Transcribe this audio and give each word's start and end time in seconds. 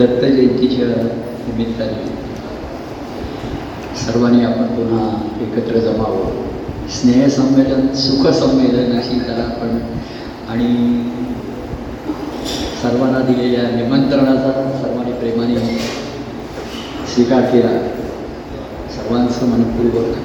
दत्त 0.00 0.24
जयंतीच्या 0.24 0.86
निमित्ताने 0.86 2.04
सर्वांनी 3.96 4.44
आपण 4.44 4.66
पुन्हा 4.66 5.28
एकत्र 5.42 5.78
जमावं. 5.78 6.30
स्नेहसंमेलन 6.88 7.94
सुखसंमेलन 7.94 8.98
अशी 8.98 9.18
त्याला 9.18 9.42
आपण 9.42 9.78
आणि 10.48 10.68
सर्वांना 12.82 13.18
दिलेल्या 13.18 13.70
निमंत्रणाचा 13.70 14.78
सर्वांनी 14.82 15.12
प्रेमाने 15.12 15.78
स्वीकार 17.14 17.40
केला. 17.40 17.68
सर्वांचं 18.96 19.46
मनपूर्वक 19.46 20.16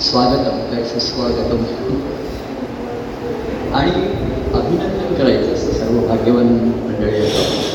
स्वागतम 0.00 0.58
काय 0.70 0.84
सुस्वागतम. 0.84 1.64
आणि 3.74 3.90
अभिनंदन 4.54 5.14
करायचं 5.14 5.54
असं 5.54 5.72
सर्व 5.72 6.06
भाग्यवान 6.08 6.46
मंडळी 6.86 7.18
असतात 7.18 7.67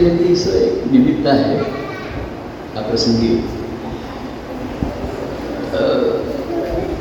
दत्तजयंतीचं 0.00 0.52
एक 0.58 0.92
निमित्त 0.92 1.26
आहे 1.28 1.56
हा 2.74 2.82
प्रसंगी. 2.82 3.34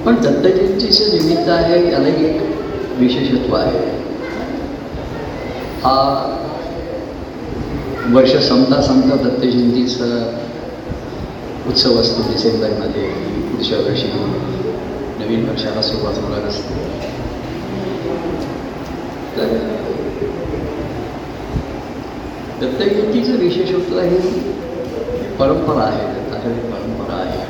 पण 0.05 0.16
पण 0.16 0.16
दत्तजयंतीचं 0.16 1.17
निमित्त 1.17 1.49
आहे 1.49 1.80
यालाही 1.91 2.25
एक 2.25 2.41
विशेषत्व 2.99 3.55
आहे. 3.55 3.88
हा 5.84 5.95
वर्ष 8.13 8.35
संपता 8.48 8.81
संपता 8.81 9.16
दत्तजयंतीचा 9.23 10.05
उत्सव 11.70 12.00
असतो 12.02 12.31
डिसेंबरमध्ये 12.31 13.09
पुढच्या 13.50 13.80
वर्षी 13.80 14.08
नवीन 15.20 15.50
वर्षाला 15.50 15.81
सुरुवात 15.81 16.23
होणार 16.23 16.47
असते. 16.47 16.88
तर 19.38 19.58
दत्तजयंतीचं 22.61 23.35
विशेषत्व 23.39 23.99
हे 23.99 24.17
परंपरा 25.39 25.83
आहे 25.83 26.07
दत्ताकडे 26.13 26.61
परंपरा 26.71 27.15
आहे. 27.15 27.43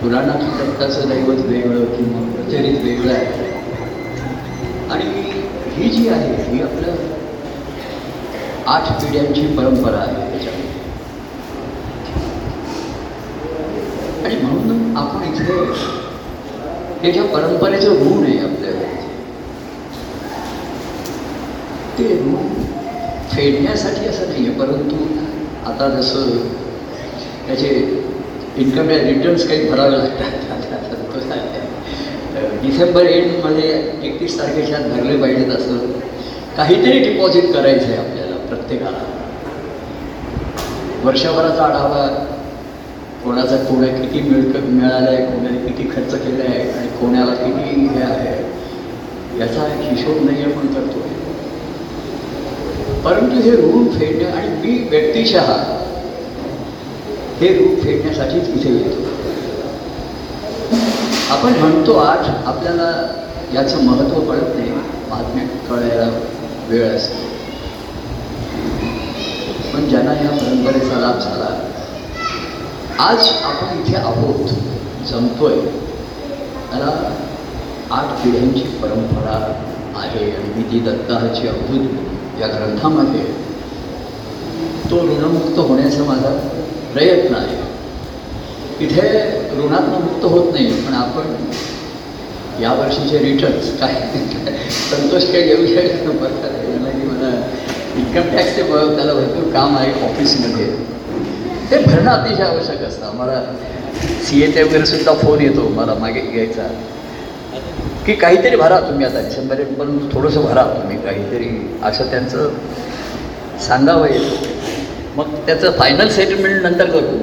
पुराणात 0.00 0.42
दत्ताचं 0.58 1.08
दैवत 1.08 1.40
वेगळं 1.44 1.84
किंवा 1.94 2.20
प्रचलित 2.32 2.80
वेगळं 2.84 3.12
आहे. 3.12 3.46
आणि 4.90 5.04
ही 5.76 5.88
जी 5.88 6.08
आहे 6.08 6.34
ही 6.42 6.62
आपल्या 6.62 6.94
आठ 8.74 8.92
पिढ्यांची 9.02 9.46
परंपरा 9.56 9.98
आहे 9.98 10.30
त्याच्यामध्ये. 10.30 10.66
आणि 14.24 14.36
म्हणून 14.42 14.96
आपण 14.96 15.22
इथे 15.32 15.44
त्याच्या 17.02 17.24
परंपरेचं 17.34 17.90
ऋण 17.90 18.24
आहे 18.24 18.38
आपल्याला 18.38 18.86
ते 21.98 22.08
ऋण 22.14 22.66
खेळण्यासाठी 23.52 24.08
असं 24.08 24.28
नाही 24.28 24.46
आहे 24.46 24.58
परंतु 24.58 24.96
आता 25.66 25.88
जसं 25.88 26.30
त्याचे 27.46 27.68
इन्कम 28.56 28.88
रिटर्न्स 28.88 29.48
काही 29.48 29.68
भरावे 29.68 29.98
लागतात 29.98 30.46
डिसेंबर 32.62 33.04
एंडमध्ये 33.04 33.68
एकतीस 34.02 34.38
तारखेच्या 34.38 34.78
आत 34.78 34.82
भरले 34.82 35.16
पाहिजेत 35.16 35.48
असं 35.48 35.76
काहीतरी 36.56 36.98
डिपॉझिट 36.98 37.52
करायचं 37.52 37.84
आहे 37.84 37.96
आपल्याला 37.96 38.36
प्रत्येकाला. 38.36 38.98
वर्षभराचा 41.04 41.64
आढावा 41.64 42.06
कोणाचा 43.24 43.56
कोण्या 43.56 43.88
किती 43.88 44.20
मिळक 44.20 44.56
मिळाला 44.56 45.10
आहे 45.10 45.24
कोणाने 45.26 45.58
किती 45.58 45.88
खर्च 45.96 46.14
केला 46.14 46.44
आहे 46.44 46.70
आणि 46.70 46.88
कोणाला 46.88 47.34
किती 47.34 47.88
हे 47.88 48.02
आहे 48.02 48.36
याचा 49.40 49.66
हिशोब 49.80 50.24
नाही 50.24 50.44
आपण 50.44 50.66
करतो 50.66 51.00
परंतु 53.04 53.36
हे 53.40 53.50
ऋण 53.50 53.88
फेडणं 53.88 54.30
आणि 54.30 54.48
मी 54.48 54.88
व्यक्तिशः 54.88 55.52
हे 57.40 57.48
ऋण 57.58 57.74
फेडण्यासाठीच 57.80 58.48
इथे 58.48 58.72
येतो. 58.74 59.06
आपण 61.30 61.52
म्हणतो 61.58 61.92
आज 61.92 62.28
आपल्याला 62.46 62.90
याचं 63.54 63.84
महत्त्व 63.84 64.20
कळत 64.20 64.56
नाही 64.56 64.70
बातम्या 65.10 65.44
कळायला 65.68 66.10
वेळ 66.68 66.96
असतो. 66.96 67.26
पण 69.72 69.88
ज्यांना 69.88 70.12
या 70.12 70.30
परंपरेचा 70.30 70.98
लाभ 70.98 71.18
झाला 71.18 71.48
आज 72.98 73.28
आपण 73.44 73.78
इथे 73.78 73.96
आहोत 73.96 74.48
जमतोय. 75.08 75.56
त्याला 76.70 77.14
आठ 77.90 78.24
पिढ्यांची 78.24 78.60
परंपरा 78.60 79.54
आहे 79.96 80.30
आणि 80.30 80.52
मी 80.56 80.62
ती 80.62 80.80
दत्ताची 80.80 81.48
अवधूत 81.48 82.07
या 82.40 82.46
ग्रंथामध्ये 82.46 83.24
तो 84.90 84.96
ऋणमुक्त 85.06 85.58
होण्याचा 85.58 86.04
माझा 86.04 86.30
प्रयत्न 86.92 87.34
आहे. 87.34 87.56
इथे 88.80 89.02
ऋणातनं 89.56 90.00
मुक्त 90.00 90.24
होत 90.24 90.52
नाही 90.52 90.70
पण 90.82 90.94
आपण 90.94 91.34
यावर्षीचे 92.62 93.18
रिटर्न्स 93.18 93.70
काय 93.80 93.94
संतोष 94.90 95.24
काही 95.32 95.48
येऊ 95.48 95.66
शकत 95.66 96.04
की 96.04 97.06
मला 97.06 97.30
इन्कम 97.96 98.36
टॅक्सचे 98.36 98.62
त्याला 98.62 99.12
भरपूर 99.14 99.50
काम 99.52 99.76
आहे 99.76 99.92
ऑफिसमध्ये 100.08 100.66
ते 101.70 101.78
भरणं 101.84 102.10
अतिशय 102.10 102.42
आवश्यक 102.42 102.82
असतं. 102.82 103.06
आम्हाला 103.06 103.42
सी 104.24 104.42
एचे 104.42 104.62
वगैरे 104.62 104.86
सुद्धा 104.86 105.12
फोन 105.22 105.40
येतो 105.40 105.68
मला 105.76 105.94
मागे 105.94 106.20
घ्यायचा. 106.20 106.66
की 108.08 108.14
काहीतरी 108.14 108.56
भरा 108.56 108.80
तुम्ही 108.80 109.06
आता 109.06 109.20
डिसेंबरपर्यंत 109.20 110.00
थोडंसं 110.12 110.40
भरा 110.40 110.62
तुम्ही 110.64 111.02
काहीतरी 111.02 111.78
असं 111.82 112.10
त्यांचं 112.10 112.50
सांगावं 113.66 114.08
येतं. 114.08 114.46
मग 115.16 115.28
त्याचं 115.46 115.72
फायनल 115.78 116.08
सेटलमेंट 116.08 116.62
नंतर 116.62 116.90
करू. 116.90 117.18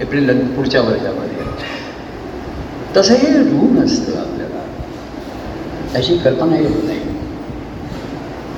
एप्रिल 0.00 0.26
नंतर 0.26 0.56
पुढच्या 0.56 0.80
वर्षामध्ये. 0.80 1.36
तसं 2.96 3.14
हे 3.14 3.38
ऋण 3.38 3.84
असतं 3.84 4.20
आपल्याला. 4.20 4.64
अशी 5.98 6.18
कल्पना 6.18 6.56
येत 6.56 6.84
नाही. 6.84 7.00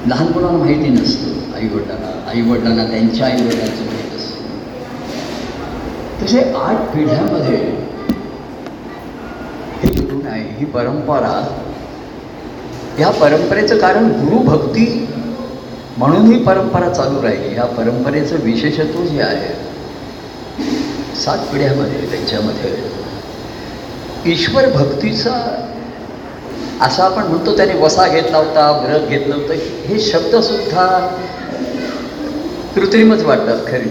लहान 0.06 0.26
मुलांना 0.32 0.58
माहिती 0.58 0.88
नसतं 0.88 1.56
आईवडिलांना. 1.56 2.30
आईवडिलांना 2.30 2.84
त्यांच्या 2.84 3.26
आईवडिलांचं 3.26 3.84
माहीत 3.84 4.16
असतं. 4.16 4.42
तसे 6.22 6.52
आठ 6.56 6.96
पिढ्यामध्ये 6.96 7.88
नाही 10.28 10.44
ही 10.58 10.64
परंपरा. 10.64 11.32
या 12.98 13.10
परंपरेचं 13.10 13.78
कारण 13.78 14.08
गुरुभक्ती 14.20 14.86
म्हणून 15.98 16.32
ही 16.32 16.42
परंपरा 16.44 16.88
चालू 16.88 17.22
राहिली. 17.22 17.54
या 17.56 17.64
परंपरेचं 17.76 18.36
विशेषत्व 18.42 19.04
जे 19.04 19.22
आहे 19.22 19.54
सात 21.16 21.38
पिढ्यामध्ये 21.52 22.10
त्यांच्यामध्ये 22.10 22.76
ईश्वर 24.32 24.68
भक्तीचा 24.74 25.34
असा 26.80 27.04
आपण 27.04 27.22
म्हणतो 27.22 27.56
त्याने 27.56 27.74
वसा 27.74 28.06
घेतला 28.08 28.38
होता 28.38 28.70
व्रत 28.84 29.08
घेतलं 29.08 29.34
होतं 29.34 29.54
हे 29.86 29.98
शब्दसुद्धा 30.00 30.86
कृत्रिमच 32.74 33.22
वाटतात 33.24 33.66
खरी. 33.66 33.88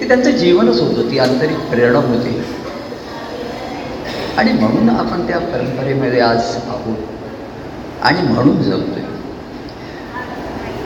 ते 0.00 0.08
त्यांचं 0.08 0.30
जीवनच 0.30 0.80
होतं 0.80 1.10
ती 1.10 1.18
आंतरिक 1.18 1.58
प्रेरणा 1.70 1.98
होती 1.98 2.42
आणि 4.38 4.52
म्हणून 4.52 4.88
आपण 4.88 5.26
त्या 5.26 5.38
परंपरेमध्ये 5.38 6.20
आज 6.20 6.56
आहोत. 6.68 6.96
आणि 8.02 8.22
म्हणून 8.22 8.62
जमतोय 8.62 9.02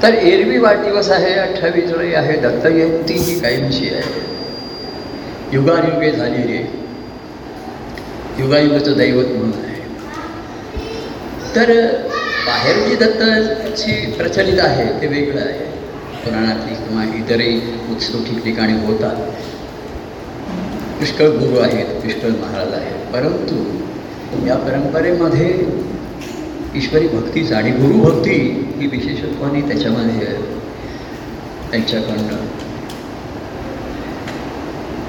तर 0.02 0.14
एरवी 0.14 0.58
वाढदिवस 0.58 1.10
आहे 1.10 1.32
अठ्ठावीस 1.34 1.84
जुलै 1.84 2.14
आहे 2.14 2.36
दत्तजयंती 2.36 3.14
ही 3.14 3.38
कायमची 3.40 3.88
आहे. 3.88 4.20
युगायुगे 5.52 6.10
झालेली 6.10 6.56
आहे 6.56 6.80
युगायुगाचं 8.38 8.96
दैवत 8.96 9.26
म्हणून 9.26 9.52
आहे. 9.64 9.80
तर 11.56 11.72
बाहेरची 12.46 12.96
दत्ताची 12.96 14.12
प्रचलित 14.12 14.60
आहे 14.60 14.86
ते 15.00 15.06
वेगळं 15.06 15.40
आहे. 15.40 15.58
पुराणातली 16.24 16.74
किंवा 16.74 17.04
इतरही 17.16 17.60
उत्सव 17.90 18.18
ठिकठिकाणी 18.18 18.86
होतात. 18.86 19.16
पुष्कळ 21.02 21.28
गुरु 21.28 21.58
आहेत 21.58 21.86
पुष्कळ 22.02 22.28
महाराज 22.28 22.72
आहेत. 22.72 23.12
परंतु 23.12 23.54
या 24.46 24.56
परंपरेमध्ये 24.56 25.46
ईश्वरी 26.74 27.08
भक्तीच 27.08 27.52
आणि 27.52 27.70
गुरुभक्ती 27.70 28.34
ही 28.76 28.86
विशेषत्वाने 28.86 29.60
त्याच्यामध्ये 29.60 30.26
त्यांच्याकडनं. 31.70 32.36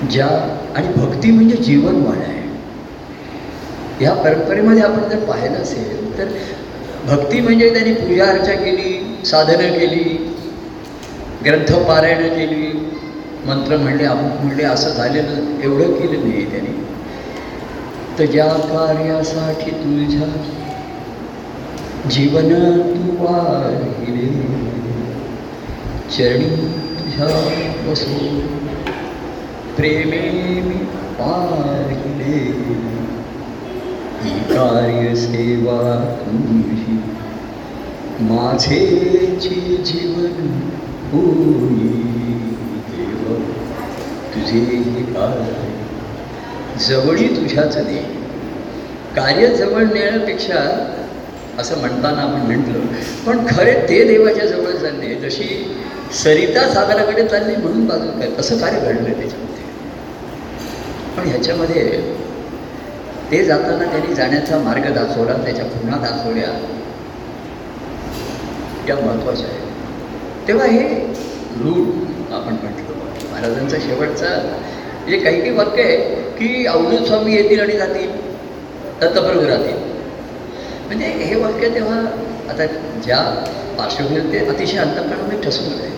ज्या 0.08 0.28
आणि 0.76 0.88
भक्ती 0.96 1.32
म्हणजे 1.32 1.56
जीवनवाण 1.56 2.18
आहे. 2.18 2.42
या 4.06 4.14
परंपरेमध्ये 4.14 4.84
आपण 4.84 5.10
जर 5.10 5.24
पाहिलं 5.26 5.58
असेल 5.58 6.18
तर 6.18 6.28
भक्ती 7.06 7.42
म्हणजे 7.42 7.70
त्यांनी 7.70 7.94
पूजा 7.94 8.26
अर्चा 8.26 8.54
केली 8.54 9.22
साधनं 9.26 9.80
केली 9.80 10.34
ग्रंथ 11.46 11.74
पारायणं 11.74 12.28
केली 12.28 12.83
मंत्र 13.48 13.78
म्हणले 13.78 14.04
अमुक 14.06 14.42
म्हणले 14.44 14.64
असं 14.64 14.90
झालेलं 14.90 15.62
एवढं 15.64 15.94
केलं 15.94 16.28
नाही 16.28 16.46
त्याने. 16.52 16.74
तर 18.18 18.26
ज्या 18.26 18.46
कार्यासाठी 18.46 19.72
तुझ्या 19.72 20.28
जीवन 22.10 22.50
तू 22.90 23.16
वाहिले 23.24 24.28
चरणी 26.12 26.50
तुझ्या 26.98 27.28
बसो 27.88 28.18
प्रेमे 29.78 30.22
मी 30.62 30.78
पाहिले. 31.20 32.42
ही 34.24 34.40
कार्य 34.50 35.16
सेवा 35.16 35.80
तुझी 36.20 37.00
माझेचे 38.24 39.56
जीवन 39.86 40.36
होई 41.12 42.23
तुझे 44.44 44.60
हे 44.60 45.04
जवळी 46.80 47.28
तुझ्याच 47.28 47.78
दे 47.78 47.98
कार्य 49.16 49.48
जवळ 49.48 49.84
नेण्यापेक्षा 49.84 50.60
असं 51.60 51.80
म्हणताना 51.80 52.22
आपण 52.22 52.42
म्हटलं 52.42 52.86
पण 53.26 53.46
खरे 53.52 53.74
ते 53.90 54.04
देवाच्या 54.04 54.46
जवळ 54.46 54.72
चालले 54.72 55.16
जशी 55.16 55.76
सरिता 56.14 56.74
सागराकडे 56.74 57.28
चालली 57.28 57.56
म्हणून 57.56 57.86
बाजू 57.86 58.20
काय 58.20 58.30
तसं 58.40 58.58
कार्य 58.58 58.80
घडलं 58.80 59.04
त्याच्यामध्ये. 59.04 59.64
पण 61.18 61.28
ह्याच्यामध्ये 61.28 61.84
ते 63.32 63.44
जाताना 63.46 63.92
त्यांनी 63.92 64.16
जाण्याचा 64.16 64.58
मार्ग 64.58 64.94
दाखवला 64.94 65.34
त्याच्या 65.34 65.66
पुन्हा 65.66 65.98
दाखवल्या. 66.00 66.52
त्या 68.88 68.96
महत्त्वाच्या 68.96 69.48
आहेत. 69.48 70.48
तेव्हा 70.48 70.66
हे 70.66 70.88
रूढ 71.60 72.34
आपण 72.34 72.54
म्हटलं. 72.54 72.93
महाराजांचा 73.34 73.78
शेवटचा 73.80 74.28
जे 75.10 75.18
काही 75.18 75.40
काही 75.40 75.52
वाक्य 75.52 75.84
आहे 75.84 75.98
की 76.38 76.66
अवधूत 76.66 77.08
स्वामी 77.08 77.36
येतील 77.36 77.60
आणि 77.60 77.78
जातील 77.78 78.12
दत्तप्रभू 79.02 79.48
राहतील. 79.48 79.78
म्हणजे 80.88 81.06
हे 81.06 81.36
वाक्य 81.36 81.70
तेव्हा 81.76 81.98
आता 82.50 82.66
ज्या 83.06 83.18
पार्श्वभूमीवर 83.78 84.32
ते 84.34 84.46
अतिशय 84.46 84.78
अंतप्रमाणे 84.78 85.42
ठसून 85.44 85.74
आहे 85.74 85.92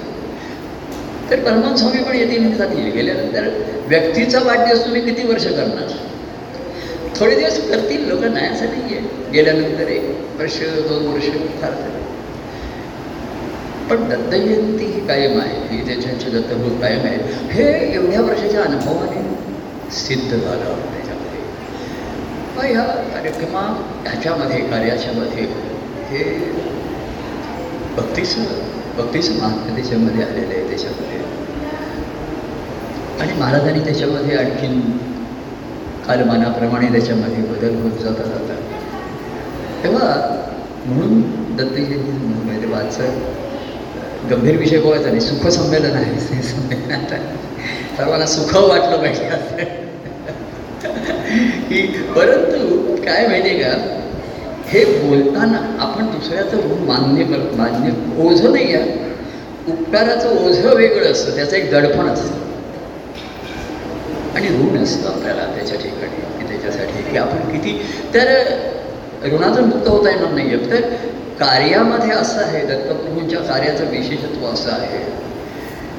तर 1.30 1.40
परमान 1.44 1.76
स्वामी 1.76 2.04
पण 2.04 2.16
येतील 2.16 2.46
आणि 2.46 2.56
जातील. 2.56 2.92
गेल्यानंतर 2.92 3.50
व्यक्तीचा 3.88 4.40
वाढदिवस 4.46 4.86
तुम्ही 4.86 5.02
किती 5.02 5.28
वर्ष 5.28 5.46
करणार? 5.48 5.94
थोडे 7.20 7.36
दिवस 7.36 7.60
करतील 7.70 8.08
लोक 8.10 8.24
नाही 8.24 8.48
असं 8.48 8.66
नाही 8.66 8.96
आहे 8.96 9.32
गेल्यानंतर 9.34 9.88
एक 9.92 10.40
वर्ष 10.40 10.60
दोन 10.88 11.06
वर्ष 11.08 11.28
फार 11.62 11.72
पण 13.90 14.08
दत्तजयंती 14.10 14.86
ही 14.86 15.00
कायम 15.08 15.40
आहे. 15.40 15.58
ही 15.70 15.86
त्याच्या 15.88 16.30
दत्तभूत 16.32 16.80
कायम 16.82 17.06
आहे 17.06 17.18
हे 17.52 17.66
एवढ्या 17.94 18.22
वर्षाच्या 18.22 18.62
अनुभवाने 18.62 19.24
सिद्ध 19.96 20.30
झालं 20.30 20.82
त्याच्यामध्ये. 20.94 21.42
मग 22.56 22.64
ह्या 22.64 22.84
कार्यक्रमा 23.14 23.62
ह्याच्यामध्ये 24.06 24.60
कार्याच्यामध्ये 24.70 25.44
हे 26.10 26.24
भक्तीचं 27.98 28.44
भक्तीचं 28.98 29.40
महात्म्य 29.40 29.76
त्याच्यामध्ये 29.76 30.24
आलेलं 30.24 30.54
आहे 30.54 30.68
त्याच्यामध्ये. 30.70 31.20
आणि 33.22 33.40
महाराजांनी 33.40 33.80
त्याच्यामध्ये 33.80 34.38
आणखीन 34.38 34.80
कालमानाप्रमाणे 36.08 36.92
त्याच्यामध्ये 36.92 37.44
बदल 37.44 37.76
होत 37.82 38.02
जाता 38.02 38.24
जातात 38.24 38.74
तेव्हा 39.84 40.08
म्हणून 40.86 41.22
दत्तजयंती 41.56 42.12
म्हणजे 42.12 42.68
वाचन 42.68 43.24
गंभीर 44.32 44.58
विषय 44.58 44.78
बोलायचा 44.78 45.08
नाही. 45.08 45.22
सुखसंमेलन 45.22 45.96
आहे. 45.96 46.14
ते 46.30 46.42
संमेलनात 46.42 47.14
सर्वांना 47.98 48.26
सुख 48.26 48.56
वाटलं 48.56 48.98
पाहिजे 48.98 49.24
की 51.70 51.82
परंतु 52.16 52.96
काय 53.06 53.28
माहिती 53.28 53.50
का? 53.50 53.70
हे 54.68 54.84
बोलताना 54.86 55.58
आपण 55.80 56.06
दुसऱ्याचं 56.06 56.58
ऋण 56.58 56.84
मान्य 56.86 57.24
कर 57.24 57.40
मान्य 57.56 57.92
ओझं 58.24 58.52
नाही 58.52 58.74
आहे. 58.74 59.04
उपकाराचं 59.68 60.46
ओझं 60.46 60.76
वेगळं 60.76 61.12
असतं. 61.12 61.36
त्याचं 61.36 61.56
एक 61.56 61.72
दडपण 61.72 62.08
असतं. 62.08 62.44
आणि 64.36 64.48
ऋण 64.48 64.84
असतं 64.84 65.10
आपल्याला 65.10 65.46
त्याच्या 65.56 65.78
ठिकाणी 65.78 66.48
त्याच्यासाठी. 66.48 67.12
की 67.12 67.18
आपण 67.18 67.52
किती 67.52 67.80
तर 68.14 68.44
ऋणातून 69.26 69.64
मुक्त 69.64 69.88
होता 69.88 70.10
येणार 70.10 70.32
नाही 70.32 70.48
आहे 70.48 70.72
तर 70.72 70.82
कार्यामध्ये 71.40 72.12
असं 72.12 72.42
आहे 72.42 72.66
दत्तप्रभूंच्या 72.66 73.40
कार्याचं 73.40 73.90
विशेषत्व 73.92 74.46
असं 74.48 74.72
आहे 74.72 75.00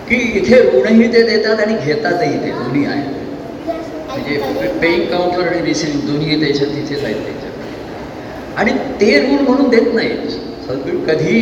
की 0.09 0.17
इथे 0.39 0.61
ऋणही 0.73 1.13
ते 1.13 1.23
देतात 1.23 1.61
आणि 1.61 1.75
घेतातही 1.77 2.39
ते 2.45 2.51
दोन्ही 2.51 2.85
आहेत 2.87 3.25
म्हणजे 4.09 4.69
पेईंग 4.81 5.05
काउंटर 5.11 5.49
आणि 5.49 5.65
रिसिव्ह 5.67 6.07
दोन्ही 6.07 6.41
त्याच्यात 6.41 6.71
तिथेच 6.71 7.05
आहेत 7.05 7.17
त्याच्या 7.17 7.51
आणि 8.57 8.73
ते 9.01 9.19
ऋण 9.21 9.43
म्हणून 9.45 9.69
देत 9.69 9.95
नाहीत. 9.95 10.31
सद्गुरू 10.69 10.99
कधी 11.07 11.41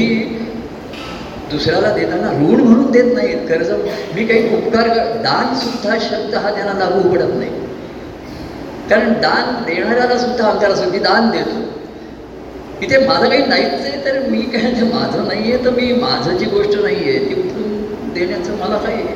दुसऱ्याला 1.51 1.93
देताना 1.95 2.31
ऋण 2.31 2.61
म्हणून 2.61 2.91
देत 2.91 3.15
नाहीत. 3.15 3.47
कर्ज 3.49 3.71
मी 4.15 4.25
काही 4.27 4.57
उपकार 4.57 4.89
कर 4.89 5.13
दान 5.23 5.55
सुद्धा 5.55 5.97
शब्द 6.01 6.35
हा 6.35 6.51
त्यांना 6.55 6.73
लागू 6.79 7.09
पडत 7.09 7.35
नाही. 7.35 7.51
कारण 8.91 9.13
दान 9.13 9.63
देणाऱ्याला 9.65 10.19
सुद्धा 10.19 10.49
आमच्याला 10.49 10.75
असतो 10.75 10.91
मी 10.91 10.99
दान 10.99 11.31
देतो. 11.31 11.61
इथे 12.83 12.99
माझं 13.07 13.29
काही 13.29 13.47
नाहीच 13.47 13.87
आहे 13.87 14.05
तर 14.05 14.19
मी 14.29 14.43
काय 14.43 14.71
माझं 14.83 15.27
नाही 15.29 15.53
आहे 15.53 15.65
तर 15.65 15.71
मी 15.71 15.93
माझं 15.93 16.37
जी 16.37 16.45
गोष्ट 16.45 16.75
नाही 16.75 16.97
आहे 16.97 17.19
ती 17.19 17.35
उठून 17.35 18.13
देण्याचं 18.13 18.57
मला 18.57 18.77
काही 18.77 19.03
आहे. 19.03 19.15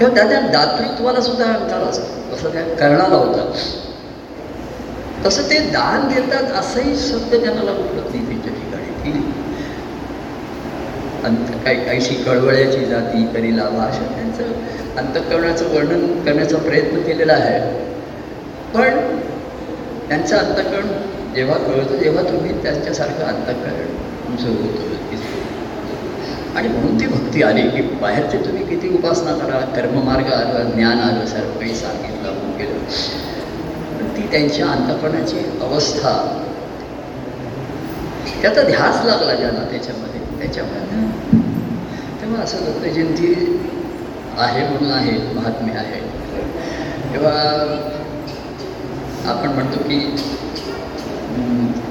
तेव्हा 0.00 0.14
त्या 0.14 0.24
त्या 0.28 0.40
दातृत्वाला 0.40 1.20
सुद्धा 1.20 1.44
अहंकार 1.44 1.82
असतो. 1.82 2.34
असं 2.34 2.52
त्या 2.52 2.62
कर्णाला 2.62 3.16
होता. 3.16 3.52
तसं 5.24 5.42
ते 5.50 5.58
दान 5.58 6.08
देतात 6.08 6.42
असंही 6.42 6.96
सत्य 6.96 7.38
त्यांना 7.38 7.62
लागू 7.62 7.82
पडत 7.82 8.10
नाही 8.10 8.26
त्यांच्या 8.26 8.52
ठिकाणी. 8.52 8.92
की 9.02 9.12
अंत 11.24 11.64
काही 11.64 11.84
काहीशी 11.84 12.14
कळवळ्याची 12.14 12.84
जाती 12.84 13.26
कधी 13.34 13.56
लावा 13.56 13.84
अशा 13.84 14.04
त्यांचं 14.14 14.52
अंतकरणाचं 14.96 15.74
वर्णन 15.74 16.22
करण्याचा 16.22 16.58
प्रयत्न 16.58 17.00
केलेला 17.00 17.32
आहे. 17.32 17.60
पण 18.74 18.98
त्यांचं 20.08 20.36
अंतकरण 20.36 20.88
जेव्हा 21.34 21.56
कळतं 21.58 22.00
तेव्हा 22.00 22.22
तुम्ही 22.22 22.62
त्यांच्यासारखं 22.62 23.24
अंतकरण 23.24 23.94
तुमचं 24.26 24.48
होतं 24.48 24.88
आणि 26.56 26.68
म्हणून 26.68 26.98
ती 27.00 27.06
भक्ती 27.06 27.42
आली 27.42 27.62
की 27.70 27.82
बाहेरचे 28.00 28.38
तुम्ही 28.38 28.64
किती 28.66 28.88
उपासना 28.94 29.32
करा 29.38 29.58
कर्ममार्ग 29.74 30.32
आलं 30.32 30.70
ज्ञान 30.70 30.98
आलं 30.98 31.26
सर्व 31.26 31.58
काही 31.58 31.74
सांगितलं 31.74 32.28
होऊन 32.28 32.56
केलं. 32.58 32.78
पण 33.98 34.08
ती 34.16 34.26
त्यांच्या 34.30 34.66
अंतकरणाची 34.66 35.38
अवस्था 35.62 36.12
त्याचा 38.42 38.62
ध्यास 38.62 39.04
लागला 39.06 39.34
ज्यांना 39.34 39.64
त्याच्यामध्ये 39.70 40.20
त्याच्यामध्ये. 40.38 41.38
तेव्हा 42.22 42.42
असं 42.42 42.64
दत्तजयंती 42.64 43.32
आहे 44.38 44.66
म्हणून 44.68 44.90
आहे 44.90 45.16
महात्म्य 45.34 45.78
आहे 45.78 46.00
तेव्हा 47.12 47.32
आपण 49.30 49.48
म्हणतो 49.48 49.82
की 49.82 50.00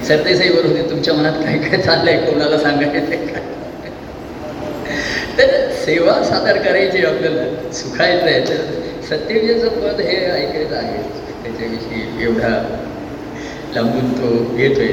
सरदेसाईवर 0.08 0.65
होते 0.65 0.89
तुमच्या 0.89 1.13
मनात 1.13 1.34
काय 1.34 1.58
काय 1.58 1.81
चाललंय 1.81 2.17
कोणाला 2.17 2.58
सांगायचं 2.58 3.00
काय? 3.10 3.41
तर 5.38 5.72
सेवा 5.72 6.24
सादर 6.24 6.58
करायची 6.58 7.05
आपल्याला 7.05 7.72
सुखायचं 7.74 8.25
आहे. 8.25 8.39
तर 8.39 8.55
सत्यविजयचं 9.10 9.67
पद 9.67 10.01
हे 10.01 10.15
ऐकायचं 10.25 10.75
आहे. 10.75 11.03
त्याच्याविषयी 11.43 12.24
एवढा 12.24 12.79
लांबून 13.75 14.13
तो 14.13 14.55
घेतोय. 14.55 14.88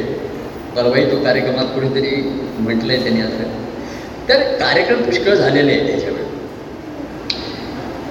परवाही 0.77 1.11
तो 1.11 1.25
कार्यक्रमात 1.25 1.65
कुठेतरी 1.65 2.11
म्हटलं 2.59 2.93
आहे 2.93 3.03
त्यांनी 3.03 3.21
असं. 3.21 3.43
तर 4.29 4.43
कार्यक्रम 4.43 5.03
पुष्कळ 5.03 5.35
झालेले 5.35 5.73
आहे 5.73 5.87
त्याच्यावर. 5.87 6.19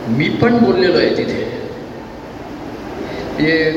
मी 0.08 0.30
पण 0.30 0.58
बोललेलो 0.58 0.98
आहे 0.98 1.10
तिथे. 1.10 1.44
म्हणजे 3.34 3.74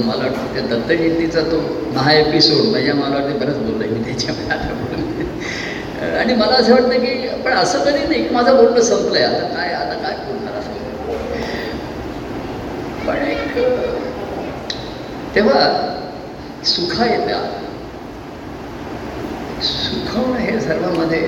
मला 0.00 0.22
वाटतं. 0.22 0.52
त्या 0.54 0.62
दत्तजयंतीचा 0.68 1.40
तो 1.42 1.60
महा 1.94 2.12
एपिसोड 2.12 2.64
म्हणजे 2.66 2.92
मला 2.92 3.14
वाटतं 3.14 3.38
बरंच 3.38 3.56
बोललं 3.58 3.92
मी 3.94 4.04
त्याच्यामध्ये 4.04 4.50
आता 4.56 4.74
बोलले 4.74 5.06
आणि 6.18 6.34
मला 6.34 6.54
असं 6.54 6.72
वाटतं 6.72 7.00
की 7.00 7.28
पण 7.44 7.52
असं 7.52 7.84
तरी 7.84 8.06
नाही 8.08 8.22
की 8.22 8.34
माझं 8.34 8.56
बोलणं 8.56 8.80
संपलं 8.82 9.18
आहे 9.18 9.24
आता 9.26 9.54
काय 9.54 9.72
आता 9.74 9.94
काय 10.02 10.16
बोलणार 10.26 10.58
असं? 10.58 10.76
पण 13.06 13.26
एक 13.26 13.58
तेव्हा 15.34 15.60
सुखा 16.66 17.04
येत्या 17.06 17.38
सुखवणं 19.62 20.38
हे 20.38 20.60
सर्वांमध्ये 20.60 21.20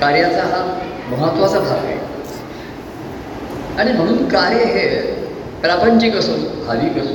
कार्याचा 0.00 0.42
हा 0.44 0.64
महत्त्वाचा 1.10 1.58
भाग 1.60 1.84
आहे. 1.84 1.98
आणि 3.78 3.92
म्हणून 3.92 4.28
कार्य 4.28 4.64
हे 4.66 4.86
प्रापंचिक 5.66 6.16
असो 6.16 6.32
भाविक 6.66 6.98
असो 6.98 7.14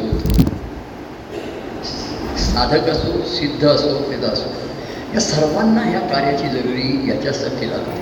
साधक 2.38 2.90
असो 2.90 3.12
सिद्ध 3.28 3.68
असो 3.68 3.90
वेद 4.08 4.24
असो 4.26 4.50
या 5.14 5.20
सर्वांना 5.22 5.82
ह्या 5.82 6.00
कार्याची 6.08 6.48
जरुरी 6.50 6.88
याच्यासाठी 7.10 7.70
लागते. 7.70 8.02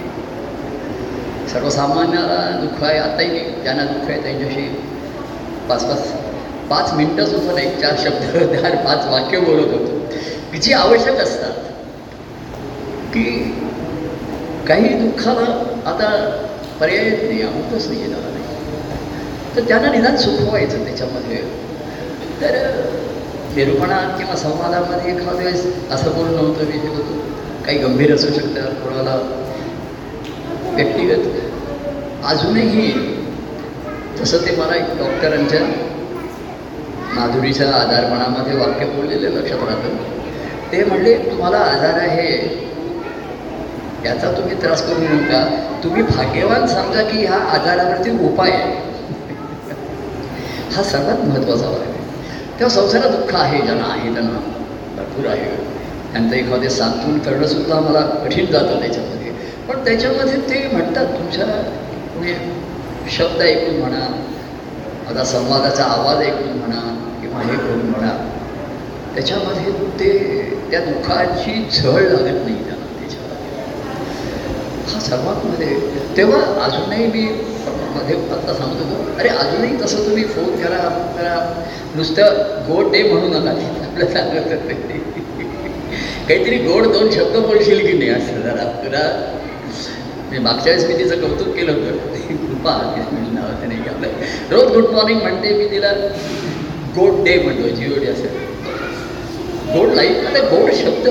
सर्वसामान्याला 1.51 2.39
दुःख 2.61 2.83
आहे 2.83 2.97
आताही 2.99 3.39
ज्यांना 3.63 3.83
दुःख 3.83 4.09
आहे 4.09 4.21
त्यांच्याशी 4.23 4.67
पाच 5.69 5.85
पाच 5.89 6.11
पाच 6.69 6.93
मिनटं 6.93 7.25
सुद्धा 7.25 7.53
नाही 7.53 7.69
चार 7.81 7.95
शब्द 7.99 8.55
चार 8.55 8.75
पाच 8.85 9.05
वाक्य 9.11 9.39
बोलत 9.39 9.73
होतो. 9.73 10.57
जी 10.57 10.73
आवश्यक 10.73 11.19
असतात 11.19 11.53
की 13.13 13.23
काही 14.67 14.93
दुःखाला 14.95 15.47
आता 15.91 16.09
पर्याय 16.79 17.09
नाही 17.11 17.41
अमुकच 17.41 17.87
नाही 17.87 18.01
येणार. 18.01 18.19
नाही 18.21 18.38
तर 19.55 19.61
त्यांना 19.61 19.91
निदान 19.91 20.15
सुखवायचं 20.15 20.85
त्याच्यामध्ये. 20.85 21.37
तर 22.41 22.55
निरूपणात 23.55 24.17
किंवा 24.17 24.35
संवादामध्ये 24.35 25.11
एखाद्या 25.11 25.33
वेळेस 25.33 25.91
असं 25.91 26.11
बोलणं 26.11 26.37
होतं 26.37 26.65
मी 26.65 26.71
हे 26.71 26.87
काही 27.65 27.77
गंभीर 27.77 28.15
असू 28.15 28.27
शकतं 28.27 28.73
कोणाला. 28.73 29.45
व्यक्तिगत. 30.73 31.27
अजूनही 32.25 33.15
तसं 34.19 34.37
ते 34.37 34.55
मला 34.55 34.75
एक 34.75 34.97
डॉक्टरांच्या 34.97 35.59
माधुरीच्या 37.13 37.67
आधारपणामध्ये 37.69 38.57
वाक्य 38.57 38.85
बोललेलं 38.85 39.29
लक्षात 39.29 39.57
राहतं. 39.57 39.95
ते 40.71 40.83
म्हणले 40.83 41.17
तुम्हाला 41.17 41.57
आजार 41.57 41.99
आहे. 41.99 42.59
याचा 44.05 44.31
तुम्ही 44.31 44.61
त्रास 44.61 44.87
करू 44.87 45.01
नका. 45.01 45.65
तुम्ही 45.83 46.01
भाग्यवान 46.01 46.67
समजा 46.67 47.01
की 47.01 47.25
ह्या 47.25 47.35
आजारावरती 47.35 48.11
उपाय 48.11 48.51
आहे. 48.51 48.88
हा 50.75 50.83
सर्वात 50.83 51.23
महत्त्वाचा 51.25 51.69
भाग 51.69 51.81
आहे. 51.81 52.03
तेव्हा 52.59 52.69
संसारात 52.69 53.11
दुःख 53.11 53.35
आहे 53.35 53.61
ज्यांना 53.61 53.83
आहे 53.83 54.13
त्यांना 54.13 54.39
भरपूर 54.95 55.25
आहे. 55.25 55.49
त्यांचं 56.11 56.35
एखादे 56.35 56.69
सांत्वन 56.69 57.17
करणंसुद्धा 57.19 57.79
मला 57.79 57.99
कठीण 58.23 58.45
जातं 58.45 58.79
त्याच्यामध्ये. 58.79 59.31
पण 59.67 59.83
त्याच्यामध्ये 59.85 60.37
ते 60.49 60.67
म्हणतात 60.67 61.05
तुमच्यापुढे 61.05 62.33
शब्द 63.09 63.41
ऐकून 63.41 63.79
म्हणा 63.79 64.05
आता 65.09 65.23
संवादाचा 65.23 65.83
आवाज 65.83 66.17
ऐकून 66.17 66.57
म्हणा 66.57 66.79
किंवा 67.21 67.41
हे 67.41 67.55
करून 67.57 67.85
म्हणा 67.89 68.11
त्याच्यामध्ये 69.15 69.71
ते 69.99 70.11
त्या 70.71 70.79
दुःखाची 70.79 71.53
झळ 71.71 72.01
लागत 72.01 72.45
नाही 72.45 72.63
त्यांना 72.65 72.85
त्याच्यामध्ये. 72.99 73.49
हा 74.87 74.99
सर्वात 74.99 75.45
मध्ये. 75.45 75.75
तेव्हा 76.17 76.39
अजूनही 76.65 77.07
मी 77.07 77.25
मध्ये 77.95 78.15
आत्ता 78.31 78.53
सांगतो 78.53 78.83
तो 78.89 79.17
अरे 79.19 79.29
अजूनही 79.29 79.75
तसं 79.81 80.05
तुम्ही 80.05 80.23
फोन 80.25 80.55
करा 80.63 80.77
करा. 81.17 81.35
नुसतं 81.95 82.23
गोड 82.67 82.91
डे 82.91 83.01
म्हणू 83.03 83.27
नका. 83.27 83.51
आपलं 83.85 84.05
सांगत 84.05 84.51
होते. 84.51 84.73
काहीतरी 86.27 86.57
गोड 86.57 86.87
दोन 86.93 87.09
शब्द 87.11 87.37
बोलशील 87.45 87.85
की 87.85 87.97
नाही 87.97 88.09
असं 88.09 88.41
जरा 88.41 88.63
तुला 88.83 89.03
मी 90.31 90.39
मागच्या 90.39 90.73
वेळेस 90.73 90.87
मी 90.87 90.97
तिचं 90.97 91.21
कौतुक 91.21 91.55
केलं 91.55 91.71
होतं. 91.71 92.35
कृपा 92.45 92.73
नावाचं 93.33 93.67
नाही 93.67 93.89
आपलं. 93.89 94.07
रोज 94.51 94.71
गुड 94.73 94.89
मॉर्निंग 94.93 95.21
म्हणते 95.21 95.53
मी 95.53 95.69
तिला. 95.71 95.91
गोड 96.95 97.23
डे 97.25 97.41
म्हणतो 97.43 97.67
जिओ 97.75 97.99
डे 97.99 98.07
असं 98.07 98.37
गोड 99.73 99.93
लाईफ 99.95 100.27
आता 100.27 100.39
गोड 100.49 100.71
शब्द. 100.73 101.09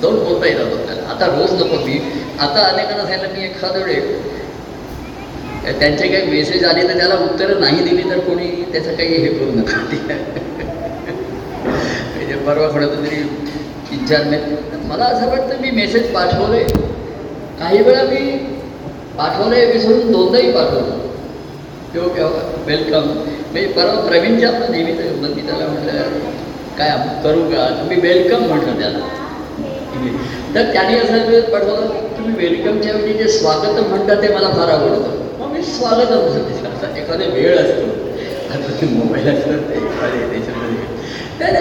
दोन 0.00 0.14
बोलता 0.24 0.46
येतात 0.46 0.72
आपल्याला. 0.72 1.08
आता 1.12 1.26
रोज 1.26 1.52
नको 1.62 1.76
मी. 1.84 1.98
आता 2.40 2.64
अनेकांना 2.64 3.04
सांगितलं 3.04 3.32
मी 3.32 3.44
एखादं 3.44 3.84
वेळ 3.84 4.02
त्यांचे 5.72 6.08
काही 6.08 6.26
मेसेज 6.26 6.64
आले 6.64 6.88
तर 6.88 6.98
त्याला 6.98 7.14
उत्तरं 7.14 7.60
नाही 7.60 7.84
दिली 7.84 8.10
तर 8.10 8.18
कोणी 8.18 8.64
त्याचं 8.72 8.94
काही 8.94 9.08
हे 9.08 9.28
करू 9.28 9.50
नका. 9.50 9.78
म्हणजे 12.16 12.34
परवा 12.34 12.68
कोणाचं 12.68 13.04
तरी 13.04 13.22
मे 14.24 14.38
मला 14.88 15.04
असं 15.04 15.28
वाटतं 15.28 15.60
मी 15.60 15.70
मेसेज 15.70 16.12
पाठवले 16.12 16.62
काही 17.58 17.82
वेळा 17.82 18.02
मी 18.02 18.38
पाठवले 19.18 19.64
विसरून 19.66 20.12
दोनदाही 20.12 20.52
पाठवलं 20.52 20.98
किंवा 21.92 22.28
वेलकम 22.66 23.08
म्हणजे 23.52 23.66
परवा 23.66 23.94
प्रवीणच्या 23.94 24.48
आपलं 24.48 24.70
नेहमी 24.70 24.92
तर 24.92 25.34
मी 25.34 25.42
त्याला 25.42 25.66
म्हटलं, 25.66 25.92
काय 26.78 26.90
करू 27.24 27.40
का? 27.40 27.68
तुम्ही 27.68 28.00
वेलकम 28.00 28.44
म्हटलं 28.44 28.80
त्याला. 28.80 28.98
तर 30.54 30.72
त्याने 30.72 30.98
असं 30.98 31.40
पाठवलं, 31.40 31.86
तुम्ही 32.18 32.34
वेलकमच्या 32.36 32.92
वेळी 32.92 33.12
जे 33.12 33.28
स्वागतम 33.28 33.88
म्हणतात 33.88 34.16
ते 34.22 34.28
मला 34.28 34.48
फार 34.48 34.68
आवडतं. 34.68 35.10
मग 35.35 35.35
मी 35.56 35.62
स्वागतम 35.62 36.24
असा 36.68 36.88
एखादा 36.98 37.24
वेळ 37.24 37.56
असतो. 37.58 37.86
आता 38.54 38.72
ते 38.80 38.86
मोबाईल 38.86 39.28
असतं 39.28 39.68
ते 39.68 39.74
एखादे 39.76 40.18
त्याच्यामध्ये. 40.32 40.84
तर 41.40 41.54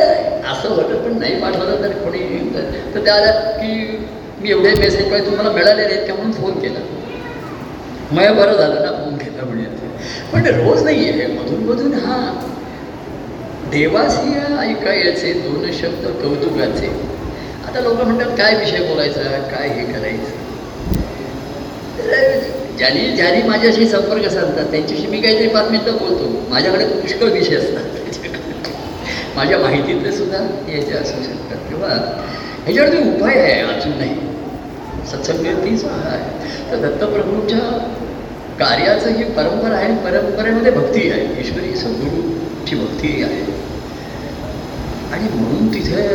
असं 0.52 0.70
होतं 0.70 1.02
पण 1.04 1.18
नाही 1.20 1.40
पाठवलं 1.42 1.82
तर 1.84 1.92
कोणी 2.04 2.20
तर. 2.56 3.00
त्याला 3.06 3.32
की 3.52 3.72
मी 4.42 4.50
एवढे 4.50 4.74
मेसेज 4.80 5.10
पाहिजे 5.10 5.30
तुम्हाला 5.30 5.52
मिळालेले 5.52 5.94
आहेत 5.94 6.08
का 6.08 6.14
म्हणून 6.14 6.32
फोन 6.32 6.60
केला. 6.60 6.80
मग 8.12 8.36
बरं 8.38 8.54
झालं 8.54 8.82
ना 8.82 8.92
फोन 8.92 9.18
केला 9.18 9.46
म्हणजे 9.46 9.68
पण 10.34 10.46
रोज 10.58 10.84
नाही 10.84 11.10
आहे 11.10 11.28
मधून 11.28 11.64
मधून 11.64 11.94
हा 11.94 12.18
देवासी 13.72 14.34
ऐकायचे 14.60 15.34
दोन 15.34 15.72
शब्द 15.72 16.06
कौतुकाचे. 16.22 16.90
आता 17.68 17.80
लोक 17.82 18.02
म्हणतात 18.02 18.38
काय 18.38 18.56
विषय 18.56 18.88
बोलायचा? 18.88 19.22
काय 19.52 19.68
हे 19.70 19.86
करायचं? 19.94 20.44
ज्यांनी 22.78 23.16
ज्यांनी 23.16 23.42
माझ्याशी 23.48 23.88
संपर्क 23.88 24.28
साधतात 24.30 24.72
त्यांच्याशी 24.72 25.08
मी 25.08 25.22
काहीतरी 25.22 25.48
पाच 25.48 25.70
मिनटं 25.72 25.98
बोलतो. 25.98 26.50
माझ्याकडे 26.50 26.86
पुष्कळ 26.86 27.30
विषय 27.30 27.56
असतात. 27.56 27.82
माझ्या 29.36 29.58
माहितीतले 29.60 30.12
सुद्धा 30.12 30.38
याचे 30.72 30.92
असू 30.92 31.22
शकतात. 31.24 31.58
किंवा 31.70 31.88
ह्याच्यावरती 32.66 32.98
उपाय 32.98 33.40
आहे 33.40 33.62
अजून 33.62 33.98
नाही. 33.98 34.16
सत्संगतीच 35.12 35.86
आहे. 35.86 36.22
तर 36.72 36.78
दत्तप्रभूंच्या 36.78 37.60
कार्याचं 38.60 39.10
ही 39.10 39.24
परंपरा 39.24 39.76
आहे 39.76 39.96
परंपरेमध्ये 39.96 40.72
भक्ती 40.72 41.10
आहे. 41.12 41.42
ईश्वरी 41.42 41.76
सद्गुरूची 41.76 42.76
भक्ती 42.76 43.24
आहे. 43.24 43.42
आणि 45.12 45.28
म्हणून 45.34 45.74
तिथे 45.74 46.08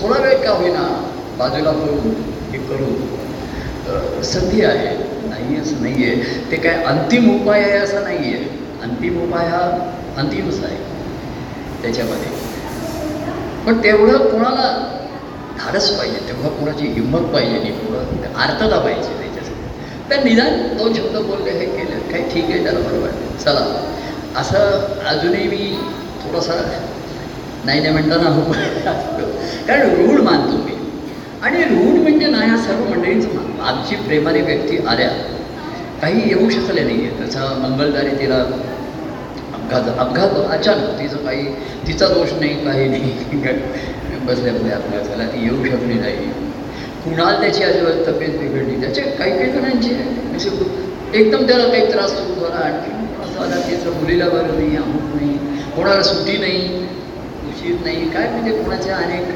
थोडा 0.00 0.20
वेळ 0.20 0.36
का 0.38 0.50
होईना 0.50 0.88
बाजूला 1.38 1.70
करून 1.70 2.12
हे 2.52 2.58
करून 2.58 4.22
संधी 4.22 4.64
आहे. 4.64 5.09
नाही 5.40 5.60
असं 5.60 5.82
नाही 5.82 6.04
आहे 6.04 6.50
ते 6.50 6.56
काय 6.56 6.82
अंतिम 6.84 7.40
उपाय 7.40 7.62
आहे 7.62 7.78
असं 7.78 8.02
नाही 8.02 8.34
आहे 8.34 8.44
अंतिम 8.82 9.22
उपाय 9.22 9.46
हा 9.48 9.58
अंतिमच 10.16 10.64
आहे. 10.64 10.76
त्याच्यामध्ये. 11.82 12.28
पण 13.66 13.82
तेवढं 13.82 14.16
कोणाला 14.18 14.68
धाडस 15.58 15.90
पाहिजे 15.90 16.18
तेवढं 16.28 16.48
कोणाची 16.48 16.86
हिंमत 16.86 17.20
पाहिजे 17.20 17.58
आणि 17.58 17.70
कोणा 17.70 18.42
आर्थता 18.42 18.78
पाहिजे 18.78 19.08
त्याच्यासाठी. 19.08 19.68
तर 20.10 20.24
निदान 20.24 20.76
दोन 20.76 20.92
शब्द 20.94 21.16
बोलले 21.16 21.50
हे 21.50 21.66
केलं 21.66 21.98
काही 22.12 22.22
ठीक 22.34 22.44
आहे 22.44 22.62
त्याला 22.64 22.78
बरोबर. 22.78 23.08
चला. 23.44 23.66
असं 24.36 24.58
अजूनही 25.06 25.48
मी 25.48 25.76
थोडासा 26.24 26.54
नाही 27.64 27.80
नाही 27.80 27.92
म्हणताना 27.92 28.30
हो. 28.30 28.52
कारण 29.66 29.94
रूढ 29.94 30.20
मानतो 30.20 30.56
मी. 30.56 30.69
आणि 31.42 31.62
रूढ 31.64 32.00
म्हणजे 32.00 32.26
ना 32.26 32.38
हा 32.38 32.56
सर्व 32.56 32.84
मंडळींचं 32.84 33.60
आमची 33.62 33.96
प्रेमाने 33.96 34.40
व्यक्ती 34.42 34.78
आल्या. 34.86 35.08
काही 36.00 36.28
येऊ 36.28 36.48
शकले 36.50 36.82
नाही 36.82 37.06
आहे 37.06 37.16
त्याचा 37.18 37.46
मंगलदारी 37.58 38.10
तिला 38.18 38.36
अपघात 39.52 39.88
अपघात 39.98 40.34
अचानक 40.50 40.98
तिचं 40.98 41.24
काही 41.24 41.44
तिचा 41.86 42.06
दोष 42.08 42.32
नाही 42.32 42.64
काही 42.64 42.88
नाही. 42.88 43.12
बसल्यामध्ये 44.26 44.70
अपघात 44.70 45.02
झाला. 45.02 45.26
ती 45.26 45.44
येऊ 45.44 45.64
शकली 45.64 45.94
नाही. 45.94 46.30
कुणाला 47.04 47.40
त्याची 47.40 47.62
अजिबात 47.62 48.06
तब्येत 48.06 48.38
बिघडली. 48.38 48.80
त्याचे 48.80 49.00
काही 49.10 49.32
काही 49.32 49.50
जणांची 49.52 49.94
म्हणजे 49.94 50.50
एकदम 51.14 51.46
त्याला 51.46 51.68
काही 51.68 51.90
त्रास 51.92 52.10
सुरू 52.10 52.40
झाला. 52.40 52.56
आणखी 52.56 53.22
असं 53.22 53.40
आला 53.40 53.60
त्याचं 53.60 54.00
मुलीला 54.00 54.28
बरं 54.28 54.54
नाही 54.54 54.76
अमुक 54.76 55.14
नाही. 55.14 55.36
कोणाला 55.76 56.02
सुट्टी 56.02 56.36
नाही 56.38 56.84
उशीर 57.48 57.76
नाही. 57.84 58.08
काय 58.10 58.28
म्हणजे 58.28 58.56
कोणाच्या 58.62 58.96
अनेक 58.96 59.28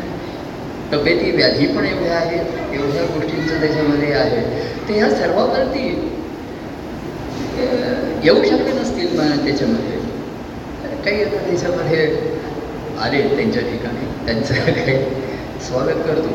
तब्येती 0.92 1.30
व्याधी 1.30 1.66
पण 1.66 1.84
एवढ्या 1.84 2.16
आहेत 2.16 2.74
एवढ्या 2.74 3.04
गोष्टींचं 3.04 3.60
त्याच्यामध्ये 3.60 4.12
आहे. 4.12 4.40
ते 4.88 4.94
ह्या 4.94 5.10
सर्वावरती 5.10 5.88
येऊ 8.22 8.44
शकले 8.44 8.72
नसतील 8.72 9.16
त्याच्यामध्ये. 9.16 9.98
काही 11.04 11.24
आता 11.24 11.46
त्याच्यामध्ये 11.46 12.06
आले 12.96 13.36
त्यांच्या 13.36 13.62
ठिकाणी 13.62 14.06
त्यांचं 14.26 14.54
काही 14.54 14.98
स्वागत 15.60 16.06
करतो. 16.06 16.28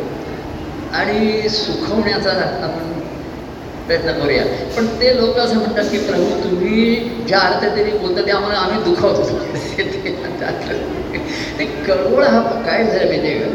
आणि 0.94 1.50
सुखवण्याचा 1.50 2.32
आपण 2.63 2.91
प्रयत्न 3.88 4.12
करूया. 4.12 4.44
पण 4.77 4.88
ते 5.01 5.15
लोक 5.18 5.38
असं 5.38 5.58
म्हणतात 5.58 5.84
की 5.91 5.98
प्रभू 5.98 6.44
तुम्ही 6.44 6.96
ज्या 7.27 7.39
अर्थ 7.39 7.65
तरी 7.75 7.91
बोलता 7.91 8.25
ते 8.25 8.32
आम्हाला 8.32 8.60
आम्ही 8.60 8.84
दुखावतो. 8.84 9.39
ते 11.60 11.65
कळवळ 11.88 12.24
हा 12.24 12.39
काय 12.65 12.84
झालं 12.84 13.08
माहिती 13.08 13.27
आहे 13.27 13.39
का 13.39 13.48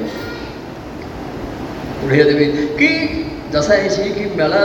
पुढे 2.00 2.22
देवी 2.22 2.44
म्हणजे 2.44 2.66
की 2.78 3.22
जसा 3.52 3.74
यायची 3.74 4.08
की 4.12 4.24
मला 4.34 4.62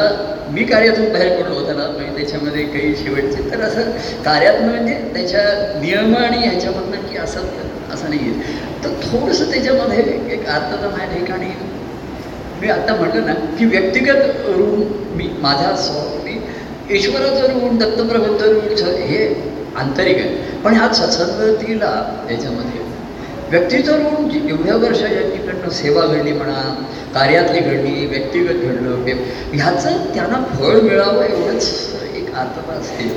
मी 0.51 0.63
कार्यातून 0.63 1.11
बाहेर 1.11 1.41
पडलो 1.41 1.55
होता 1.55 1.73
ना 1.73 1.87
म्हणजे 1.87 2.15
त्याच्यामध्ये 2.15 2.63
काही 2.65 2.95
शेवटचे 2.95 3.49
तर 3.51 3.61
असं 3.61 3.89
कार्यातून 4.23 4.69
म्हणजे 4.69 4.93
त्याच्या 5.13 5.41
नियम 5.81 6.15
आणि 6.15 6.37
ह्याच्यामधनं 6.37 7.07
की 7.07 7.17
असं 7.17 7.41
असं 7.93 8.09
नाही 8.09 8.29
आहे 8.29 8.83
तर 8.83 8.89
थोडंसं 9.03 9.51
त्याच्यामध्ये 9.51 10.03
एक 10.33 10.47
अर्थता 10.47 10.89
माझ्या 10.89 11.17
ठिकाणी 11.17 11.51
मी 12.61 12.69
आता 12.69 12.95
म्हटलं 12.95 13.25
ना 13.25 13.33
की 13.57 13.65
व्यक्तिगत 13.65 14.47
ऋण 14.47 14.81
मी 15.15 15.29
माझ्या 15.41 15.75
स्व 15.75 15.99
मी 16.23 16.39
ईश्वराचं 16.95 17.59
ऋण 17.59 17.77
दत्तप्रबंध 17.77 18.41
ऋण 18.43 18.95
हे 19.01 19.25
आंतरिक 19.75 20.17
आहे. 20.17 20.29
पण 20.63 20.73
ह्या 20.73 20.93
सत्संगतीला 20.93 21.91
याच्यामध्ये 22.31 22.81
व्यक्तीचं 23.51 23.97
ऋण 23.97 24.29
जी 24.29 24.39
एवढ्या 24.49 24.75
वर्ष 24.75 24.99
ज्यांच्याकडनं 24.99 25.69
सेवा 25.69 26.05
घडली 26.05 26.31
म्हणा 26.31 26.85
कार्यातली 27.13 27.59
घडली 27.59 28.05
व्यक्तिगत 28.05 28.65
घडलं 28.65 29.05
ह्याचं 29.53 30.05
त्यांना 30.15 30.43
फळ 30.55 30.79
मिळावं 30.81 31.23
एवढंच 31.23 31.95
एक 32.15 32.33
अर्थता 32.35 32.73
असते. 32.73 33.07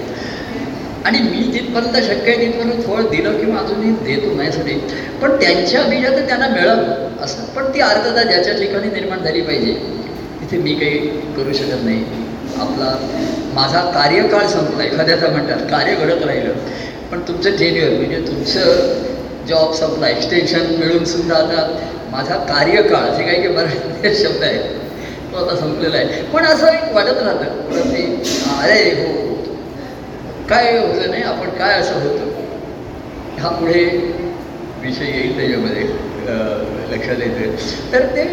आणि 1.05 1.19
मी 1.19 1.43
जिथपर्यंत 1.53 1.97
शक्य 2.05 2.33
आहे 2.33 2.47
तिथपर्यंत 2.47 2.83
फळ 2.83 3.03
दिलं 3.03 3.39
किंवा 3.39 3.61
अजूनही 3.61 3.91
देतो 4.05 4.35
माझ्यासाठी 4.35 4.75
पण 5.23 5.31
त्यांच्या 5.31 5.83
बीजात 5.83 6.19
त्यांना 6.29 6.49
मिळावं 6.49 7.25
असं. 7.25 7.45
पण 7.45 7.75
ती 7.75 7.81
अर्थता 7.81 8.23
ज्याच्या 8.23 8.55
ठिकाणी 8.55 8.91
निर्माण 8.91 9.23
झाली 9.25 9.41
पाहिजे 9.41 9.73
तिथे 10.41 10.63
मी 10.63 10.75
काही 10.75 10.99
करू 11.37 11.53
शकत 11.53 11.85
नाही. 11.85 12.05
आपला 12.61 12.95
माझा 13.55 13.81
कार्यकाळ 13.91 14.47
संपला 14.47 14.85
एखाद्याचा 14.85 15.29
म्हणतात 15.29 15.59
कार्य 15.71 15.95
घडत 15.95 16.25
राहिलं. 16.27 16.53
पण 17.11 17.21
तुमचं 17.21 17.51
टेन्युअर 17.51 17.91
म्हणजे 17.91 18.21
तुमचं 18.21 18.61
जॉब 19.49 19.73
संपला 19.75 20.09
एक्सटेन्शन 20.09 20.67
मिळून 20.79 21.05
सुद्धा 21.05 21.37
आता 21.37 21.67
माझा 22.11 22.35
कार्यकाळ 22.47 23.03
असे 23.03 23.23
काही 23.23 23.37
काही 23.43 23.49
बराच 23.49 24.17
शब्द 24.23 24.43
आहे 24.43 24.59
तो 25.33 25.37
आता 25.37 25.57
संपलेला 25.57 25.97
आहे. 25.97 26.23
पण 26.33 26.45
असं 26.45 26.67
एक 26.69 26.93
वाटत 26.95 27.23
राहतं 27.23 27.91
ते 27.93 28.03
अरे 28.59 28.91
हो 28.93 29.13
काय 30.49 30.77
होतं 30.79 31.11
नाही 31.11 31.23
आपण 31.23 31.49
काय 31.59 31.79
असं 31.81 31.95
होतं? 32.01 32.31
हा 33.41 33.49
पुढे 33.51 33.85
विषय 34.83 35.05
येईल 35.07 35.37
त्याच्यामध्ये 35.37 35.83
लक्षात 36.91 37.17
येतं 37.19 37.57
तर 37.93 38.03
ते 38.17 38.25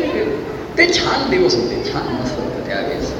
ते 0.78 0.88
छान 0.94 1.30
दिवस 1.30 1.56
होते 1.56 1.82
छान 1.86 2.08
मस्त 2.14 2.40
होतं 2.40 2.66
त्यावेळेस. 2.68 3.12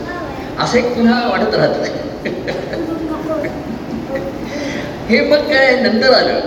असं 0.60 0.78
एक 0.78 0.94
पुन्हा 0.96 1.28
वाटत 1.30 1.56
राहतं. 1.56 1.84
हे 5.10 5.20
मग 5.22 5.48
काय 5.50 5.76
नंतर 5.82 6.14
आलं. 6.14 6.40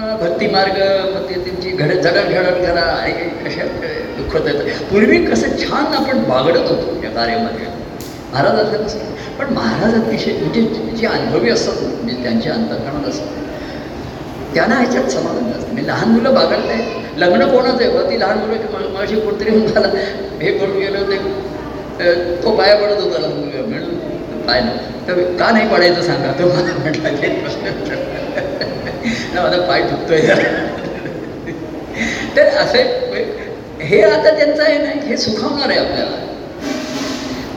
भक्ती 0.00 0.46
मार्ग 0.48 0.76
मग 1.14 1.28
ते 1.28 1.34
त्यांची 1.44 1.70
घड 1.70 1.90
जडणघडण 1.92 2.64
करा 2.64 2.80
आणि 2.82 3.12
कशा 3.12 3.64
कशात 3.64 4.16
दुःखत 4.16 4.46
येतं 4.46 4.86
पूर्वी 4.90 5.18
कसं 5.24 5.56
छान 5.58 5.94
आपण 5.94 6.22
बागडत 6.28 6.68
होतो 6.68 6.94
या 7.04 7.10
कार्यामध्ये. 7.10 7.66
महाराजांचं 8.32 8.84
कसं 8.84 8.98
पण 9.38 9.52
महाराज 9.54 9.94
अतिशय 9.94 10.32
म्हणजे 10.40 10.62
जे 10.96 11.06
अनुभवी 11.06 11.50
असतात 11.50 11.82
म्हणजे 11.84 12.22
त्यांच्या 12.22 12.52
अंतकरणात 12.52 13.08
असतात 13.08 14.54
त्यांना 14.54 14.74
ह्याच्यात 14.74 15.10
समाधान 15.10 15.44
नसतं. 15.48 15.66
म्हणजे 15.66 15.86
लहान 15.86 16.08
मुलं 16.08 16.34
बागडत 16.34 16.70
आहे 16.70 17.20
लग्न 17.20 17.46
कोणाचं 17.50 17.84
आहे? 17.84 18.10
ती 18.10 18.20
लहान 18.20 18.38
मुलं 18.38 18.92
माझी 18.94 19.20
कोणतरी 19.20 19.50
मला 19.50 19.88
हे 20.40 20.52
करून 20.58 20.78
गेलं 20.78 21.10
ते 21.10 22.14
तो 22.42 22.56
पाया 22.56 22.76
पडत 22.76 23.00
होता 23.02 23.18
लहान 23.18 23.32
मुलगा. 23.32 23.66
म्हणून 23.68 24.46
पाय 24.46 24.60
ना 24.60 24.70
तर 25.08 25.22
का 25.38 25.50
नाही 25.50 25.68
पडायचं 25.68 26.02
सांगा? 26.02 26.32
तो 26.38 26.46
मला 26.48 26.78
म्हटलं 26.78 27.22
ते 27.22 27.28
प्रश्न 27.40 28.79
ना 29.34 29.42
माझा 29.42 29.60
पाय 29.66 29.82
दुखतोय. 29.82 30.20
तर 32.36 32.46
असे 32.58 32.82
हे 33.80 34.00
आता 34.02 34.30
त्यांचं 34.36 34.62
आहे 34.62 34.78
ना 34.78 34.90
हे 35.06 35.16
सुखावणार 35.16 35.68
आहे 35.68 35.78
आपल्याला. 35.78 36.16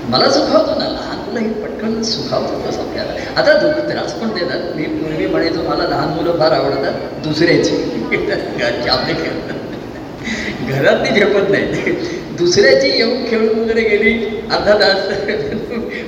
मला 0.10 0.30
सुखावतो 0.32 0.80
ना 0.80 0.88
लहान 0.90 1.18
मुलं 1.18 1.40
हे 1.40 1.50
पटकन 1.64 2.02
सुखावतातच 2.04 2.78
आपल्याला. 2.80 3.14
आता 3.40 3.58
दुःख 3.60 3.80
त्रास 3.90 4.14
पण 4.14 4.34
देतात. 4.34 4.76
मी 4.76 4.84
पूर्वी 4.84 5.28
म्हणायचो 5.28 5.62
मला 5.70 5.88
लहान 5.90 6.10
मुलं 6.10 6.40
फार 6.40 6.52
आवडतात 6.52 7.24
दुसऱ्याची. 7.24 7.76
आपले 8.06 8.90
आपली 8.90 9.14
खेळतात 9.14 10.70
घरातली 10.70 11.20
झेपत 11.20 11.50
नाही. 11.52 11.92
दुसऱ्याची 12.38 12.90
येऊन 12.90 13.24
खेळून 13.30 13.60
वगैरे 13.60 13.82
गेली 13.82 14.14
अर्धा 14.52 14.74
तास. 14.80 15.08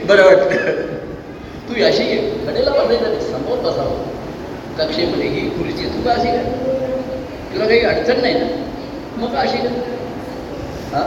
बरं 0.08 0.26
वाटतं 0.26 0.94
तू 1.68 1.84
अशी 1.86 2.04
ये. 2.04 2.18
कडेला 2.48 2.72
बसायचं 2.72 3.20
समोर 3.32 3.58
बसावं. 3.60 4.14
कक्षेमध्ये 4.78 5.28
ही 5.30 5.50
खुर्ची 5.50 5.86
तू 5.86 6.02
का 6.04 6.12
अशी 6.12 6.28
काय 6.28 6.44
तुला 7.54 7.66
काही 7.66 7.80
अडचण 7.82 8.22
नाही 8.22 8.34
ना? 8.34 8.46
मग 9.18 9.34
का 9.34 9.40
अशी 9.40 9.58
का 9.58 9.70
हा? 10.92 11.04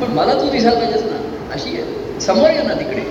पण 0.00 0.12
मला 0.14 0.34
तू 0.34 0.50
दिसायला 0.50 0.78
पाहिजेस 0.78 1.02
ना. 1.02 1.16
अशी 1.54 1.70
आहे. 1.76 2.20
समोर 2.20 2.50
ये 2.50 2.62
ना 2.62 2.74
तिकडे. 2.74 3.02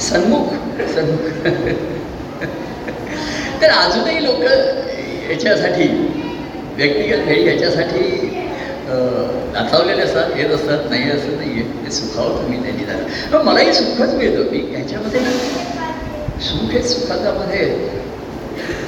सन्मुख. 0.00 0.52
सन्मुख. 0.94 1.42
तर 3.60 3.70
अजूनही 3.70 4.24
लोक 4.24 4.42
याच्यासाठी 5.30 5.88
व्यक्तिगत 6.76 7.24
भेट 7.26 7.46
याच्यासाठी 7.48 8.02
दाखवलेले 9.54 10.02
असतात. 10.02 10.30
येत 10.36 10.50
असतात 10.50 10.88
नाही 10.90 11.10
असं 11.10 11.36
नाही 11.36 11.50
आहे 11.52 11.84
ते 11.84 11.90
सुखावं 11.90 12.36
तुम्ही 12.42 12.62
त्यांनी 12.62 12.84
जरा 12.84 13.42
मलाही 13.42 13.72
सुखच 13.74 14.14
मिळतं. 14.14 14.50
मी 14.52 14.58
ह्याच्यामध्ये 14.70 15.20
ना 15.20 15.30
सुख 16.40 16.70
हे 16.72 16.82
सुखाच्यामध्ये 16.82 17.66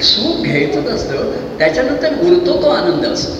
सुख 0.01 0.43
घ्यायचंच 0.43 0.87
असतं 0.87 1.31
त्याच्यानंतर 1.59 2.13
उरतो 2.21 2.61
तो 2.61 2.67
आनंद 2.67 3.05
असतो. 3.05 3.39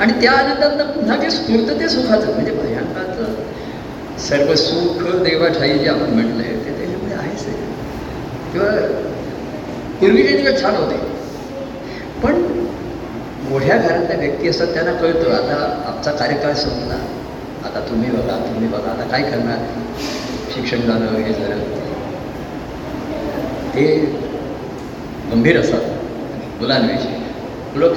आणि 0.00 0.12
त्या 0.20 0.32
आनंदात 0.32 0.86
पुन्हा 0.86 1.16
जे 1.16 1.30
स्फूर्त 1.30 1.80
ते 1.80 1.88
सुखाचं. 1.88 2.32
म्हणजे 2.34 2.52
भयंकाचं 2.52 3.34
सर्व 4.18 4.54
सुख 4.54 5.02
देवाठाई 5.24 5.78
जे 5.78 5.88
आपण 5.88 6.10
म्हटलंय 6.10 6.52
ते 6.64 6.76
त्याच्यामध्ये 6.78 7.16
आहेच 7.16 7.46
आहे. 7.46 7.56
किंवा 8.52 8.70
पूर्वीचे 10.00 10.36
दिवस 10.36 10.62
छान 10.62 10.74
होते. 10.74 10.96
पण 12.22 12.42
मोठ्या 13.42 13.76
घरातल्या 13.76 14.16
व्यक्ती 14.16 14.48
असतात 14.48 14.66
त्यांना 14.66 14.92
कळतं 14.92 15.32
आता 15.32 15.82
आमचा 15.86 16.10
कार्यकाळ 16.10 16.52
संपला. 16.54 16.94
आता 17.64 17.80
तुम्ही 17.80 18.10
बघा 18.10 18.36
तुम्ही 18.36 18.68
बघा 18.68 18.90
आता 18.90 19.04
काय 19.04 19.22
करणार? 19.22 19.58
शिक्षण 20.54 20.80
झालं 20.80 21.18
हे 21.18 21.32
झालं. 21.32 21.85
ते 23.76 23.86
गंभीर 25.30 25.58
असतात. 25.60 25.80
मुलांविषयी. 26.60 27.14
मुलं 27.74 27.92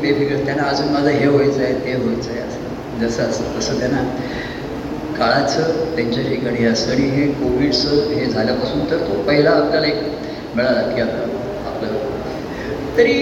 बेफिकर 0.00 0.44
त्यांना 0.44 0.62
अजून 0.62 0.88
माझं 0.88 1.08
हे 1.10 1.26
व्हायचं 1.26 1.62
आहे 1.62 1.72
ते 1.74 1.94
व्हायचं 1.94 2.30
आहे 2.30 2.40
असं. 2.40 2.98
जसं 3.00 3.22
असतं 3.22 3.58
तसं 3.58 3.78
त्यांना 3.78 4.02
काळाचं 5.18 5.94
त्यांच्या 5.96 6.22
ठिकाणी 6.22 6.64
असतं 6.66 6.92
आणि 6.92 7.08
हे 7.10 7.26
कोविडचं 7.32 8.12
हे 8.14 8.26
झाल्यापासून 8.26 8.90
तर 8.90 8.98
तो 8.98 9.22
पहिला 9.22 9.50
आपल्याला 9.50 9.86
एक 9.86 10.02
मिळाला 10.56 10.80
की 10.94 11.00
आता 11.00 11.22
आपलं. 11.66 11.96
तरी 12.96 13.14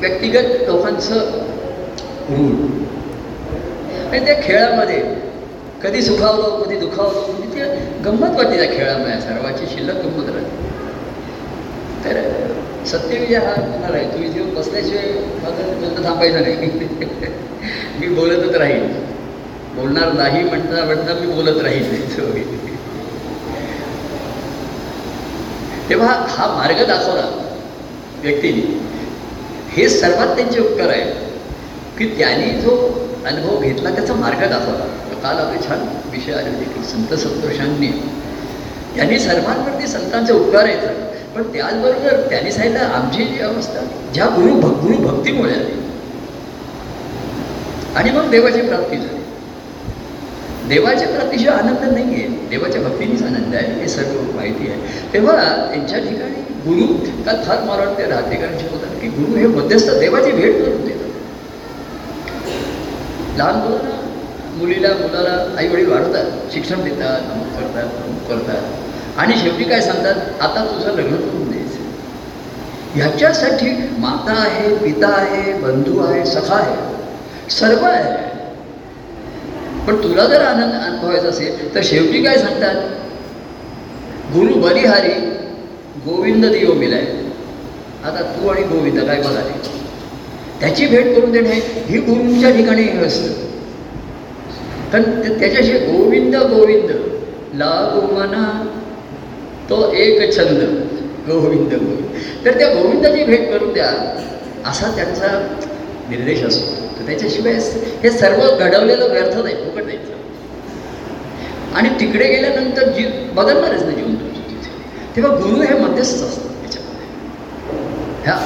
व्यक्तिगत 0.00 0.68
लोकांचं 0.68 1.14
ऋण 2.30 2.54
आणि 4.10 4.24
त्या 4.26 4.34
खेळामध्ये 4.42 5.00
कधी 5.82 6.02
सुखावलं 6.02 6.62
कधी 6.64 6.76
दुखावलं 6.76 7.32
म्हणजे 7.32 7.58
ते 7.58 8.00
गंमत 8.04 8.36
वाटते 8.36 8.56
त्या 8.56 8.76
खेळामध्ये 8.76 9.20
सर्वाची 9.20 9.66
शिल्लक 9.66 9.96
गंमत 9.96 10.28
राहते. 10.28 10.47
तर 12.08 12.84
सत्यविजय 12.86 13.36
म्हणजे 13.36 13.36
हा 13.36 13.72
होणार 13.72 13.94
आहे. 13.94 14.04
तू 14.04 14.18
इथे 14.18 14.42
बसल्याशिवाय 14.42 15.04
माझं 15.42 15.80
बोलणं 15.80 16.04
थांबायचं 16.04 16.42
नाही. 16.42 16.56
मी 18.00 18.08
बोलतच 18.08 18.54
राहील 18.54 18.86
बोलणार 19.74 20.12
नाही 20.12 20.44
म्हणता 20.44 20.84
म्हणता 20.84 21.14
मी 21.14 21.26
बोलत 21.26 21.62
राहील 21.62 22.08
तेव्हा 25.88 26.26
हा 26.28 26.46
मार्ग 26.46 26.86
दाखवला 26.86 27.28
व्यक्तीने. 28.22 28.80
हे 29.76 29.88
सर्वात 29.88 30.36
त्यांचे 30.36 30.60
उपकार 30.60 30.88
आहे. 30.88 31.04
की 31.98 32.18
त्यांनी 32.18 32.60
जो 32.60 32.76
अनुभव 33.26 33.60
घेतला 33.60 33.90
त्याचा 33.90 34.14
मार्ग 34.14 34.38
दाखवला. 34.38 34.86
काल 35.22 35.36
आपले 35.36 35.68
छान 35.68 35.78
विषय 36.12 36.32
आले 36.32 36.50
होते 36.50 36.64
की 36.64 36.84
संत 36.84 37.14
संतोषांनी. 37.14 37.88
त्यांनी 38.94 39.18
सर्वांवरती 39.18 39.86
संतांचे 39.86 40.32
उपकार 40.32 40.64
आहेत. 40.64 41.07
पण 41.38 41.52
त्याचबरोबर 41.52 42.28
त्यांनी 42.28 42.52
सांगितलं 42.52 42.78
आमची 42.78 43.24
जी 43.24 43.38
अवस्था 43.40 43.80
ज्या 44.14 44.26
गुरु 44.26 44.54
भक 44.60 44.80
गुरु 44.80 44.96
भक्तीमुळे 44.96 45.52
आली. 45.52 45.72
आणि 47.96 48.10
मग 48.10 48.30
देवाची 48.30 48.60
प्राप्ती 48.60 48.96
झाली. 48.96 49.18
देवाच्या 50.68 51.08
प्राप्तीशिवाय 51.08 51.58
आनंद 51.58 51.92
नाही 51.92 52.14
आहे 52.14 52.48
देवाच्या 52.50 52.82
भक्तीनेच 52.82 53.22
आनंद 53.22 53.54
आहे. 53.54 53.80
हे 53.80 53.88
सर्व 53.88 54.20
माहिती 54.36 54.70
आहे. 54.70 55.12
तेव्हा 55.12 55.36
त्यांच्या 55.70 55.98
ठिकाणी 55.98 56.42
गुरु 56.66 56.94
का 57.24 57.42
फार 57.44 57.60
मला 57.60 57.84
वाटते 57.84 58.36
कारण 58.36 58.54
होतात 58.54 59.00
की 59.00 59.08
गुरु 59.08 59.38
हे 59.38 59.46
मध्यस्थ 59.46 59.90
देवाची 59.90 60.32
भेट 60.32 60.64
करून 60.64 60.86
देतात. 60.86 61.08
लहान 63.38 63.54
मुलांना 63.54 63.96
मुलीला 64.56 64.88
मुलाला 64.88 65.54
आई 65.58 65.68
वडील 65.68 65.90
वाढवतात 65.90 66.52
शिक्षण 66.52 66.84
देतात 66.84 67.30
अमुक 67.30 67.46
करतात 67.46 68.04
अमुक 68.04 68.28
करतात. 68.28 68.62
आणि 69.18 69.34
शेवटी 69.36 69.64
काय 69.64 69.80
सांगतात? 69.80 70.14
आता 70.40 70.64
तुझं 70.64 70.90
लग्न 70.92 71.16
करून 71.16 71.50
द्यायचं 71.50 71.78
ह्याच्यासाठी 72.94 73.70
माता 73.98 74.32
आहे 74.32 74.74
पिता 74.76 75.08
आहे 75.08 75.52
बंधू 75.52 75.98
आहे 76.04 76.24
सखा 76.26 76.54
आहे. 76.54 76.76
सर्व 77.50 77.84
आहे. 77.84 78.28
पण 79.86 79.96
तुला 79.96 80.24
जर 80.24 80.40
आनंद 80.40 80.72
अनुभवायचा 80.72 81.28
असेल 81.28 81.74
तर 81.74 81.80
शेवटी 81.84 82.22
काय 82.22 82.38
सांगतात? 82.38 82.74
गुरु 84.34 84.54
बलिहारी 84.54 85.12
गोविंद 86.06 86.44
देव 86.44 86.72
मिलाय. 86.72 87.02
आता 88.04 88.22
तू 88.36 88.48
आणि 88.48 88.62
गोविंद 88.62 89.00
काय 89.00 89.20
बघा 89.22 89.40
त्याची 90.60 90.86
भेट 90.86 91.16
करून 91.16 91.32
देणे 91.32 91.84
ही 91.86 91.98
गुरूंच्या 91.98 92.50
ठिकाणी 92.50 92.82
हे 92.82 93.04
असतं. 93.04 93.32
कारण 94.92 95.38
त्याच्याशी 95.38 95.72
गोविंद 95.72 96.36
गोविंद. 96.36 96.90
ला 97.54 97.70
गोमना 97.94 98.44
तो 99.70 99.92
एक 99.92 100.32
छंद 100.34 100.60
गोविंद 101.28 101.72
गोविंद 101.72 102.44
तर 102.44 102.58
त्या 102.58 102.68
गोविंदाची 102.74 103.24
भेट 103.24 103.50
करून 103.52 103.72
द्या. 103.72 103.86
असा 104.66 104.90
त्यांचा 104.96 105.28
निर्देश 106.10 106.42
असतो. 106.42 106.98
तर 106.98 107.06
त्याच्याशिवाय 107.06 107.52
हे 108.02 108.10
सर्व 108.10 108.56
घडवलेलं 108.58 109.08
व्यर्थ 109.08 109.36
नाही 109.36 109.54
फुकट 109.54 109.84
नाही. 109.84 109.98
आणि 111.74 111.88
तिकडे 112.00 112.28
गेल्यानंतर 112.28 112.88
जी 112.88 113.04
बदलणारच 113.34 113.82
नाही 113.82 113.96
जीवन 113.96 114.14
तुमचं. 114.14 114.40
तिथे 114.50 115.16
तेव्हा 115.16 115.36
गुरु 115.36 115.60
हे 115.62 115.78
मध्यस्थ 115.78 116.24
असतात 116.24 116.60
त्याच्यामध्ये. 116.60 117.06
ह्या 118.24 118.36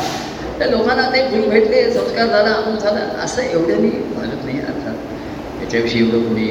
त्या 0.58 0.66
लोकांना 0.66 1.10
ते 1.12 1.22
गुरु 1.28 1.50
भेटले 1.50 1.92
संस्कार 1.92 2.26
झाला 2.26 2.50
अमुक 2.50 2.80
झाला 2.80 3.00
असं 3.00 3.42
एवढ्यानी 3.42 3.88
भागत 3.88 4.44
नाही 4.44 4.58
अर्थात. 4.58 4.94
त्याच्याविषयी 5.58 6.00
एवढं 6.00 6.28
कोणी 6.28 6.46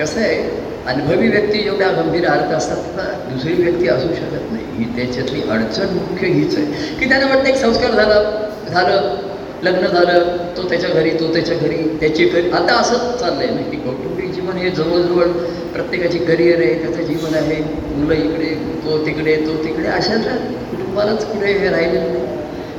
कसं 0.00 0.20
आहे? 0.20 0.71
अनुभवी 0.88 1.28
व्यक्ती 1.28 1.58
जेवढ्या 1.62 1.88
गंभीर 1.92 2.26
अर्थ 2.26 2.52
असतात 2.52 2.76
तसा 2.76 3.28
दुसरी 3.28 3.52
व्यक्ती 3.52 3.88
असू 3.88 4.08
शकत 4.14 4.52
नाही. 4.52 4.64
ही 4.76 4.84
त्याच्यातली 4.96 5.42
अडचण 5.50 5.92
मुख्य 5.94 6.26
हीच 6.26 6.56
आहे. 6.58 6.96
की 6.98 7.08
त्यांना 7.08 7.26
वाटतं 7.26 7.48
एक 7.48 7.56
संस्कार 7.56 7.90
झाला 7.90 8.22
झालं 8.70 9.14
लग्न 9.62 9.86
झालं 9.86 10.36
तो 10.56 10.68
त्याच्या 10.68 10.90
घरी 10.90 11.10
तो 11.10 11.32
त्याच्या 11.32 11.56
घरी 11.56 11.76
त्याची 12.00 12.24
घरी. 12.24 12.50
आता 12.50 12.74
असंच 12.74 13.20
चाललंय 13.20 13.46
ना 13.46 13.70
की 13.70 13.76
कौटुंबिक 13.76 14.32
जीवन 14.32 14.56
हे 14.56 14.70
जवळजवळ 14.70 15.30
प्रत्येकाची 15.72 16.18
करिअर 16.18 16.60
आहे 16.60 16.74
त्याचं 16.82 17.12
जीवन 17.12 17.34
आहे. 17.34 17.62
मुलं 17.96 18.14
इकडे 18.14 18.54
तो 18.84 18.98
तिकडे 19.06 19.36
तो 19.36 19.62
तिकडे. 19.64 19.88
अशाच 19.88 20.24
कुटुंबालाच 20.70 21.24
कुठे 21.24 21.52
हे 21.52 21.68
राहिलेलं 21.68 22.12
नाही. 22.12 22.26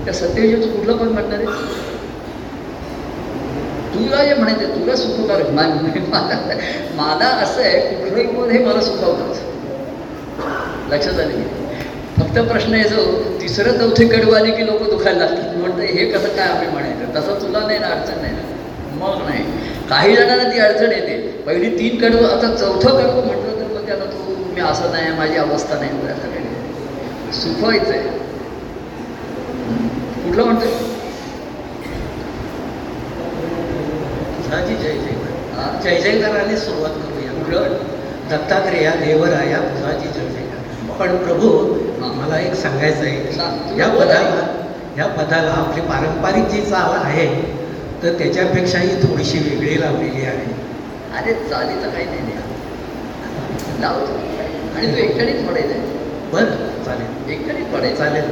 त्या 0.06 0.14
सत्ययुगाचं 0.14 0.72
कुठलं 0.72 0.98
पण 0.98 1.08
म्हणणार 1.08 1.40
आहे? 1.40 1.92
तुला 3.94 4.24
जे 4.26 4.34
म्हणायचं 4.34 4.80
तुला 4.80 4.96
सुखकारक 4.96 5.50
मला 6.96 7.26
असं 7.26 7.62
आहे 7.62 7.80
कुठलंही 7.80 8.28
पद 8.28 8.52
हे 8.52 8.60
मला 8.66 8.82
सुखवतात 8.82 9.52
लक्षात 10.92 11.20
आले 11.20 11.34
की? 11.34 11.44
फक्त 12.18 12.40
प्रश्न 12.40 12.74
आहे 12.74 13.40
तिसरं 13.42 13.78
चौथे 13.78 14.06
कडवं 14.08 14.38
आले 14.38 14.52
की 14.52 14.66
लोक 14.66 14.90
दुखायला 14.90 15.20
लागतात. 15.20 15.58
म्हणतं 15.58 15.82
हे 15.82 16.06
कसं 16.06 16.28
काय 16.28 16.48
आम्ही 16.48 16.68
म्हणायचं? 16.68 17.16
तसं 17.16 17.42
तुला 17.42 17.60
नाही 17.60 17.80
ना 17.80 17.88
अडचण 17.88 18.22
नाही 18.22 18.34
ना. 18.34 18.42
मग 18.96 19.22
नाही. 19.30 19.44
काही 19.90 20.16
जणांना 20.16 20.44
ती 20.44 20.60
अडचण 20.60 20.92
येते. 20.92 21.18
पहिली 21.48 21.70
तीन 21.80 22.00
कडवं 22.02 22.28
आता 22.28 22.56
चौथं 22.56 22.90
कडवं 22.90 23.26
म्हटलं 23.26 23.60
तर 23.60 23.74
मग 23.74 23.86
त्याला 23.86 24.06
तू 24.06 24.36
मी 24.56 24.62
असं 24.62 24.92
नाही 24.92 25.18
माझी 25.18 25.36
अवस्था 25.36 25.80
नाही. 25.80 25.90
असं 25.90 26.30
काही 26.30 27.34
सुखवायचं 27.34 27.92
आहे 27.92 28.22
कुठलं 30.26 30.44
म्हणतोय? 30.44 30.93
तुझाची 34.54 34.76
जय 34.76 34.98
हा? 35.54 35.64
जय 35.84 36.00
जयकाराने 36.02 36.58
सुरुवात 36.58 36.92
करूया. 36.92 37.32
कुठलं 37.34 37.78
दत्तात्रेया 38.30 38.92
देवराया 38.96 39.58
तुझाची 39.60 40.08
जय 40.08 40.28
जयकार. 40.28 40.98
पण 41.00 41.16
प्रभू. 41.18 41.50
मला 42.18 42.40
एक 42.40 42.54
सांगायचं 42.54 43.32
सांग. 43.32 43.58
आहे 43.60 43.80
या 43.80 43.88
पदाला 43.88 44.46
या 44.98 45.06
पदाला 45.08 45.52
आपली 45.52 45.82
पारंपरिक 45.82 46.48
जी 46.48 46.62
चाल 46.62 46.92
आहे 46.96 47.28
तर 48.04 48.18
त्याच्यापेक्षाही 48.18 48.96
थोडीशी 49.04 49.38
वेगळी 49.40 49.80
लावलेली 49.82 50.26
आहे. 50.26 50.46
अरे 51.18 51.34
चालीचं 51.50 51.90
काही 51.90 52.06
नाही 52.06 52.22
लावतो 53.82 54.14
आणि 54.78 54.88
तू 54.88 54.98
एकट्यानेच 54.98 55.48
पडायचं 55.48 55.70
आहे 55.70 55.82
बरं 56.34 56.84
चालेल. 56.86 57.32
एकट्यानेच 57.32 57.68
पडायचं 57.68 57.98
चालेल. 57.98 58.30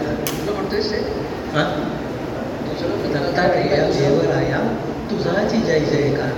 तुला 0.48 0.60
हा? 1.54 1.64
दुसरं 2.66 3.14
दत्तात्रेया 3.14 3.84
देवराया 3.90 4.60
तुझाची 5.24 5.58
जय 5.58 5.80
जयकार. 5.80 6.30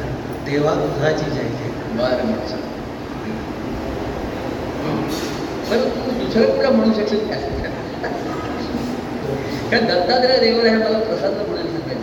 देवा 0.46 0.74
तुझाची 0.74 1.26
जय 1.26 1.44
जयकार. 1.44 1.92
बरं 1.98 2.26
म्हणतो 2.26 2.58
तू 5.96 6.12
दुसरं 6.20 6.56
कुठं 6.56 6.76
म्हणू 6.76 6.94
शकशील? 6.94 7.20
का 9.72 9.80
दत्तात्रय 9.80 10.38
हे 10.46 10.52
मला 10.78 10.98
प्रसन्न 11.00 11.44
सांगायचं 11.46 12.02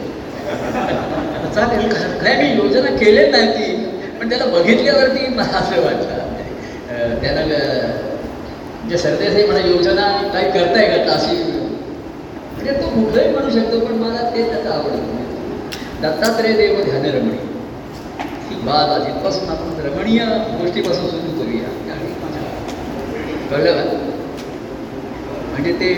चालेल 1.55 1.93
का 1.93 1.99
हरकत 1.99 2.23
नाही 2.23 2.37
मी 2.37 2.62
योजना 2.62 2.90
केली 2.97 3.27
नाही. 3.31 3.47
ती 3.49 3.66
पण 4.21 4.29
त्याला 4.29 4.45
बघितल्यावरती 4.45 5.27
मला 5.35 5.59
असं 5.59 5.83
वाटलं 5.85 7.19
त्याला 7.23 7.40
अं, 7.40 8.88
जे 8.88 8.99
सरदेसाई 8.99 9.47
म्हणा 9.47 9.66
योजना 9.69 10.07
काही 10.33 10.51
करताय 10.51 10.88
का 10.99 11.12
अशी. 11.12 11.37
म्हणजे 11.37 12.73
तो 12.73 12.88
कुठलंही 12.88 13.29
म्हणू 13.29 13.51
शकतो 13.51 13.79
पण 13.87 13.93
मला 13.95 14.31
ते 14.35 14.43
त्याचं 14.43 14.71
आवडतं 14.71 15.20
दत्तात्रय 16.03 16.53
देव 16.53 16.81
ध्यान 16.85 17.05
रमणी 17.05 17.39
ही 18.49 18.55
बाब 18.67 18.91
आधीपासून 18.91 19.49
आपण 19.49 19.81
रमणीय 19.87 20.25
गोष्टीपासून 20.61 21.09
सुरू 21.11 21.33
करूया. 21.41 21.69
कळलं 23.51 23.73
का? 23.73 23.85
म्हणजे 25.51 25.73
ते 25.73 25.91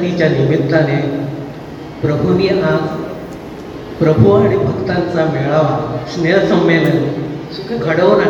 जयंतीच्या 0.00 0.28
निमित्ताने 0.28 1.00
प्रभूंनी 2.00 2.48
आज 2.48 2.86
प्रभू 3.98 4.30
आणि 4.32 4.56
भक्तांचा 4.56 5.24
मेळावा 5.32 6.06
स्नेहसंमेलन 6.12 7.76
घडवून 7.78 8.20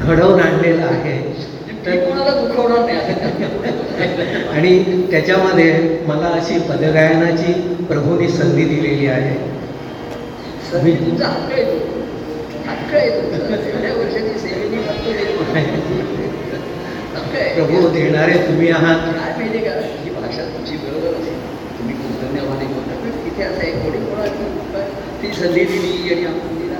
घडवून 0.00 0.40
आणलेलं 0.40 0.84
आहे. 0.84 1.16
आणि 4.52 4.78
त्याच्यामध्ये 5.10 5.98
मला 6.06 6.28
अशी 6.38 6.58
पदगायनाची 6.68 7.52
प्रभूंनी 7.88 8.28
संधी 8.28 8.64
दिलेली 8.64 9.06
आहे. 9.06 9.34
प्रभू 17.54 17.88
देणारे 17.88 18.32
तुम्ही 18.38 18.68
आहात 18.70 18.98
काय 19.14 19.32
माहिती 19.36 19.58
का 19.58 19.70
ही 20.02 20.10
भाषा 20.10 20.42
तुमची 20.44 20.76
बरोबर 20.76 21.14
असेल 21.18 21.38
तुम्ही 21.78 21.94
खूप 21.96 22.20
धन्यवाद 22.20 22.62
बोलता 22.64 22.96
पण 23.00 23.10
तिथे 23.24 23.42
असं 23.42 23.60
आहे 23.60 23.70
कोणी 23.72 24.04
कोणा 24.06 24.26
ती 25.22 25.32
संधी 25.34 25.64
दिली 25.64 26.14
आणि 26.14 26.24
आपण 26.26 26.58
दिला 26.58 26.78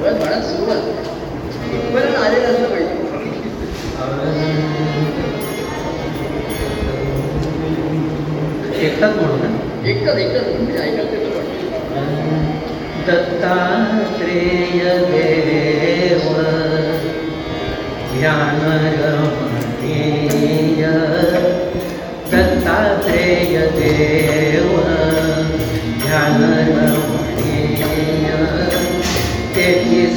बरं 0.00 0.18
म्हणा 0.18 0.40
सुरुवात. 0.42 0.82
इथपर्यंत 1.74 2.16
आलेलं 2.16 2.48
असलं 2.48 2.68
पाहिजे. 2.70 2.94
एकटाच 8.86 9.14
म्हणू 9.16 9.36
ना? 9.36 9.48
एकच 9.88 10.16
एकच 10.18 10.46
म्हणजे 10.48 10.72
ऐकायला 10.72 11.10
ते 11.12 11.16
बरं 11.16 11.36
वाटतं. 11.36 11.54
दत्तात्रेय 13.06 14.82
देव 15.10 16.24
ध्यान 18.12 18.60
रमणीय 19.00 20.84
दत्तात्रेय 22.32 23.56
देव. 23.78 24.15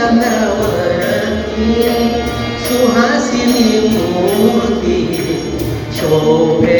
मुखचन्द्रवती 0.00 1.66
सुहसीलि 2.64 3.64
मूर्ति 3.92 4.98
शोपे 5.96 6.78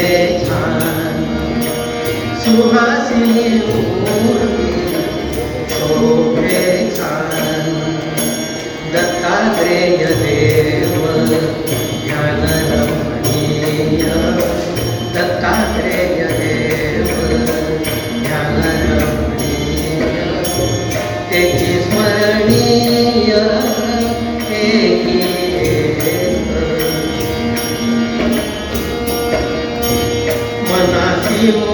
सुहसीनि 2.42 3.48
मूर्ति 3.66 4.70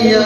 मया 0.00 0.20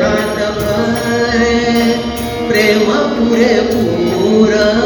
रा 0.00 0.12
प्रेम 2.48 2.88
पुरे 3.14 3.54
पूरा। 3.70 4.77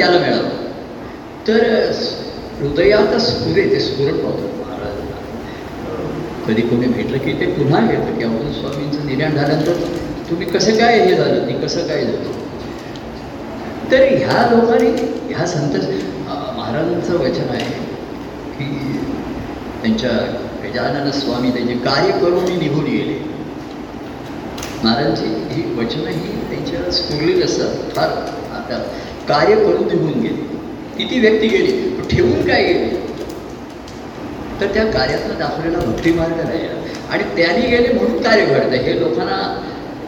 त्याला 0.00 0.18
मिळालं. 0.18 0.48
तर 1.46 1.62
हृदयात 2.60 3.14
स्फुरे 3.20 3.62
ते 3.70 3.80
स्फुरण 3.80 4.16
पावतात 4.18 4.58
महाराजांना 4.60 5.16
कधी 6.46 6.62
कोणी 6.62 6.86
भेटलं 6.86 7.18
की 7.24 7.32
ते 7.40 7.46
पुन्हा 7.54 7.80
येतं 7.90 8.18
की 8.18 8.24
आपण 8.24 8.52
स्वामींचं 8.52 9.06
निर्याण 9.06 9.34
झाल्यानंतर 9.36 9.72
तुम्ही 10.30 10.46
कसं 10.48 10.76
काय 10.78 10.98
हे 10.98 11.14
झालं? 11.14 11.46
ती 11.48 11.52
कसं 11.62 11.86
काय 11.88 12.04
झालं? 12.04 12.38
तर 13.90 14.04
ह्या 14.16 14.46
लोकांनी 14.50 14.90
ह्या 15.28 15.46
संत 15.46 15.76
महाराजांचं 16.56 17.18
वचन 17.20 17.48
आहे 17.50 17.70
की 18.58 18.66
त्यांच्या 19.82 20.10
गजानन 20.64 21.10
स्वामी 21.10 21.50
त्यांचे 21.50 21.74
कार्य 21.84 22.18
करून 22.20 22.58
निघून 22.58 22.84
गेले. 22.84 23.18
महाराजांची 24.84 25.24
ही 25.54 25.62
वचनं 25.78 26.10
ही 26.10 26.40
त्यांच्या 26.50 26.90
स्फुरलेली 26.92 27.42
असतात. 27.42 27.94
फार 27.96 28.08
आता 28.56 28.82
कार्य 29.30 29.54
करून 29.54 29.86
निघून 29.88 30.20
गेले. 30.20 30.48
किती 30.98 31.20
व्यक्ती 31.20 31.48
गेली? 31.48 31.72
ठेवून 32.10 32.46
काय 32.48 32.62
गेली? 32.62 32.96
तर 34.60 34.66
त्या 34.66 34.84
कार्यातनं 34.84 35.38
दाखवलेला 35.38 35.78
भक्तिमार्ग 35.78 36.36
नाही. 36.36 36.68
आणि 37.10 37.22
त्यांनी 37.36 37.66
गेले 37.66 37.92
म्हणून 37.92 38.22
कार्य 38.22 38.44
घडतं. 38.44 38.76
हे 38.76 38.98
लोकांना 39.00 39.36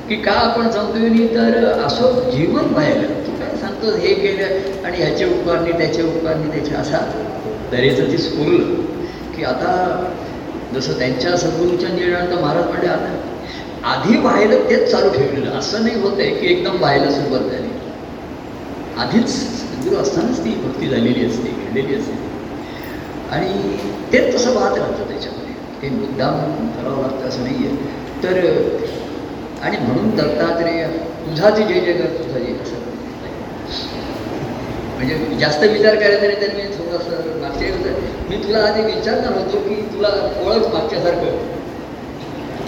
की 0.08 0.16
का 0.16 0.32
आपण 0.32 0.70
सांगतोय 0.70 1.08
नाही 1.08 1.26
तर 1.34 1.64
असं 1.86 2.30
जीवन 2.30 2.72
पाहिलं 2.72 3.02
तू 3.26 3.32
काय 3.32 3.56
सांगतो? 3.56 3.96
हे 3.96 4.14
केलं 4.14 4.84
आणि 4.86 4.96
ह्याचे 4.96 5.24
उपकारणी 5.24 5.72
त्याचे 5.72 6.02
उपकारणी 6.02 6.50
त्याच्या 6.50 6.78
असा 6.78 6.98
तऱ्हेचं 7.72 8.10
ती 8.12 8.18
स्फुरलं. 8.18 8.74
की 9.36 9.44
आता 9.44 9.72
जसं 10.74 10.98
त्यांच्या 10.98 11.36
सद्गुरूच्या 11.36 11.88
निर्णयानंतर 11.88 12.40
महाराज 12.42 12.64
म्हणजे 12.64 12.88
आता 12.88 13.18
आधी 13.84 14.18
व्हायला 14.18 14.54
तेच 14.70 14.90
चालू 14.90 15.08
ठेवलेलं. 15.08 15.50
असं 15.50 15.82
नाही 15.82 16.00
होतंय 16.00 16.30
की 16.30 16.52
एकदम 16.52 16.78
व्हायला 16.78 17.10
सुरुवात 17.10 17.52
आहे 17.52 17.61
आधीच 19.02 19.28
सद्गुरू 19.28 19.96
असतानाच 19.96 20.44
ती 20.44 20.54
भक्ती 20.64 20.88
झालेली 20.88 21.24
असते 21.26 21.50
घडलेली 21.50 21.94
असते. 21.94 22.16
आणि 23.30 23.76
तेच 24.12 24.34
तसं 24.34 24.54
वाहत 24.54 24.78
राहतं 24.78 25.08
त्याच्यामध्ये. 25.08 25.54
ते 25.82 25.88
मुद्दाम 25.90 26.68
करावं 26.68 27.02
लागतं 27.02 27.28
असं 27.28 27.42
नाही 27.42 27.66
आहे 27.66 28.22
तर 28.22 28.36
आणि 29.62 29.76
म्हणून 29.76 30.10
दत्तात्रेय 30.10 30.86
तुझाची 31.26 31.62
जय 31.64 31.80
जय 31.80 31.92
कर 31.92 32.06
तुझा 32.18 32.38
जय 32.38 32.52
असं 32.62 32.80
म्हणजे 34.96 35.38
जास्त 35.38 35.62
विचार 35.64 35.94
करायचा 35.94 36.26
नाही 36.26 36.40
तर 36.40 36.54
मी 36.54 36.62
थोडंसं 36.74 37.40
मागच्या 37.40 37.94
मी 38.28 38.36
तुला 38.36 38.58
आधी 38.58 38.82
विचारणार 38.82 39.32
होतो 39.32 39.58
की 39.58 39.74
तुला 39.94 40.08
ओळख 40.44 40.68
मागच्यासारखं? 40.74 41.38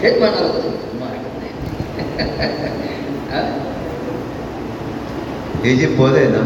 हेच 0.01 0.18
म्हणणार 0.18 0.42
होतो 0.42 0.73
मार्ग 0.99 1.14
हरकत 1.16 1.38
नाही 3.31 3.62
हे 5.64 5.74
जे 5.77 5.87
पद 5.98 6.14
आहे 6.14 6.29
ना 6.29 6.40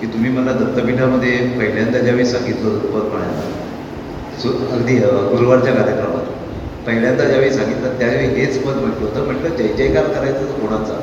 की 0.00 0.06
तुम्ही 0.06 0.30
मला 0.30 0.52
दत्तपीठामध्ये 0.52 1.36
पहिल्यांदा 1.58 1.98
ज्यावेळी 1.98 2.24
सांगितलं 2.26 2.68
होतं 2.68 2.90
पद 2.90 3.12
म्हणायला 3.12 4.40
सु 4.42 4.48
अगदी 4.70 4.96
गुरुवारच्या 5.30 5.74
कार्यक्रमात 5.74 6.32
पहिल्यांदा 6.86 7.24
ज्यावेळी 7.24 7.50
सांगितलं 7.50 7.98
त्यावेळी 7.98 8.26
हेच 8.34 8.58
पद 8.64 8.76
म्हटलं 8.76 9.06
होतं. 9.06 9.24
म्हटलं 9.26 9.56
जय 9.56 9.72
जयकार 9.74 10.08
करायचं 10.08 10.52
कोणाचा? 10.60 10.98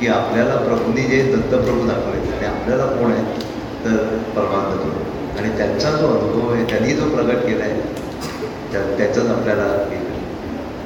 की 0.00 0.06
आपल्याला 0.08 0.56
प्रभूंनी 0.58 1.02
जे 1.02 1.22
दत्तप्रभू 1.32 1.86
दाखवले 1.88 2.32
आणि 2.32 2.46
आपल्याला 2.46 2.86
कोण 2.86 3.12
आहे 3.12 3.22
तर 3.84 3.96
परमानंद 4.36 4.78
तो 4.78 5.38
आणि 5.38 5.56
त्यांचा 5.58 5.90
जो 5.90 6.06
अनुभव 6.08 6.52
आहे 6.52 6.64
त्यांनी 6.64 6.94
जो 6.94 7.08
प्रगट 7.08 7.46
केला 7.46 7.64
आहे 7.64 7.80
त्या 8.72 8.82
त्याचाच 8.98 9.30
आपल्याला 9.30 9.70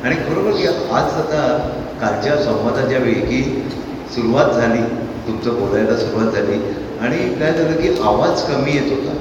आणि 0.05 0.17
खरोखर 0.19 0.57
की 0.57 0.67
आज 0.67 1.15
आता 1.15 1.43
कालच्या 2.01 2.37
संवादाच्या 2.43 2.99
वेळी 2.99 3.21
की 3.23 3.43
सुरुवात 4.15 4.53
झाली 4.53 4.83
तुमचं 5.27 5.59
बोलायला 5.61 5.97
सुरुवात 5.97 6.33
झाली 6.33 6.59
आणि 7.01 7.17
काय 7.41 7.53
झालं 7.53 7.81
की 7.81 7.89
आवाज 8.03 8.43
कमी 8.43 8.73
येत 8.73 8.91
होता. 8.93 9.15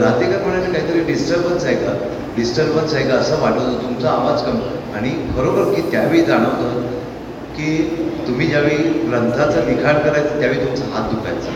राहतेकर 0.00 0.42
म्हणाले 0.42 0.72
काहीतरी 0.72 1.00
डिस्टर्बन्स 1.04 1.64
आहे 1.64 1.74
का? 1.74 1.92
डिस्टर्बन्स 2.36 2.94
आहे 2.94 3.04
का? 3.08 3.14
असं 3.14 3.40
वाटत 3.42 3.58
होतं. 3.58 3.82
तुमचा 3.82 4.10
आवाज 4.10 4.42
कमी. 4.42 4.78
आणि 4.96 5.10
खरोखर 5.36 5.72
की 5.74 5.82
त्यावेळी 5.90 6.22
जाणवतं 6.24 6.80
की 7.56 7.76
तुम्ही 8.26 8.46
ज्यावेळी 8.46 8.76
ग्रंथाचं 9.08 9.66
लिखाण 9.66 9.98
करायचं 9.98 10.40
त्यावेळी 10.40 10.64
तुमचा 10.64 10.84
हात 10.94 11.10
दुखायचा. 11.10 11.52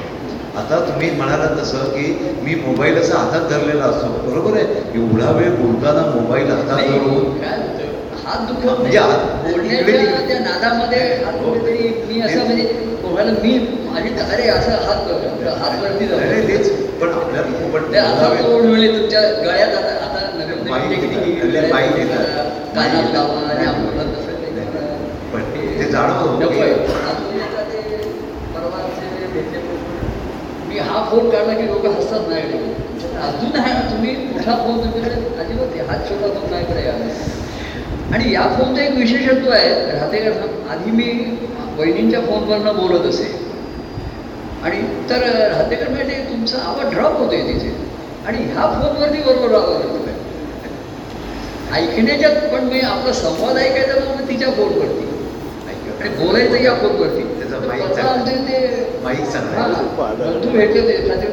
आता 0.61 0.79
तुम्ही 0.88 1.11
म्हणालात 1.11 1.57
तसं 1.61 1.85
की 1.90 2.35
मी 2.42 2.55
मोबाईल 2.55 2.98
असा 2.98 3.18
हातात 3.18 3.48
धरलेला 3.50 3.85
असतो. 3.85 4.09
बरोबर 4.31 4.57
आहे? 4.57 4.83
एवढा 4.94 5.31
वेळ 5.31 5.50
बोलताना 5.56 6.06
मोबाईल 6.10 6.50
हातात 6.50 6.77
धरून 6.79 7.15
होतं? 7.15 7.62
दुखत 8.46 8.81
म्हणजे 8.81 10.38
नादामध्ये 10.38 11.00
मी 12.08 12.21
असं 12.21 12.44
म्हणजे 12.44 12.83
कोणाला 13.15 13.33
मी 13.42 13.50
माझी 13.85 14.08
अरे 14.21 14.48
असं 14.48 14.71
हात 14.83 15.10
हात 15.54 15.73
नाही, 15.73 16.06
जातो 16.06 16.48
तेच 16.48 16.71
पण 17.00 17.08
आपल्याला 17.10 17.69
पण 17.69 17.92
ते 17.92 17.98
आता 17.98 18.29
तोड 18.42 18.62
मिळेल 18.62 18.98
तुमच्या 18.98 19.21
गळ्यात 19.40 19.75
आता 19.75 19.92
आता. 20.00 20.21
माईक 20.67 21.96
येतात. 21.96 22.25
कानात 22.75 23.12
लावा 23.15 23.40
आणि. 23.48 23.67
आपल्याला 23.67 24.02
तसं. 24.12 24.33
पण 25.33 25.42
ते 25.52 25.90
जाणवतं 25.90 26.46
परवाचे 28.54 29.27
भेटले 29.29 29.62
मी 30.69 30.79
हा 30.81 31.02
फोन 31.10 31.29
काढला 31.31 31.54
की 31.54 31.67
लोक 31.67 31.87
हसतात 31.88 32.29
नाही 32.29 32.42
अजून 33.19 33.56
हा 33.56 33.73
तुम्ही 33.90 34.15
मोठा 34.27 34.54
फोन 34.56 34.79
तुमच्याकडे 34.85 35.15
अजिबात 35.38 35.67
आहे. 35.69 35.81
हात 35.83 36.08
छोटा 36.08 36.29
फोन 36.31 36.50
नाही 36.50 36.65
पर्याय 36.65 36.88
आणि 38.12 38.33
या 38.33 38.42
फोनचं 38.48 38.81
एक 38.83 38.96
विशेषत्व 38.96 39.50
आहे 39.50 39.69
राहतेकर 39.90 40.33
आधी 40.71 40.90
मी 40.90 41.04
वहिनींच्या 41.79 42.20
फोनवरनं 42.22 42.77
बोलत 42.77 43.06
असे 43.06 43.25
आणि 44.62 44.81
तर 45.10 45.22
राहतेकर 45.48 45.88
म्हणजे 45.88 46.14
तुमचा 46.29 46.58
आवाज 46.64 46.90
ड्रॉप 46.90 47.16
होतोय 47.18 47.42
तिथे 47.44 47.72
आणि 48.27 48.38
ह्या 48.44 48.66
फोनवरती 48.72 49.22
बरोबर 49.22 49.54
आवाज 49.54 49.81
येतोय 49.81 50.12
ऐकण्याच्यात 51.75 52.37
पण 52.50 52.64
मी 52.64 52.81
आपला 52.83 53.12
संवाद 53.14 53.56
ऐकायचा 53.58 53.98
मग 54.00 54.20
मी 54.20 54.29
तिच्या 54.29 54.50
फोनवरती 54.52 55.02
आणि 56.00 56.08
बोलायचं 56.16 56.56
या 56.58 56.75
फोनवरती 56.77 57.22
हा. 59.52 59.66
बंधू 60.20 60.50
भेटले 60.50 60.81
होते 60.81 60.92
एखादे 60.94 61.27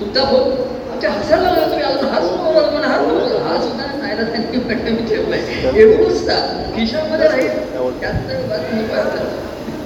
तुमचा 0.00 0.24
फोन 0.24 0.50
आमच्या 0.92 1.10
हसायला 1.10 1.42
लागला 1.44 1.66
तुम्ही 1.66 1.84
अजून 1.84 2.08
हाच 2.08 2.30
मोबाईल 2.34 2.68
म्हणा 2.68 2.88
हाच 2.88 3.00
मोबाईल 3.02 3.42
हा 3.42 3.60
सुद्धा 3.62 3.86
नाही 3.94 4.14
ना 4.14 4.22
त्यांनी 4.24 4.92
मी 4.92 5.08
ठेवलाय 5.08 5.40
एवढंच 5.76 6.22
ना 6.26 6.34
खिशामध्ये 6.76 7.28
राहील 7.28 8.00
त्यात 8.00 9.37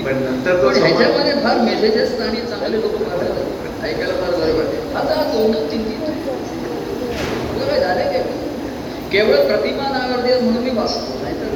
पण 0.05 0.23
नंतर 0.23 0.63
तो 0.63 0.69
ह्याच्यामध्ये 0.71 1.33
फार 1.43 1.59
मेसेजेस 1.61 2.21
आणि 2.21 2.41
चांगले 2.51 2.81
लोक 2.81 2.95
पाठवतात 2.95 3.85
ऐकायला 3.85 4.15
फार 4.15 4.31
बरोबर 4.31 4.97
आता 4.97 5.23
दोनच 5.33 5.71
तुला 7.53 7.67
काय 7.67 7.81
झालं 7.81 8.11
काय? 8.13 8.23
केवळ 9.13 9.37
प्रतिमा 9.47 9.89
नावावरती 9.89 10.41
म्हणून 10.45 10.63
मी 10.65 10.71
वाचतो 10.71 11.23
नाहीतर 11.23 11.49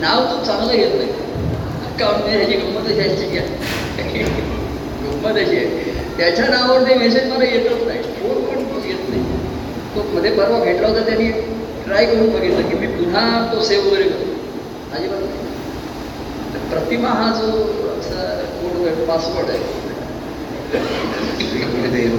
नाव 0.00 0.24
तू 0.24 0.44
चांगलं 0.44 0.72
घेत 0.72 0.94
नाही. 0.96 1.08
कारण 1.98 2.22
मी 2.22 2.36
ह्याची 2.36 2.56
गंमत 2.56 2.90
अशी 2.90 3.00
आहे 3.00 3.08
की 4.10 4.22
गंमत 5.04 5.38
अशी 5.38 5.56
आहे. 5.56 5.94
त्याच्या 6.18 6.46
नावावर 6.48 6.88
ते 6.88 6.94
मेसेज 6.94 7.30
मला 7.32 7.44
येतच 7.44 7.86
नाही. 7.86 8.02
फोन 8.20 8.42
पण 8.44 8.88
येत 8.88 9.08
नाही. 9.08 9.22
तो 9.94 10.02
मध्ये 10.14 10.30
परवा 10.30 10.58
भेटला 10.60 10.88
होता 10.88 11.04
त्यांनी 11.06 11.30
ट्राय 11.84 12.04
करून 12.06 12.30
बघितलं 12.30 12.68
की 12.68 12.74
मी 12.76 12.86
पुन्हा 12.86 13.24
तो 13.52 13.62
सेव्ह 13.64 13.86
वगैरे 13.88 14.08
करतो. 14.08 14.32
अजिबात 14.96 15.20
नाही. 15.20 15.30
तर 15.32 15.45
प्रतिमा 16.70 17.08
हा 17.18 17.26
जो 17.38 17.50
असा 17.98 18.22
कोड 18.60 19.06
पासवर्ड 19.08 19.50
आहे. 19.50 19.84
श्री 21.40 21.60
गुरुदेव. 21.62 22.16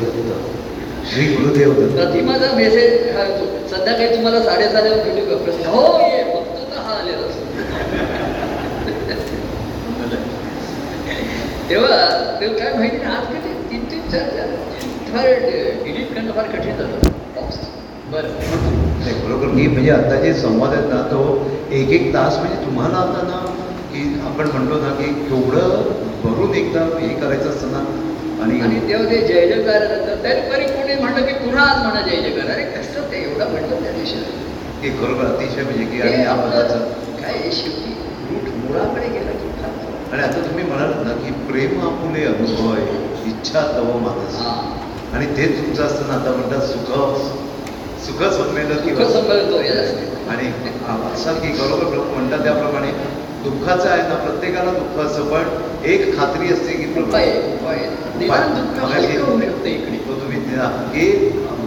श्री 1.12 1.26
गुरुदेव. 1.34 1.74
प्रतिमाचा 1.96 2.52
मेसेज 2.56 3.16
हा 3.16 3.24
येतो 3.24 3.46
संध्याकाळी 3.76 4.16
तुम्हाला 4.16 4.40
साडेसातला 4.44 4.96
भेटू 5.04 5.26
का? 5.30 5.36
प्रश्न 5.44 5.70
हो 5.76 5.84
ये 6.02 6.24
फक्त 6.34 6.72
तर 6.72 6.80
हा 6.86 6.96
आलेला 6.96 7.28
असतो. 7.28 7.46
तेव्हा 11.70 11.98
तेव्हा 12.42 12.58
काय 12.58 12.74
माहिती 12.74 12.98
नाही 12.98 13.16
आज 13.16 13.26
किती 13.28 13.54
तीन 13.70 13.84
तीन 13.92 14.10
चार 14.12 14.30
चार 14.36 14.56
फार 15.12 15.26
डिलीट 15.86 16.14
करणं 16.16 16.32
फार 16.36 16.46
कठीण 16.56 16.78
झालं. 16.78 17.16
बरं. 18.12 18.30
बरोबर 19.24 19.48
मी 19.56 19.66
म्हणजे 19.68 19.92
आता 19.92 20.16
जे 20.22 20.34
संवाद 20.34 20.74
आहेत 20.74 20.90
ना 20.90 21.02
तो 21.12 21.22
एक 21.78 21.90
एक 22.00 22.14
तास 22.14 22.38
म्हणजे 22.38 22.66
तुम्हाला 22.66 22.98
आता 22.98 23.22
ना 23.28 23.40
की 23.98 24.04
आपण 24.26 24.48
म्हणतो 24.48 24.76
ना 24.82 24.90
की 24.96 25.06
केवढं 25.22 25.86
भरून 26.24 26.54
एकदा 26.56 26.82
हे 27.00 27.08
करायचं 27.22 27.50
असतं 27.50 27.72
ना. 27.72 27.80
आणि 28.44 28.60
आणि 28.62 28.80
तेव्हा 28.88 29.10
ते 29.12 29.20
जय 29.28 29.48
जयकार 29.48 29.86
तरी 30.24 30.42
परी 30.50 30.66
कोणी 30.68 30.96
म्हणलं 30.96 31.26
की 31.26 31.34
पुन्हा 31.36 31.64
आज 31.64 31.82
म्हणा 31.84 32.02
जय 32.02 32.22
जयकार. 32.22 32.50
अरे 32.54 32.64
कसं 32.74 33.12
ते 33.12 33.22
एवढं 33.24 33.52
म्हटलं 33.52 33.82
त्या 33.84 33.92
दिवशी 33.92 34.18
हे 34.82 34.90
खरोखर 35.00 35.26
अतिशय 35.26 35.64
म्हणजे 35.64 35.86
की 35.86 36.02
ते 36.02 36.10
आणि 36.10 36.42
पदाचं. 36.42 36.84
काय 37.22 37.50
शेवटी 37.52 37.94
रूट 38.30 38.50
मुळाकडे 38.58 39.08
गेला 39.10 39.32
की 39.32 39.46
आणि 40.12 40.22
आता 40.24 40.42
तुम्ही 40.42 40.64
म्हणाल 40.66 40.92
ना 41.08 41.14
की 41.16 41.32
प्रेम 41.48 41.80
आपुले 41.88 42.26
अनुभव 42.26 42.72
आहे 42.74 43.30
इच्छा 43.30 43.62
तव 43.78 43.98
मानस. 44.00 44.36
हा. 44.42 44.54
आणि 45.14 45.26
ते 45.38 45.48
तुमचं 45.58 45.84
असतं 45.84 46.08
ना 46.08 46.14
आता 46.14 46.32
म्हणतात 46.32 46.68
सुख 46.68 46.94
सुख 48.06 48.24
संमेलन 48.34 48.86
किंवा. 48.86 49.06
आणि 50.32 50.48
असं 51.14 51.40
की 51.42 51.52
बरोबर 51.60 51.94
लोक 51.96 52.14
म्हणतात 52.14 52.44
त्याप्रमाणे 52.44 52.92
दुःखाचं 53.44 53.90
आहे 53.90 54.08
ना 54.10 54.16
प्रत्येकाला 54.16 54.72
दुःख 54.72 55.06
असतं 55.06 55.30
पण 55.30 55.44
एक 55.86 56.18
खात्री 56.18 56.54
असते 56.54 56.74
की 56.74 56.86
तुम्ही 56.94 57.02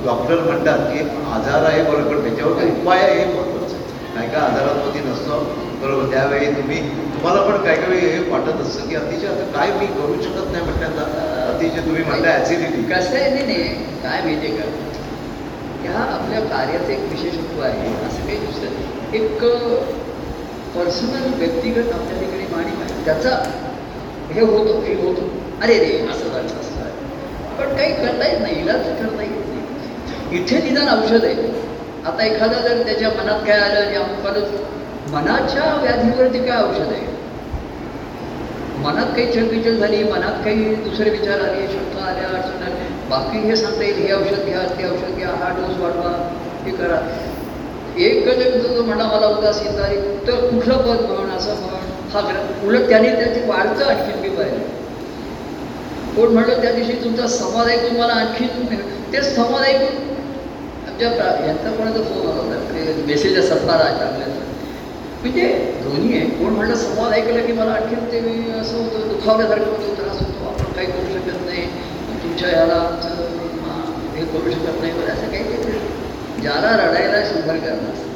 डॉक्टर 0.04 0.40
म्हणतात 0.40 0.78
की 0.92 0.98
आजार 1.32 1.64
आहे 1.64 1.82
बरोबर 1.82 2.06
पण 2.06 2.22
त्याच्यावर 2.22 2.52
काही 2.52 2.70
उपाय 2.72 3.00
आहे 3.00 3.14
हे 3.14 3.26
महत्वाचं 3.26 3.74
आहे. 3.74 3.84
काही 4.14 4.28
काय 4.30 4.42
आजारांमध्ये 4.42 5.02
नसतो 5.02 5.38
बरोबर. 5.82 6.10
त्यावेळी 6.12 6.46
तुम्ही 6.52 6.80
तुम्हाला 7.14 7.42
पण 7.42 7.56
काही 7.64 7.76
काही 7.76 8.00
हे 8.00 8.18
वाटत 8.30 8.60
असतं 8.60 8.88
की 8.88 8.94
अतिशय 8.94 9.26
आता 9.26 9.44
काय 9.52 9.70
मी 9.78 9.88
करू 9.88 10.14
शकत 10.22 10.50
नाही 10.52 10.64
म्हटल्यानंतर 10.64 11.46
अतिशय 11.46 11.80
तुम्ही 11.86 12.02
म्हणता 12.04 12.34
ऍसिडिटी 12.36 12.82
कसं 12.92 13.16
आहे 13.16 13.30
नाही 13.30 13.46
नाही 13.46 13.62
काय 14.02 14.22
माहिती 14.22 14.56
का? 14.56 14.64
ह्या 15.82 15.98
आपल्या 16.14 16.40
कार्याचं 16.48 16.92
एक 16.92 17.00
विशेषत्व 17.10 17.60
आहे 17.62 17.94
असं 18.06 18.26
काही 18.26 18.38
दुसरं 18.38 19.14
एक 19.14 19.40
पर्सनल 20.74 21.38
व्यक्तिगत 21.38 21.92
आपल्या 21.92 22.18
ठिकाणी 22.18 22.46
माणी 22.52 22.82
आहे. 22.82 23.04
त्याचा 23.04 23.30
हे 24.30 24.40
होतो 24.40 24.80
हे 24.80 24.94
होतो. 24.94 25.28
अरे 25.62 25.78
रे 25.78 26.06
असं 26.08 26.28
झालं 26.28 26.60
असं 26.60 26.70
पण 27.58 27.76
काही 27.76 27.92
करता 27.94 28.26
येत 28.26 28.40
नाही 28.40 28.60
इलाज 28.60 28.82
करता 28.84 29.22
येत 29.22 29.48
नाही. 29.48 30.40
इथे 30.40 30.62
निदान 30.62 30.88
औषध 30.88 31.24
आहे. 31.24 31.48
आता 32.04 32.24
एखादा 32.24 32.58
जर 32.58 32.82
त्याच्या 32.82 33.08
मनात 33.10 33.46
काय 33.46 33.58
आलं 33.58 33.86
आणि 33.86 33.96
आपण 33.96 34.42
मनाच्या 35.12 35.74
व्याधीवरती 35.82 36.38
काय 36.38 36.62
औषध 36.62 36.92
आहे? 36.92 37.06
मनात 38.78 39.06
काही 39.06 39.32
चलबिचल 39.32 39.78
झाली 39.78 40.02
मनात 40.04 40.44
काही 40.44 40.74
दुसरे 40.74 41.10
विचार 41.10 41.40
आले 41.40 41.66
शंका 41.66 42.04
आल्या 42.04 42.28
अडचण 42.28 42.62
आल्या. 42.62 42.86
बाकी 43.10 43.38
हे 43.38 43.56
सांगता 43.56 43.84
येईल 43.84 44.06
हे 44.06 44.12
औषध 44.12 44.44
घ्या 44.44 44.62
ते 44.78 44.84
औषध 44.84 45.16
घ्या 45.16 45.28
हा 45.28 45.48
डोस 45.48 45.78
वाढवा 45.78 46.12
हे 46.64 46.70
करा. 46.70 46.96
एक 48.00 48.24
जण 48.26 48.60
जो 48.60 48.82
म्हणा 48.82 49.04
मला 49.04 49.26
उदासीन 49.26 49.72
झाली 49.72 49.96
तर 50.26 50.48
कुठलं 50.48 50.76
पद 50.76 51.00
म्हण 51.10 51.30
असं 51.30 51.60
म्हण 51.60 51.88
हा 52.12 52.20
ग्रंथ 52.20 52.66
उलट 52.66 52.88
त्याने 52.88 53.08
त्याची 53.08 53.40
वाढतं 53.46 53.84
आणखीन 53.84 54.20
मी 54.20 54.28
पाहिलं 54.28 54.78
कोण 56.16 56.32
म्हणलं 56.32 56.60
त्या 56.62 56.72
दिवशी 56.72 56.92
तुमचा 57.04 57.26
संवाद 57.26 57.68
ऐकून 57.68 57.96
मला 57.96 58.12
आणखीन 58.12 58.76
ते 59.12 59.22
संवाद 59.22 59.64
ऐकून 59.64 60.08
आमच्या 60.88 61.10
यांचा 61.46 61.70
फ़ोन 61.70 61.86
आला 61.86 62.40
होता 62.40 63.04
मेसेज 63.06 63.38
असतात 63.38 63.68
फार 63.68 63.82
चांगले 63.98 64.24
म्हणजे 65.22 65.48
दोन्ही 65.84 66.16
आहे 66.16 66.26
कोण 66.28 66.52
म्हणलं 66.52 66.74
संवाद 66.74 67.12
ऐकलं 67.12 67.46
की 67.46 67.52
मला 67.52 67.70
आणखीन 67.70 68.10
ते 68.12 68.20
मी 68.20 68.50
असं 68.52 68.76
होतं 68.76 69.08
दुखावल्यासारखं 69.08 69.70
होतं 69.70 69.94
त्रास 69.94 70.18
होतो 70.18 70.48
आपण 70.48 70.72
काही 70.72 70.86
करू 70.86 71.12
शकत 71.12 71.46
नाही 71.46 71.66
तुमच्या 72.22 72.48
याला 72.48 72.74
आमचं 72.74 73.08
हे 74.16 74.24
करू 74.24 74.50
शकत 74.50 74.80
नाही 74.80 74.92
असं 74.92 75.30
काही 75.30 75.44
काही 75.44 75.89
ज्याला 76.42 76.76
रडायला 76.76 77.22
शंभर 77.22 77.56
करणार 77.56 78.10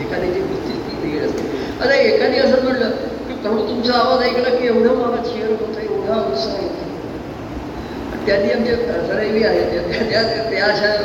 एखाद्याची 0.00 0.40
वृत्ती 0.40 0.72
ती 0.72 1.18
असते. 1.18 1.42
आता 1.80 1.94
एकाने 1.94 2.38
असं 2.38 2.62
म्हणलं 2.62 2.90
की 2.90 3.34
प्रभू 3.34 3.58
तुमचा 3.58 3.92
आवाज 3.92 4.22
ऐकला 4.22 4.56
की 4.56 4.66
एवढं 4.66 4.94
मला 4.94 5.16
चेअर 5.16 5.50
होतं 5.50 5.80
एवढा 5.80 6.20
उत्साह 6.20 6.62
येतो 6.62 6.90
त्यांनी 8.26 8.52
आमचे 8.52 8.74
रवी 8.88 9.44
आहेत 9.44 9.70
त्या- 10.12 10.50
त्या 10.50 10.64
अशा 10.64 11.02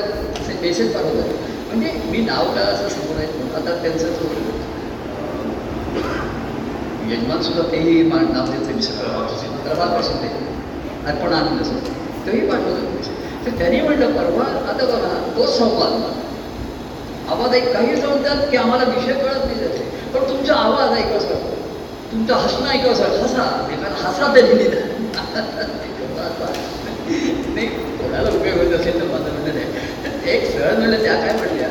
मेसेज 0.62 0.96
पाठवतात. 0.96 1.30
म्हणजे 1.68 2.02
मी 2.06 2.18
नाव 2.18 2.46
का 2.46 2.62
असं 2.62 2.90
समोर 2.90 3.18
आहे 3.18 3.28
आता 3.56 3.82
त्यांचं 3.82 4.08
जो 4.08 4.30
यजमान 7.06 7.42
सुद्धा 7.42 7.72
तेही 7.72 8.04
मान 8.04 8.26
नाव 8.34 8.46
त्यांचं 8.46 8.74
विसरलं. 8.74 9.28
प्रभापासून 9.64 10.18
आहे. 10.18 10.34
अर्पण 11.06 11.34
आनंद 11.34 11.62
असतो. 11.62 11.90
तेही 12.26 12.50
पाठवतात. 12.50 13.25
तर 13.46 13.58
त्यांनी 13.58 13.82
म्हटलं 13.82 14.12
परवा 14.12 14.44
आता 14.70 14.86
बघा 14.86 15.10
तो 15.38 15.46
संवाद. 15.48 16.02
आवाज 17.32 17.54
एक 17.56 17.72
काही 17.74 17.96
सांगतात 18.02 18.48
की 18.52 18.58
आम्हाला 18.58 18.84
विषय 18.86 19.14
कळत 19.14 19.46
नाही 19.46 19.60
त्याचे. 19.60 19.84
पण 20.14 20.28
तुमचा 20.30 20.56
आवाज 20.56 20.98
ऐकवसा 20.98 21.36
तुमचं 22.12 22.34
हसणं 22.34 22.70
ऐकवसा 22.70 23.06
हसा. 23.14 23.44
एखादा 23.74 23.96
हसा 24.02 24.34
तरी 24.36 24.68
नाही 27.56 27.68
कोणाला 27.68 28.30
उपयोग 28.30 28.58
होत 28.58 28.74
असेल 28.74 29.00
तर 29.00 29.06
माझं 29.06 29.32
म्हणणं 29.32 29.54
नाही. 29.54 29.66
एक 30.32 30.46
सहज 30.52 30.78
म्हणलं 30.78 31.04
त्या 31.04 31.16
काय 31.16 31.34
म्हणल्या 31.38 31.68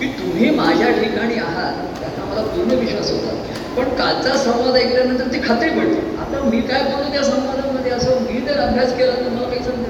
की 0.00 0.06
तुम्ही 0.18 0.50
माझ्या 0.50 0.90
ठिकाणी 0.92 1.34
आहात 1.38 2.00
त्याचा 2.00 2.24
मला 2.24 2.42
पूर्ण 2.46 2.78
विश्वास 2.78 3.10
होता. 3.10 3.34
पण 3.76 3.88
कालचा 3.94 4.36
संवाद 4.38 4.76
ऐकल्यानंतर 4.76 5.32
ती 5.32 5.40
खात्री 5.46 5.68
पडते 5.70 6.16
आता 6.20 6.42
मी 6.44 6.60
काय 6.62 6.82
बोलू 6.82 7.12
त्या 7.12 7.22
संवादामध्ये? 7.24 7.92
असं 7.92 8.20
मी 8.22 8.40
जर 8.40 8.58
अभ्यास 8.60 8.96
केला 8.96 9.14
तर 9.14 9.28
मला 9.28 9.48
काही 9.48 9.62
समजेल 9.64 9.85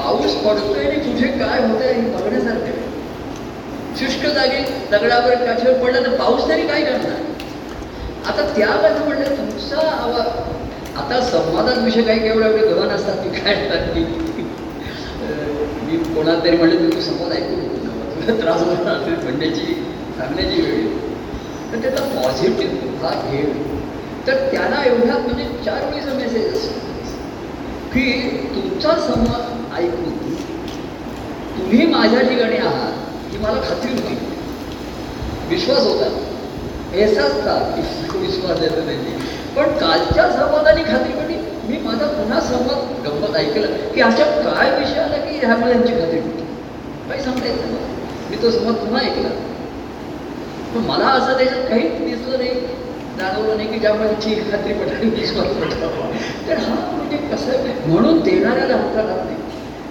पाऊस 0.00 0.34
पडतोय 0.44 0.84
आणि 0.84 0.98
तुझे 1.04 1.26
काय 1.38 1.60
होतंय 1.62 1.92
हे 1.92 2.00
बघण्यासारखे 2.10 2.78
शुष्क 3.98 4.26
जागी 4.34 4.62
दगडावर 4.90 5.34
काठीवर 5.46 5.78
पडला 5.78 6.00
तर 6.00 6.16
पाऊस 6.16 6.48
तरी 6.48 6.66
काय 6.66 6.82
करणार? 6.84 7.18
आता 8.26 8.42
त्या 8.56 8.66
कसं 8.68 9.04
म्हणलं 9.06 9.36
तुमचा 9.36 9.88
आवाज 9.88 10.96
आता 11.00 11.20
संवादात 11.24 11.78
विषय 11.84 12.02
काही 12.02 12.18
केवढा 12.20 12.46
एवढे 12.46 12.66
गहन 12.66 12.90
असतात 12.94 13.22
की 13.22 13.40
काय 13.40 13.54
असतात 13.54 13.96
मी 15.86 15.96
कोणाला 15.96 16.38
तरी 16.44 16.56
म्हणलं 16.56 16.76
तुम्ही 16.80 17.02
संवाद 17.02 17.32
ऐकू 17.32 17.56
तुला 18.16 18.40
त्रास 18.40 18.62
होणार 18.62 18.94
असेल 18.94 19.14
म्हणण्याची 19.22 19.74
सांगण्याची 20.18 20.60
वेळ 20.62 20.86
तर 21.72 21.80
त्याचा 21.82 22.04
पॉझिटिव्ह 22.14 22.96
भाग 23.02 23.30
घे 23.30 23.42
तर 24.26 24.46
त्याला 24.50 24.82
एवढा 24.86 25.18
म्हणजे 25.18 25.44
चार 25.64 25.84
वेळीचा 25.84 26.14
मेसेज 26.14 26.52
असतो. 26.54 26.78
की 27.92 28.02
तुमचा 28.54 28.94
संवाद 29.06 29.58
ऐकून 29.76 30.18
तुम्ही 31.58 31.86
माझ्या 31.86 32.20
ठिकाणी 32.20 32.56
आहात 32.56 33.32
ही 33.32 33.38
मला 33.38 33.60
खात्री 33.60 33.92
होती. 33.92 34.16
विश्वास 35.48 35.86
होता. 35.86 36.08
एहसास 36.94 37.32
का 37.44 37.54
विश्वास 38.14 38.62
येतो 38.62 38.84
त्यांनी 38.86 39.12
पण 39.56 39.76
कालच्या 39.78 40.30
संवादाने 40.32 40.82
खात्री 40.82 41.12
पडली 41.12 41.36
मी 41.68 41.78
माझा 41.84 42.06
पुन्हा 42.06 42.40
संवाद 42.40 43.06
गंमत 43.06 43.36
ऐकलं 43.36 43.76
की 43.94 44.00
अशा 44.00 44.24
काय 44.42 44.70
विषय 44.78 45.00
आला 45.00 45.16
की 45.16 45.36
ह्यामुळे 45.36 45.72
यांची 45.72 45.92
खात्री 45.92 46.18
होती. 46.18 46.44
काही 47.08 47.22
सांगता 47.22 47.46
येत 47.46 47.56
नाही. 47.60 47.76
मी 48.30 48.42
तो 48.42 48.50
संवाद 48.50 48.74
पुन्हा 48.74 49.00
ऐकला. 49.02 49.28
पण 50.74 50.84
मला 50.86 51.06
असं 51.08 51.36
त्याच्यात 51.38 51.68
काहीच 51.68 51.98
दिसलं 52.00 52.38
नाही 52.38 52.50
जाणवलं 53.18 53.56
नाही 53.56 53.68
की 53.68 53.78
ज्यामुळे 53.78 54.14
ची 54.20 54.34
खात्री 54.50 54.72
पटली 54.72 55.08
विश्वास 55.10 55.46
पटला 55.56 55.88
तर 56.48 56.58
हा 56.58 56.74
म्हणजे 56.90 57.16
कसं 57.32 57.66
म्हणून 57.86 58.20
देणाऱ्याला 58.20 58.74
अंतर 58.74 59.04
लागते 59.04 59.38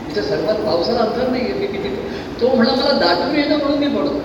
तिथं 0.09 0.21
सर्वात 0.21 0.55
पावसाला 0.55 0.99
अंतर 0.99 1.27
नाही 1.27 1.43
आहे 1.43 1.53
मी 1.53 1.67
किती 1.67 1.89
तो 2.41 2.55
म्हणा 2.55 2.71
मला 2.71 2.91
दाटून 2.91 3.35
येणं 3.35 3.57
म्हणून 3.57 3.77
मी 3.79 3.87
पडतो. 3.87 4.21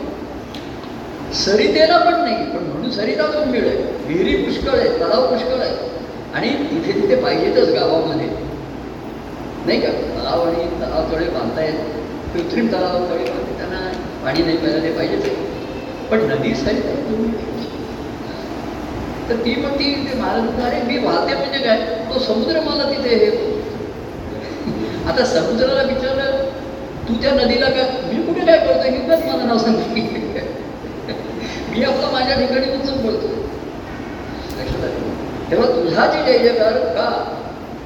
सरितेला 1.35 1.99
पण 1.99 2.15
नाही 2.15 2.37
पण 2.37 2.65
म्हणून 2.65 2.91
सरिता 2.91 3.25
पण 3.25 3.49
मिळ 3.49 3.67
आहे. 3.69 3.77
विहिरी 4.07 4.45
पुष्कळ 4.45 4.79
आहे 4.79 4.89
तलाव 4.89 5.27
पुष्कळ 5.27 5.61
आहे. 5.61 5.77
आणि 6.35 6.49
तिथे 6.49 7.01
तिथे 7.01 7.17
पाहिजेतच 7.17 7.69
गावामध्ये. 7.69 8.27
नाही 9.67 9.81
का? 9.81 9.89
तलाव 9.89 10.43
आणि 10.43 10.65
तलाव 10.81 11.13
थोडे 11.13 11.25
बांधतायत. 11.25 11.75
कृत्रिम 12.35 12.67
तलाव 12.67 12.99
थोडे 12.99 13.25
बांधते 13.25 13.59
त्यांना 13.59 13.81
पाणी 14.25 14.43
नाही 14.43 14.57
प्यायला 14.57 14.83
ते 14.83 14.93
पाहिजेच 14.93 15.25
आहे. 15.25 15.35
पण 16.11 16.27
नदी 16.31 16.55
सरिता 16.55 16.95
तुम्ही 17.11 17.33
तर 19.29 19.37
ती 19.37 19.55
मग 19.55 19.71
ती 19.71 19.93
ते 20.07 20.19
महाराज 20.21 20.65
अरे 20.65 20.83
मी 20.83 20.99
वाहते 20.99 21.35
म्हणजे 21.35 21.59
काय? 21.59 21.79
तो 22.15 22.19
समुद्र 22.19 22.61
मला 22.61 22.91
तिथे 22.91 23.15
हे 23.15 23.31
आता 25.11 25.25
समुद्राला 25.33 25.83
विचारलं 25.89 26.53
तू 27.09 27.15
त्या 27.23 27.31
नदीला 27.35 27.69
काय 27.71 27.91
मी 28.13 28.23
कुठे 28.27 28.45
काय 28.47 28.59
करतो 28.67 28.91
हिंदच 28.91 29.25
मला 29.25 29.45
नाव 29.45 29.59
सांगतो 29.59 29.95
मी 31.71 31.83
आपला 31.85 32.11
माझ्या 32.13 32.35
ठिकाणी 32.37 32.67
उचल 32.73 33.01
बोलतो? 33.03 33.29
तेव्हा 35.51 35.67
तुझा 35.69 36.07
जे 36.13 36.23
जय 36.27 36.39
जयकार 36.45 36.79
का 36.97 37.07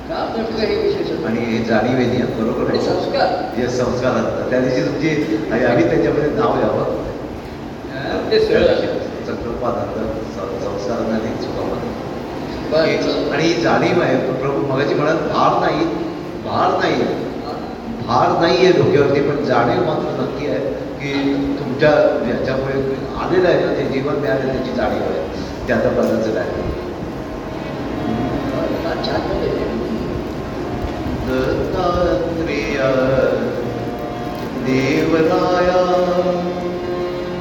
का 0.08 0.24
करतोय 0.34 0.66
हे 0.66 0.76
विशेष? 0.82 1.10
आणि 1.26 1.44
हे 1.44 1.58
जाणीव 1.64 1.96
आहे 1.98 2.22
बरोबर 2.38 2.70
आणि 2.70 2.80
संस्कार. 2.80 3.28
हे 3.56 3.68
संस्कार 3.76 4.16
असतात 4.16 4.50
त्या 4.50 4.60
दिवशी 4.60 4.82
तुमची 4.86 5.64
आम्ही 5.64 5.88
त्याच्यामध्ये 5.88 6.30
नाव 6.30 6.60
यावं 6.60 6.86
ते 8.30 8.40
सरळ 8.40 8.66
संस्कारांना. 10.62 11.16
आणि 13.32 13.42
ही 13.42 13.52
जाणीव 13.62 14.00
आहे 14.02 14.16
प्रभू 14.32 14.66
मगाची 14.66 14.94
म्हणाल 14.94 15.16
भार 15.28 15.58
नाही 15.60 15.84
भार 16.48 16.78
नाही 16.80 16.92
आहे 16.92 17.14
भार 18.06 18.40
नाही 18.40 18.56
आहे 18.56 18.72
डोक्यावरती 18.72 19.20
पण 19.20 19.44
जाणीव 19.44 19.84
मात्र 19.84 20.20
नक्की 20.22 20.46
आहे 20.46 20.58
की 21.00 21.12
तुमच्या 21.58 21.90
ज्याच्यामुळे 22.24 22.74
आलेलं 23.22 23.48
आहे 23.48 23.64
ना 23.64 23.72
ते 23.74 23.84
जीवन 23.92 24.14
मिळालं 24.14 24.52
त्याची 24.52 24.72
जाणीव 24.76 25.02
आहे. 25.02 25.26
त्याचा 25.66 25.88
आता 25.88 26.00
बदलचं 26.00 26.38
आहे 26.38 26.76
फार 28.82 28.96
देवराया 34.66 35.82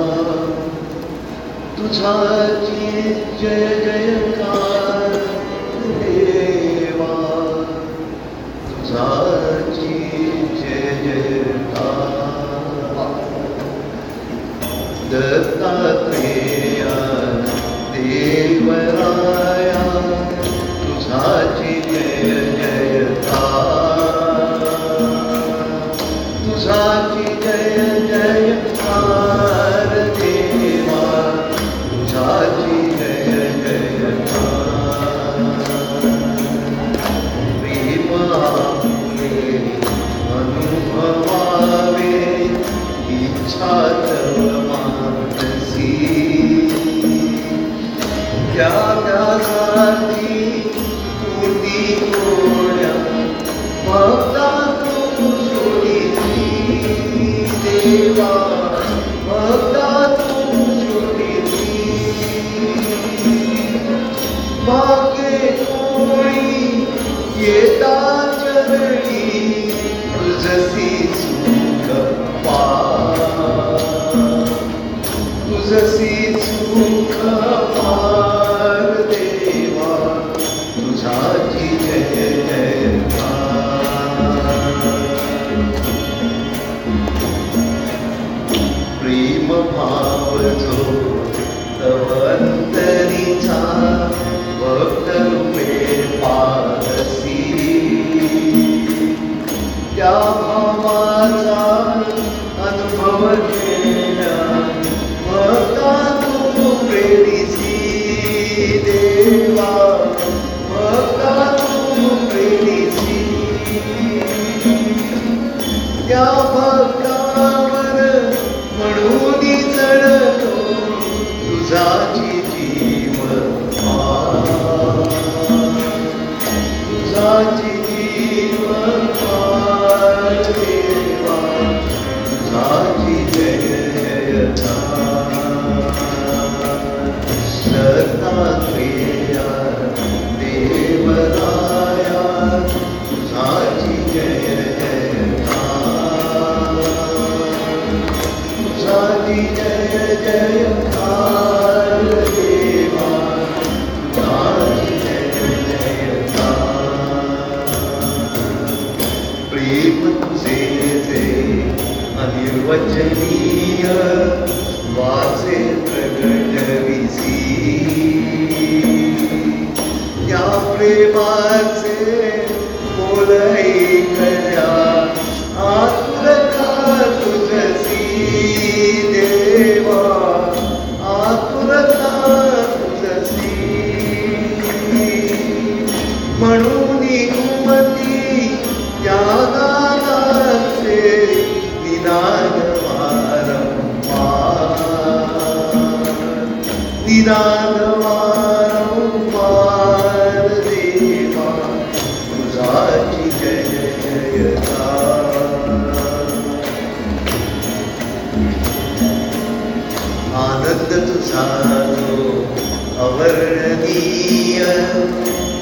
तुझाची 1.77 3.13
जय 3.41 3.67
जयकार. 3.85 4.68
दत्ता 15.11 15.71
देवरा 17.93 19.48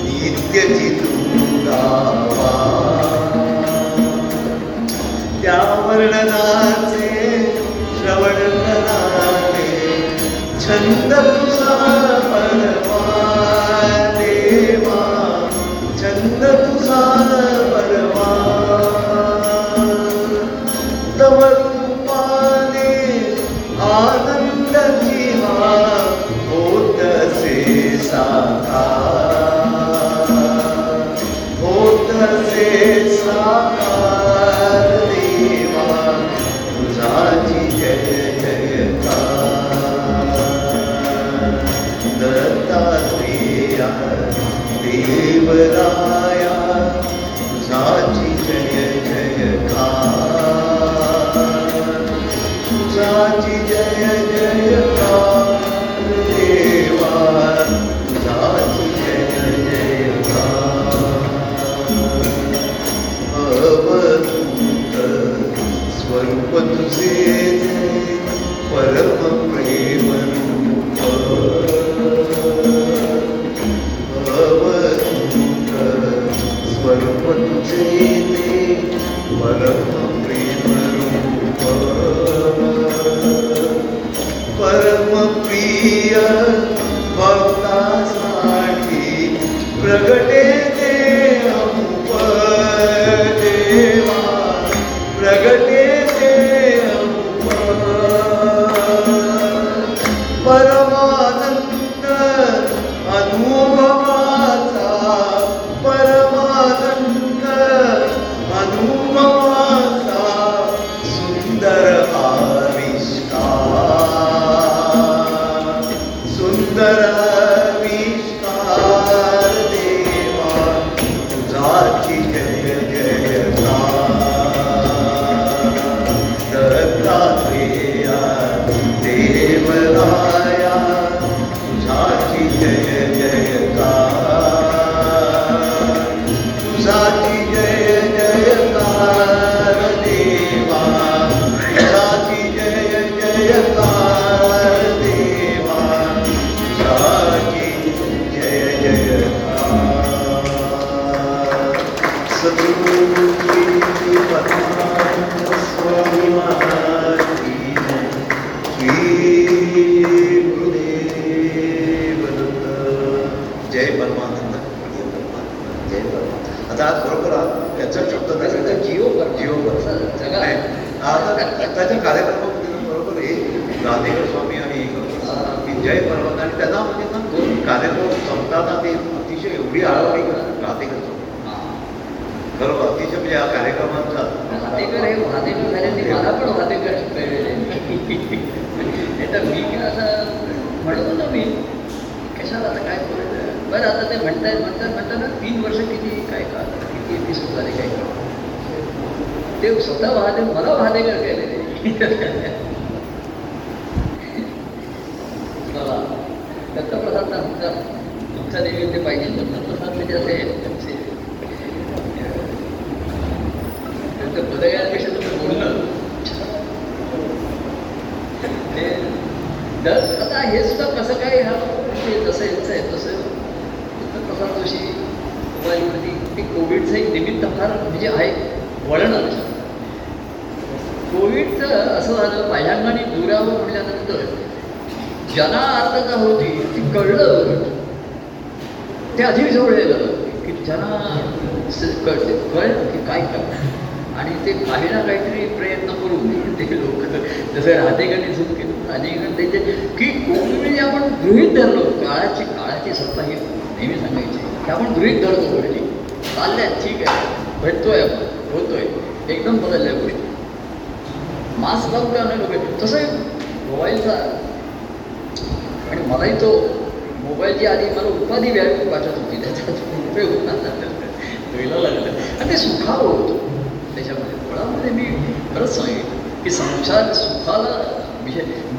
नित्यजितू 0.04 1.12
गावा. 1.66 2.54
त्या 5.42 5.86
वर्णनाचे 5.86 7.10
श्रवण 7.98 8.40
करावे 8.66 9.70
छंद 10.62 11.14
तुझा 11.14 11.76
परवा 12.24 13.02
देवा 14.18 15.04
छंद 16.02 16.44
तुझा 16.44 17.04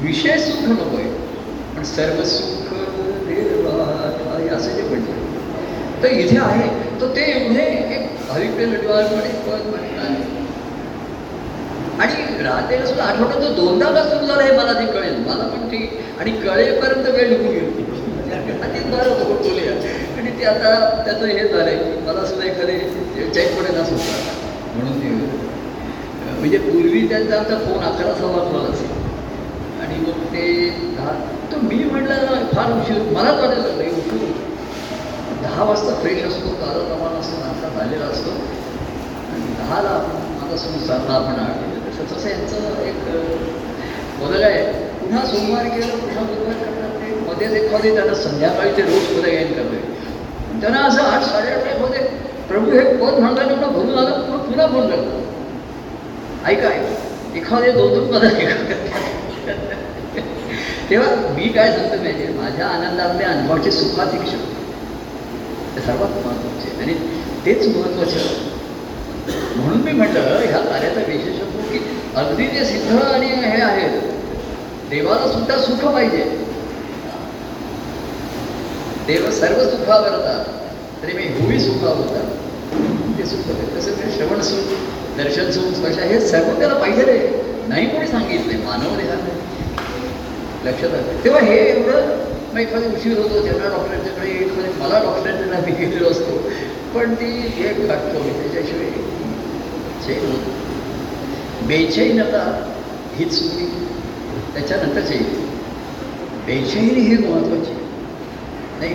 विषय 0.03 0.39
सुख 0.39 0.69
नको 0.69 0.97
आहे 0.97 1.11
पण 1.77 1.83
सर्व 1.87 2.23
सुख 2.25 2.73
असं 4.55 4.75
जे 4.77 4.83
म्हणलं 4.83 6.03
तर 6.03 6.11
इथे 6.15 6.37
आहे 6.39 6.69
तर 7.01 7.15
ते 7.17 7.25
एवढे 7.33 7.65
एक 7.95 8.31
हरिप्य 8.31 8.67
लढवारपणे 8.67 9.31
पद 9.47 9.67
म्हणत 9.67 9.99
आणि 12.01 12.43
राहतेला 12.45 12.87
सुद्धा 12.87 13.05
आठवडा 13.05 13.41
तो 13.41 13.53
दोनदा 13.55 13.91
का 13.91 14.03
सुरू 14.03 14.27
झाला 14.27 14.43
हे 14.43 14.53
मला 14.53 14.73
ते 14.73 14.87
कळेल 14.93 15.17
मला 15.21 15.47
पण 15.47 15.69
ठीक 15.71 16.21
आणि 16.21 16.31
कळेपर्यंत 16.39 17.07
वेळ 17.09 17.29
लिहून 17.29 17.47
गेली. 17.47 17.85
आणि 18.63 18.81
बरं 18.91 19.25
बोलूया. 19.25 19.73
आणि 20.19 20.31
ते 20.39 20.45
आता 20.45 20.75
त्याचं 21.05 21.27
हे 21.27 21.49
झालं 21.49 21.63
आहे 21.63 22.01
मला 22.07 22.25
सुद्धा 22.27 22.47
एखादे 22.47 22.79
चैकपणे 23.35 23.77
ना 23.77 23.85
सुद्धा 23.85 24.17
म्हणून 24.77 25.01
ते 25.01 25.09
म्हणजे 26.39 26.59
पूर्वी 26.61 27.07
त्यांचा 27.09 27.37
आमचा 27.37 27.59
फोन 27.59 27.85
अकरा 27.85 28.15
सव्वा 28.15 28.63
असेल 28.63 28.98
आणि 29.89 29.99
मग 29.99 30.25
ते 30.33 30.43
दहा 30.97 31.13
तर 31.51 31.61
मी 31.67 31.77
म्हटलं 31.85 32.47
फार 32.55 32.73
उशीर. 32.73 32.99
मलाच 33.13 33.39
वाटेल 33.41 33.61
नाही 33.77 33.91
उठून. 34.01 34.33
दहा 35.43 35.65
वाजता 35.65 35.95
फ्रेश 36.01 36.23
असतो 36.25 36.51
ताजा 36.61 36.83
तमान 36.89 37.15
असतो 37.21 37.39
नाश्ता 37.45 37.69
झालेला 37.79 38.05
असतो. 38.05 38.31
आणि 39.29 39.55
दहाला 39.61 39.89
आपण 39.91 40.27
माझा 40.41 40.57
संसारला 40.65 41.15
आपण 41.15 41.41
आठ 41.45 41.63
तसं 41.87 42.11
तसं 42.11 42.29
यांचं 42.29 42.83
एक 42.85 42.99
बदल 44.21 44.43
आहे 44.43 44.63
पुन्हा 45.01 45.25
सोमवार 45.27 45.69
केलं 45.69 45.97
पुन्हा 45.99 46.23
बुधवार 46.23 46.55
करतात 46.65 47.01
ते. 47.01 47.15
मध्येच 47.29 47.53
एखादी 47.63 47.95
त्यांना 47.95 48.15
संध्याकाळी 48.23 48.77
ते 48.77 48.83
रोज 48.83 49.07
पुढे 49.15 49.31
गायन 49.31 49.53
करतोय 49.53 50.61
त्यांना 50.61 50.81
असं 50.89 51.03
आठ 51.05 51.25
साडेआठमध्ये 51.25 52.07
प्रभू 52.49 52.71
हे 52.71 52.85
पद 52.97 53.19
म्हणताना 53.21 53.55
पुन्हा 53.55 53.71
भरून 53.71 53.99
आलं 53.99 54.21
पुन्हा 54.21 54.45
पुन्हा 54.45 54.67
फोन 54.67 54.91
करतात 54.91 56.47
ऐका 56.49 56.69
ऐका. 56.69 56.95
एखादे 57.39 57.73
दोन 57.73 57.95
दोन 57.95 58.13
पद 58.13 58.25
तेव्हा 60.91 61.15
मी 61.37 61.49
काय 61.49 61.71
सांगतो 61.73 62.03
म्हणजे 62.03 62.27
माझ्या 62.37 62.67
आनंदातले 62.67 63.25
अनुभवाचे 63.25 63.71
सुखाचे 63.71 64.19
क्षण 64.25 64.47
सर्वात 65.87 66.15
महत्त्वाचे 66.27 66.83
आणि 66.83 66.95
तेच 67.47 67.67
महत्त्वाचे 67.77 68.21
म्हणून 69.57 69.81
मी 69.81 69.93
म्हटलं 69.93 70.39
ह्या 70.41 70.59
कार्याचा 70.59 71.01
विशेषत्व 71.09 71.61
की 71.73 71.79
अगदी 72.17 72.47
ते 72.47 72.65
सिद्ध 72.65 73.03
आणि 73.03 73.27
हे 73.27 73.61
आहेत 73.63 74.01
देवाला 74.91 75.27
सुद्धा 75.33 75.57
सुख 75.63 75.85
पाहिजे. 75.85 76.23
देव 79.07 79.31
सर्व 79.31 79.63
सुखावरतात 79.71 80.45
तरी 81.03 81.13
मी 81.13 81.27
होई 81.39 81.59
सुखावता 81.61 82.23
ते 83.19 83.27
सुख 83.27 83.51
तसं 83.77 83.93
ते 83.93 84.11
श्रवण 84.17 84.41
सुख 84.41 84.73
दर्शन 85.19 85.51
सुख 85.51 85.75
स्पर्श 85.75 85.99
हे 85.99 86.21
सर्व 86.21 86.59
त्याला 86.59 86.75
पाहिजे 86.75 87.03
रे. 87.03 87.19
नाही 87.69 87.87
कोणी 87.89 88.07
सांगितले 88.07 88.57
मानव 88.65 88.97
देहाने 88.97 89.37
लक्षात 90.65 90.91
आलं 90.91 91.25
तेव्हा 91.25 91.41
हे 91.41 91.57
एवढं 91.61 92.27
मग 92.53 92.61
एखादी 92.61 92.87
उशीर 92.97 93.19
होतो 93.19 93.43
त्यांना 93.45 93.69
डॉक्टरांच्याकडे 93.69 94.31
एखादी 94.31 94.51
म्हणजे 94.51 94.73
मला 94.81 94.99
डॉक्टरांच्याकडे 95.03 95.71
मी 95.71 95.77
गेलेलो 95.79 96.09
असतो. 96.11 96.37
पण 96.95 97.15
ती 97.15 97.27
हे 97.57 97.73
घटतो 97.87 98.23
मी 98.23 98.31
त्याच्याशिवाय 98.33 98.91
चैन 100.07 100.25
होत 100.27 101.67
बेचैनता 101.69 102.43
हीच 103.15 103.33
सुखी 103.35 103.67
त्याच्यानंतरच 104.55 105.11
येईल 105.11 105.47
बेचैनी 106.47 107.01
ही 107.01 107.17
महत्वाची. 107.19 107.75
नाही 108.79 108.95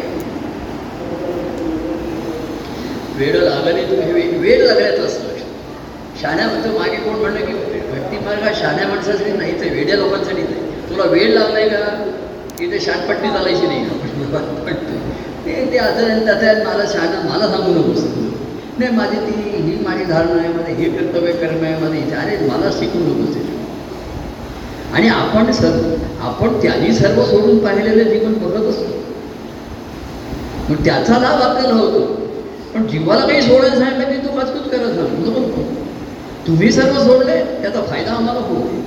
वेळ 3.18 3.36
लागले 3.40 3.84
तुम्ही 3.90 4.22
हे 4.22 4.38
वेळ 4.38 4.66
लागल्याचं 4.66 5.06
असतं 5.06 5.28
लक्षात. 5.28 6.22
शहाण्या 6.22 6.48
म्हणतो 6.48 6.78
मागे 6.80 6.98
कोण 6.98 7.16
म्हणलं 7.16 7.46
की 7.46 7.54
भक्ती 8.26 8.42
मार्ग 8.42 8.56
शहाण्या 8.56 8.88
माणसासाठी 8.88 9.32
नाही 9.32 9.60
तर 9.60 9.74
वेड्या 9.76 9.96
लोकांसाठी 9.96 10.42
नाही. 10.42 10.56
तुला 10.90 11.04
वेळ 11.04 11.34
लागलाय 11.34 11.70
का? 11.70 11.80
की 12.60 12.72
ते 12.72 12.80
शानपट्टी 12.80 13.28
चालायची 13.28 13.68
नाही. 13.68 13.86
ते 15.46 15.72
ते 15.72 15.78
असं 15.78 16.26
त्याच्यात 16.26 16.56
मला 16.68 16.84
शहाणा 16.94 17.34
मला 17.34 17.48
सांगू 17.48 17.74
नकोस. 17.74 18.04
नाही 18.80 18.92
माझी 18.92 19.18
ती 19.18 19.62
ही 19.62 19.86
माझी 19.86 20.04
धारणा 20.04 20.42
आहे 20.42 20.48
माझे 20.48 20.74
हे 20.74 20.90
कर्तव्य 20.90 21.32
कर्म 21.34 21.64
आहे 21.64 21.78
माझे 21.80 21.98
इथे 21.98 22.16
अरे 22.16 22.38
मला 22.38 22.72
शिकू 22.72 23.00
नकोस 23.00 23.36
आणि 24.94 25.08
आपण 25.08 25.52
सर्व 25.52 25.94
आपण 26.22 26.62
त्यांनी 26.62 26.94
सर्व 26.94 27.24
सोडून 27.24 27.58
पाहिलेलं 27.58 28.04
जीवन 28.04 28.34
बघत 28.34 28.70
असतो. 28.70 28.94
मग 30.70 30.86
त्याचा 30.86 31.20
लाभ 31.20 31.42
आपल्याला 31.42 31.80
होतो. 31.80 32.00
पण 32.74 32.88
जीवाला 32.88 33.26
काही 33.26 33.42
सोडायला 33.42 33.76
सांगितलं 33.76 34.12
की 34.12 34.28
तू 34.28 34.40
काचकूच 34.40 34.72
करत 34.72 34.96
नाही. 34.96 35.32
पण 35.32 35.83
तुम्ही 36.48 36.72
सर्व 36.72 36.98
सोडले 37.04 37.36
त्याचा 37.62 37.82
फायदा 37.82 38.12
आम्हाला 38.12 38.40
होतो 38.40 38.82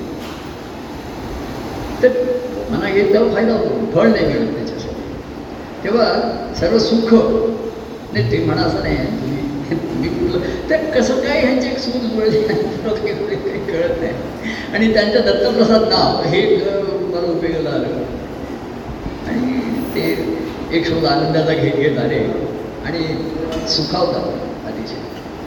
तर 2.03 2.09
म्हणा 2.71 2.87
हे 2.87 3.13
त्याला 3.13 3.33
फायदा 3.35 3.53
होतो 3.53 3.91
फळ 3.95 4.09
नाही 4.09 4.27
मिळत 4.27 4.55
त्याच्यासाठी. 4.55 5.03
तेव्हा 5.85 6.07
सर्व 6.61 6.79
सुख 6.79 7.15
नाही 8.13 8.31
ते 8.33 8.45
म्हणा 8.45 8.63
असं 8.63 8.83
नाही 8.83 8.97
तुम्ही 8.97 9.77
तुम्ही 9.83 10.09
कुठलं 10.09 10.71
तर 10.71 10.91
कसं 10.91 11.21
काय 11.21 11.41
ह्यांचे 11.41 11.69
एक 11.69 11.79
सुख 11.79 12.01
जुळले 12.03 12.41
काही 12.41 12.63
कळत 13.67 14.01
नाही. 14.01 14.13
आणि 14.75 14.93
त्यांच्या 14.95 15.21
दत्तप्रसाद 15.21 15.89
नाव 15.89 16.23
हे 16.23 16.43
मला 16.57 17.31
उपयोगाला 17.33 17.71
आलं. 17.71 18.03
आणि 19.29 19.61
ते 19.95 20.05
एक 20.73 20.87
शोध 20.87 21.05
आनंदाचा 21.05 21.53
घेत 21.53 21.77
घेत 21.77 21.99
आले. 21.99 22.19
आणि 22.87 22.99
सुखावतात. 23.69 24.33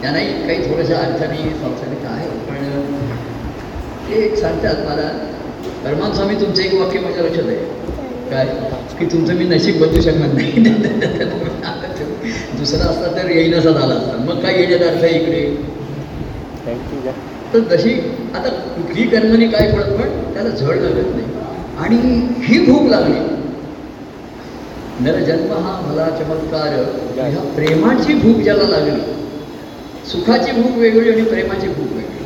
त्यांनाही 0.01 0.27
काही 0.47 0.69
थोड्याशा 0.69 0.97
अर्थाने 0.97 1.37
संसारिक 1.53 2.05
आहे 2.05 2.27
पण 2.49 2.65
ते 4.07 4.23
एक 4.25 4.35
सांगतात 4.37 4.85
मला 4.87 5.07
परमान 5.83 6.13
स्वामी 6.13 6.35
तुमचं 6.35 6.61
एक 6.61 6.73
वाक्य 6.73 6.99
माझ्या 6.99 7.23
लक्षात 7.23 7.47
आहे. 7.47 7.55
काय? 8.29 8.45
की 8.99 9.05
तुमचं 9.05 9.35
मी 9.35 9.45
नशीब 9.45 9.77
बदलू 9.81 10.01
शकणार 10.01 10.31
नाही. 10.33 10.63
दुसरा 12.57 12.85
असता 12.85 13.11
तर 13.17 13.29
येईनसा 13.29 13.71
झाला. 13.71 13.93
असता 13.93 14.17
मग 14.23 14.41
काय 14.41 14.59
येण्याचा 14.59 14.85
अर्थ 14.85 15.03
आहे 15.03 15.19
इकडे? 15.19 15.41
तर 17.53 17.59
जशी 17.69 17.93
आता 18.35 18.49
कुठली 18.49 19.03
कर्मणी 19.07 19.47
काय 19.47 19.71
पडत 19.71 19.93
पण 19.99 20.33
त्याला 20.33 20.49
झड 20.49 20.81
लागत 20.81 21.15
नाही. 21.15 21.27
आणि 21.77 21.97
ही 22.45 22.59
भूक 22.65 22.89
लागली. 22.89 23.19
नरजन्म 25.01 25.51
हा 25.53 25.79
मला 25.81 26.09
चमत्कार 26.17 26.73
ह्या 27.19 27.41
प्रेमाची 27.55 28.13
भूक 28.13 28.41
ज्याला 28.43 28.67
लागली 28.67 28.99
सुखाची 30.07 30.51
भूक 30.51 30.77
वेगळी 30.77 31.11
आणि 31.11 31.23
प्रेमाची 31.23 31.67
भूक 31.67 31.91
वेगळी. 31.95 32.25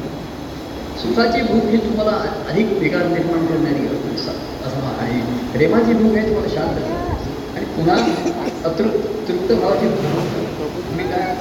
सुखाची 1.01 1.41
भूक 1.41 1.65
ही 1.69 1.77
तुम्हाला 1.77 2.11
अधिक 2.49 2.67
विकार 2.79 3.05
निर्माण 3.07 3.45
करणारी 3.45 3.85
असं 3.87 4.31
असं 4.67 4.85
आणि 5.03 5.19
प्रेमाची 5.53 5.93
भूक 5.93 6.15
आहे 6.17 6.27
तुम्हाला 6.27 6.49
शांत 6.53 6.75
आणि 7.55 7.65
पुन्हा 7.75 7.95
अतृप्त 8.69 9.27
तृप्त 9.27 9.51
भावाची 9.53 9.87
भूक 9.87 10.71
तुम्ही 10.87 11.05
काय 11.09 11.35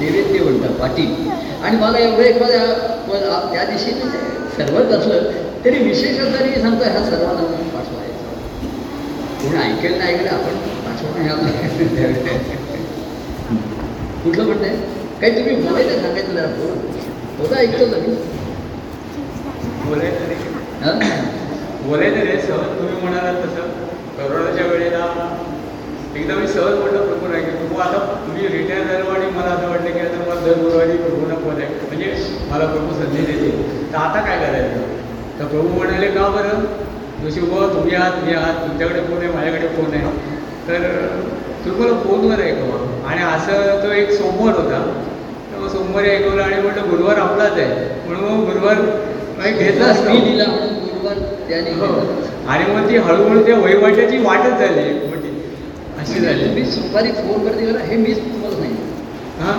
नैवेद्य 0.00 0.42
म्हणता 0.44 0.72
पाटील. 0.80 1.12
आणि 1.64 1.76
मला 1.76 1.98
एवढं 1.98 2.22
एखाद्या 2.22 2.64
त्या 3.52 3.64
दिशेने 3.64 4.08
सर्वच 4.56 4.92
असलं 4.92 5.30
तरी 5.64 5.78
विशेष 5.84 6.18
तरी 6.34 6.60
सांगतो 6.60 6.84
ह्या 6.84 7.04
सर्वांना 7.04 7.42
तुम्ही 7.42 7.70
पाठवायचं. 7.70 8.24
कोणी 9.42 9.56
ऐकेल 9.58 9.98
नाही 9.98 10.14
ऐकलं 10.14 10.30
आपण 10.30 10.56
पाठवणं 10.84 11.22
ह्या 11.24 11.34
कुठलं 14.24 14.44
म्हणताय? 14.44 14.76
काही 15.20 15.32
तुम्ही 15.34 15.54
बोलायचं 15.56 16.00
सांगायचं 16.02 16.34
जरा 16.34 16.46
बोला 16.56 16.74
बोला 17.38 17.56
ऐकतो 17.58 17.86
तुम्ही 17.92 18.14
बोलायचं 19.86 20.32
हां? 20.84 20.98
बोलायचं 21.86 22.20
रे 22.20 22.36
सहज 22.40 22.78
तुम्ही 22.78 23.00
म्हणालात 23.02 23.42
तसं. 23.42 23.68
करोनाच्या 24.18 24.66
वेळेला 24.66 25.04
एकदा 26.16 26.34
मी 26.34 26.46
सहज 26.46 26.74
म्हटलं 26.78 27.06
प्रभू 27.06 27.28
नाही 27.28 27.44
की 27.44 27.50
प्रभू 27.50 27.80
आता 27.80 27.98
तुम्ही 28.26 28.48
रिटायर 28.48 28.86
झालो 28.86 29.10
आणि 29.10 29.30
मला 29.36 29.50
असं 29.50 29.68
वाटलं 29.68 29.90
की 29.90 30.00
आता 30.00 30.18
मला 30.28 30.40
दर 30.40 30.58
गुरुवारी 30.62 30.96
प्रभूंना 30.96 31.34
फोन 31.34 31.60
आहे. 31.62 31.68
म्हणजे 31.86 32.12
मला 32.50 32.66
प्रभू 32.66 32.94
संधी 32.94 33.24
देते 33.32 33.50
तर 33.92 33.98
आता 33.98 34.20
काय 34.20 34.38
करायचं? 34.38 34.92
तर 35.38 35.46
प्रभू 35.46 35.68
म्हणाले 35.68 36.10
का 36.10 36.28
बरं? 36.28 36.64
जशी 37.24 37.40
व 37.40 37.66
तुम्ही 37.74 37.94
आहात 37.94 38.24
मी 38.24 38.34
आहात. 38.34 38.62
तुमच्याकडे 38.68 39.00
फोन 39.00 39.18
आहे 39.18 39.32
माझ्याकडे 39.32 39.68
फोन 39.76 39.94
आहे. 39.94 40.12
तर 40.68 40.88
तुम्ही 41.64 41.80
मला 41.80 41.98
फोनवर 42.00 42.40
ऐकवा 42.40 42.78
आणि 43.06 43.22
असं 43.24 43.82
तो 43.82 43.92
एक 43.92 44.10
सोमवार 44.12 44.54
होता. 44.54 44.78
तर 45.52 45.58
मग 45.58 45.68
सोमवारी 45.68 46.08
ऐकवलं 46.10 46.42
आणि 46.42 46.60
म्हटलं 46.62 46.90
गुरुवार 46.90 47.16
आपलाच 47.18 47.52
आहे. 47.52 47.88
म्हणून 48.06 48.24
मग 48.30 48.44
गुरुवार 48.44 48.76
नाही 49.38 49.52
घेतला 49.54 49.92
मी 50.02 50.18
दिला 50.20 50.44
गुरुवार 50.44 51.18
त्याने 51.48 51.70
हो. 51.70 51.86
आणि 52.48 52.64
मग 52.72 52.88
ती 52.88 52.96
हळूहळू 52.96 53.42
त्या 53.44 53.56
वहिवाट्याची 53.58 54.18
वाटच 54.18 54.58
झाली. 54.58 54.92
मोठी 55.06 55.30
अशी 56.00 56.20
झाली. 56.20 56.44
तुम्ही 56.46 56.64
सुपारी 56.66 57.10
फोनवर 57.12 57.52
दिला 57.52 57.78
हे 57.84 57.96
मीच 57.96 58.18
तुम्हाला 58.18 58.56
सांगितलं 58.56 59.44
हा? 59.44 59.52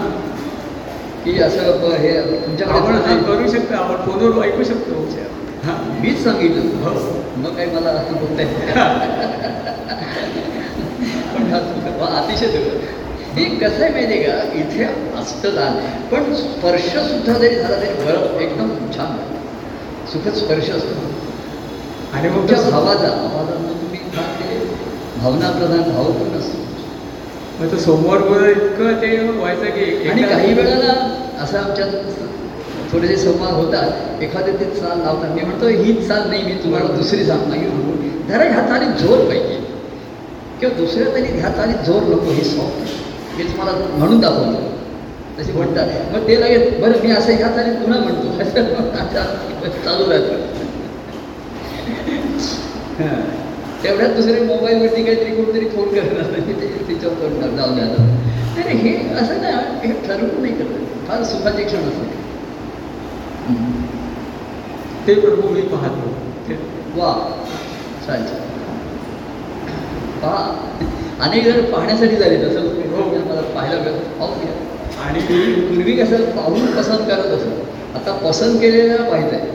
की 1.26 1.40
असं 1.42 1.92
हे 1.92 2.12
तुमच्याकडे 2.46 2.78
आपण 2.78 2.98
फोन. 2.98 3.24
करू 3.24 3.48
शकतो 3.52 3.76
आपण 3.76 4.12
फोनवर 4.12 4.44
ऐकू 4.46 4.64
शकतो 4.64 5.06
हा 5.66 5.74
मीच 6.02 6.24
सांगितलं. 6.24 6.62
हो. 6.84 6.92
मग 7.38 7.56
काही 7.56 7.70
मला 7.72 7.90
असं 7.90 8.14
बोलता 8.14 8.42
येत 8.42 8.76
नाही. 11.36 12.00
पण 12.00 12.14
अतिशय 12.16 12.48
हे 13.36 13.46
कसं 13.46 13.84
आहे 13.84 13.90
माहिती 13.90 14.24
का? 14.24 14.34
इथे 14.54 14.84
असतं 15.20 15.50
दान. 15.56 15.74
पण 16.12 16.36
स्पर्श 16.36 16.82
सुद्धा 16.82 17.34
जरी 17.34 17.56
झाला 17.56 17.76
तरी 17.76 18.06
बरं 18.06 18.40
एकदम 18.40 18.70
छान. 18.70 19.18
सुखद 20.12 20.34
स्पर्श 20.34 20.70
असतो. 20.70 20.96
आणि 22.14 22.30
मग 22.30 22.52
तसं- 22.52 22.72
भावाचा 22.72 23.08
आवाजातून 23.08 23.68
तुम्ही 23.68 24.00
भावनाप्रधान 25.18 25.92
भावपूर्ण 25.92 26.40
असतो. 26.40 26.58
मग 27.60 27.72
तो 27.72 27.78
सोमवार 27.78 28.50
इतकं 28.50 29.02
ते 29.02 29.30
व्हायचं 29.30 29.66
की 29.66 30.10
आणि 30.10 30.22
काही 30.22 30.54
वेळाला 30.54 30.94
असं 31.40 31.58
आमच्यात 31.58 31.88
थोडेसे 32.92 33.18
संवाद 33.18 33.54
होतात 33.54 34.24
एखादे 34.24 34.52
ते 34.52 34.66
चाल 34.66 34.98
लावतात. 35.00 35.30
मी 35.30 35.42
म्हणतो 35.42 35.68
हीच 35.68 36.08
चाल 36.08 36.30
नाही 36.30 36.44
मी 36.44 36.52
तुम्हाला 36.52 36.94
दुसरी 36.94 37.26
चाल 37.26 37.40
नाही 37.48 37.62
जरा 38.28 38.44
ह्या 38.44 38.68
चालीत 38.68 39.08
जोर 39.08 39.18
पाहिजे. 39.18 39.68
किंवा 40.60 40.78
दुसऱ्या 40.78 41.06
चालीत 41.06 41.32
ह्या 41.32 41.50
चालीत 41.50 41.76
जोर 41.76 42.02
नको 42.04 42.32
हे 42.32 42.44
सॉफ्ट 42.44 42.95
मी 43.38 43.44
तुम्हाला 43.44 43.72
म्हणून 43.98 44.20
दाखवतो 44.20 44.74
तसे 45.40 45.54
म्हणतात 45.54 46.14
मग 46.14 46.28
ते 46.28 46.42
लगेच 46.42 46.80
बरं 46.82 47.02
मी 47.04 47.12
असं 47.12 47.36
पुन्हा 47.82 48.00
म्हणतो. 48.00 48.40
असं 48.40 49.82
चालू 49.84 50.10
राहतं. 50.10 50.54
तेवढ्यात 53.84 54.10
दुसरे 54.10 54.40
मोबाईलवरती 54.42 55.04
काहीतरी 55.04 55.36
कोणतरी 55.36 55.68
फ़ोन 55.70 55.88
करणार 55.90 56.30
नाही 56.32 56.54
ते 56.54 56.68
तिच्यावर 56.88 57.16
करणार. 57.16 57.50
जाऊ 57.50 57.76
द्या 57.76 57.84
आता. 57.86 58.04
नाही 58.56 58.64
नाही, 58.64 58.78
हे 58.78 59.14
असं 59.16 59.42
ना 59.42 59.50
हे 59.84 59.92
ठरवून 60.08 60.42
नाही 60.42 60.54
करत. 60.54 61.08
फार 61.08 61.24
सुखाचे 61.24 61.64
क्षण 61.64 61.78
असतात. 61.78 62.14
ते 65.08 65.14
प्रभू 65.14 65.50
मी 65.50 65.62
पाहतो. 65.62 66.14
वा. 66.96 67.14
छान 68.08 68.26
छान. 68.26 68.44
पहा. 70.22 70.44
अनेक 71.22 71.44
जण 71.44 71.72
पाहण्यासाठी 71.72 72.16
झाले 72.16 72.38
तसं 72.38 72.60
हो. 72.60 73.04
मला 73.04 73.42
पाहायला 73.42 73.82
मिळत. 73.82 74.00
पाहून 74.20 74.40
घ्या. 74.40 74.54
आणि 75.06 75.20
पूर्वी 75.68 75.94
कसं 75.94 76.32
पाहून 76.32 76.66
पसंत 76.66 76.98
करत 76.98 77.26
असत. 77.26 77.48
आता 77.96 78.12
पसंत 78.12 78.60
केलेलं 78.60 79.10
पाहिजे 79.10 79.36
आहे. 79.36 79.48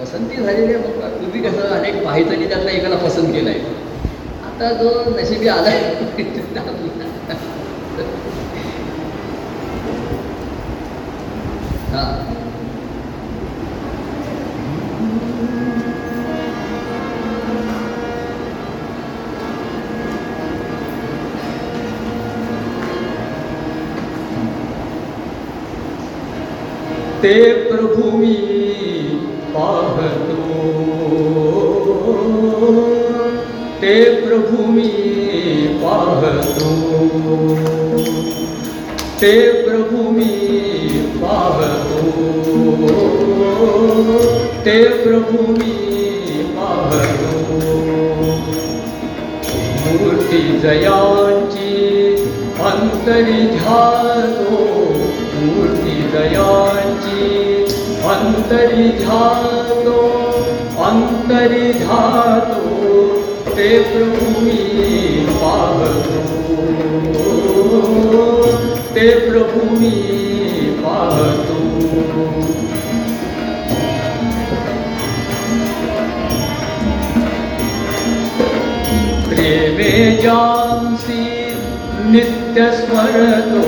पसंती 0.00 0.36
झालेली 0.36 0.74
आहे 0.74 0.82
मग 0.84 1.00
पूर्वी 1.00 1.42
कसं 1.42 1.60
अनेक 1.60 2.04
पाहिजे 2.04 2.48
त्यातला 2.48 2.70
एकाला 2.70 2.96
पसंत 2.96 3.32
केलं 3.32 3.50
आहे. 3.50 3.58
आता 4.44 4.72
जो 4.72 5.04
नशिबी 5.08 5.48
आला 5.48 5.70
हां. 11.92 12.34
ते 27.24 27.52
प्रभुमि 27.52 28.34
पाहतु। 29.56 30.34
ते 33.80 34.04
प्रभुमि 34.26 34.88
पाहतु। 35.84 36.68
ते 39.20 39.52
प्रभुमि 39.62 40.32
पाहतु। 41.22 42.00
ते 44.64 44.88
प्रभुमि 44.88 45.72
पाहतु। 46.56 47.38
मूर्तिदया 49.84 51.00
अन्तरि 52.70 53.46
मूर्ति 55.44 55.83
दयाजी 56.14 57.24
अन्तरिधातो 58.10 59.96
अन्तरिधातो 60.88 62.60
ते 63.56 63.68
प्रभुमि 63.88 64.60
पातु 65.40 66.22
ते 68.94 69.08
प्रभुमि 69.20 69.90
पावतु। 70.84 71.58
प्रेमे 79.28 79.92
जांसि 80.22 81.22
नित्यस्मरतो। 82.12 83.64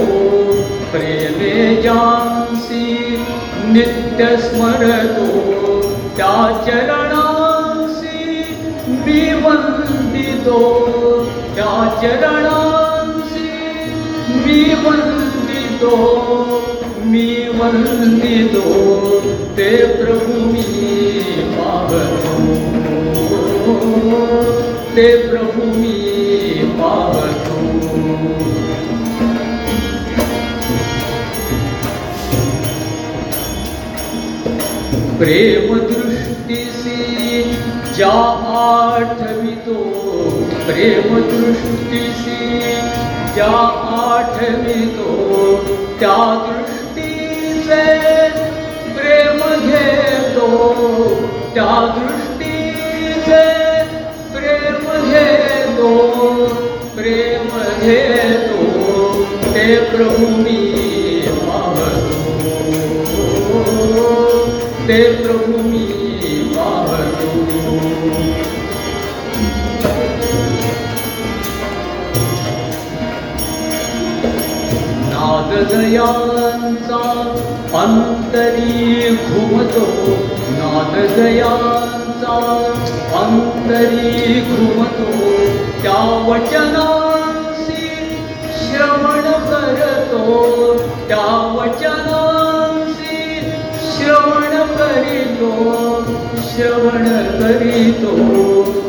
प्रेमे 0.97 1.38
मे 1.38 1.82
जांसि 1.82 2.84
न्य 3.64 4.36
स्मर्या 4.42 4.99
चरणांसि 6.66 8.18
विवन्दितो 9.07 10.61
वन्दितो 11.57 11.78
चरणांसि 12.03 13.51
मि 14.47 14.61
वन्दितो 17.59 18.64
ते 19.57 19.70
प्रभुमि 19.97 20.64
पावतो। 21.57 22.34
ते 24.97 25.09
प्रभुमि 25.28 25.97
पाव 26.80 27.56
प्रेम 35.19 35.79
दृष्टीसी 35.79 37.43
ज्या 37.97 38.12
आठवितो। 38.47 39.75
प्रेम 40.67 41.14
दृष्टीसी 41.17 42.71
ज्या 43.35 43.53
आठवितो। 44.03 45.09
त्या 46.01 46.47
दृष्टीचे 46.49 47.85
प्रेम 48.95 49.39
घेतो। 49.71 50.75
त्या 51.55 51.95
दृष्टीचे 51.99 53.45
प्रेम 54.35 55.11
घेतो। 55.11 56.07
प्रेम 56.97 57.59
घेतो। 57.81 58.62
ते 59.55 59.77
प्रभू 59.79 60.27
नागदयान् 75.13 76.75
सा 76.87 77.03
अन्तरी 77.83 79.11
भुवतो 79.27 79.87
नागदयान् 80.59 82.11
सा 82.23 82.37
अन्तरी 83.23 84.41
क्रुवतो 84.49 85.09
क्यावचनां 85.83 86.91
श्रवणकरतो 88.59 90.25
श्रवण 96.57 97.07
करीतो 97.39 98.13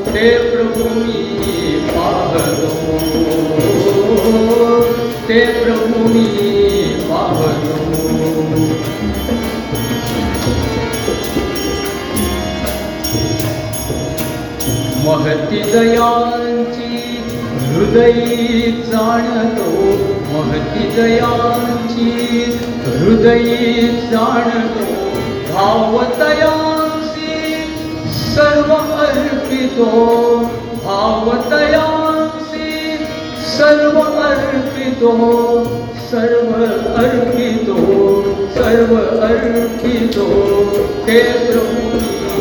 ते 0.06 0.28
प्रभू 0.44 0.84
मी 0.94 1.24
पाहतो 1.90 2.70
महती 15.06 15.62
दयांची 15.72 17.02
हृदयी 17.66 18.72
जाणतो 18.92 19.70
महती 20.32 20.88
दयांची 20.96 22.10
हृदयी 22.88 23.88
जाणतो 24.12 24.88
भावतयांशी 25.52 26.67
सर्व 26.67 26.67
अर्पितो 29.58 29.86
भावतयासि 30.84 32.68
सर्व 33.54 33.96
अर्पितो 34.00 35.14
सर्व 36.10 36.52
अर्पितो 37.02 37.78
सर्व 38.58 38.94
अर्पितो। 39.28 40.28
ते 41.08 41.18
तेत्रभूमि 41.22 42.38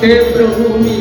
तेत्रभूमि 0.00 0.98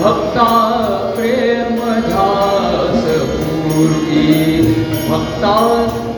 भक्ता 0.00 0.73
मूर्ति। 3.74 4.62
भक्ता 5.10 5.56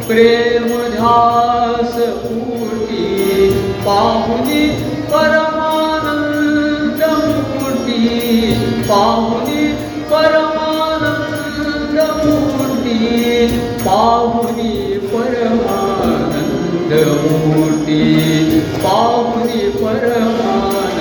प्रेमधास 0.07 1.95
मूर्ति। 2.33 2.67
पाहुनि 3.87 4.69
परमाण 5.11 6.05
मूर्ति 7.03 7.99
पाहुनि 8.89 9.67
परमाण 10.11 11.03
जूर्ति 11.95 13.47
पाहु 13.85 14.43
परमाण 15.13 16.33
मूर्ति 17.23 18.01
पाहुी 18.85 19.61
परमाण 19.61 20.97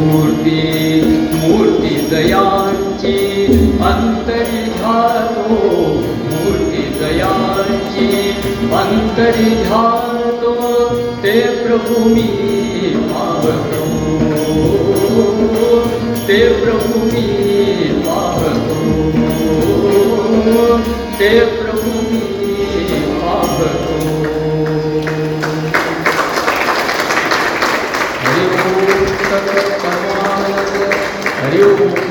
मूर्ति 0.00 0.60
मूर्ति 1.34 1.94
दया 2.10 2.44
त्यांची 7.70 8.30
अंतरी 8.74 9.50
घातो 9.64 10.54
ते 11.22 11.40
प्रभू 11.40 12.04
मी 12.04 12.26
पावतो 13.10 13.84
ते 16.28 16.38
प्रभू 16.60 17.04
मी 17.04 17.22
पावतो 18.06 18.78
ते 21.20 21.28
प्रभू 21.46 21.92
मी 22.10 22.20
पाहतो. 23.20 23.98
हरि 31.40 32.09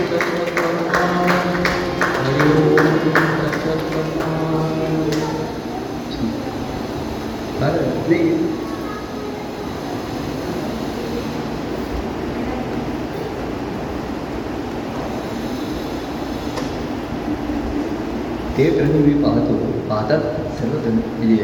मी 18.99 19.13
पाहतो 19.23 19.53
पाहतात 19.89 20.21
सर्वजण 20.59 20.91
म्हणजे 21.17 21.43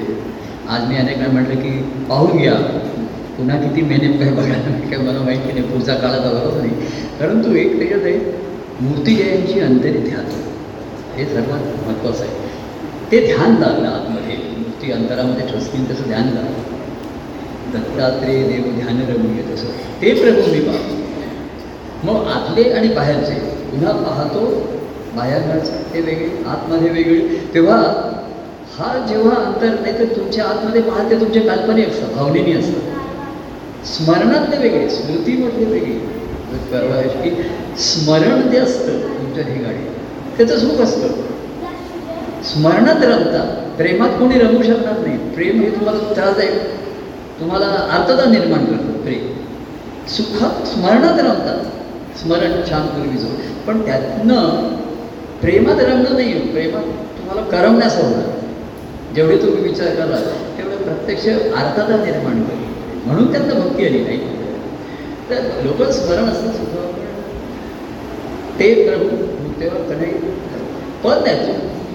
आज 0.69 0.87
मी 0.87 0.95
अनेक 0.95 1.17
वेळा 1.17 1.31
म्हटलं 1.31 1.55
की 1.55 1.69
पाहून 2.09 2.37
घ्या 2.37 2.53
पुन्हा 3.37 3.57
किती 3.61 3.81
मेहनत 3.81 4.19
काय 4.19 4.29
बघायला 4.29 4.89
काय 4.89 4.97
मला 4.97 5.19
माहिती 5.19 5.51
नाही 5.53 5.63
पुढचा 5.63 5.93
काळाचा 5.93 6.29
बरोबर 6.29 6.57
नाही। 6.57 6.69
परंतु 7.19 7.55
एक 7.55 7.77
त्याच्यात 7.79 8.03
आहे 8.03 8.17
मूर्तिजयांची 8.81 9.59
अंतरी 9.59 9.97
ध्यान। 9.97 10.25
हे 11.17 11.25
सर्वात 11.25 11.87
महत्त्वाचं 11.87 12.23
आहे 12.23 13.11
ते 13.11 13.25
ध्यान 13.25 13.55
लागलं 13.59 13.87
आतमध्ये 13.87 14.37
मूर्ती 14.57 14.91
अंतरामध्ये 14.91 15.47
ठसकीन 15.47 15.83
तसं 15.85 16.07
ध्यान 16.07 16.23
लागलं। 16.23 16.73
दत्तात्रेय 17.73 18.43
देव 18.43 18.71
ध्यान 18.75 19.01
रमणीय 19.01 19.55
तसं। 19.55 19.67
ते 20.01 20.13
प्रभू 20.13 20.51
मी 20.51 20.59
पाहतो। 20.59 21.03
मग 22.03 22.27
आतले 22.27 22.69
आणि 22.71 22.87
बाहेरचे 22.87 23.33
पुन्हा 23.71 23.91
पाहतो 23.91 24.45
बाहेरचं 25.15 25.93
ते 25.93 26.01
वेगळे 26.01 26.29
आतमध्ये 26.47 26.89
वेगळे 26.89 27.34
तेव्हा 27.55 27.77
हा 28.77 29.05
जेव्हा 29.09 29.35
अंतर 29.35 29.79
नाही 29.81 29.99
तर 29.99 30.05
तुमच्या 30.05 30.45
आतमध्ये 30.45 30.81
पाहते 30.81 31.19
तुमच्या 31.19 31.41
काल्पनिक 31.41 31.89
असतात 31.89 32.09
भावनेनी 32.09 32.53
असतात. 32.53 33.85
स्मरणातले 33.85 34.57
वेगळे 34.57 34.89
स्मृतीमधले 34.89 35.65
वेगळे. 35.65 35.93
परवा 36.71 37.01
की 37.01 37.29
स्मरण 37.77 38.51
जे 38.51 38.57
असतं 38.57 38.99
तुमच्या 38.99 39.43
ठिकाणी 39.43 39.85
त्याचं 40.37 40.57
सुख 40.57 40.81
असतं. 40.81 41.07
स्मरणात 42.43 43.03
रमता 43.03 43.73
प्रेमात 43.77 44.09
कोणी 44.09 44.39
रमू 44.39 44.63
शकणार 44.63 44.99
नाही. 44.99 45.17
प्रेम 45.17 45.61
हे 45.61 45.69
तुम्हाला 45.69 46.13
त्रासदायक 46.13 46.63
तुम्हाला 47.39 47.65
अर्थता 47.65 48.29
निर्माण 48.29 48.65
करतं 48.65 48.91
प्रेम. 48.91 49.27
सुखात 50.07 50.67
स्मरणात 50.67 51.19
रमतात 51.19 51.65
स्मरण 52.17 52.61
छान 52.69 52.87
पूर्वीचं 52.87 53.27
पण 53.67 53.85
त्यातनं 53.85 54.67
प्रेमात 55.41 55.75
रमणं 55.75 56.13
नाही 56.13 56.51
प्रेमात 56.51 57.04
तुम्हाला 57.25 57.49
करमण्यास 57.51 57.95
होणार 57.97 59.13
जेवढे 59.15 59.37
तुम्ही 59.37 59.61
विचार 59.63 59.95
कराल 59.95 60.23
तेवढं 60.57 60.81
प्रत्यक्ष 60.83 61.27
अर्थता 61.27 61.95
निर्माण 62.03 62.37
होईल. 62.39 62.63
म्हणून 63.05 63.31
त्यांना 63.31 63.53
भक्ती 63.53 63.85
आली 63.85 63.99
नाही. 63.99 64.19
तर 65.29 65.63
लोक 65.63 65.81
स्मरण 65.91 66.29
असतं 66.29 66.51
सुद्धा. 66.51 66.81
ते 68.59 68.73
प्रभू 68.87 69.07
तेव्हा 69.61 69.79
कनेक्ट 69.89 70.25
पद 71.03 71.23
नाही 71.25 71.53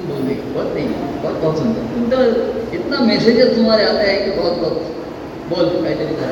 बोलले 0.09 0.35
पद 0.55 0.73
नाही 0.75 0.87
पद 1.25 1.41
बहुत 1.43 1.59
सुंदर 1.59 1.95
तुमचं 1.95 2.75
इतना 2.75 3.05
मेसेजेस 3.05 3.57
तुम्हाला 3.57 3.83
आता 3.83 4.01
आहे 4.01 4.17
की 4.25 4.31
बहुत 4.41 4.59
बहुत 4.59 4.83
बोल 5.51 5.69
काहीतरी 5.85 6.15
करा. 6.15 6.31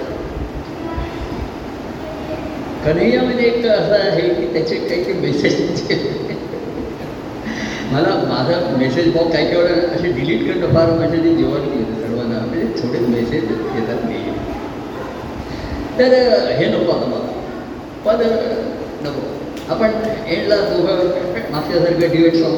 कन्हैयामध्ये 2.85 3.45
एक 3.45 3.67
असं 3.67 3.95
आहे 3.95 4.29
की 4.29 4.53
त्याचे 4.53 4.77
काही 4.77 5.03
काही 5.05 5.21
मेसेज 5.21 5.89
मला 7.93 8.15
माझा 8.29 8.57
मेसेज 8.79 9.13
बॉक्स 9.15 9.33
काही 9.33 9.47
काही 9.51 9.63
वेळा 9.63 9.95
असे 9.95 10.09
डिलीट 10.13 10.47
करणं 10.47 10.75
फार 10.75 10.91
म्हणजे 10.93 11.35
जेवण 11.35 11.63
सर्वांना. 12.01 12.39
म्हणजे 12.47 12.81
छोटे 12.81 12.99
मेसेज 13.07 13.45
येतात 13.77 14.05
मी 14.05 14.19
तर 15.99 16.13
हे 16.59 16.67
नको 16.67 16.91
आता 16.93 17.07
मला. 17.07 17.29
पद 18.05 18.21
नको. 19.05 19.23
आपण 19.75 19.91
एंडला 20.27 20.57
दोघं 20.57 20.97
मागच्यासारखं 21.53 22.11
डिवेट 22.13 22.37
सॉंग 22.37 22.57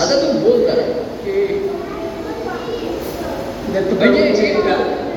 आता 0.00 0.14
तू 0.22 0.38
बोल 0.38 0.64
करा. 0.66 0.84
की 1.24 1.34
म्हणजे 3.94 4.22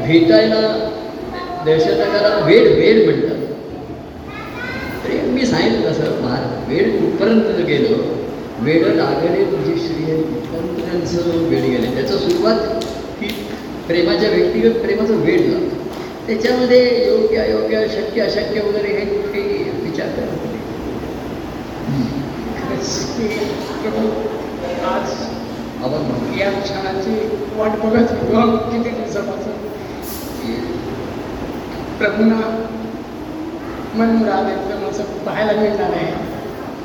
भेटायला 0.08 0.62
दहशतकाला 1.66 2.38
वेळ 2.46 2.68
वेळ 2.76 3.06
म्हणतात. 3.06 3.42
मी 5.34 5.46
सांगितलं 5.46 5.94
सर 5.94 6.10
महाराज. 6.22 6.55
वेळ 6.70 6.90
कुठपर्यंत 7.00 7.66
गेलो 7.68 7.96
वेळ 8.60 8.86
लागले 8.96 9.44
तुझी 9.46 9.76
श्री 9.80 10.06
कुठपर्यंत 10.24 11.48
वेळ 11.50 11.62
गेले 11.64 11.94
त्याचं 11.96 12.18
सुरुवात 12.20 12.60
की 13.20 13.28
प्रेमाच्या 13.88 14.30
व्यक्तिगत 14.30 14.80
प्रेमाचं 14.82 15.22
वेळ 15.22 15.42
लागतो 15.50 15.84
त्याच्यामध्ये 16.28 16.80
योग्य 17.08 17.38
अयोग्य 17.38 17.88
शक्य 17.90 18.22
अशक्य 18.22 18.62
वगैरे 18.62 18.94
हे 18.94 19.06
काही 19.24 19.64
विचार 19.84 20.08
करत 20.10 20.54
आज 24.86 25.12
आपण 25.84 26.38
या 26.40 26.50
क्षणाची 26.52 27.16
वाट 27.58 27.78
बघत 27.80 28.14
किती 28.72 28.90
दिवसापासून 28.90 29.64
प्रभूंना 31.98 32.40
मनमुराद 33.96 34.48
एकदम 34.50 34.90
असं 34.90 35.04
पाहायला 35.26 35.52
मिळणार 35.62 35.92
आहे. 35.92 36.35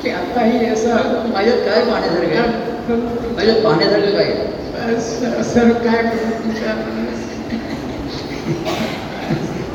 की 0.03 0.09
आत्ताही 0.09 0.65
असं 0.65 1.29
माझ्यात 1.33 1.57
काय 1.65 1.83
पाहण्यासारखं 1.85 2.37
आहे? 2.37 2.95
माझ्यात 3.35 3.63
पाहण्यासारखं 3.63 4.11
काय 4.17 4.29
सर 5.43 5.71
काय 5.83 6.01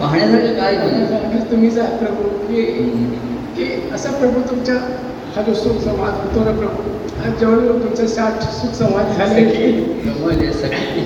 पाहण्यासारखं 0.01 0.55
काय 0.61 0.75
तुम्हीच 1.51 1.79
आहात 1.79 1.99
प्रभू 1.99 2.29
की 2.47 2.63
की 3.57 3.67
असा 3.95 4.11
प्रभू 4.11 4.41
तुमच्या 4.51 4.75
हा 5.37 5.43
जो 5.43 5.55
सुख 5.55 5.81
संवाद 5.85 6.15
होतो 6.15 6.45
ना 6.45 6.51
प्रभू. 6.59 6.93
आज 7.25 7.41
जवळ 7.41 7.83
तुमचे 7.83 8.07
साठ 8.09 8.43
सुख 8.53 8.75
संवाद 8.75 9.13
झाले. 9.17 9.43
म्हणजे 10.21 10.53
सखी 10.53 11.05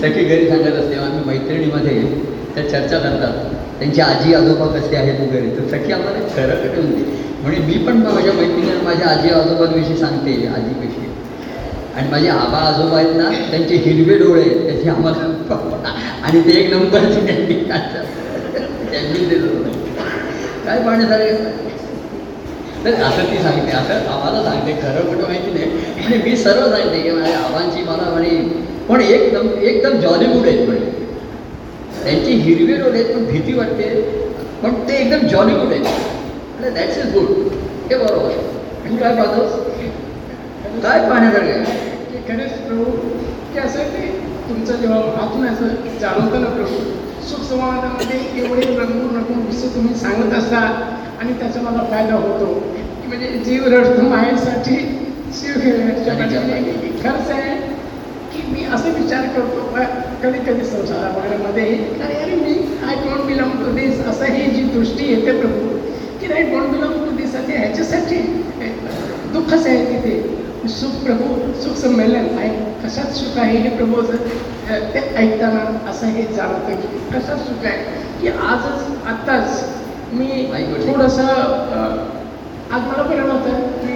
सखी 0.00 0.24
घरी 0.24 0.48
सांगत 0.48 0.76
असते 0.80 0.94
आम्ही 0.96 1.24
मैत्रिणीमध्ये 1.26 2.00
त्या 2.54 2.68
चर्चा 2.68 2.98
करतात. 2.98 3.54
त्यांची 3.78 4.00
आजी 4.00 4.34
आजोबा 4.34 4.66
कसे 4.74 4.96
आहेत 4.96 5.20
वगैरे. 5.20 5.48
तर 5.56 5.66
सखी 5.68 5.92
आम्हाला 5.92 6.20
खरं 6.36 6.82
म्हणते. 6.82 7.24
म्हणजे 7.46 7.60
मी 7.62 7.74
पण 7.86 7.96
माझ्या 8.02 8.32
मैत्रिणीला 8.32 8.82
माझ्या 8.84 9.08
आजी 9.08 9.28
आजोबांविषयी 9.30 9.96
सांगते 9.96 10.30
आजी 10.46 10.72
कशी 10.80 11.10
आणि 11.96 12.08
माझे 12.10 12.28
आबा 12.28 12.58
आजोबा 12.68 12.96
आहेत 12.96 13.14
ना 13.16 13.28
त्यांचे 13.50 13.76
हिरवे 13.84 14.16
डोळे 14.18 14.40
आहेत 14.40 14.64
त्याचे 14.66 14.88
आम्हाला 14.90 15.94
आणि 16.22 16.40
ते 16.40 16.58
एक 16.60 16.72
नंबरचे 16.72 17.20
त्यांनी 17.26 17.54
त्यांनी 18.90 19.24
देत 19.26 19.40
होतं. 19.42 19.70
काय 20.66 20.82
पाहण्यासारखं 20.82 21.64
तर 22.84 22.94
असं 23.02 23.30
ती 23.30 23.38
सांगते 23.42 23.76
असं 23.76 24.10
आम्हाला 24.10 24.42
सांगते 24.42 24.72
खरं 24.82 25.06
कुठं 25.06 25.26
माहिती 25.28 25.52
नाही. 25.52 26.04
आणि 26.04 26.18
मी 26.24 26.36
सर्व 26.36 26.68
सांगते 26.70 27.00
की 27.02 27.10
माझ्या 27.10 27.38
आबांची 27.38 27.82
मला 27.82 28.10
म्हणे 28.10 28.36
पण 28.88 29.00
एकदम 29.00 29.48
एकदम 29.60 29.98
जॉलीवूड 30.00 30.46
आहेत 30.46 30.66
म्हणे. 30.68 30.90
त्यांची 32.04 32.32
हिरवे 32.32 32.76
डोळे 32.76 33.00
आहेत 33.00 33.14
पण 33.14 33.24
भीती 33.24 33.54
वाटते. 33.58 33.88
पण 34.62 34.74
ते 34.88 34.96
एकदम 34.96 35.26
जॉलीवूड 35.28 35.72
आहेत. 35.72 36.14
म्हणजे 36.58 36.70
दॅट्स 36.72 36.98
इज 36.98 37.12
गुड 37.14 37.28
हे 37.90 37.96
बरोबर. 37.96 38.26
आहे 38.26 38.90
तू 38.90 38.96
काय 38.96 39.14
पाहतोस 39.16 39.52
काय 40.82 41.00
पाहण्यासारखं 41.00 41.50
आहे? 41.50 41.74
की 42.06 42.18
खरंच 42.28 42.52
प्रभू 42.60 42.84
की 43.52 43.58
असं 43.58 43.92
ते 43.92 44.06
तुमचं 44.48 44.76
जेव्हा 44.76 44.98
हातून 45.16 45.46
असं 45.46 45.98
जाणवतं 46.00 46.40
ना 46.40 46.48
प्रभू 46.50 46.78
सुख 47.28 47.44
समाधानामध्ये 47.44 48.18
एवढे 48.42 48.66
रंगून 48.68 49.16
रंगून 49.16 49.46
विषय 49.46 49.74
तुम्ही 49.74 49.94
सांगत 49.96 50.34
असता 50.38 50.58
आणि 51.20 51.32
त्याचा 51.32 51.60
मला 51.60 51.84
फायदा 51.90 52.14
होतो 52.16 52.52
की 52.64 53.08
म्हणजे 53.08 53.28
जीव 53.44 53.64
रडतो 53.68 54.02
मायेसाठी 54.08 54.76
शिव 55.36 55.60
खरंच 55.60 57.30
आहे 57.30 57.54
की 58.32 58.42
मी 58.52 58.64
असं 58.74 58.92
विचार 58.92 59.24
करतो 59.34 59.84
कधी 60.22 60.38
कधी 60.46 60.64
संसारा 60.66 61.08
वगैरेमध्ये 61.16 61.64
अरे 62.02 62.14
अरे 62.16 62.36
मी 62.36 62.54
I 62.86 62.94
don't 62.96 63.26
belong 63.26 63.52
to 63.56 63.72
this 63.76 64.00
असं 64.06 64.32
ही 64.34 64.50
जी 64.50 64.62
दृष्टी 64.70 65.12
येते 65.12 65.38
प्रभू 65.40 65.75
की 66.26 66.32
नाही 66.32 66.44
बिलॉंग 66.70 66.92
टू 67.06 67.10
दिस 67.16 67.34
आणि 67.36 67.56
ह्याच्यासाठी 67.56 68.16
दुःखच 69.32 69.66
आहे 69.66 69.84
तिथे. 69.86 70.68
सुख 70.68 70.94
प्रभू 71.04 71.26
सुख 71.62 71.74
संमेलन 71.80 72.38
आहे. 72.38 72.48
कशात 72.82 73.12
सुख 73.16 73.38
आहे 73.40 73.58
हे 73.58 73.68
प्रभू 73.76 74.00
ते 74.94 75.00
ऐकताना 75.16 75.60
असं 75.90 76.06
हे 76.14 76.22
जाणवतं 76.36 76.80
की 76.80 76.98
कशात 77.12 77.38
सुख 77.48 77.66
आहे? 77.66 77.76
की 78.20 78.28
आजच 78.28 79.06
आत्ताच 79.08 79.62
मी. 80.12 80.26
थोडंसं 80.86 81.26
आज 82.72 82.80
मला 82.82 83.02
बरं 83.02 83.28
नव्हतं. 83.28 83.52
मी 83.84 83.94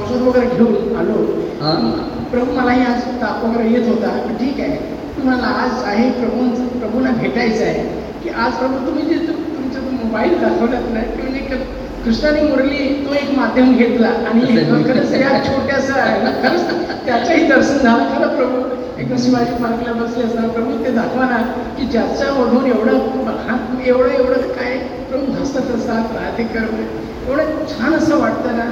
औषध 0.00 0.22
वगैरे 0.22 0.46
घेऊन 0.56 0.96
आलो. 0.96 1.22
प्रभू 2.32 2.52
मलाही 2.60 2.84
आज 2.92 3.06
ताप 3.22 3.44
वगैरे 3.44 3.72
येत 3.72 3.88
होता. 3.88 4.16
ठीक 4.40 4.60
आहे. 4.60 4.76
तुम्हाला 5.16 5.46
आज 5.62 5.82
आहे 5.84 6.10
प्रभूंचं 6.20 6.66
प्रभूंना 6.78 7.10
भेटायचं 7.22 7.64
आहे. 7.64 7.82
की 8.22 8.28
आज 8.44 8.52
प्रभू 8.58 8.86
तुम्ही 8.86 9.14
जे 9.14 9.26
तुम- 10.02 10.12
तुमचा 10.12 10.28
तो 10.28 10.38
मोबाईल 10.38 10.38
दाखवलात 10.38 10.94
ना 10.94 11.00
की 11.00 11.22
म्हणजे 11.22 11.40
क- 11.40 12.04
कृष्णाने 12.04 12.42
मुरली 12.42 13.06
तो 13.08 13.14
एक 13.14 13.38
माध्यम 13.38 13.76
घेतला. 13.76 14.08
आणि. 14.08 14.40
खरंच 14.84 15.12
या 15.12 15.44
छोट्यासं 15.44 15.92
आहे 15.92 16.22
ना. 16.22 16.30
खरंच 16.30 16.70
त्याचंही 17.06 17.46
दर्शन 17.46 17.78
झालं. 17.78 18.18
खरं 18.18 18.36
प्रभू 18.36 18.82
एकदम 18.98 19.16
शिवाजी 19.16 19.62
पार्कला 19.62 19.92
बसले 19.92 20.24
असताना 20.24 20.48
प्रभू 20.48 20.84
ते 20.84 20.90
दाखवा 20.90 21.24
ना 21.24 21.36
की 21.78 21.84
ज्याच्या 21.84 22.30
ओढून 22.30 22.66
एवढं 22.66 22.98
हात 23.48 23.86
एवढं 23.86 24.10
एवढं 24.10 24.40
काय 24.40 24.78
प्रभू 25.10 25.32
हसत 25.32 25.70
असतात 25.76 26.04
राहते 26.16 26.42
कर 26.42 26.64
एवढं 27.28 27.44
छान 27.68 27.94
असं 27.94 28.18
वाटतं 28.18 28.56
ना 28.56 28.64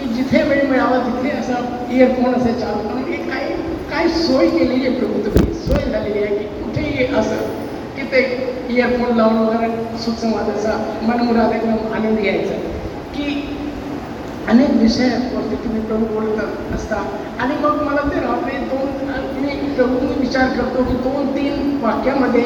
की 0.00 0.14
जिथे 0.14 0.42
वेळ 0.42 0.68
मिळावा 0.70 0.98
तिथे 0.98 1.36
असा 1.36 1.86
इयरफोन 1.90 2.34
असे 2.34 2.52
चालू. 2.52 2.88
करून 2.88 3.04
हे 3.04 3.16
काय 3.16 3.48
काय 3.90 4.08
सोय 4.08 4.48
केलेली 4.48 4.86
आहे 4.86 4.98
प्रभू 4.98 5.12
तुम्ही. 5.12 5.54
सोय 5.54 5.90
झालेली 5.92 6.18
आहे 6.18 6.36
की 6.36 6.44
कुठेही 6.44 7.14
असं. 7.14 7.65
की 7.96 8.02
ते 8.02 8.20
इयरफोन 8.70 9.16
लावून 9.16 9.38
वगैरे 9.38 9.98
सुखसंवादाचा 9.98 10.72
मनमुराद 11.02 11.52
एकदम 11.52 11.92
आनंद 11.94 12.18
घ्यायचा. 12.18 12.54
की 13.14 13.56
अनेक 14.48 14.70
विषयावरती 14.70 15.54
तुम्ही 15.54 15.80
प्रभू 15.80 16.04
बोलत 16.04 16.74
असता. 16.74 16.96
आणि 17.40 17.54
मग 17.54 17.82
मला 17.82 18.00
ते 18.10 18.20
रात्री 18.20 18.56
दोन 18.56 18.88
मी 19.44 19.74
प्रभू 19.74 20.06
मी 20.06 20.14
विचार 20.20 20.48
करतो 20.48 20.84
की 20.84 20.94
दोन 20.94 21.26
तीन 21.36 21.78
वाक्यामध्ये 21.82 22.44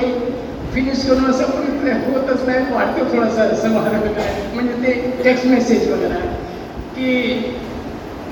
फिनिश 0.75 1.05
करून 1.07 1.25
असं 1.25 1.45
पण 1.45 1.89
होतच 2.07 2.47
नाही 2.47 2.75
वाटतं 2.75 3.13
थोडंसं 3.13 3.43
असं 3.43 3.69
मला. 3.69 3.99
वगैरे 3.99 4.55
म्हणजे 4.55 4.73
ते 4.73 5.23
टेक्स्ट 5.25 5.47
मेसेज 5.47 5.91
वगैरे. 5.93 6.15
की 6.97 7.35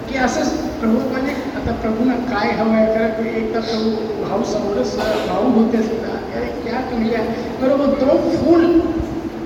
की 0.08 0.16
असंच 0.16 0.48
प्रभू 0.80 0.98
म्हणजे 1.10 1.32
आता 1.56 1.72
प्रभूना 1.72 2.14
काय 2.14 2.50
हवं 2.50 2.74
आहे 2.74 2.86
कारण 2.94 3.10
की 3.10 3.28
एकदा 3.28 3.60
प्रभू 3.60 3.90
भाऊ 4.24 4.44
समोरच 4.44 4.96
भाऊ 5.28 5.50
होते 5.52 5.82
सुद्धा 5.82 6.17
अरे 6.38 6.48
क्या 6.62 6.80
कहिया 6.88 7.20
बरोबर 7.60 7.94
दो 8.00 8.16
फूल 8.32 8.64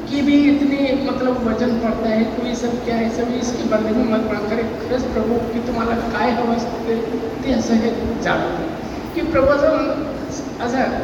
की 0.09 0.21
भी 0.23 0.39
इतनी 0.49 0.79
मतलब 1.05 1.37
वजन 1.45 1.71
पड़ता 1.81 2.09
है। 2.09 2.25
तो 2.33 2.47
ये 2.47 2.55
सब 2.55 2.73
क्या 2.85 2.97
है? 2.97 3.09
सब 3.11 3.35
इसके 3.35 3.69
बंदे 3.69 3.93
में 3.93 4.09
मत 4.09 4.27
पड़ा। 4.31 4.41
करे 4.49 4.63
खरंच 4.81 5.05
प्रभू 5.13 5.39
की 5.53 5.61
तुम्हाला 5.67 5.95
काय 6.15 6.31
हवं 6.31 6.57
असतं 6.57 6.99
ते 7.45 7.53
असं 7.53 7.81
हे? 7.85 7.93
जाणवतं 8.25 8.67
की 9.15 9.21
प्रभू 9.31 9.55
असं 10.65 10.99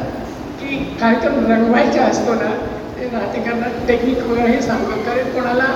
की 0.59 0.77
कार्यक्रम 0.99 1.45
रंगवायचा 1.51 2.03
असतो 2.05 2.33
ना 2.35 2.51
ते 2.95 3.09
नातेकरना 3.13 3.67
टेक्निक 3.87 4.23
वगैरे 4.27 4.51
हे 4.51 4.61
सांगतो 4.61 5.01
कारण 5.05 5.31
कोणाला 5.33 5.69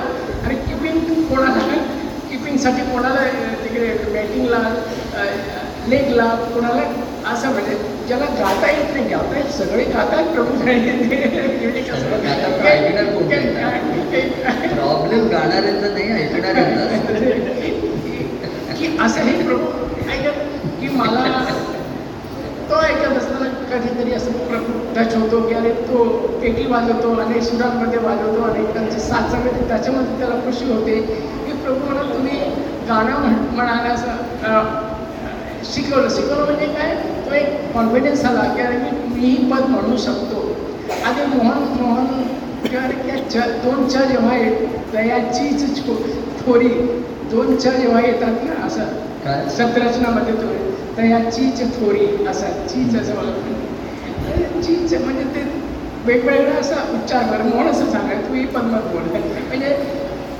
आणि 0.44 0.54
किपिंग 0.68 0.98
कोणाला 1.28 1.82
किपिंगसाठी 2.30 2.82
कोणाला 2.92 3.24
तिकडे 3.64 3.88
बॅटिंगला 4.12 4.62
लेगला 5.88 6.28
कोणाला 6.54 6.82
असं 7.24 7.50
म्हणजे 7.50 7.74
ज्याला 8.06 8.24
गाता 8.30 8.70
येत 8.70 8.92
नाही 8.92 9.04
गाता 9.08 9.36
येत 9.36 9.50
सगळे 9.52 9.84
गातात 9.84 10.38
नाही. 10.64 10.90
प्रॉब्लेम 14.74 15.26
गाणाऱ्यांचा 15.28 15.88
नाही 15.88 16.12
ऐकणाऱ्यांचा 16.14 16.84
की 18.78 18.96
असं 19.00 19.20
हे 19.20 19.32
प्रभू 19.42 20.10
ऐकत 20.10 20.38
की 20.80 20.88
मला 20.88 21.44
तो 22.70 22.80
ऐकत 22.80 23.16
असताना 23.16 23.48
कधीतरी 23.70 24.12
असं 24.12 24.32
प्रभू 24.46 24.78
टच 24.94 25.14
होतो 25.16 25.40
की 25.48 25.54
अरे 25.54 25.70
तो 25.88 26.04
पेटी 26.40 26.66
वाजवतो 26.66 27.12
आणि 27.20 27.40
सुरांमध्ये 27.40 27.98
वाजवतो 27.98 28.42
आणि 28.42 28.64
त्यांची 28.72 29.00
सांगते 29.00 29.68
त्याच्यामध्ये 29.68 30.18
त्याला 30.18 30.34
खुशी 30.44 30.72
होते. 30.72 31.00
की 31.46 31.52
प्रभू 31.54 31.86
म्हणा 31.86 32.12
तुम्ही 32.14 32.38
गाणं 32.88 33.18
म्हण 33.20 33.34
म्हणायला 33.54 33.92
असं 33.94 34.93
शिकवलं. 35.64 36.08
शिकवलं 36.08 36.44
म्हणजे 36.44 36.66
काय? 36.66 36.94
तो 37.26 37.34
एक 37.34 37.72
कॉन्फिडन्स 37.74 38.24
आला 38.24 38.42
की 38.54 38.60
अरे 38.60 38.76
मी 38.76 38.90
मीही 39.14 39.36
पद 39.50 39.68
म्हणू 39.68 39.96
शकतो. 39.96 40.40
आधी 41.06 41.24
मोहन 41.36 41.62
मोहन 41.80 42.06
किंवा 42.68 43.16
च 43.30 43.36
दोन 43.64 43.88
च 43.88 44.02
जेव्हा 44.08 44.36
येत 44.36 44.66
दयाचीच 44.92 45.76
छो 45.76 45.94
थोरी 46.40 46.68
दोन 47.30 47.56
च 47.56 47.68
जेव्हा 47.68 48.00
येतात 48.00 48.44
ना 48.44 48.64
असं. 48.66 48.84
काय? 49.24 49.44
शब्दरचनामध्ये 49.56 50.32
तो 50.32 51.30
चीच 51.30 51.60
थोरी 51.74 52.06
असा 52.26 52.46
चीच 52.68 52.96
असं 52.96 53.14
मला. 53.14 54.60
चीच 54.62 54.94
म्हणजे 54.94 55.24
ते 55.24 55.42
वेगवेगळा 56.04 56.58
असा 56.60 56.74
उच्चार 56.92 57.24
बरं 57.30 57.48
म्हणून 57.48 57.70
असं 57.70 57.90
सांगा 57.90 58.14
तुम्ही 58.14 58.44
पद्मत 58.46 58.92
बोल 58.92 59.02
म्हणजे 59.02 59.76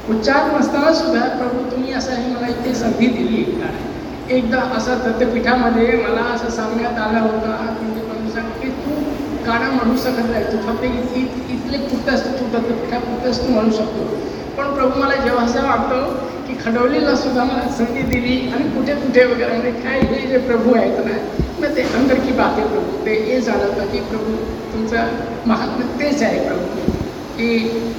उच्चार 0.09 0.51
नसताना 0.59 0.93
सुद्धा 0.95 1.21
प्रभू 1.39 1.71
तुम्ही 1.71 1.93
असं 1.93 2.13
हे 2.13 2.35
मला 2.35 2.47
इथे 2.47 2.75
संधी 2.75 3.07
दिली. 3.07 3.45
एकदा 4.31 4.59
असं 4.77 4.99
दत्तपीठामध्ये 4.99 5.97
मला 5.97 6.21
असं 6.21 6.51
सांगण्यात 6.51 6.99
आलं 6.99 7.19
होतं 7.19 7.49
म्हणजे 7.49 8.03
मला 8.03 8.31
सांग 8.31 8.49
की 8.63 8.69
तू 8.69 8.95
गाणं 9.47 9.71
म्हणू 9.71 9.97
शकत 9.97 10.31
नाही 10.31 10.45
तू 10.45 10.59
फक्त 10.59 10.85
इत- 10.85 11.17
इत- 11.17 11.51
इथले 11.51 11.79
पुरतंच 11.79 12.25
तू 12.41 12.45
दत्तपीठापुरतंच 12.53 13.47
तू 13.47 13.53
म्हणू 13.53 13.71
शकतो. 13.71 14.05
पण 14.57 14.75
प्रभू 14.75 15.01
मला 15.01 15.15
जेव्हा 15.15 15.45
असं 15.45 15.63
वाटतं 15.63 16.17
की 16.47 16.55
खडवलीला 16.65 17.15
सुद्धा 17.15 17.45
मला 17.45 17.69
संधी 17.69 18.03
दिली 18.03 18.39
आणि 18.49 18.69
कुठे 18.71 18.95
कुठे 18.95 19.25
वगैरे 19.25 19.53
म्हणजे 19.53 19.71
काय 19.71 20.01
हे 20.01 20.27
जे 20.29 20.39
प्रभू 20.39 20.75
आहेत 20.75 21.05
ना 21.07 21.17
मग 21.61 21.77
ते 21.77 21.83
अंदर 21.83 22.15
की 22.15 22.33
बात 22.33 22.59
आहे 22.59 22.69
प्रभू. 22.69 23.05
ते 23.07 23.15
हे 23.15 23.41
जाणवतं 23.41 23.87
की 23.87 24.01
प्रभू 24.01 24.33
तुमचं 24.73 25.07
महात्म्य 25.47 25.87
तेच 26.01 26.23
आहे 26.23 26.39
प्रभू. 26.49 26.93
की 27.37 27.93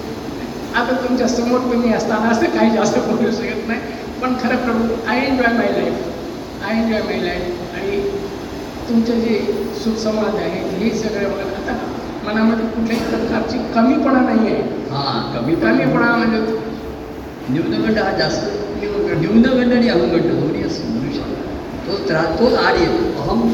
आता 0.75 0.95
तुमच्यासमोर 1.03 1.59
तुम्ही 1.71 1.93
असताना 1.93 2.29
असं 2.29 2.45
काही 2.45 2.69
जास्त 2.71 2.97
बोलू 2.97 3.31
शकत 3.31 3.67
नाही 3.67 3.79
पण 4.21 4.33
खरं 4.43 4.55
प्रभू 4.55 4.93
I 5.07 5.19
enjoy 5.19 5.53
my 5.53 5.71
life 5.71 6.13
I 6.65 6.77
enjoy 6.77 7.01
my 7.01 7.19
life 7.21 7.75
आणि 7.75 7.99
तुमचं 8.87 9.19
जे 9.19 9.39
सुखसंवाद 9.83 10.35
आहे 10.35 10.61
हे 10.77 10.89
सगळं 10.97 11.31
बघा 11.31 11.43
आता 11.57 11.73
मनामध्ये 12.25 12.65
कुठल्याही 12.67 13.09
प्रकारची 13.09 13.57
कमीपणा 13.75 14.21
नाही 14.21 14.53
आहे. 14.53 14.61
हां 14.91 15.21
कमी 15.33 15.55
कमीपणा 15.55 16.15
म्हणजे 16.15 16.39
न्यूनगंड 17.49 17.97
हा 17.99 18.11
जास्त. 18.17 18.47
न्यूनगंड. 18.79 19.73
आणि 19.73 19.89
अहंगंड 19.89 20.31
दोन्ही 20.31 20.63
असं 20.63 20.91
म्हणू 20.91 21.11
शकतो. 21.13 21.87
तो 21.87 21.97
त्रा 22.07 22.23
तोच 22.39 22.53
आड 22.55 22.77
येतो. 22.79 23.21
अहम 23.21 23.47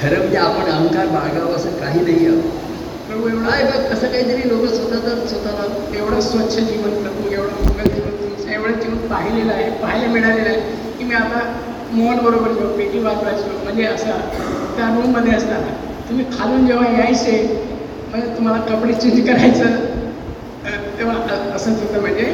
खरं 0.00 0.18
म्हणजे 0.18 0.36
आपण 0.38 0.70
अहंकार 0.70 1.06
बाळगावं 1.06 1.54
असं 1.56 1.76
काही 1.80 2.00
नाही 2.00 2.26
आहे. 2.26 2.40
प्रभू 3.08 3.28
एवढा 3.28 3.50
काय 3.50 3.64
बघ 3.64 3.84
कसं 3.92 4.10
काहीतरी 4.12 4.48
लोक 4.48 4.64
स्वतःचा 4.66 5.14
स्वतःला 5.26 5.64
एवढं 5.98 6.20
स्वच्छ 6.20 6.54
जीवन 6.54 7.02
प्रभू 7.02 7.30
एवढं 7.32 7.64
मंगल 7.64 7.90
जीवन 7.94 8.52
एवढं 8.52 8.80
जीवन 8.80 9.06
पाहिलेलं 9.08 9.52
आहे 9.52 9.70
पाहायला 9.82 10.12
मिळालेलं 10.12 10.48
आहे. 10.48 10.86
मी 11.08 11.14
आता 11.14 11.42
मोहनबरोबर 11.92 12.52
जेव्हा 12.52 12.76
पेटी 12.76 12.98
वाजवायचो 12.98 13.62
म्हणजे 13.64 13.84
असं 13.84 14.18
त्या 14.76 14.88
रूममध्ये 14.88 15.32
असताना 15.32 15.70
तुम्ही 16.08 16.24
खालून 16.32 16.66
जेव्हा 16.66 16.88
यायचे 16.92 17.36
म्हणजे 18.10 18.34
तुम्हाला 18.36 18.58
कपडे 18.64 18.92
चेंज 18.94 19.26
करायचं 19.28 19.76
तेव्हा 20.98 21.14
असंच 21.54 21.80
होतं 21.82 22.00
म्हणजे 22.00 22.24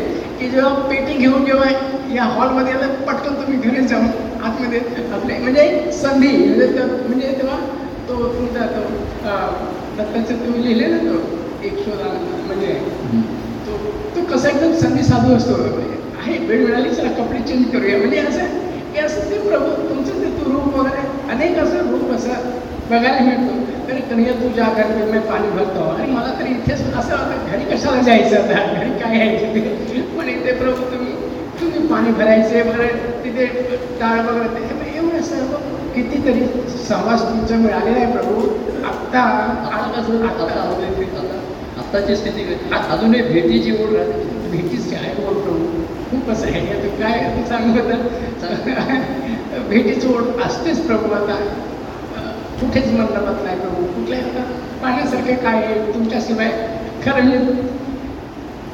की 0.40 0.48
जेव्हा 0.48 0.72
पेटी 0.88 1.18
घेऊन 1.18 1.44
जेव्हा 1.44 1.70
या 2.14 2.24
हॉलमध्ये 2.32 2.72
आलं 2.72 2.94
पटकन 3.02 3.34
तुम्ही 3.34 3.58
घरी 3.60 3.86
जाऊन 3.86 4.06
आतमध्ये 4.42 4.80
आपले 5.12 5.38
म्हणजे 5.38 5.92
संधी 5.92 6.36
म्हणजे 6.36 6.66
म्हणजे 6.82 7.32
तेव्हा 7.32 7.56
तो 8.08 8.22
तुमचा 8.28 8.66
तो 8.66 8.82
दत्ताचं 9.96 10.44
तुम्ही 10.44 10.64
लिहिले 10.64 10.86
ना 10.86 10.98
तो 11.04 11.20
एक 11.66 11.78
शोधा 11.84 12.12
म्हणजे 12.46 12.74
तो 13.66 13.76
तो 14.16 14.24
कसा 14.34 14.48
एकदम 14.48 14.72
संधी 14.78 15.04
साधू 15.04 15.34
असतो 15.36 15.56
म्हणजे 15.56 16.02
आहे 16.24 16.38
वेळ 16.46 16.64
मिळाली 16.64 16.90
चला 16.90 17.08
कपडे 17.14 17.38
चेंज 17.48 17.64
करूया 17.72 17.96
म्हणजे 17.98 18.18
असं 18.20 18.62
की 18.92 18.98
असं 18.98 19.30
ते 19.30 19.38
प्रभू 19.48 19.88
तुमचं 19.88 20.20
ते 20.20 20.30
तो 20.30 20.50
रूप 20.50 20.76
वगैरे 20.76 21.02
अनेक 21.32 21.58
असं 21.58 21.90
रूप 21.90 22.10
असं 22.10 22.52
बघायला 22.90 23.20
मिळतो 23.20 23.88
तरी 23.88 24.00
कन्हैया 24.00 24.32
तू 24.34 24.48
जा 24.56 24.68
घर 24.74 24.94
में 25.10 25.20
पाणी 25.20 25.50
भरतो 25.50 25.88
आणि 25.90 26.10
मला 26.12 26.34
तरी 26.40 26.50
इथेच 26.50 26.80
असं 26.94 27.14
वाटतं 27.14 27.50
घरी 27.50 27.64
कशाला 27.66 28.02
जायचं 28.02 28.36
आता 28.38 28.64
घरी 28.74 28.90
काय 29.00 29.20
आहे 29.20 29.54
तिथे 29.54 30.00
पण 30.18 30.28
इथे 30.28 30.52
प्रभू 30.54 30.90
तुम्ही 30.92 31.12
तुम्ही 31.60 31.86
पाणी 31.88 32.12
भरायचे 32.12 32.62
वगैरे 32.62 32.88
तिथे 33.24 33.46
टाळ 34.00 34.20
वगैरे 34.20 34.64
ते 34.70 34.96
एवढं 34.96 35.22
सर्व 35.22 35.56
कितीतरी 35.94 36.46
समाज 36.78 37.52
मिळालेला 37.52 37.96
आहे 37.96 38.12
प्रभू 38.12 38.48
आत्ता 38.84 39.20
आता 39.20 40.02
आता 40.24 40.64
आत्ताची 41.76 42.16
स्थिती? 42.16 42.42
अजूनही 42.72 43.22
भेटीची 43.22 43.70
ओढ 43.74 43.94
राहते 43.94 44.48
भेटीचे 44.50 44.96
आहे 44.96 45.14
प्रभू 45.14 45.63
खूपच 46.24 46.42
आहे 46.44 46.60
आता 46.72 46.88
काय 46.98 47.18
आता 47.20 47.42
सांगू 47.48 47.72
भेटीची 49.68 50.06
ओढ 50.08 50.40
असतेच 50.44 50.78
प्रभू 50.86 51.12
आता. 51.14 51.34
कुठेच 52.60 52.86
रमत 52.88 53.42
नाही 53.44 53.58
प्रभू. 53.60 53.82
कुठल्या 53.94 54.18
आता 54.18 54.42
पाहण्यासारखे 54.82 55.34
काय 55.42 55.62
आहे 55.64 55.92
तुमच्याशिवाय? 55.94 56.50
खरं 57.04 57.24
मी 57.24 57.38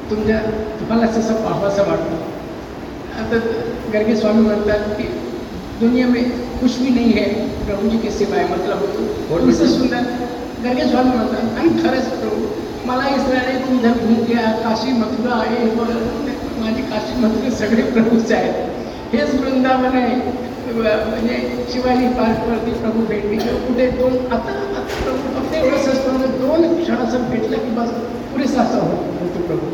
तुमच्या 0.09 0.37
तुम्हाला 0.79 1.05
तसं 1.17 1.41
पाहावंसं 1.43 1.89
वाटतं. 1.89 2.15
आता 3.21 3.37
गर्गे 3.93 4.15
स्वामी 4.15 4.41
म्हणतात 4.41 4.87
की 4.97 5.07
दुनिया 5.79 6.07
में 6.07 6.23
कुछ 6.61 6.77
भी 6.79 6.89
नहीं 6.89 7.11
है 7.13 7.25
प्रभु 7.65 7.89
जी 7.89 7.97
के 7.97 8.11
सिवाय 8.17 8.43
मतलब 8.51 9.49
इससे? 9.49 9.67
सुंदर 9.67 10.01
गर्गे 10.63 10.87
स्वामी 10.89 11.15
म्हणतात 11.15 11.57
आणि 11.59 11.69
खरंच 11.83 12.07
प्रभू 12.19 12.39
मला 12.87 13.15
इस्रायल 13.15 13.59
तू 13.67 13.73
इधर 13.75 14.05
घूम 14.05 14.23
गया 14.27 14.51
काशी 14.63 14.91
मथुरा 14.99 15.35
आहे. 15.39 15.59
माझी 16.61 16.81
काशी 16.91 17.19
मथुरा 17.21 17.49
सगळे 17.57 17.83
प्रभूच 17.91 18.31
आहेत 18.31 19.13
हेच 19.13 19.33
वृंदावन 19.35 19.95
आहे 19.97 20.15
म्हणजे 20.73 21.37
शिवाजी 21.71 22.07
पार्कवरती 22.17 22.71
प्रभू 22.81 23.05
भेटली. 23.05 23.37
किंवा 23.37 23.59
कुठे 23.67 23.87
दोन 23.91 24.13
आता 24.33 24.51
आता 24.51 24.81
प्रभू 25.03 25.33
फक्त 25.35 25.55
एवढंच 25.55 25.87
असतं 25.87 26.37
दोन 26.41 26.61
क्षणाचं 26.81 27.29
भेटलं 27.29 27.57
की 27.57 27.71
बस 27.77 27.89
पुरेसा 28.33 28.61
असा 28.61 28.77
होतो 28.77 29.41
प्रभू. 29.47 29.67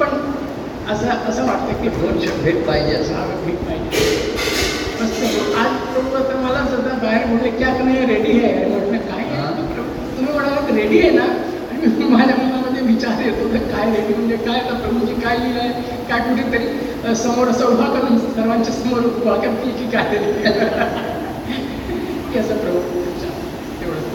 पण 0.00 0.08
असं 0.92 1.08
असं 1.28 1.46
वाटतं 1.46 1.82
की 1.82 1.88
दोन 1.96 2.18
क्षण 2.18 2.42
भेट 2.44 2.64
पाहिजे 2.66 2.94
असं 2.96 3.34
भेट 3.46 3.58
पाहिजे. 3.66 4.16
मस्त 5.00 5.20
आज 5.58 5.74
प्रभू 5.92 6.16
आता 6.22 6.40
मला 6.42 6.64
सुद्धा 6.70 6.94
बाहेर 7.02 7.26
म्हटले 7.26 7.50
क्या 7.58 7.74
का 7.74 7.84
नाही 7.84 8.06
रेडी 8.14 8.32
आहे 8.44 8.64
म्हटलं 8.70 8.98
काय 9.10 9.24
तुम्ही 10.16 10.32
म्हणाला 10.32 10.74
रेडी 10.76 11.00
आहे 11.00 11.10
ना. 11.10 11.22
आणि 11.22 12.08
माझ्या 12.10 12.36
मनामध्ये 12.36 12.67
विचार 12.88 13.20
येतो 13.20 13.48
तर 13.52 13.66
काय 13.70 13.90
रेडी 13.90 14.14
म्हणजे 14.14 14.36
काय 14.36 14.60
तर 14.60 14.74
प्रभूजी 14.76 15.14
काय 15.20 15.38
लिहिलं 15.38 15.60
आहे? 15.60 15.96
काय 16.08 16.20
कुठेतरी 16.20 17.14
समोर 17.16 17.48
असं 17.48 17.64
उभा 17.66 17.86
करून 17.88 18.18
सर्वांच्या 18.18 18.74
समोर 18.74 19.04
उभा 19.04 19.36
करते 19.36 19.70
की 19.70 19.90
काय 19.90 20.16
की 22.32 22.38
असं 22.38 22.56
प्रभू 22.56 22.78
एवढं. 23.82 24.06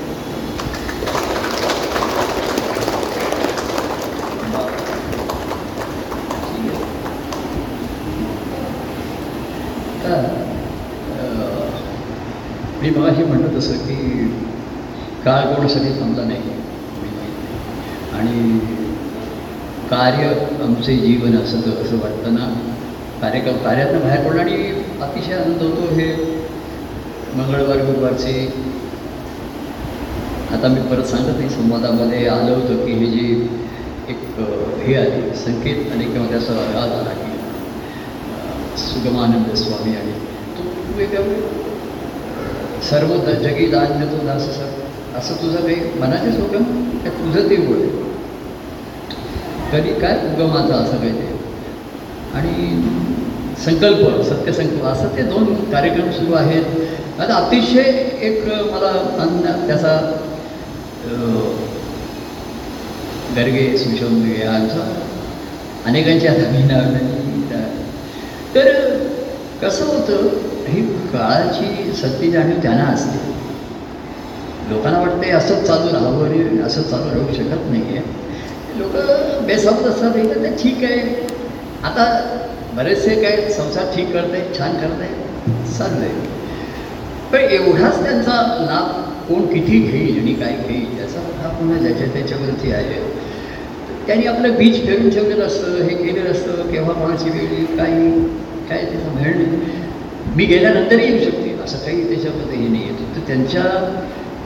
आता, 9.95 10.15
अं, 11.13 11.69
मी 12.81 12.89
मगाशी 12.89 13.23
म्हणलं 13.23 13.57
तसं 13.57 13.77
की 13.77 13.95
काळ 15.25 15.53
कोणासाठी 15.53 15.89
थांबला 15.99 16.23
नाही 16.23 16.51
आणि 18.13 18.59
कार्य 19.93 20.27
आमचे 20.63 20.95
जीवन 20.97 21.35
असं 21.37 21.59
तर 21.61 21.81
असं 21.81 21.97
वाटतं 21.97 22.33
ना. 22.33 22.45
कार्यक्रम 23.21 23.57
कार्यातनं 23.57 23.99
बाहेर 23.99 24.27
पडलं 24.27 24.39
आणि 24.41 24.55
अतिशय 25.01 25.33
आनंद 25.33 25.61
होतो 25.61 25.89
हे 25.95 26.07
मंगळवार 27.35 27.77
गुरुवारचे 27.77 28.33
आता 30.51 30.67
मी 30.67 30.81
परत 30.89 31.05
सांगत 31.05 31.37
नाही 31.37 31.49
संवादामध्ये 31.49 32.25
आलं 32.27 32.51
होतं 32.51 32.85
की 32.85 32.93
हे 32.93 33.05
जे 33.05 33.27
एक 34.09 34.39
हे 34.79 34.95
आले 34.95 35.33
संकेत 35.35 35.91
आणि 35.91 36.05
किंवा 36.05 36.27
त्याचा 36.27 36.53
राग 36.53 36.91
आला 36.91 37.13
की 37.13 37.31
सुगमानंद 38.77 39.55
स्वामी 39.55 39.95
आणि 39.95 40.11
तो 40.57 40.97
वेगळं 40.97 41.33
सर्व 42.89 43.15
द 43.27 43.35
जगी 43.41 43.67
दान 43.67 44.05
तो 44.05 44.25
दास 44.27 44.47
असं 45.17 45.33
तुझं 45.33 45.55
काही 45.55 45.75
मनाचेच 45.99 46.39
होतं? 46.39 46.63
का 47.03 47.09
तुझं 47.09 47.49
ते 47.49 47.55
बोल 47.55 47.87
कधी 49.73 49.93
काय 49.99 50.13
उगमाचा 50.13 50.75
असं 50.75 50.97
काही 50.97 51.11
ते? 51.11 51.31
आणि 52.33 52.81
संकल्प 53.65 54.21
सत्यसंकल्प 54.23 54.85
असं 54.85 55.15
ते 55.17 55.23
दोन 55.23 55.53
कार्यक्रम 55.71 56.11
सुरू 56.11 56.33
आहेत. 56.33 56.63
आता 57.19 57.33
अतिशय 57.35 57.89
एक 58.27 58.47
मला 58.73 58.89
अन्न 59.23 59.51
त्याचा 59.67 59.97
गर्गे 63.35 63.77
सुशोभ 63.77 64.25
यांचा 64.39 64.83
अनेकांची 65.85 66.27
आता 66.27 67.61
तर 68.55 68.69
कसं 69.61 69.85
होतं 69.85 70.27
ही 70.67 70.81
काळाची 71.13 71.91
सत्य 71.93 72.29
जाणीव 72.31 72.61
त्यांना 72.61 72.83
असते. 72.83 73.31
लोकांना 74.69 74.99
वाटते 74.99 75.29
असंच 75.29 75.65
चालू 75.67 75.93
राहावं 75.93 76.25
आणि 76.25 76.59
असं 76.61 76.81
चालू 76.81 77.09
राहू 77.09 77.33
शकत 77.33 77.69
नाही 77.69 77.97
आहे 77.97 78.01
लोक 78.77 78.95
बेसावत 79.47 79.85
असतात 79.87 80.15
हे 80.17 80.23
तर 80.25 80.43
ते 80.43 80.49
ठीक 80.57 80.83
आहे. 80.83 81.01
आता 81.83 82.03
बरेचसे 82.75 83.15
काय 83.15 83.49
संसार 83.51 83.93
ठीक 83.95 84.11
करत 84.13 84.33
आहेत 84.33 84.57
छान 84.57 84.75
करत 84.77 85.01
आहेत 85.01 85.67
चाललं 85.77 86.05
आहे 86.05 86.31
पण 87.31 87.51
एवढाच 87.51 88.01
त्यांचा 88.03 88.35
लाभ 88.61 89.01
कोण 89.27 89.45
किती 89.47 89.79
घेईल 89.81 90.19
आणि 90.19 90.33
काय 90.35 90.55
घेईल 90.67 90.97
याचा 90.99 91.19
हा 91.41 91.49
पुन्हा 91.49 91.77
ज्याच्या 91.79 92.07
त्याच्यावरती 92.13 92.71
आहे. 92.71 93.01
त्यांनी 94.07 94.25
आपलं 94.27 94.55
बीज 94.57 94.85
फेरून 94.85 95.09
ठेवलेलं 95.09 95.45
असतं 95.45 95.75
हे 95.79 95.95
केलेलं 95.95 96.29
असतं 96.31 96.71
केव्हा 96.71 96.93
कोणाची 96.93 97.29
वेळी 97.29 97.65
काही 97.77 98.09
काय 98.69 98.83
त्याचं 98.85 99.15
भेण 99.15 99.55
मी 100.35 100.45
गेल्यानंतर 100.45 100.99
येऊ 100.99 101.19
शकते 101.21 101.55
असं 101.63 101.77
काही 101.77 102.07
त्याच्यामध्ये 102.09 102.57
हे 102.57 102.67
नाही 102.67 102.83
येतं 102.83 103.15
तर 103.15 103.27
त्यांच्या 103.27 103.63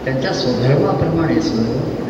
त्यांच्या 0.05 0.33
स्वधर्माप्रमाणे 0.33 1.39
स्वधर्माप्रमाणे 1.41 2.06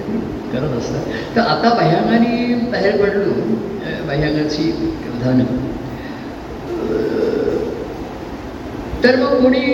करत 0.58 0.78
असतात. 0.78 1.06
तर 1.36 1.42
आता 1.42 1.74
बाह्यांगाने 1.74 2.54
बाहेर 2.72 3.02
पडलो 3.02 3.22
अं, 3.22 4.08
बाह्यांगाची 4.08 4.72
विधानं 4.82 5.44
तर 9.04 9.16
मग 9.16 9.42
कोणी 9.42 9.66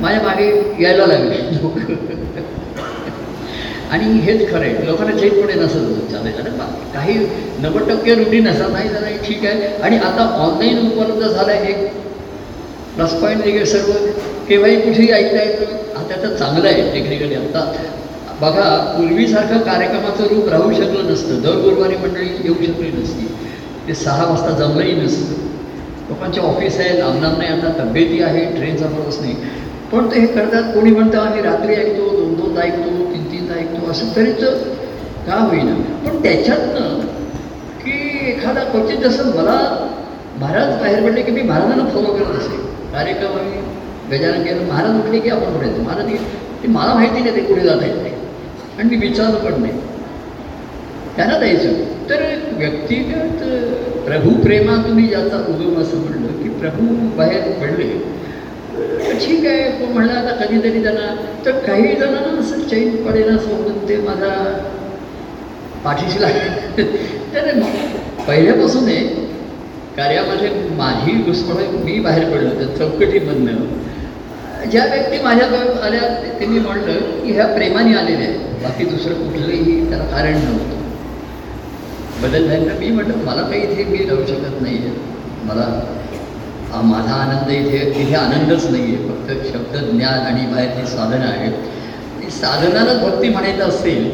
माझ्या 0.00 0.22
मागे 0.22 0.46
यायला 0.82 1.06
लागले. 1.06 1.38
लोक 1.54 1.76
आणि 3.92 4.04
हेच 4.20 4.50
खरं 4.50 4.60
आहे. 4.60 4.86
लोकांना 4.86 5.16
झेटपणे 5.16 5.54
नसत 5.54 6.12
चालायचं 6.12 6.44
ना 6.44 6.50
बा- 6.50 6.94
काही 6.94 7.14
नव्वद 7.58 7.88
टक्के 7.90 8.14
रुटीन 8.14 8.48
असं 8.48 8.72
नाही 8.72 8.94
तर 8.94 9.00
नाही 9.00 9.18
ठीक 9.18 9.44
आहे. 9.46 9.66
आणि 9.82 9.96
आता 9.96 10.24
ऑनलाईन 10.38 10.78
उपलब्ध 10.86 11.26
झालं 11.26 11.52
आहे 11.52 11.70
एक 11.70 11.90
प्लस 12.96 13.14
पॉईंट 13.14 13.40
वगैरे 13.40 13.66
सर्व 13.66 13.92
केव्हाही 14.48 14.80
कुठेही 14.80 15.10
ऐकता 15.12 15.42
येतं. 15.42 15.76
हा 15.96 16.04
त्याचं 16.08 16.36
चांगलं 16.36 16.68
आहे. 16.68 16.90
टेक्निकली 16.92 17.34
आत्ता 17.34 17.72
बघा 18.40 18.94
पूर्वीसारखं 18.96 19.58
कार्यक्रमाचं 19.58 20.34
रूप 20.34 20.48
राहू 20.48 20.72
शकलं 20.72 21.12
नसतं. 21.12 21.40
दर 21.40 21.50
गुरुवारी 21.50 21.96
मंडळी 21.96 22.26
येऊ 22.44 22.54
शकली 22.54 22.88
नसती. 22.88 23.36
ते 23.88 23.94
सहा 23.94 24.24
वाजता 24.24 24.50
जमलंही 24.50 24.92
नसतं. 24.92 25.34
लोकांचे 26.08 26.40
ऑफिस 26.40 26.80
आहे 26.80 27.00
लांब 27.00 27.22
लांब 27.22 27.38
नाही 27.38 27.52
आता 27.52 27.84
तब्येती 27.84 28.22
आहे 28.22 28.44
ट्रेनचा 28.44 28.86
प्रवास 28.86 29.20
नाही. 29.20 29.36
पण 29.92 30.06
ते 30.06 30.20
हे 30.20 30.26
करतात 30.26 30.62
कोणी 30.74 30.90
म्हणतं 30.90 31.18
आम्ही 31.18 31.42
रात्री 31.42 31.74
ऐकतो 31.74 32.10
दोन 32.10 32.34
दोन 32.34 32.58
ऐकतो 32.58 33.12
तीन 33.12 33.24
तीन 33.24 33.52
ऐकतो 33.58 33.90
असं 33.90 34.16
तरीच 34.16 34.44
का 35.26 35.48
होईना. 35.50 35.74
पण 35.74 36.22
त्याच्यातनं 36.22 37.00
की 37.84 38.18
एखादा 38.30 38.60
क्वचित 38.60 38.98
जसं 38.98 39.24
मला 39.24 39.86
महाराज 40.38 40.68
बाहेर 40.68 41.04
पडले 41.04 41.22
की 41.22 41.32
मी 41.32 41.42
महाराजांना 41.42 41.84
फॉलो 41.84 42.06
करत 42.06 42.36
असे. 42.36 42.56
कार्यक्रम 42.92 43.30
आम्ही 43.32 43.60
गजानन 44.18 44.42
केलं 44.42 44.68
महाराज 44.68 44.90
म्हटले 44.90 45.20
की 45.20 45.30
आपण 45.30 45.52
पुढे 45.52 45.82
महाराज 45.82 46.06
हे- 46.06 46.62
ते 46.62 46.68
मला 46.68 46.94
माहिती 46.94 47.20
नाही 47.20 47.36
ते 47.36 47.40
कुठे 47.40 47.60
जाता 47.60 47.86
येत 47.86 48.02
नाही 48.02 48.19
आणि 48.80 48.96
मी 48.96 49.06
विचारलं 49.08 49.38
पण 49.38 49.60
नाही. 49.60 49.72
त्यांना 51.16 51.38
द्यायचं. 51.38 51.72
तर 52.10 52.22
व्यक्तिगत 52.52 53.42
प्रभू 54.06 54.30
प्रेमा 54.42 54.76
तुम्ही 54.88 55.06
ज्याचा 55.06 55.36
उगम 55.48 55.80
असं 55.80 55.98
म्हणलं 55.98 56.42
की 56.42 56.48
प्रभू 56.48 56.94
बाहेर 57.16 57.50
पडले. 57.60 57.88
ठीक 59.18 59.46
आहे 59.46 59.70
तो 59.70 59.92
म्हणला 59.92 60.14
आता 60.14 60.44
कधीतरी 60.44 60.82
त्यांना. 60.82 61.14
तर 61.46 61.58
काही 61.58 61.94
जणांना 61.94 62.38
असं 62.40 62.60
चैन 62.68 62.96
पडेल 63.04 63.36
सोडून 63.38 63.60
म्हणून 63.62 63.88
ते 63.88 63.96
माझा 63.96 64.34
पाठीशी 65.84 66.20
लागले. 66.22 66.82
तर 67.34 67.60
पहिल्यापासून 68.28 68.88
आहे 68.88 69.04
कार्यामध्ये 69.96 70.50
माझी 70.76 71.12
घुसपड 71.22 71.84
मी 71.84 71.98
बाहेर 72.00 72.24
पडलो. 72.24 72.50
तर 72.60 72.76
चौकटीमधनं 72.78 73.56
ज्या 74.66 74.84
व्यक्ती 74.84 75.22
माझ्याजवळ 75.22 75.78
आल्या 75.82 76.00
ते- 76.40 76.48
मी 76.48 76.58
म्हणलं 76.58 76.98
की 77.22 77.32
ह्या 77.32 77.46
प्रेमाने 77.46 77.94
आलेल्या 77.94 78.28
आहेत. 78.28 78.62
बाकी 78.62 78.84
दुसरं 78.84 79.14
कुठलंही 79.14 79.88
त्याला 79.90 80.04
कारण 80.06 80.34
नव्हतं. 80.34 80.78
बदल 82.22 82.46
झाला 82.48 82.72
मी 82.80 82.90
म्हटलं 82.90 83.24
मला 83.24 83.42
काही 83.42 83.60
इथे 83.62 83.84
मी 83.84 84.04
राहू 84.04 84.24
शकत 84.26 84.60
नाही 84.62 84.76
आहे 84.76 84.90
मला 85.44 85.62
हा 86.72 86.80
माझा 86.82 87.14
आनंद 87.14 87.50
इथे 87.50 87.78
तिथे 87.94 88.14
आनंदच 88.14 88.64
नाही 88.70 88.82
आहे 88.84 89.08
फक्त 89.08 89.46
शब्द 89.52 89.76
ज्ञान 89.90 90.18
आणि 90.20 90.46
बाहेरची 90.46 90.86
साधनं 90.86 91.24
आहेत 91.26 91.52
ती 92.20 92.30
साधनालाच 92.30 93.00
भक्ती 93.02 93.28
म्हणायचं 93.28 93.68
असेल 93.68 94.10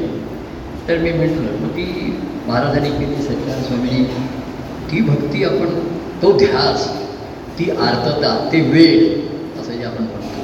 तर 0.89 0.99
मी 0.99 1.13
म्हटलं 1.13 1.59
मग 1.63 1.69
ती 1.69 1.87
महाराजांनी 2.47 2.91
केली 2.91 3.23
सच्चान 3.23 3.63
स्वामींनी 3.63 4.05
ती 4.91 5.01
भक्ती 5.01 5.45
आपण 5.45 5.75
तो 6.23 6.33
ध्यास 6.39 6.89
ती 7.59 7.71
आर्तता 7.71 8.37
ते 8.53 8.61
वेळ 8.61 9.61
असं 9.61 9.73
जे 9.73 9.85
आपण 9.85 10.05
म्हणतो 10.05 10.35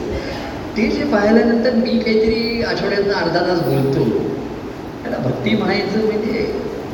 ते 0.76 0.86
जे 0.88 1.04
पाहिल्यानंतर 1.04 1.74
मी 1.74 1.98
काहीतरी 1.98 2.62
आठवड्यातनं 2.62 3.12
अर्धा 3.12 3.40
तास 3.40 3.58
बोलतो. 3.60 4.04
त्याला 5.02 5.18
भक्ती 5.18 5.56
म्हणायचं 5.56 6.04
म्हणजे 6.06 6.44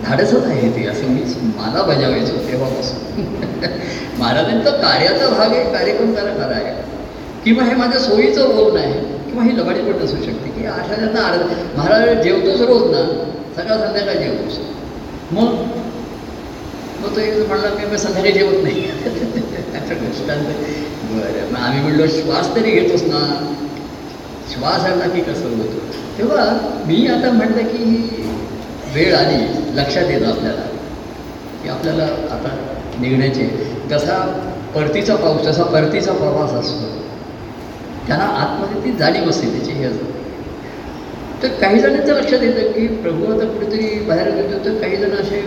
धाडसच 0.05 0.45
आहे 0.45 0.71
ते 0.77 0.87
असं 0.87 1.09
मी 1.09 1.21
मला 1.57 1.83
बजावायचो 1.83 2.37
तेव्हापासून. 2.49 3.25
महाराजांचा 4.19 4.71
कार्याचा 4.71 5.29
भाग 5.29 5.53
आहे 5.53 5.73
कार्यक्रम 5.73 6.13
करा 6.13 6.33
खरा 6.35 6.55
आहे. 6.55 6.73
किंवा 7.45 7.65
हे 7.65 7.75
माझ्या 7.75 8.01
सोयीचं 8.01 8.57
बोलणं 8.57 8.81
आहे 8.81 8.93
किंवा 9.27 9.45
ही 9.45 9.57
लबाडी 9.57 9.81
पण 9.81 10.05
असू 10.05 10.17
शकते 10.17 10.51
की 10.51 10.67
आठवड्यातनं 10.67 11.21
अर्ध 11.21 11.77
महाराज 11.77 12.23
जेवतोच 12.23 12.61
रोज 12.61 12.91
ना 12.91 13.03
सकाळ 13.57 13.79
संध्याकाळ 13.79 14.15
जेवतोच. 14.15 14.59
मग 15.33 15.55
मग 17.03 17.15
तो 17.17 17.21
एक 17.21 17.49
म्हणला 17.49 17.69
मी 17.79 17.85
मग 17.87 17.97
संध्याकाळी 17.97 18.33
जेवत 18.33 18.63
नाही. 18.63 18.83
असं 19.79 19.95
दृष्टांत 19.95 20.45
बरं 21.11 21.53
मग 21.53 21.59
आम्ही 21.59 21.81
म्हणलो 21.83 22.07
श्वास 22.07 22.55
तरी 22.57 22.71
घेतोस 22.71 23.03
ना. 23.03 23.19
श्वास 24.51 24.85
आला 24.85 25.09
की 25.09 25.20
कसं 25.20 25.57
होतं? 25.57 25.79
तेव्हा 26.19 26.45
मी 26.87 27.07
आता 27.07 27.31
म्हटलं 27.33 27.69
की 27.69 27.85
ही 27.85 28.23
वेळ 28.95 29.15
आली 29.15 29.37
लक्षात 29.75 30.11
येतं 30.11 30.27
आपल्याला. 30.27 30.61
की 31.62 31.69
आपल्याला 31.69 32.05
आता 32.05 32.57
निघण्याचे. 33.01 33.45
जसा 33.91 34.15
परतीचा 34.75 35.16
पाऊस 35.16 35.43
जसा 35.43 35.62
परतीचा 35.62 36.12
प्रवास 36.12 36.53
असतो 36.53 36.97
त्यांना 38.07 38.25
आतमध्ये 38.25 38.83
ती 38.85 38.97
जाणीव 38.99 39.29
असते 39.31 39.47
त्याची 39.47 39.73
हे 39.73 39.85
असते 39.85 40.16
तर 41.43 41.49
काही 41.61 41.81
जणांचं 41.81 42.15
लक्षात 42.15 42.43
येतं 42.43 42.73
की 42.73 42.87
प्रभू 43.03 43.33
आता 43.33 43.45
कुठेतरी 43.45 43.89
बाहेर 44.01 44.29
गेलो 44.35 44.59
तर 44.65 44.79
काही 44.81 44.97
जण 44.97 45.12
असे 45.12 45.41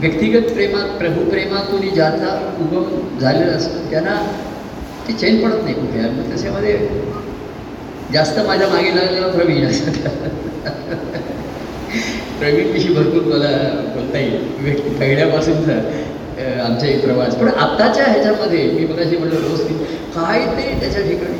व्यक्तिगत 0.00 0.52
प्रेमात 0.52 0.98
प्रभू 0.98 1.24
प्रेमातून 1.30 1.88
ज्याचा 1.94 2.34
उगम 2.60 3.18
झालेला 3.20 3.52
असतो 3.52 3.90
त्यांना 3.90 4.14
ते 5.08 5.12
चैन 5.12 5.40
पडत 5.44 5.62
नाही 5.64 5.74
कुठे. 5.74 6.08
मग 6.10 6.28
त्याच्यामध्ये 6.28 6.76
जास्त 8.12 8.38
माझ्या 8.46 8.68
मागे 8.68 8.94
लागलेला 8.96 9.26
प्रवीण 9.28 9.66
प्रवीणविषयी 12.38 12.94
भरपूर 12.94 13.22
मला 13.24 13.48
बोलता 13.94 14.18
येईल. 14.18 14.46
व्यक्ती 14.64 14.90
पहिल्यापासूनचा 14.98 15.72
आमच्या 16.64 16.88
एक 16.88 17.02
प्रवास. 17.04 17.34
पण 17.36 17.48
आत्ताच्या 17.48 18.04
ह्याच्यामध्ये 18.04 18.62
मी 18.72 18.86
मगाशी 18.86 19.16
म्हटलं 19.16 19.40
रोज 19.40 19.60
की 19.68 19.74
काय 20.14 20.44
ते 20.56 20.78
त्याच्या 20.80 21.02
ठिकाणी? 21.02 21.38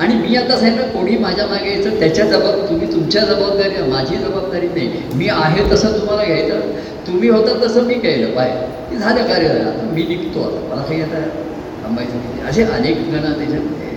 आणि 0.00 0.14
मी 0.14 0.36
आता 0.36 0.56
सांगितलं 0.58 0.88
कोणी 0.92 1.16
माझ्या 1.18 1.46
मागे 1.46 1.70
यायचं 1.70 1.98
त्याच्या 2.00 2.24
जबाब 2.26 2.68
तुम्ही 2.68 2.92
तुमच्या 2.92 3.24
जबाबदारी 3.24 3.74
आहे, 3.74 3.90
माझी 3.90 4.16
जबाबदारी 4.16 4.66
नाही. 4.68 5.02
मी 5.14 5.28
आहे 5.32 5.70
तसं 5.72 5.98
तुम्हाला 5.98 6.24
घ्यायचं 6.24 6.60
तुम्ही 7.06 7.28
होता 7.28 7.52
तसं 7.64 7.84
मी 7.86 7.94
केलं. 7.94 8.34
पाय 8.36 8.50
ते 8.90 8.96
झालं 8.96 9.26
कार्य. 9.26 9.48
झालं 9.48 9.64
आता 9.64 9.92
मी 9.92 10.06
निघतो 10.08 10.42
आता. 10.42 10.66
मला 10.70 10.82
काही 10.82 11.00
आता 11.02 11.20
थांबायचं 11.82 12.16
नाही. 12.16 12.48
असे 12.48 12.62
अनेक 12.72 12.96
जण 13.10 13.32
त्याच्यामध्ये 13.32 13.94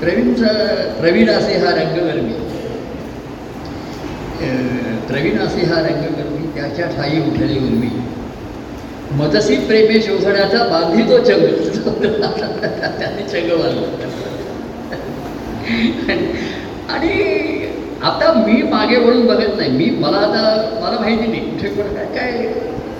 प्रवीणचा 0.00 0.52
प्रवीण 1.00 1.28
असे 1.30 1.56
हा 1.58 1.70
रंगकर्मी 1.74 2.32
अं, 4.42 4.96
प्रवीण 5.08 5.38
असे 5.38 5.64
हा 5.66 5.80
रंगकर्मी 5.80 6.46
त्याच्या 6.54 6.86
ठाई 6.86 7.20
उठले 7.20 7.56
उर्मी. 7.58 7.88
मदसी 9.16 9.56
प्रेमे 9.56 10.00
शोधण्याचा 10.00 10.62
बांधी 10.64 11.02
तो 11.02 11.18
चंग. 11.24 11.44
त्याने 12.98 13.22
चंग 13.28 13.50
बांधला. 13.58 13.86
आणि 16.94 17.10
आता 18.02 18.32
मी 18.46 18.62
मागे 18.62 18.96
वळून 18.96 19.26
बघत 19.26 19.56
नाही. 19.56 19.70
मी 19.70 19.90
मला 20.00 20.16
आता 20.16 20.80
मला 20.82 20.98
माहिती 21.00 21.26
नाही 21.26 21.40
कुठे 21.40 21.68
काय 21.94 22.06
काय 22.14 22.46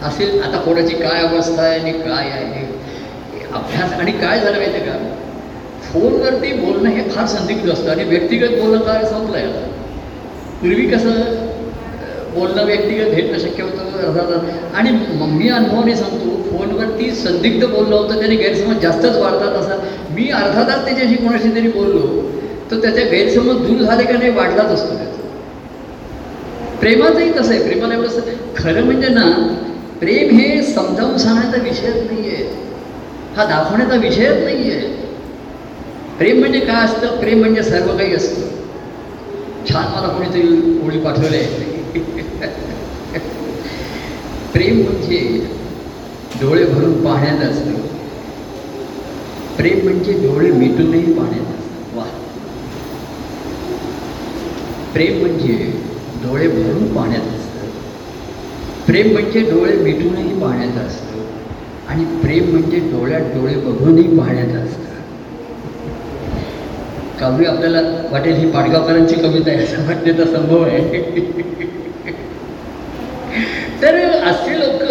असेल 0.02 0.42
आता 0.42 0.58
कोणाची 0.58 0.94
काय 0.94 1.22
अवस्था 1.22 1.62
आहे 1.62 1.78
आणि 1.80 1.92
काय 1.92 2.30
आहे. 2.30 2.66
अभ्यास 3.52 3.92
आणि 3.92 4.12
काय 4.12 4.40
झालं 4.40 4.56
माहिती 4.58 4.76
आहे 4.80 4.90
का? 4.90 4.96
फोनवरती 5.92 6.52
बोलणं 6.52 6.88
हे 6.88 7.08
फार 7.10 7.26
संदिग्ध 7.26 7.70
असतं. 7.70 7.90
आणि 7.90 8.04
व्यक्तिगत 8.04 8.58
बोलणं 8.60 8.78
काय 8.78 9.04
संपलं 9.04 9.36
आहे 9.38 9.66
पूर्वी 10.60 10.86
कसं 10.86 11.46
बोलणं 12.34 12.64
व्यक्तिगत 12.64 13.14
भेटणं 13.14 13.38
शक्य 13.38 13.62
होतं 13.62 14.48
आणि 14.74 14.90
म- 14.90 15.28
मी 15.38 15.48
अनुभवाने 15.48 15.94
सांगतो 15.96 16.36
फोनवरती 16.50 17.10
संदिग्ध 17.10 17.64
बोललं 17.66 17.94
होतं 17.96 18.18
त्याने 18.18 18.36
गैरसमज 18.36 18.80
जास्तच 18.82 19.16
वाढतात 19.16 19.56
असा. 19.56 19.76
मी 20.10 20.28
अर्धा 20.30 20.62
तास 20.68 20.84
त्याच्याशी 20.84 21.14
कोणाशी 21.14 21.48
तरी 21.48 21.68
बोललो 21.68 22.30
तर 22.70 22.80
त्याच्या 22.80 23.04
गैरसमज 23.04 23.66
दूर 23.66 23.82
झाले 23.82 24.04
का 24.04 24.12
नाही 24.12 24.30
वाढलाच 24.30 24.66
असतो 24.66 24.96
त्याचा. 24.96 25.26
प्रेमाचंही 26.80 27.32
कसं 27.32 27.52
आहे. 27.52 27.62
प्रेमाला 27.62 27.94
एवढं 27.94 28.20
खरं 28.56 28.84
म्हणजे 28.84 29.08
ना 29.08 29.24
प्रेम 30.00 30.36
हे 30.36 30.62
समजावून 30.62 31.16
सांगण्याचा 31.18 31.62
विषयच 31.62 32.10
नाही 32.10 32.30
आहे 32.30 32.44
हा 33.36 33.44
दाखवण्याचा 33.44 33.96
विषयच 33.96 34.44
नाही 34.44 34.70
आहे 34.70 34.77
प्रेम 36.18 36.38
म्हणजे 36.38 36.60
काय 36.60 36.84
असतं? 36.84 37.20
प्रेम 37.20 37.38
म्हणजे 37.38 37.62
सर्व 37.62 37.96
काही 37.96 38.14
असतं. 38.14 38.46
छान 39.70 39.84
मला 39.84 40.08
कोणीतरी 40.08 40.78
ओळी 40.86 41.00
पाठवले 41.00 41.36
आहे 41.36 41.66
प्रेम 44.52 44.80
म्हणजे 44.82 45.18
डोळे 46.40 46.64
भरून 46.64 47.04
पाहण्यात 47.04 47.50
असतं. 47.50 47.72
प्रेम 49.56 49.84
म्हणजे 49.84 50.12
डोळे 50.12 50.50
मिटूनही 50.50 51.12
पाहण्यात 51.12 51.46
असतं. 51.46 51.96
वा 51.96 52.04
प्रेम 54.94 55.20
म्हणजे 55.20 55.56
डोळे 56.24 56.48
भरून 56.48 56.94
पाहण्यात 56.94 57.22
असतं. 57.22 57.66
प्रेम 58.86 59.12
म्हणजे 59.12 59.40
डोळे 59.40 59.72
मिटूनही 59.72 60.40
पाहण्यात 60.40 60.86
असतं. 60.86 61.24
आणि 61.88 62.04
प्रेम 62.04 62.50
म्हणजे 62.50 62.78
डोळ्यात 62.78 63.20
डोळे 63.20 63.54
बघूनही 63.54 64.18
पाहण्यात 64.18 64.64
असतं. 64.64 64.87
काव्य 67.18 67.46
आपल्याला 67.46 67.80
वाटेल 68.10 68.36
ही 68.36 68.50
पाडगावकरांची 68.50 69.14
कविता 69.14 69.50
आहे 69.50 69.62
असं 69.64 69.86
वाटण्याचा 69.86 70.24
संभव 70.26 70.62
आहे. 70.64 71.00
तर 73.82 73.96
असे 74.24 74.58
लोक 74.58 74.82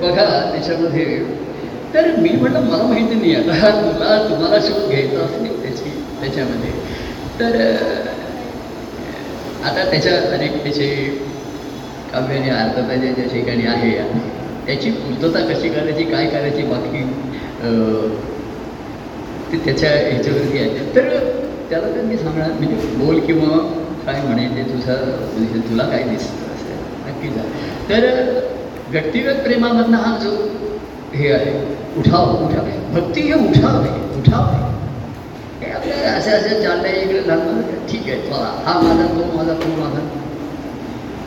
बघा 0.00 0.24
त्याच्यामध्ये. 0.52 1.04
तर 1.94 2.10
मी 2.20 2.30
म्हटलं 2.30 2.60
मला 2.60 2.82
माहिती 2.82 3.14
नाही 3.14 3.34
आता 3.34 3.70
तुला 3.82 4.16
तुम्हाला 4.28 4.58
शोध 4.60 4.88
घ्यायचा 4.88 5.24
असेल 5.24 5.62
त्याची 5.62 5.90
त्याच्यामध्ये. 6.20 6.70
तर 7.40 7.60
आता 9.62 9.84
त्याच्या 9.90 10.12
अनेक 10.32 10.62
त्याचे 10.62 10.88
काव्याने 12.12 12.50
अर्थता 12.50 12.96
ज्या 12.96 13.12
ज्या 13.12 13.24
ठिकाणी 13.28 13.66
आहे 13.66 13.90
त्याची 14.66 14.90
पूर्तता 14.90 15.40
कशी 15.46 15.68
करायची 15.68 16.04
काय 16.04 16.26
करायची 16.26 16.62
बाकी 16.62 17.02
ते 19.52 19.56
त्याच्या 19.64 19.90
ह्याच्यावरती 19.90 20.58
आहे. 20.58 20.94
तर 20.96 21.08
त्याला 21.70 21.86
तर 21.86 22.02
मी 22.02 22.16
सांगणार 22.16 22.52
म्हणजे 22.52 22.96
बोल 22.96 23.18
किंवा 23.20 23.58
काय 24.06 24.22
म्हणेल 24.22 24.56
ते 24.56 24.62
तुझं 24.62 25.04
म्हणजे 25.36 25.68
तुला 25.70 25.84
काय 25.84 26.02
दिसतं 26.02 26.54
असं 26.54 27.08
नक्की 27.08 27.28
जा. 27.28 27.42
तर 27.88 28.06
व्यक्तिगत 28.90 29.42
प्रेमामधनं 29.42 29.96
हा 29.96 30.16
जो 30.18 30.30
हे 31.14 31.32
आहे 31.32 31.52
उठाव 31.98 32.44
उठाव 32.44 32.66
भक्ती 32.92 33.20
हे 33.20 33.32
उठाव 33.32 33.80
आहे 33.80 34.20
उठाव 34.20 34.42
आहे. 34.42 34.66
हे 35.62 35.72
आपल्याला 35.72 36.10
असे 36.10 36.30
असे 36.30 36.62
चाललंय 36.62 37.00
इकडे 37.02 37.26
लागलं 37.26 37.60
ठीक 37.90 38.08
आहे 38.08 38.20
चला. 38.20 38.50
हा 38.64 38.80
माझा 38.80 39.06
तो 39.06 39.36
माझा 39.36 39.52
तो 39.52 39.68
माझा. 39.80 40.00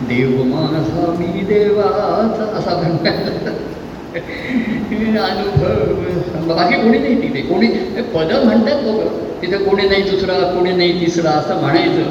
देव 0.09 0.43
माझा 0.43 1.11
मी 1.19 1.43
देवाचा. 1.45 2.45
असा 2.57 2.77
म्हणतात 2.77 3.70
अनुभव 4.13 6.47
बाकी 6.47 6.75
कोणी 6.81 6.97
नाही 6.99 7.15
तिथे. 7.21 7.41
कोणी 7.41 7.67
पदं 8.13 8.45
म्हणतात 8.45 8.83
लोक. 8.83 9.01
तिथे 9.41 9.57
कोणी 9.57 9.87
नाही 9.87 10.01
दुसरा 10.09 10.33
कोणी 10.53 10.71
नाही 10.71 10.99
तिसरा 10.99 11.31
असं 11.31 11.59
म्हणायचं. 11.61 12.03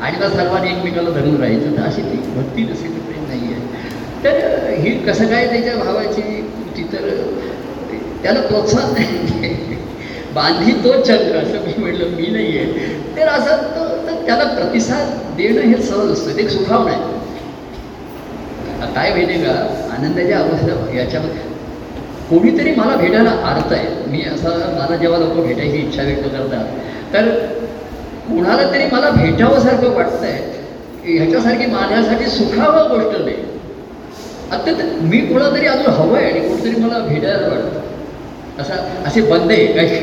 आणि 0.00 0.16
मग 0.18 0.36
सर्वांनी 0.36 0.70
एकमेकाला 0.70 1.10
धरून 1.10 1.36
राहायचं. 1.36 1.76
तर 1.76 1.82
अशी 1.82 2.02
ती 2.02 2.16
भक्ती 2.36 2.64
तशी 2.64 2.88
कुठे 2.88 3.20
नाही 3.28 3.52
आहे 3.52 3.62
तर 4.24 4.70
ही 4.82 4.90
कसं 5.06 5.26
काय 5.26 5.46
त्याच्या 5.46 5.76
भावाची 5.76 6.22
ती 6.76 6.82
तर 6.92 7.08
त्याला 8.22 8.40
प्रोत्साहन 8.40 8.92
नाही. 8.92 9.76
बांधी 10.34 10.72
तो 10.84 10.92
चंद्र 11.02 11.36
असं 11.38 11.58
मी 11.66 11.72
म्हटलं 11.76 12.08
मी 12.16 12.26
नाही 12.26 12.58
आहे 12.58 12.66
तर 13.16 13.28
असं 13.28 13.56
तर 14.06 14.14
त्याला 14.26 14.44
प्रतिसाद 14.44 15.08
देणं 15.36 15.60
हे 15.60 15.82
सहज 15.82 16.10
असतं. 16.12 16.36
ते 16.36 16.42
एक 16.42 16.48
सुखावणं 16.48 16.90
आहे. 16.90 17.00
काय 18.86 19.10
माहिती 19.10 19.34
का? 19.34 19.52
आनंदाच्या 19.96 20.38
अवस्था. 20.38 20.96
याच्यामध्ये 20.96 21.42
कोणीतरी 22.30 22.74
मला 22.74 22.96
भेटायला 22.96 23.30
आरत 23.30 23.72
आहे 23.72 23.88
मी 24.06 24.22
असं 24.22 24.48
मला 24.48 24.96
जेव्हा 24.96 25.18
लोक 25.18 25.46
भेटायची 25.46 25.76
इच्छा 25.76 26.02
व्यक्त 26.02 26.22
करतात 26.22 27.12
तर 27.12 27.28
कोणाला 28.28 28.70
तरी 28.72 28.84
मला 28.92 29.10
भेटावंसारखं 29.10 29.94
वाटतंय. 29.94 30.30
आहे 30.30 31.16
ह्याच्यासारखी 31.16 31.66
माझ्यासाठी 31.66 32.26
सुखावं 32.26 32.88
गोष्ट 32.88 33.20
नाही. 33.20 33.36
आता 34.52 34.72
तर 34.78 34.84
मी 35.00 35.18
कोणातरी 35.18 35.66
अजून 35.66 35.86
हवं 35.86 36.18
आहे 36.18 36.30
आणि 36.30 36.48
कोणतरी 36.48 36.80
मला 36.80 36.98
भेटायला 36.98 37.48
वाटतं. 37.48 37.80
असा 38.58 38.74
असे 39.06 39.22
बंद 39.22 39.50
आहे 39.50 39.66
काही. 39.66 39.96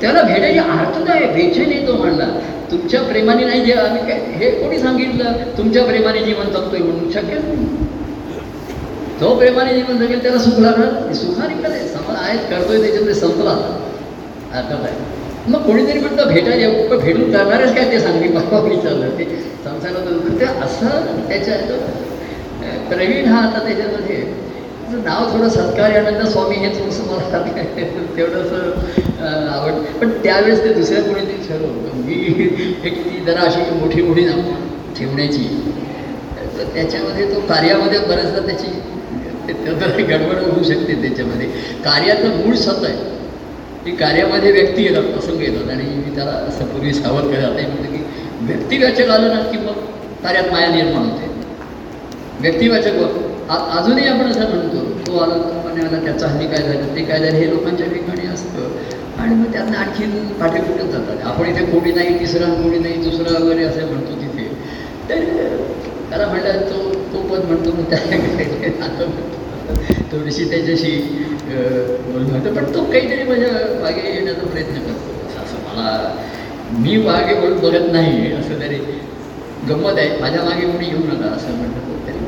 त्याला 0.00 0.22
भेटायची 0.22 0.58
अर्थ 0.58 1.10
आहे 1.10 1.26
बेचैनी 1.34 1.86
तो 1.86 1.92
म्हणला. 1.96 2.26
तुमच्या 2.70 3.00
प्रेमाने 3.02 3.44
नाही 3.44 3.60
जे 3.64 3.72
आम्ही 3.72 4.02
काय 4.06 4.20
हे 4.38 4.50
कोणी 4.50 4.78
सांगितलं? 4.78 5.32
तुमच्या 5.58 5.84
प्रेमाने 5.84 6.24
जीवन 6.24 6.50
जगतोय 6.52 6.78
म्हणून. 6.78 7.10
शक्यच 7.10 7.44
नाही. 7.44 7.66
तो 9.20 9.34
प्रेमाने 9.38 9.74
जीवन 9.74 9.98
जगेल 9.98 10.22
त्याला 10.22 10.38
सुख 10.38 10.58
लागणार 10.60 11.12
सुखाने 11.14 11.54
कधे 11.62 11.78
समज 11.88 12.16
आहे 12.18 12.38
करतोय 12.50 12.80
त्याच्यामध्ये 12.80 13.14
संपला. 13.14 13.50
आता 14.52 14.74
काय? 14.74 14.92
मग 15.48 15.62
कोणीतरी 15.62 15.98
म्हणतं 16.00 16.28
भेटायला 16.28 16.66
येऊ. 16.66 16.88
पण 16.88 16.98
भेटून 16.98 17.30
करणारच 17.32 17.74
काय 17.74 17.90
ते 17.92 18.00
सांगली 18.00 18.28
बाबा 18.28 18.60
विचारलं 18.60 19.18
ते 19.18 19.24
संसारात 19.64 20.08
दुःख. 20.08 20.40
ते 20.40 20.44
असं 20.64 21.28
त्याच्या 21.28 21.56
प्रवीण 22.90 23.24
हा 23.24 23.38
आता 23.38 23.64
त्याच्यामध्ये 23.66 24.16
नाव 24.88 25.36
थोडं 25.36 25.48
सत्कार्यानंद 25.48 26.26
स्वामी 26.26 26.54
हे 26.56 26.80
थोडंसं 26.80 27.02
मला 27.04 27.52
तेवढंसं 28.16 28.56
आवड 29.48 29.72
पण 29.72 30.10
त्यावेळेस 30.10 30.64
ते 30.64 30.74
दुसऱ्या 30.74 31.02
कोणीतरी 31.02 31.48
ठरवलं 31.48 31.66
होतं. 31.66 31.96
मी 31.96 32.12
एक 32.84 33.04
ती 33.04 33.24
जरा 33.26 33.40
अशी 33.40 33.74
मोठी 33.74 34.02
मोठी 34.02 34.24
नाव 34.24 34.40
ठेवण्याची. 34.98 35.72
तर 36.58 36.64
त्याच्यामध्ये 36.74 37.34
तो 37.34 37.40
कार्यामध्ये 37.40 37.98
बऱ्याचदा 37.98 38.46
त्याची 38.46 38.66
ते- 39.48 40.06
गडबड 40.06 40.36
होऊ 40.36 40.64
शकते 40.64 40.94
त्याच्यामध्ये. 40.94 41.46
कार्याचं 41.84 42.36
मूळ 42.36 42.54
सत 42.54 42.84
आहे. 42.84 43.16
की 43.84 43.96
कार्यामध्ये 43.96 44.52
व्यक्ती 44.52 44.82
येतात 44.82 45.02
प्रसंग 45.02 45.40
येतात. 45.40 45.70
आणि 45.70 45.82
मी 45.82 46.14
त्याला 46.14 46.30
असं 46.30 46.64
पूर्वी 46.64 46.92
सावध 46.92 47.22
करत 47.22 47.56
आहे 47.56 47.66
म्हणतो 47.66 47.92
की 47.92 48.04
व्यक्तिवाचक 48.40 49.10
आलं 49.10 49.34
ना 49.34 49.42
की 49.42 49.58
मग 49.58 49.72
कार्यात 50.22 50.52
माया 50.52 50.68
निर्माण 50.68 51.02
होते. 51.02 51.30
व्यक्तिवाचक 52.40 52.94
अजूनही 53.50 54.08
आपण 54.08 54.24
असं 54.26 54.48
म्हणतो 54.48 54.76
हो, 54.76 55.06
तो 55.06 55.18
आला 55.18 55.34
तो 55.34 55.68
म्हणे 55.68 55.86
आला 55.86 56.04
त्याचं 56.04 56.26
हल्ली 56.26 56.46
काय 56.46 56.58
झालं 56.58 56.96
ते 56.96 57.02
काय 57.04 57.18
झालं 57.18 57.32
हे 57.32 57.50
लोकांच्या 57.50 57.86
ठिकाणी 57.86 58.26
असतं. 58.26 58.68
आणि 59.18 59.34
मग 59.34 59.52
त्यांना 59.52 59.78
आणखीन 59.78 60.28
पाठी 60.28 60.60
फुटत 60.60 60.84
जातात. 60.84 61.16
आपण 61.24 61.46
इथे 61.46 61.64
कोणी 61.64 61.92
नाही 61.92 62.20
तिसरा 62.20 62.46
कोणी 62.46 62.78
नाही 62.78 62.94
दुसरा 62.94 63.44
वगैरे 63.44 63.64
असं 63.64 63.86
म्हणतो 63.86 64.12
तिथे. 64.12 64.48
तर 65.08 65.24
त्याला 66.10 66.26
म्हटलं 66.26 66.60
तो 66.60 66.94
तो 66.94 67.22
पद 67.22 67.44
म्हणतो 67.44 67.70
मग 67.70 67.82
त्या 67.82 67.98
आता 68.84 69.04
म्हणतो. 69.04 69.36
थोडीशी 70.12 70.44
त्याच्याशी 70.44 71.22
अं, 71.50 71.96
बोलणं 72.12 72.54
पण 72.54 72.74
तो 72.74 72.84
काहीतरी 72.84 73.22
माझ्या 73.22 73.48
मागे 73.82 74.14
येण्याचा 74.14 74.46
प्रयत्न 74.46 74.74
करतो. 74.74 75.42
असं- 75.44 75.76
मला 75.76 76.14
मी 76.70 76.96
मागे 76.96 77.34
बोलून 77.34 77.58
बघत 77.58 77.92
नाही 77.92 78.32
असं 78.32 78.60
तरी 78.60 78.76
गंमत 79.68 79.92
आहे. 79.96 80.20
माझ्या 80.20 80.42
मागे 80.42 80.66
कोणी 80.66 80.86
येऊ 80.86 80.98
नका 80.98 81.26
असं 81.26 81.48
म्हणलं 81.48 82.06
तरी 82.06 82.25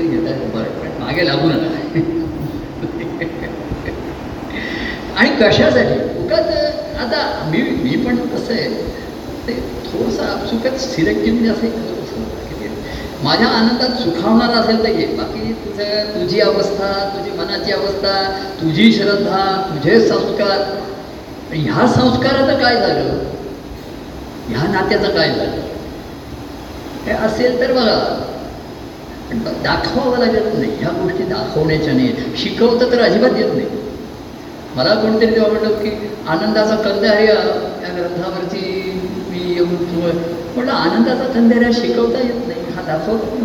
ते 0.00 0.06
कुठे 0.06 0.20
घेत 0.20 0.52
बरं 0.54 0.78
पण 0.80 1.02
मागे 1.02 1.26
लागू 1.26 1.48
नका 1.48 1.68
आणि 5.16 5.30
कशासाठी? 5.40 5.94
उगाच 6.20 6.50
आता 7.00 7.20
मी 7.50 7.60
मी 7.82 7.96
पण 8.04 8.16
कसं 8.26 8.52
आहे 8.54 8.68
ते 9.46 9.54
थोडंसं 9.86 10.22
आपसुकच 10.24 10.80
सिलेक्टिव्हली 10.84 11.48
म्हणजे 11.48 11.50
असं 11.50 11.66
एक 11.66 11.88
माझ्या 13.24 13.46
आनंदात 13.48 13.96
सुखावणार 14.00 14.50
असेल 14.50 14.82
तर 14.84 14.88
ये. 14.90 15.06
बाकी 15.16 15.52
तुझं 15.64 16.14
तुझी 16.14 16.40
अवस्था 16.40 16.92
तुझी 17.16 17.30
मनाची 17.38 17.72
अवस्था 17.72 18.12
तुझी 18.60 18.92
श्रद्धा 18.92 19.40
तुझे 19.66 19.98
संस्कार 20.08 20.60
ह्या 21.52 21.86
संस्काराचं 21.88 22.58
काय 22.60 22.76
झालं? 22.76 23.18
ह्या 24.48 24.62
नात्याचं 24.72 25.14
काय 25.16 25.28
झालं? 25.28 25.60
हे 27.06 27.12
असेल 27.26 27.60
तर 27.60 27.72
बघा 27.72 27.98
दाखवावं 29.34 30.18
लागत 30.18 30.58
नाही. 30.58 30.72
ह्या 30.78 30.90
गोष्टी 31.02 31.22
दाखवण्याच्या 31.22 31.92
नाही. 31.92 32.12
शिकवतं 32.36 32.92
तर 32.92 33.00
अजिबात 33.00 33.30
येत 33.38 33.54
नाही. 33.54 33.66
मला 34.76 34.94
कोणतरी 34.94 35.34
तेव्हा 35.34 35.50
म्हणलं 35.50 35.68
की 35.68 36.10
आनंदाचा 36.28 36.74
कंदार 36.76 37.20
या 37.20 37.34
ग्रंथावरती 37.98 38.92
मी 39.30 39.54
येऊन 39.54 39.74
तुम- 39.74 40.04
म्हटलं 40.56 40.72
आनंदाचा 40.72 41.24
कंदार 41.24 41.70
शिकवता 41.74 42.18
येत 42.18 42.48
नाही. 42.48 42.60
हा 42.60 42.82
दाखवतो 42.82 43.38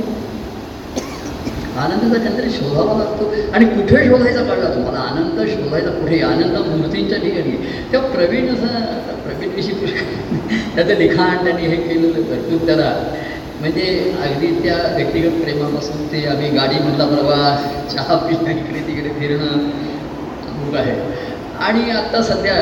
आनंदाचा 1.78 2.30
कंदार 2.30 2.48
शोधावा 2.49 2.98
लागतो. 2.98 3.53
आणि 3.53 3.66
कुठे 3.66 4.07
शोधायचा 4.07 4.44
कळला 4.44 4.76
तुम्हाला 4.76 4.99
आनंद 4.99 5.48
शोधायचा 5.48 5.90
कुठे? 5.90 6.20
आनंद 6.20 6.57
मूर्तींच्या 6.57 7.18
ठिकाणी. 7.18 7.52
तेव्हा 7.91 8.10
प्रवीण 8.10 8.53
असा 8.53 8.68
प्रवीण 9.26 9.49
विषयी 9.56 9.74
पुष्कळ 9.74 10.36
त्याचं 10.76 10.94
लिखाण 10.94 11.44
त्यांनी 11.44 11.62
हे 11.62 11.76
केलेलं 11.76 12.22
भरपूर 12.22 12.66
त्याला. 12.66 13.16
म्हणजे 13.60 13.84
अगदी 14.23 14.48
त्या 14.64 14.76
व्यक्तिगत 14.95 15.41
प्रेमापासून 15.44 16.06
ते 16.11 16.26
आम्ही 16.27 16.49
गाडीमधला 16.52 17.06
प्रवास 17.06 17.94
चहा 17.94 18.15
पिणं 18.18 18.49
इकडे 18.52 18.80
तिकडे 18.88 19.10
फिरणं 19.19 19.69
अमुक 20.48 20.76
आहे. 20.76 20.95
आणि 21.60 21.90
आत्ता 21.91 22.22
सध्या 22.23 22.56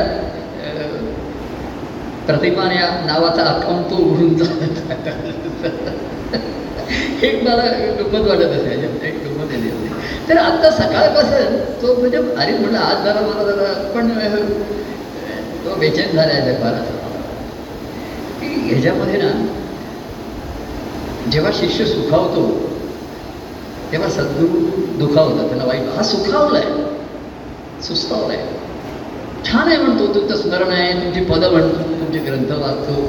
प्रतिमा 2.28 2.64
या 2.74 2.90
नावाचा 3.06 3.44
अकाउंट 3.44 3.90
तो 3.90 3.96
उघडून 4.04 4.42
हे 7.22 7.32
मला 7.42 7.64
गंमत 7.98 8.28
वाटत 8.28 8.52
असायच्या 8.52 9.08
एक 9.08 9.18
गंमत 9.24 9.52
येते 9.54 10.30
तर 10.30 10.38
आत्ता 10.38 10.70
सकाळपासून 10.72 11.58
तो 11.82 11.94
म्हणजे 12.00 12.18
अरे 12.18 12.58
म्हटलं 12.58 12.78
आज 12.78 13.04
जरा 13.06 13.22
मला 13.22 13.44
जरा 13.46 13.74
पण 13.94 14.10
तो 15.66 15.76
बेचैन 15.80 16.16
झाला 16.16 16.32
आहे 16.32 16.42
जगभरात 16.44 16.92
की 18.40 18.48
ह्याच्यामध्ये 18.64 19.22
ना 19.22 19.32
जेव्हा 21.32 21.52
शिष्य 21.54 21.86
सुखावतो 21.86 22.42
तेव्हा 23.92 24.10
सद्गुरू 24.10 24.60
दुखावतात. 24.98 25.48
त्याला 25.50 25.66
वाईट 25.66 25.88
हा 25.96 26.04
सुखावलाय. 26.04 26.64
सुस्तावलाय. 27.82 28.38
छान 29.46 29.68
आहे 29.68 29.78
म्हणतो 29.78 30.14
तुमचं 30.14 30.36
स्मरण 30.36 30.72
आहे 30.72 30.94
तुमची 30.94 31.24
पदं 31.26 31.52
म्हणतो 31.52 31.78
तुमचे 32.00 32.20
ग्रंथ 32.20 32.52
वाचतो. 32.52 33.02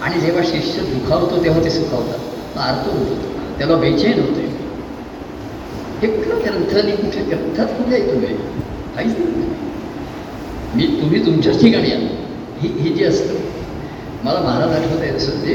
आणि 0.00 0.20
जेव्हा 0.20 0.42
शिष्य 0.44 0.82
दुखावतो 0.82 1.44
तेव्हा 1.44 1.64
ते 1.64 1.70
सुखावतात. 1.70 2.18
अर्थ 2.56 2.88
होतो 2.88 3.14
त्याला 3.58 3.76
बेचैन 3.76 4.20
होते 4.20 4.42
हे 6.02 6.06
कुठं 6.06 6.38
ग्रंथ 6.44 6.74
आणि 6.76 6.92
ग्रंथात 7.22 7.66
कुठे 7.66 7.94
आहे 7.94 8.10
तुम्ही? 8.10 8.34
काहीच 8.94 9.18
नाही. 9.18 9.48
मी 10.74 10.86
तुम्ही 11.00 11.24
तुमच्याच 11.26 11.60
ठिकाणी 11.60 11.90
या 11.90 11.98
ही 12.60 12.68
हे 12.78 12.92
जे 12.94 13.04
असतं 13.04 13.34
मला 14.24 14.40
महाराज 14.40 14.72
आठवत 14.72 15.00
आहे 15.00 15.10
असं 15.10 15.42
ते 15.42 15.54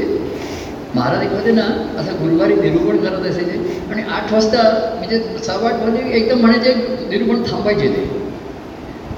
महाराज 0.94 1.22
एक 1.22 1.54
ना 1.54 1.62
असं 1.96 2.18
गुरुवारी 2.20 2.54
निरूपण 2.54 2.96
करत 2.96 3.26
असायचे. 3.26 3.58
आणि 3.90 4.02
आठ 4.08 4.32
वाजता 4.32 4.62
म्हणजे 4.96 5.18
सहा 5.44 5.68
आठ 5.68 5.82
वाजता 5.82 6.08
एकदम 6.08 6.40
म्हणायचे 6.40 6.74
निरूपण 7.08 7.42
थांबायचे 7.42 7.88
ते. 7.88 8.08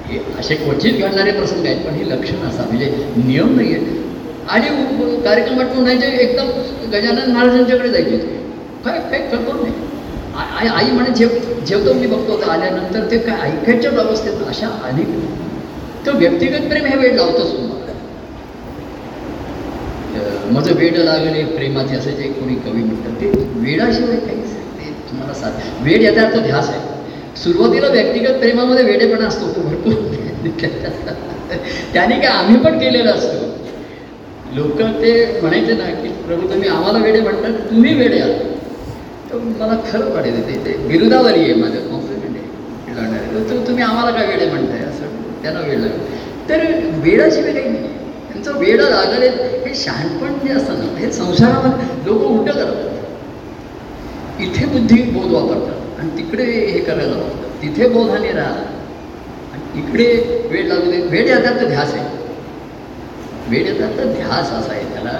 हे 0.05 0.19
असे 0.39 0.55
क्वचित 0.55 0.99
घडणारे 0.99 1.31
प्रसंग 1.31 1.65
आहेत 1.65 1.85
पण 1.85 1.93
हे 1.93 2.09
लक्षण 2.09 2.47
असा 2.47 2.63
म्हणजे 2.63 2.89
नियम 3.17 3.55
नाही 3.55 3.73
आहे 3.73 4.01
आणि 4.45 4.67
कार्यक्रमात 4.67 5.23
कार्यक्रम 5.23 5.59
आटपून 5.59 5.81
म्हणायचे 5.81 6.07
एकदम 6.23 6.47
गजानन 6.93 7.31
महाराजांच्याकडे 7.31 7.89
जायचे 7.89 8.17
ते. 8.17 8.41
काय 8.85 8.99
काय 9.11 9.19
करतो 9.27 9.53
नाही 9.53 9.73
आई 10.35 10.67
आई 10.67 10.91
म्हणे 10.91 11.13
जेव 11.15 11.29
जेवतो 11.67 11.93
मी 11.93 12.07
बघतो 12.07 12.39
तर 12.41 12.49
आल्यानंतर 12.49 13.09
ते 13.11 13.17
काय 13.17 13.49
ऐकायच्याच 13.49 13.97
अवस्थेत 13.97 14.47
अशा 14.47 14.67
अनेक 14.83 15.07
तो 16.05 16.17
व्यक्तिगत 16.17 16.67
प्रेम 16.69 16.85
हे 16.85 16.95
वेळ 16.97 17.15
लावतोच 17.15 17.51
तुम्हाला. 17.51 17.82
माझं 20.53 20.73
वेड 20.75 20.97
लागले 20.97 21.43
प्रेमाचे 21.55 21.95
असं 21.95 22.11
जे 22.11 22.27
कोणी 22.29 22.55
कवी 22.55 22.83
म्हणतात 22.83 23.21
ते 23.21 23.29
वेडाशिवाय 23.55 24.15
काहीच 24.17 24.51
ते 24.77 24.91
तुम्हाला 25.09 25.33
साध 25.33 25.83
वेड 25.83 26.01
याचा 26.01 26.21
अर्थ 26.21 26.37
ध्यास 26.39 26.69
आहे. 26.69 26.79
सुरुवातीला 27.35 27.87
व्यक्तिगत 27.87 28.39
प्रेमामध्ये 28.39 28.83
वेडेपणा 28.83 29.27
असतो 29.27 29.47
तो 29.55 29.61
भरपूर 29.61 29.93
त्याने 31.93 32.15
काय 32.19 32.27
आम्ही 32.27 32.55
पण 32.63 32.77
केलेलं 32.79 33.09
असतो. 33.11 33.41
लोक 34.53 34.81
ते 35.01 35.11
म्हणायचे 35.41 35.73
ना 35.73 35.85
की 36.01 36.07
प्रभू 36.25 36.47
तुम्ही 36.47 36.69
आम्हाला 36.69 36.99
वेडे 36.99 37.21
म्हणतात 37.21 37.59
तुम्ही 37.69 37.93
वेडे 37.93 38.19
आहात. 38.19 38.39
तर 39.29 39.37
मला 39.59 39.77
खरं 39.91 40.13
वाटेल 40.13 40.41
ते 40.47 40.55
ते 40.65 40.75
विरुद्धावरी 40.87 41.39
आहे 41.39 41.53
माझं 41.53 41.89
कॉम्प्लिमेंट 41.89 42.37
आहे 42.97 43.49
तर 43.49 43.65
तुम्ही 43.67 43.83
आम्हाला 43.83 44.11
काय 44.11 44.27
वेडे 44.27 44.45
म्हणताय? 44.45 44.79
असं 44.79 45.41
त्यांना 45.43 45.59
वेळ 45.59 45.79
लागेल. 45.79 46.49
तर 46.49 46.63
वेळाशिवाय 47.03 47.53
काही 47.53 47.69
नाही. 47.69 47.89
त्यांचं 48.33 48.57
वेडं 48.59 48.89
लागले 48.89 49.27
हे 49.65 49.73
शहाणपण 49.75 50.37
जे 50.39 50.53
असतं 50.53 50.79
ना 50.79 50.97
हे 50.99 51.11
संसारामध्ये 51.11 51.85
लोक 52.05 52.21
उलटं 52.21 52.51
करतात. 52.53 52.89
इथे 54.37 54.65
बुद्धी 54.65 55.01
बोध 55.11 55.31
वापरतात 55.31 55.99
आणि 55.99 56.09
तिकडे 56.17 56.43
हे 56.43 56.79
करायला 56.79 57.15
वापरतात 57.15 57.61
तिथे 57.61 57.87
बोधाने 57.89 58.31
राहा 58.33 58.63
आणि 59.53 59.79
इकडे 59.79 60.05
वेळ 60.51 60.67
लागू 60.67 60.91
दे 60.91 61.01
वेळ 61.09 61.27
येतात 61.27 61.59
तर 61.61 61.67
ध्यास 61.67 61.93
आहे. 61.93 62.05
वेळ 63.47 63.65
येतात 63.67 63.97
तर 63.97 64.11
ध्यास 64.13 64.51
असा 64.51 64.71
आहे. 64.73 64.83
त्याला 64.93 65.17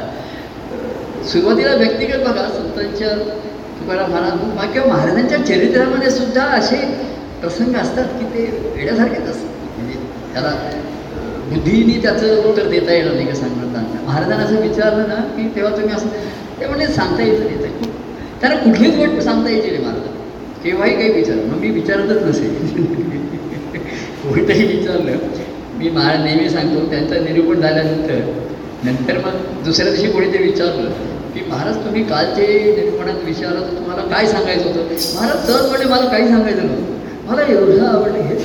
सुरुवातीला 1.31 1.75
व्यक्तिगत 1.75 2.23
बघा 2.27 2.47
संतांच्या 2.49 3.15
तुकाराम 3.79 4.11
महाराज 4.11 4.71
किंवा 4.73 4.87
महाराजांच्या 4.87 5.45
चरित्रामध्ये 5.45 6.09
सुद्धा 6.11 6.43
असे 6.57 6.77
प्रसंग 7.41 7.75
असतात 7.75 8.05
की 8.19 8.25
ते 8.33 8.45
वेड्यासारखेच 8.75 9.29
असतात. 9.29 9.49
म्हणजे 9.77 9.99
त्याला 10.33 10.51
बुद्धीने 11.49 11.99
त्याचं 12.01 12.49
उत्तर 12.49 12.67
देता 12.67 12.93
येणार 12.93 13.13
नाही 13.13 13.25
का 13.27 13.33
सांगणार 13.35 14.01
महाराजांना 14.05 14.43
असं 14.43 14.61
विचारलं 14.61 15.07
ना 15.07 15.15
की 15.35 15.47
तेव्हा 15.55 15.71
तुम्ही 15.71 15.95
असं 15.95 16.07
ते 16.59 16.65
म्हणजे 16.67 16.87
सांगता 16.87 17.21
यायचं 17.21 17.43
येतं. 17.43 17.61
ते. 17.79 17.89
त्यांना 18.41 18.57
कुठलीच 18.59 18.95
गोष्ट 18.95 19.19
सांगता 19.21 19.49
यायची 19.49 19.69
नाही 19.69 19.83
महाराज. 19.83 20.01
केव्हाही 20.63 20.93
काही 20.95 21.11
विचार 21.11 21.35
मग 21.45 21.57
मी 21.59 21.69
विचारतच 21.71 22.23
नसेल 22.23 22.53
कोणतंही 24.23 24.65
विचारलं 24.67 25.17
मी 25.77 25.89
महाराज 25.89 26.23
नेहमी 26.23 26.49
सांगतो 26.49 26.85
त्यांचं 26.89 27.23
निरूपण 27.25 27.61
झाल्यानंतर 27.61 28.19
नंतर 28.83 29.17
मग 29.17 29.63
दुसऱ्या 29.65 29.91
दिवशी 29.91 30.11
कोणी 30.11 30.31
ते 30.33 30.37
विचारलं 30.37 30.89
की 31.33 31.41
महाराज 31.47 31.75
तुम्ही 31.85 32.03
कालचे 32.03 32.47
निरूपणात 32.77 33.23
विचारलं 33.25 33.75
तुम्हाला 33.77 34.01
काय 34.09 34.27
सांगायचं 34.27 34.67
होतं? 34.67 34.83
महाराज 35.15 35.45
सहज 35.47 35.69
म्हणजे 35.69 35.87
मला 35.89 36.05
काही 36.05 36.27
सांगायचं 36.27 36.65
नव्हतं. 36.65 36.91
मला 37.27 37.41
एवढं 37.49 37.85
आवडलं 37.85 38.17
हे 38.19 38.35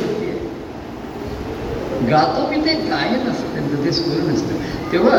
गातो 2.06 2.46
मी 2.50 2.56
ते 2.66 2.74
गायन 2.80 3.28
असतं 3.30 3.54
त्यांचं 3.54 3.84
ते 3.84 3.92
स्वर 3.92 4.20
नसतं 4.30 4.92
तेव्हा 4.92 5.16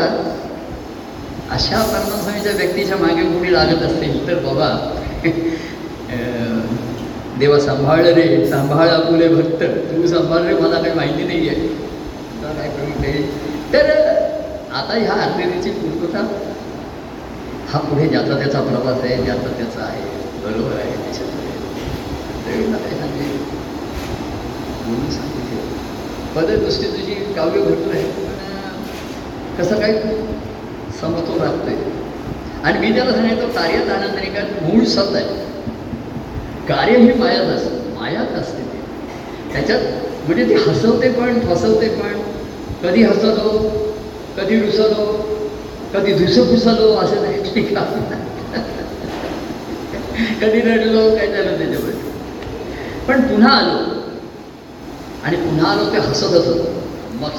अशा 1.50 1.82
परमास्वामीच्या 1.82 2.52
व्यक्तीच्या 2.52 2.96
मागे 2.96 3.22
कोणी 3.22 3.52
लागत 3.52 3.82
असेल 3.82 4.26
तर 4.26 4.38
बाबा 4.44 4.68
देवा 7.38 7.58
सांभाळ 7.60 8.04
रे 8.06 8.46
सांभाळ 8.46 8.88
आपुले 8.88 9.28
भक्त 9.28 9.62
तू 9.62 10.06
सांभाळ 10.06 10.42
रे 10.42 10.54
मला 10.54 10.80
काही 10.82 10.94
माहिती 10.94 11.24
नाही 11.24 11.48
आहे 11.48 11.68
काय 12.54 12.68
करू 12.68 13.02
ते? 13.02 13.12
तर 13.72 13.90
आता 14.74 14.94
ह्या 14.94 15.12
आरतीची 15.12 15.70
पूर्तता 15.70 16.26
हा 17.68 17.78
पुढे 17.78 18.06
ज्याचा 18.08 18.38
त्याचा 18.38 18.60
प्रवास 18.60 19.02
आहे 19.02 19.16
ज्याचा 19.24 19.48
त्याचा 19.58 19.82
आहे 19.84 20.02
बरोबर 20.44 20.76
आहे 20.76 20.96
त्याच्यामध्ये 22.42 23.28
सांगितले 25.10 25.79
काय 26.34 26.46
सांगेल 26.46 26.92
तुझी 26.92 27.14
काव्य 27.34 27.60
भरपूर 27.60 27.94
आहे 27.94 28.04
पण 28.04 29.62
कसं 29.62 29.80
काय 29.80 29.92
समतोल 31.00 31.40
राखतोय? 31.40 31.74
आणि 32.64 32.78
मी 32.78 32.94
त्याला 32.94 33.12
सांगायचं 33.12 33.48
कार्यात 33.48 33.90
आनंद 33.90 34.14
नाही 34.14 34.30
कारण 34.34 34.64
मूळ 34.64 34.84
सत 34.84 35.14
आहे. 35.14 35.48
कार्य 36.68 36.96
ही 36.96 37.12
मायात 37.12 37.46
असते 37.46 37.94
मायात 38.00 38.32
असते 38.38 38.62
ते. 38.62 38.78
त्याच्यात 39.52 39.80
म्हणजे 40.26 40.48
ते 40.48 40.54
हसवते 40.54 41.08
पण 41.08 41.40
फसवते 41.40 41.88
पण 41.88 42.20
कधी 42.82 43.02
हसवतो 43.02 43.58
कधी 44.36 44.60
रुसलो 44.60 45.06
कधी 45.94 46.12
धुसफुसलो 46.14 46.92
असं 46.94 47.22
नाही 47.22 47.54
ठीक 47.54 47.76
आहे. 47.76 48.18
कधी 50.40 50.60
रडलो 50.60 51.16
काय 51.16 51.26
झालं 51.26 51.58
त्याच्यामध्ये? 51.58 51.94
पण 53.08 53.20
पुन्हा 53.20 53.50
आलो. 53.50 53.99
आणि 55.24 55.36
पुन्हा 55.36 55.70
आलो 55.70 55.84
ते 55.92 55.98
हसत 55.98 56.34
हसत 56.34 56.60
मग 57.20 57.32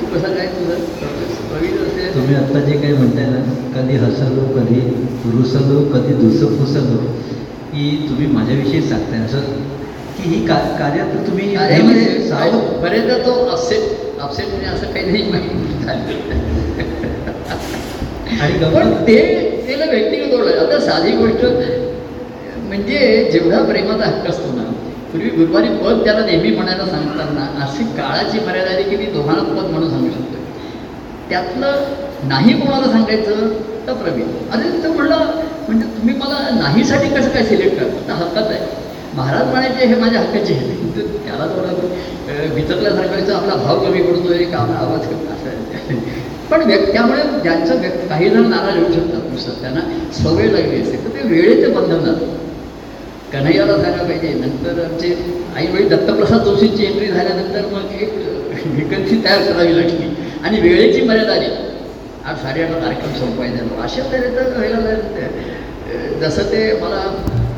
तू 0.00 0.06
कसं 0.06 0.34
काय 0.34 0.46
तुझं? 0.48 0.84
प्रवीण 1.48 1.74
तुम्ही 2.14 2.34
आत्ता 2.34 2.60
जे 2.60 2.76
काही 2.80 2.92
म्हणताय 2.92 3.26
ना 3.26 3.40
कधी 3.74 3.96
हसलो 4.04 4.44
कधी 4.54 4.80
रुसलो 5.32 5.80
कधी 5.92 6.14
दुसं 6.14 6.56
फुसलो 6.58 6.96
की 7.72 7.84
तुम्ही 8.08 8.26
माझ्याविषयी 8.26 8.80
सांगताय. 8.82 9.20
असं 9.24 9.40
की 10.16 10.28
ही 10.30 10.38
का 10.46 10.54
कार्यात 10.78 11.26
तुम्ही 11.26 11.46
बरेचदा 12.82 13.18
तो 13.26 13.32
अपसेट 13.46 14.20
अपसेट 14.20 14.48
म्हणजे 14.48 14.66
असं 14.66 14.92
काही 14.92 15.04
नाही 15.06 15.30
माहिती 15.30 15.88
आणि 18.40 18.58
पण 18.74 18.92
ते 19.06 19.16
त्याला 19.66 19.84
व्यक्तिगत 19.84 20.34
ओळख. 20.34 20.56
आता 20.58 20.78
साधी 20.80 21.10
गोष्ट 21.16 21.44
म्हणजे 22.68 22.98
जेवढा 23.32 23.62
प्रेमाचा 23.64 24.06
हक्क 24.06 24.28
असतो 24.30 24.52
पूर्वी 25.12 25.30
गुरुवारी 25.30 25.68
पद 25.76 26.04
त्याला 26.04 26.24
नेहमी 26.26 26.50
म्हणायला 26.56 26.84
सांगताना 26.86 27.46
अशी 27.64 27.84
काळाची 27.96 28.40
मर्यादा 28.46 28.70
आली 28.70 28.82
की 28.90 28.96
मी 28.96 29.06
दोघांना 29.12 29.42
पद 29.44 29.70
म्हणून 29.70 29.90
सांगू 29.90 30.10
शकतो 30.10 30.38
त्यातलं 31.30 32.28
नाही 32.28 32.52
कोणाला 32.60 32.90
सांगायचं? 32.92 33.48
तर 33.86 33.92
प्रवीण. 33.94 34.26
अरे 34.52 34.70
तो 34.84 34.92
म्हणलं 34.92 35.16
म्हणजे 35.68 35.86
तुम्ही 35.96 36.14
मला 36.16 36.38
नाहीसाठी 36.54 37.08
कसं 37.08 37.28
काय 37.28 37.42
सिलेक्ट 37.44 37.78
करता? 37.78 38.00
तर 38.08 38.12
हक्काच 38.14 38.46
आहे. 38.46 38.58
महाराज 39.14 39.46
म्हणायचे 39.46 39.86
हे 39.86 39.94
माझ्या 40.00 40.20
हक्काचे 40.20 40.54
आहे 40.54 40.90
तर 40.96 41.06
त्याला 41.24 41.46
थोडं 41.46 42.54
विचारल्या 42.54 42.92
सांगायचं 42.92 43.34
आपला 43.34 43.54
भाव 43.64 43.78
कमी 43.84 44.02
पडतोय 44.02 44.44
का 44.44 44.58
आपला 44.58 44.76
आवाज 44.78 45.06
कमी 45.06 45.26
असं 45.26 45.98
पण 46.50 46.62
व्यक् 46.66 46.92
त्यामुळे 46.92 47.22
ज्यांचं 47.42 47.80
व्यक् 47.80 48.08
काही 48.08 48.28
जण 48.30 48.46
नाराज 48.50 48.76
होऊ 48.76 48.92
शकतात 48.92 49.30
पुस्तक 49.30 49.60
त्यांना 49.60 49.80
सवय 50.12 50.46
लागली 50.48 50.80
असते. 50.82 50.96
तर 50.96 51.16
ते 51.16 51.28
वेळेचं 51.28 51.74
बंधन 51.74 52.04
जातं 52.04 52.38
कन्हैयाला 53.32 53.76
झाला 53.76 54.02
पाहिजे. 54.02 54.28
नंतर 54.34 54.82
आमचे 54.84 55.14
आईवडील 55.56 55.88
दत्तप्रसाद 55.88 56.44
जोशींची 56.44 56.84
एंट्री 56.84 57.06
झाल्यानंतर 57.06 57.66
मग 57.72 57.92
एक 58.02 58.12
विकन्सी 58.76 59.20
तयार 59.24 59.42
करावी 59.42 59.76
लागली. 59.76 60.08
आणि 60.44 60.60
वेळेची 60.60 61.00
मर्यादा 61.02 61.32
आली. 61.32 61.46
आठ 62.24 62.36
साडेआठला 62.42 62.78
कार्यक्रम 62.78 63.12
संपवायचा 63.18 63.82
अशा 63.82 64.02
तऱ्हेचं 64.12 64.56
व्हायला 64.56 64.78
जसं 66.20 66.50
ते 66.52 66.60
मला 66.80 67.00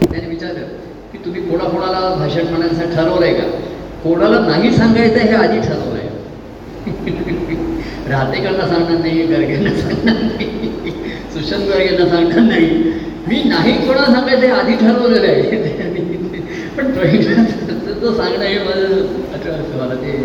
त्याने 0.03 0.27
विचारलं 0.27 0.66
की 1.12 1.19
तुम्ही 1.24 1.40
कोणाकोणाला 1.43 2.01
भाषण 2.19 2.47
म्हणण्याचं 2.47 2.94
ठरवलं 2.94 3.24
आहे 3.27 3.35
का? 3.35 3.47
कोणाला 4.05 4.39
नाही 4.40 4.73
सांगायचं 4.77 5.19
हे 5.20 5.35
आधी 5.35 5.59
ठरवलं 5.61 5.99
आहे 5.99 6.11
राहतेकरांना 8.11 8.66
सांगणार 8.69 8.99
नाही 8.99 9.23
गर्गेंना 9.27 9.70
सांगणार 9.74 10.23
नाही 10.23 10.93
सुशांत 11.35 11.69
गर्गेंना 11.69 12.09
सांगणार 12.09 12.40
नाही. 12.40 12.69
मी 13.28 13.43
नाही 13.49 13.73
कोणाला 13.86 14.12
सांगायचं 14.15 14.53
आधी 14.55 14.74
ठरवलेलं 14.77 15.27
आहे. 15.27 15.43
पण 16.77 16.90
तो 18.03 18.12
सांगणं 18.16 18.44
हे 18.44 18.59
माझं 18.59 18.94
असं 19.32 19.78
मला 19.78 19.94
ते 19.94 20.16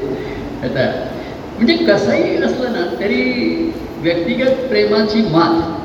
आता 0.64 0.86
म्हणजे 1.58 1.76
कसंही 1.78 2.36
असलं 2.38 2.72
ना 2.74 2.86
तरी 3.00 3.22
व्यक्तिगत 4.02 4.68
प्रेमाची 4.70 5.22
मात 5.32 5.76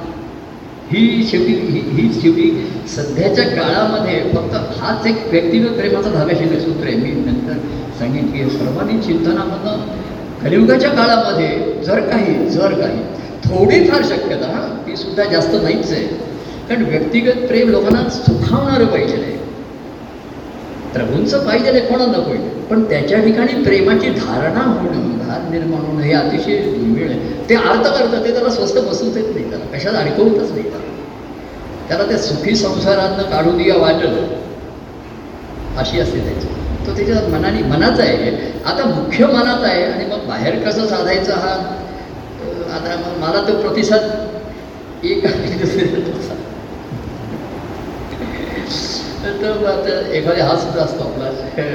ही 0.92 1.02
शेवटी 1.30 1.52
ही 1.52 1.80
ही 1.90 2.08
शेवटी 2.12 2.50
सध्याच्या 2.88 3.44
काळामध्ये 3.46 4.18
फक्त 4.34 4.54
हाच 4.80 5.06
एक 5.06 5.26
व्यक्तिगत 5.30 5.76
प्रेमाचा 5.76 6.10
धागाशील 6.10 6.58
सूत्र 6.60 6.86
आहे. 6.86 6.96
मी 6.96 7.10
नंतर 7.26 7.58
सांगेन 7.98 8.26
की 8.32 8.48
सर्वांनी 8.50 9.00
चिंतनामधनं 9.02 9.84
कलियुगाच्या 10.44 10.90
काळामध्ये 10.90 11.82
जर 11.84 12.00
काही 12.10 12.34
जर 12.50 12.72
काही 12.80 12.98
थोडीफार 13.44 14.02
शक्यता 14.04 14.46
हा 14.46 14.66
ती 14.86 14.96
सुद्धा 14.96 15.24
जास्त 15.24 15.54
नाहीच 15.62 15.92
आहे. 15.92 16.06
कारण 16.72 16.84
व्यक्तिगत 16.84 17.46
प्रेम 17.48 17.68
लोकांना 17.68 18.08
सुखावणारं 18.08 18.86
पाहिजे 18.86 19.14
आहे 19.14 19.32
प्रभूंचं 20.92 21.44
पाहिजे 21.46 21.70
आहे 21.70 21.80
कोणाला 21.80 22.12
नको 22.12 22.34
पण 22.70 22.84
त्याच्या 22.84 23.18
ठिकाणी 23.20 23.62
प्रेमाची 23.62 24.10
धारणा 24.10 24.60
होणं 24.60 25.18
धार 25.18 25.40
निर्माण 25.50 25.80
होणं 25.80 26.02
हे 26.02 26.12
अतिशय 26.12 26.56
दुर्मिळ 26.58 27.10
आहे. 27.10 27.18
ते 27.48 27.54
अर्थ 27.54 27.86
करतात 27.86 28.24
ते 28.24 28.32
त्याला 28.32 28.50
स्वस्त 28.50 28.78
बसूच 28.78 29.16
येत 29.16 29.34
नाही 29.34 29.50
त्याला 29.50 29.64
कशात 29.76 29.94
अडकवतच 29.94 30.50
नाही 30.50 30.62
त्याला. 30.62 30.90
त्याला 31.88 32.04
त्या 32.04 32.18
सुखी 32.18 32.54
संसारातनं 32.56 33.30
काढू 33.30 33.50
दिया 33.50 33.76
वाटलं 33.76 34.26
अशी 35.78 36.00
असते 36.00 36.18
त्याची. 36.18 36.48
तो 36.86 36.96
त्याच्या 36.96 37.28
मनाने 37.28 37.62
मनाचा 37.62 38.02
आहे 38.02 38.30
आता 38.64 38.84
मुख्य 38.84 39.26
मनात 39.26 39.64
आहे 39.64 39.84
आणि 39.84 40.04
मग 40.04 40.26
बाहेर 40.28 40.58
कसं 40.68 40.86
साधायचं 40.86 41.32
हा? 41.32 41.54
आता 42.74 42.96
मग 42.96 43.18
मला 43.18 43.48
तो 43.48 43.60
प्रतिसाद 43.60 45.04
एक 45.04 45.26
आणि 45.26 46.41
तर 49.24 49.58
मग 49.58 49.66
आता 49.66 50.12
एखाद्या 50.12 50.44
हा 50.44 50.56
सुद्धा 50.56 50.82
असतो 50.84 51.04
आपला 51.04 51.30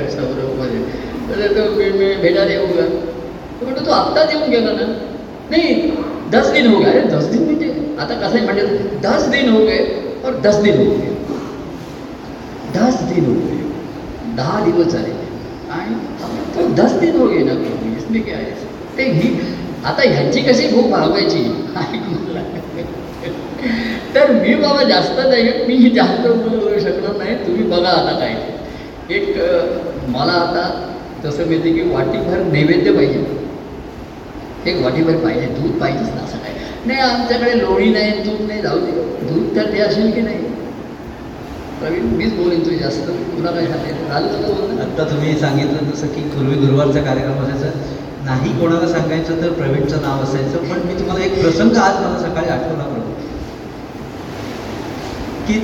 सौरभमध्ये. 0.09 0.79
तर 1.29 1.47
तो 1.57 1.71
मी 1.71 1.89
भेटायला 1.89 2.51
येऊ 2.53 2.67
का 2.67 2.85
म्हणतो 3.63 3.85
तो 3.85 3.91
आत्ताच 3.91 4.33
येऊन 4.33 4.49
गेला 4.49 4.71
ना? 4.71 4.85
नाही 5.49 5.91
दस 6.31 6.51
दिन 6.51 6.67
हो 6.67 6.79
गए. 6.79 6.91
अरे 6.91 7.01
दस 7.01 7.25
दिन 7.25 7.43
म्हणजे 7.43 7.95
आता 7.99 8.13
कसं 8.13 8.37
आहे 8.37 8.45
म्हणजे 8.45 8.65
दस 9.03 9.27
दिन 9.27 9.49
हो 9.49 9.59
गए 9.59 9.77
और 10.25 10.39
दस 10.39 10.55
दिन 10.55 10.77
हो 10.77 10.83
गए. 10.83 11.13
दस 12.75 13.01
दिन 13.03 13.25
हो 13.25 13.33
गए? 13.33 13.57
दहा 14.35 14.63
दिवस 14.65 14.91
झाले. 14.93 15.11
आणि 15.69 15.95
तो 16.55 16.67
दस 16.73 16.91
दिन 16.91 17.15
हो 17.15 17.27
गए 17.27 17.43
ना 17.43 17.51
इसमें 17.97 18.21
क्या 18.23 18.37
है? 18.37 18.51
ते 18.97 19.03
ही 19.03 19.39
आता 19.85 20.01
ह्यांची 20.01 20.41
कशी 20.41 20.67
भूक 20.67 20.89
भागवायची? 20.91 21.39
ऐक 21.77 22.01
मला. 22.09 22.41
तर 24.15 24.31
मी 24.31 24.55
बाबा 24.55 24.83
जास्त 24.83 25.19
नाही 25.19 25.65
मी 25.67 25.89
जास्त 25.89 26.27
करू 26.77 26.85
शकलो 26.85 27.17
नाही. 27.17 27.35
तुम्ही 27.35 27.63
बघा 27.63 27.89
आता 27.89 28.19
काय. 28.19 28.35
एक 29.09 29.37
मला 30.07 30.31
आता 30.31 30.63
तसं 31.25 31.47
मिळते 31.47 31.71
की 31.73 31.81
वाटीभर 31.81 32.43
नैवेद्य 32.43 32.91
पाहिजे. 32.91 33.25
एक 34.65 34.81
वाटीभर 34.83 35.15
पाहिजे 35.15 35.45
दूध 35.47 35.79
पाहिजेच 35.79 36.13
ना 36.15 36.21
असं 36.21 36.37
काय. 36.37 36.53
नाही 36.85 36.99
आमच्याकडे 36.99 37.59
लोणी 37.59 37.89
नाही 37.89 38.11
दूध 38.11 38.41
नाही 38.47 38.61
जाऊ 38.61 38.79
दे. 38.79 38.91
दूध 39.21 39.55
तर 39.55 39.71
ते 39.73 39.79
असेल 39.79 40.11
की 40.11 40.21
नाही. 40.21 40.37
प्रवीण 41.79 42.05
मीच 42.17 42.33
बोलेन 42.33 42.65
तुझी 42.65 42.77
जास्त. 42.77 43.09
तुला 43.09 43.51
काय 43.51 43.65
सांगायचं 43.65 44.07
झालं 44.07 44.27
तुला 44.27 44.47
बोल 44.47 44.79
आत्ता 44.79 45.03
तुम्ही 45.03 45.39
सांगितलं 45.39 45.91
जसं 45.91 46.07
की 46.07 46.21
पूर्वी 46.29 46.55
गुरुवारचा 46.55 47.01
कार्यक्रम 47.01 47.43
असायचा. 47.43 47.69
नाही 48.23 48.59
कोणाला 48.59 48.87
सांगायचं 48.87 49.41
तर 49.41 49.51
प्रवीणचं 49.51 50.01
नाव 50.01 50.23
असायचं. 50.23 50.57
पण 50.57 50.87
मी 50.87 50.99
तुम्हाला 50.99 51.25
एक 51.25 51.41
प्रसंग 51.41 51.75
आज 51.77 51.99
मला 52.05 52.17
सकाळी 52.19 52.49
आठवला 52.49 52.83
प्रभू 52.83 53.11
की 55.47 55.59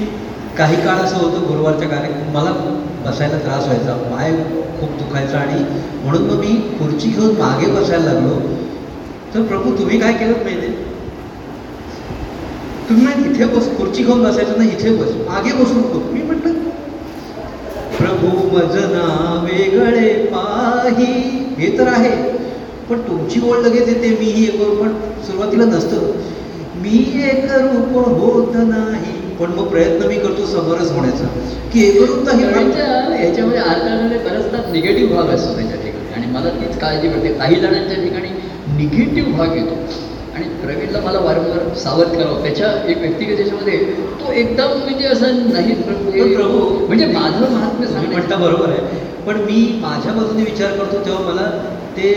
काही 0.57 0.75
काळ 0.81 0.97
असं 1.03 1.17
होतं 1.17 1.47
गुरुवारच्या 1.47 1.87
कार्यक्रम 1.89 2.35
मला 2.35 2.51
बसायला 3.05 3.37
त्रास 3.37 3.65
व्हायचा 3.65 3.93
पाय 4.09 4.31
खूप 4.79 4.89
दुखायचा 4.99 5.37
आणि 5.37 5.63
म्हणून 6.03 6.27
मग 6.27 6.39
मी 6.39 6.53
खुर्ची 6.79 7.09
घेऊन 7.09 7.35
मागे 7.37 7.71
बसायला 7.71 8.13
लागलो. 8.13 8.35
तर 9.33 9.41
प्रभू 9.41 9.71
तुम्ही 9.77 9.99
काय 9.99 10.13
केलं 10.13 10.43
माहिती 10.43 10.71
तुम्ही 12.89 13.03
नाही 13.05 13.29
इथे 13.29 13.45
बस 13.55 13.69
खुर्ची 13.77 14.03
घेऊन 14.03 14.23
बसायचं 14.23 14.57
ना 14.57 14.63
इथे 14.65 14.95
बस 14.97 15.15
मागे 15.27 15.53
बसू 15.53 15.79
नको 15.79 15.99
मी 16.13 16.21
म्हटलं 16.21 16.53
प्रभू 17.97 18.29
मजना 18.55 19.05
वेगळे 19.43 20.09
पाही. 20.33 21.13
हे 21.57 21.77
तर 21.77 21.87
आहे 21.87 22.11
पण 22.89 23.01
तुमची 23.07 23.41
ओढ 23.49 23.57
लगेच 23.65 23.87
येते 23.87 24.09
मीही 24.19 24.43
एक 24.45 24.59
करू 24.59 24.75
पण 24.75 24.93
सुरुवातीला 25.25 25.65
नसतं. 25.65 26.11
मी 26.81 26.97
एक 27.29 27.51
रूप 27.51 27.97
होत 28.19 28.55
नाही 28.55 29.12
पण 29.43 29.51
मग 29.51 29.65
प्रयत्न 29.67 30.07
मी 30.07 30.15
करतो 30.15 30.45
समरस 30.45 30.91
होण्याचा. 30.91 31.25
की 31.73 31.83
एक 31.83 32.01
रूप 32.01 32.23
नाही 32.25 32.43
त्यांच्या 32.53 32.85
ह्याच्यामध्ये 33.15 33.59
अर्थामध्ये 33.59 34.17
बराचसा 34.17 34.71
निगेटिव्ह 34.71 35.15
भाग 35.15 35.29
असतो 35.29 35.55
त्याच्या 35.55 35.77
ठिकाणी. 35.77 36.13
आणि 36.13 36.27
मला 36.27 36.49
तीच 36.49 36.79
काळजी 36.79 37.09
पडते 37.09 37.33
काही 37.33 37.55
जणांच्या 37.55 38.03
ठिकाणी 38.03 38.29
निगेटिव्ह 38.77 39.37
भाग 39.37 39.55
येतो. 39.57 39.75
आणि 40.35 40.43
प्रवीणला 40.61 40.99
मला 40.99 41.19
वारंवार 41.19 41.73
सावध 41.75 42.15
करावं. 42.15 42.43
त्याच्या 42.43 42.71
एक 42.87 42.97
व्यक्तिगत 42.97 43.39
याच्यामध्ये 43.39 43.77
तो 44.21 44.31
एकदम 44.31 44.77
म्हणजे 44.77 45.07
असं 45.07 45.51
नाही. 45.53 45.73
प्रभू 46.35 46.85
म्हणजे 46.87 47.05
माझं 47.05 47.53
महात्म्य 47.53 47.87
सांगण्याचं 47.87 48.11
म्हणता 48.11 48.35
बरोबर 48.35 48.69
आहे. 48.69 49.01
पण 49.27 49.37
मी 49.37 49.79
माझ्या 49.81 50.13
बाजूने 50.13 50.43
विचार 50.43 50.71
करतो 50.71 51.05
तेव्हा 51.05 51.21
मला 51.21 51.49
ते 51.97 52.11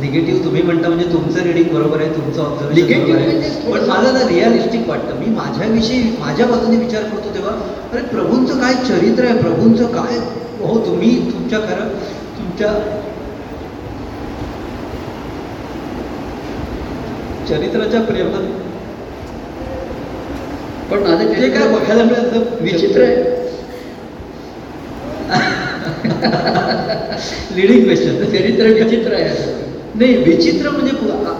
निगेटिव्ह 0.00 0.42
तुम्ही 0.44 0.62
म्हणता 0.62 0.88
म्हणजे 0.88 1.04
तुमचं 1.12 1.42
रिडिंग 1.42 1.68
बरोबर 1.72 2.00
आहे 2.00 2.08
तुमचं 2.14 2.42
ऑब्झर्वेशन 2.42 3.00
बरोबर 3.00 3.16
आहे. 3.16 3.26
म्हणजे 3.26 3.70
पण 3.70 3.88
मला 3.88 4.12
ना 4.12 4.26
रिअलिस्टिक 4.28 4.88
वाटतं. 4.88 5.18
मी 5.18 5.26
माझ्याविषयी 5.34 6.02
माझ्या 6.20 6.46
बाजूने 6.46 6.76
विचार 6.76 7.02
करतो 7.04 7.34
तेव्हा 7.34 7.52
अरे 7.92 8.02
प्रभूंचं 8.08 8.60
काय 8.60 8.74
चरित्र 8.84 9.24
आहे? 9.24 9.38
प्रभूंचं 9.38 9.86
काय? 9.92 10.18
हो 10.60 10.78
तुम्ही 10.86 11.10
तुमच्या 11.30 11.58
खरं 11.60 11.88
तुमच्या 12.38 12.72
चरित्राच्या 17.48 18.00
प्रेमात 18.02 18.42
पण 20.90 21.02
माझं 21.02 21.32
ते 21.32 21.48
काय 21.50 21.68
बघायला 21.68 22.04
मिळालं 22.04 22.44
विचित्र 22.60 23.02
आहे. 23.02 23.38
लिडिंग 27.56 27.82
क्वेश्चन 27.84 28.24
चरित्र 28.26 28.66
विचित्र 28.74 29.14
आहे. 29.14 29.24
असं. 29.28 29.68
नाही 29.94 30.14
विचित्र 30.16 30.70
म्हणजे 30.70 30.92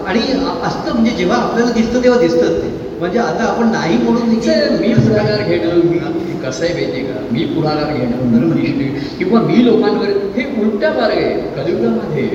आणि 0.05 0.19
असतं 0.63 0.93
म्हणजे 0.93 1.11
जेव्हा 1.11 1.37
आपल्याला 1.37 1.71
दिसतं 1.71 2.03
तेव्हा 2.03 2.19
दिसतंच 2.19 2.61
ते 2.63 2.69
म्हणजे 2.99 3.19
आता 3.19 3.43
आपण 3.43 3.69
नाही 3.71 3.97
म्हणून 3.97 4.29
मी 4.29 4.93
पुढाकार 4.93 5.41
घेणं 5.43 5.75
मी 5.85 6.39
कसं 6.43 6.63
आहे 6.65 6.73
माहिती 6.73 6.91
आहे 6.91 7.03
का? 7.03 7.19
मी 7.31 7.45
पुढाकार 7.45 7.93
घेणं 7.93 8.31
धर्मनिष्ठी 8.33 9.15
किंवा 9.17 9.41
मी 9.41 9.65
लोकांवर 9.65 10.09
हे 10.35 10.43
उलटा 10.61 10.89
मार्ग 10.93 11.13
आहे. 11.13 11.31
कलियुगामध्ये 11.55 12.27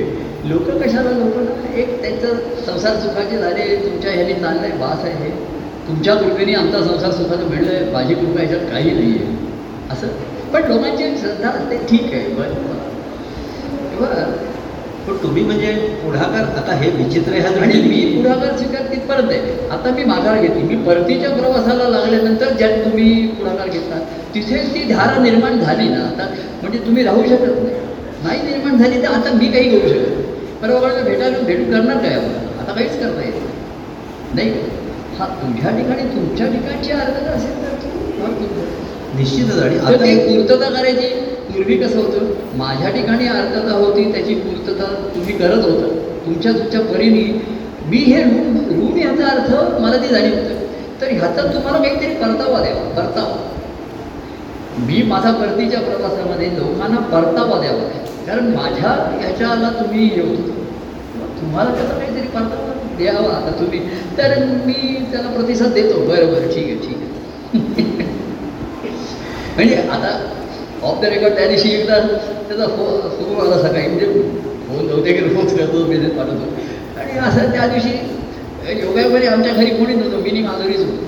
लोक 0.44 0.70
कशाला 0.82 1.10
लोक 1.10 1.74
एक 1.76 2.00
त्यांचं 2.02 2.34
संसार 2.66 2.96
सुखाचे 2.96 3.38
झाले 3.38 3.76
तुमच्या 3.76 4.12
ह्याने 4.12 4.34
चाललंय 4.34 4.70
बास 4.80 5.04
आहे. 5.04 5.30
तुमच्या 5.88 6.14
कृपेने 6.14 6.54
आमचा 6.54 6.82
संसार 6.84 7.10
सुखाचं 7.10 7.48
मिळलंय 7.50 7.90
माझी 7.92 8.14
कृपा 8.14 8.40
ह्याच्यात 8.40 8.70
काही 8.70 8.90
नाही 8.90 9.12
आहे. 9.12 9.34
असं. 9.90 10.06
पण 10.52 10.72
लोकांची 10.72 11.16
श्रद्धा 11.16 11.48
असते 11.48 11.78
ठीक 11.88 12.12
आहे 12.12 12.28
बरं 12.28 12.54
किंवा 13.90 14.08
पण 15.06 15.16
तुम्ही 15.22 15.42
म्हणजे 15.44 15.72
पुढाकार 16.04 16.44
आता 16.58 16.74
हे 16.76 16.90
विचित्र 16.90 17.32
ह्या 17.32 17.50
आणि 17.62 17.80
मी 17.82 18.00
पुढाकार 18.16 18.56
स्वीकार 18.56 18.82
तिथपर्यंत 18.82 19.30
आहे. 19.30 19.68
आता 19.70 19.90
मी 19.90 20.04
माघार 20.04 20.40
घेतली. 20.40 20.62
मी 20.62 20.76
परतीच्या 20.76 21.30
प्रवासाला 21.30 21.88
लागल्यानंतर 21.88 22.52
ज्यात 22.52 22.84
तुम्ही 22.84 23.26
पुढाकार 23.26 23.68
घेतला 23.68 23.98
तिथे 24.34 24.56
ती 24.74 24.82
धारा 24.92 25.22
निर्माण 25.22 25.58
झाली 25.60 25.88
ना 25.88 26.00
आता 26.00 26.26
म्हणजे 26.62 26.78
तुम्ही 26.78 27.04
राहू 27.04 27.22
शकत 27.26 27.62
नाही. 27.62 27.74
नाही 28.22 28.42
निर्माण 28.42 28.76
झाली 28.78 29.02
तर 29.02 29.08
आता 29.08 29.32
मी 29.32 29.48
काही 29.48 29.70
करू 29.70 29.88
शकत 29.88 30.08
नाही. 30.10 30.24
परवा 30.62 30.88
भेटायला 31.02 31.38
भेटू 31.38 31.70
करणार 31.72 31.96
काय 31.98 32.14
आपण? 32.14 32.58
आता 32.58 32.72
काहीच 32.72 32.98
करता 33.00 33.22
येत 33.22 34.34
नाही. 34.34 34.50
हा 35.18 35.26
तुझ्या 35.26 35.70
ठिकाणी 35.70 36.02
तुमच्या 36.02 36.46
ठिकाणची 36.46 36.90
अर्थ 36.90 37.26
असेल 37.26 37.62
तर 37.62 37.74
तू. 37.74 38.24
निश्चितच. 39.16 39.58
आणि 39.84 40.16
पूर्तता 40.18 40.68
करायची. 40.68 41.35
पूर्वी 41.56 41.76
कसं 41.76 41.98
होतं? 41.98 42.32
माझ्या 42.56 42.90
ठिकाणी 42.90 43.26
अर्थता 43.26 43.72
होती 43.72 44.12
त्याची 44.12 44.34
पूर्तता 44.34 44.84
तुम्ही 45.14 45.38
करत 45.38 45.64
होता. 45.64 45.86
तुमच्या 46.26 46.52
तुमच्या 46.52 46.80
परीने 46.80 47.22
मी 47.86 47.96
हे 47.96 48.22
ऋण 48.24 48.56
ऋण 48.70 48.98
याचा 48.98 49.26
अर्थ 49.26 49.80
मला 49.80 49.96
ती 49.96 50.08
जाणीव 50.08 50.34
होतं. 50.34 50.54
तर 51.00 51.06
ह्याचा 51.06 51.42
तुम्हाला 51.42 51.78
काहीतरी 51.78 52.14
परतावा 52.14 52.60
द्यावा 52.60 53.00
परतावा. 53.00 53.36
मी 54.78 55.02
माझा 55.02 55.30
परतीच्या 55.30 55.80
प्रवासामध्ये 55.80 56.48
लोकांना 56.58 56.98
परतावा 56.98 57.60
द्यावा. 57.60 57.88
कारण 58.26 58.44
माझ्या 58.44 59.18
ह्याच्याला 59.20 59.70
तुम्ही 59.70 60.10
येऊ 60.14 60.28
होतं 60.28 60.64
तुम्हाला 61.40 61.74
त्याचा 61.74 61.94
काहीतरी 61.94 62.26
परतावा 62.28 62.72
द्यावा 62.98 63.34
आता 63.34 63.50
तुम्ही. 63.60 63.80
तर 64.18 64.44
मी 64.44 65.06
त्याला 65.12 65.28
प्रतिसाद 65.28 65.72
देतो. 65.72 66.00
बरं 66.00 66.26
बरं 66.26 66.48
ठीक 66.48 66.64
आहे 66.64 66.74
ठीक 66.74 66.96
आहे. 66.96 67.84
म्हणजे 69.56 69.76
आता 69.76 70.35
ऑफ 70.86 71.00
द 71.02 71.04
रेकॉर्ड 71.04 71.34
त्या 71.36 71.46
दिवशी 71.48 71.68
एकदा 71.70 71.98
त्याचा 72.48 72.66
फो 72.66 72.84
फोन 73.10 73.46
आला 73.46 73.58
सकाळी. 73.58 73.86
म्हणजे 73.86 74.06
फोन 74.68 74.86
नव्हते 74.86 75.12
की 75.12 75.34
फोन 75.34 75.46
करतो 75.56 75.84
मेसेज 75.86 76.16
पाठवतो. 76.18 77.00
आणि 77.00 77.18
असं 77.18 77.52
त्या 77.52 77.66
दिवशी 77.66 77.90
योगामध्ये 78.80 79.28
आमच्या 79.28 79.52
घरी 79.52 79.70
कोणी 79.70 79.94
नव्हतं. 79.94 80.22
मी 80.22 80.42
माधुरीच 80.42 80.78
होतो. 80.78 81.04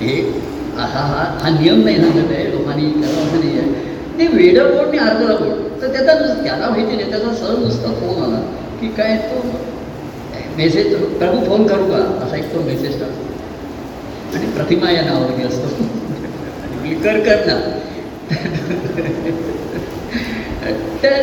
हे 0.00 0.14
हा 0.76 0.84
हा 0.86 1.02
हा 1.42 1.48
नियम 1.58 1.84
नाही 1.84 1.96
सांगत 1.96 2.32
आहे. 2.32 2.44
लोकांनी 2.50 2.90
त्याला 3.00 3.20
असं 3.22 3.38
नाही 3.40 3.58
आहे. 3.58 3.92
ते 4.18 4.26
वेडं 4.26 4.76
कोण 4.76 4.88
आणि 4.88 4.98
अर्धला 4.98 5.34
कोण 5.34 5.62
तर 5.82 5.92
त्याचा 5.92 6.14
नुस 6.18 6.42
त्याला 6.44 6.68
माहिती 6.70 6.96
नाही. 6.96 7.10
त्याचा 7.10 7.32
सहज 7.34 7.58
नुसता 7.58 7.92
फोन 7.92 8.22
आला 8.24 8.40
की 8.80 8.88
काय 8.96 9.16
तो 9.30 9.42
मेसेज 10.56 10.94
प्रभू 11.18 11.44
फोन 11.44 11.66
करू 11.66 11.84
का? 11.84 11.98
असा 12.24 12.36
एक 12.36 12.52
तो 12.54 12.60
मेसेज 12.60 13.00
टाकतो. 13.00 13.32
आणि 14.36 14.46
प्रतिमा 14.46 14.90
या 14.90 15.02
नावावरती 15.02 15.42
असतो. 15.42 15.84
कर 17.04 17.18
कर 17.20 17.44
ना. 17.46 17.54
तर 21.02 21.14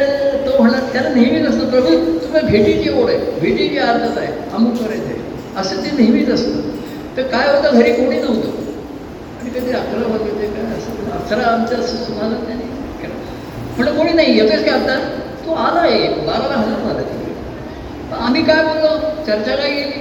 तो 0.45 0.61
म्हणला 0.61 0.79
त्याला 0.93 1.09
नेहमीच 1.09 1.47
असतं 1.47 1.69
प्रभू 1.69 1.89
तुम्हाला 2.21 2.47
भेटीची 2.47 2.89
ओढ 2.89 3.09
आहे. 3.09 3.17
भेटीची 3.41 3.77
अर्थच 3.77 4.17
आहे. 4.17 4.33
अमुक 4.53 4.75
करायचं 4.77 5.05
आहे 5.05 5.59
असं 5.61 5.83
ते 5.83 5.95
नेहमीच 5.97 6.29
असतं. 6.29 6.69
तर 7.17 7.21
काय 7.27 7.47
होतं 7.47 7.77
घरी 7.79 7.93
कोणी 7.93 8.19
नव्हतं. 8.19 8.49
आणि 9.39 9.49
कधी 9.49 9.71
अकरा 9.71 10.07
वाजले 10.07 10.47
काय 10.47 10.65
असं 10.77 11.09
अकरा 11.11 11.47
आमच्या 11.51 11.81
सुमाला 11.81 12.35
त्याने 12.45 12.69
म्हणलं 13.77 13.97
कोणी 13.97 14.13
नाही 14.13 14.37
येतोच 14.37 14.63
की 14.63 14.69
आता? 14.69 14.97
तो 15.45 15.53
आला 15.53 15.85
एक 15.87 16.17
बाराला 16.25 16.55
हजर 16.55 16.83
झाला 16.83 16.99
तिकडे. 16.99 18.15
आम्ही 18.15 18.43
काय 18.43 18.63
बोललो? 18.63 18.97
चर्चा 19.27 19.55
काय 19.55 19.69
गेली 19.71 19.99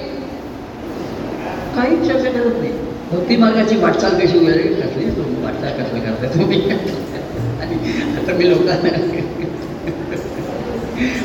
काहीच 1.76 2.06
चर्चा 2.08 2.30
करत 2.30 2.58
नाही. 2.58 2.72
हो, 3.12 3.18
भक्ती 3.18 3.36
मार्गाची 3.36 3.76
वाटचाल 3.76 4.10
कशी 4.20 4.38
वगैरे 4.38 4.62
कसली 4.62 5.10
तुम्ही 5.10 5.44
वाटचाल 5.44 5.82
कसली 5.82 6.00
करता 6.00 6.26
तुम्ही? 6.26 6.70
आणि 7.60 7.74
आता 8.16 8.32
मी 8.32 8.50
लोकांना 8.50 8.98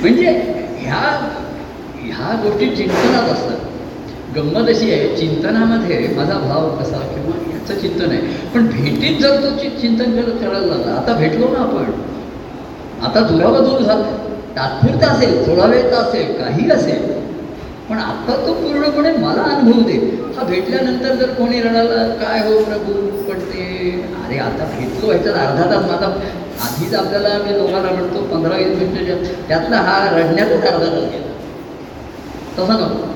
म्हणजे 0.02 0.26
ह्या 0.80 1.32
ह्या 1.96 2.42
गोष्टी 2.44 2.76
चिंतनात 2.76 3.30
असतात. 3.30 3.58
गंमत 4.36 4.70
अशी 4.70 4.92
आहे 4.92 5.18
चिंतनामध्ये 5.18 6.14
माझा 6.16 6.34
भाव 6.34 6.76
कसा 6.76 6.98
किंवा 6.98 7.54
याचं 7.54 7.82
चिंतन 7.82 8.10
आहे. 8.10 8.22
पण 8.56 8.68
भेटीत 8.68 9.22
जर 9.22 9.36
तो 9.44 9.50
चि- 9.50 9.82
चिंतन 9.82 10.22
करत 10.22 10.34
करायला 10.34 10.66
लागला 10.66 10.92
आता 10.92 11.14
भेटलो 11.14 11.48
ना 11.48 11.60
आपण. 11.60 11.84
आता 13.06 13.20
दुरावा 13.20 13.80
झाला. 13.80 14.18
तात्पुरता 14.56 15.08
असेल 15.08 15.48
थोडा 15.48 15.66
वेळ 15.66 15.82
तर 15.82 15.96
असेल 15.96 16.34
काही 16.34 16.72
असेल. 16.72 17.26
पण 17.90 17.98
आता 18.00 18.36
तो 18.46 18.54
पूर्णपणे 18.54 19.12
मला 19.18 19.42
अनुभव 19.56 19.82
दे. 19.88 19.98
हा 20.38 20.44
भेटल्यानंतर 20.44 21.16
जर 21.16 21.34
कोणी 21.34 21.60
रडाला 21.62 22.08
काय 22.22 22.40
हो 22.48 22.58
प्रभू 22.64 22.94
पण 23.28 23.40
ते 23.50 23.66
अरे 24.26 24.38
आता 24.40 24.66
भेटलो 24.78 25.12
ह्याच्यात 25.12 25.36
अर्धा 25.36 25.70
तास 25.72 25.86
माझा. 25.92 26.08
आधीच 26.66 26.94
आपल्याला 26.94 27.38
मी 27.46 27.58
लोकांना 27.58 27.92
म्हणतो 27.92 28.22
पंधरा 28.26 28.56
वीस 28.58 28.78
मिनिटाच्या 28.78 29.16
त्यातला 29.48 29.78
हा 29.78 29.98
रडण्यातच 30.18 30.66
अर्धा 30.66 30.86
तास 30.86 31.04
गेला. 31.12 31.34
तसा 32.58 32.74
नको. 32.74 33.14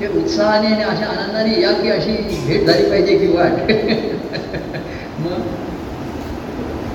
हे 0.00 0.08
उत्साहाने 0.18 0.66
आणि 0.66 0.82
अशा 0.82 1.06
आनंदाने 1.06 1.60
या 1.60 1.70
की 1.72 1.90
अशी 1.90 2.12
भेट 2.46 2.66
झाली 2.66 2.88
पाहिजे 2.90 3.18
की 3.18 3.26
वाट. 3.26 3.70
मग? 5.20 5.40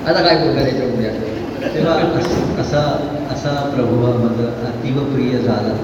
आता 0.08 0.22
काय 0.22 0.36
बोलणार 0.36 0.66
याच्यापुढे 0.66 1.08
तेव्हा 1.74 1.94
असा 2.60 2.80
असा 3.34 3.52
प्रभू 3.74 3.96
माझा 3.96 4.46
अतीव 4.68 4.98
प्रिय 5.12 5.38
झाला. 5.38 5.74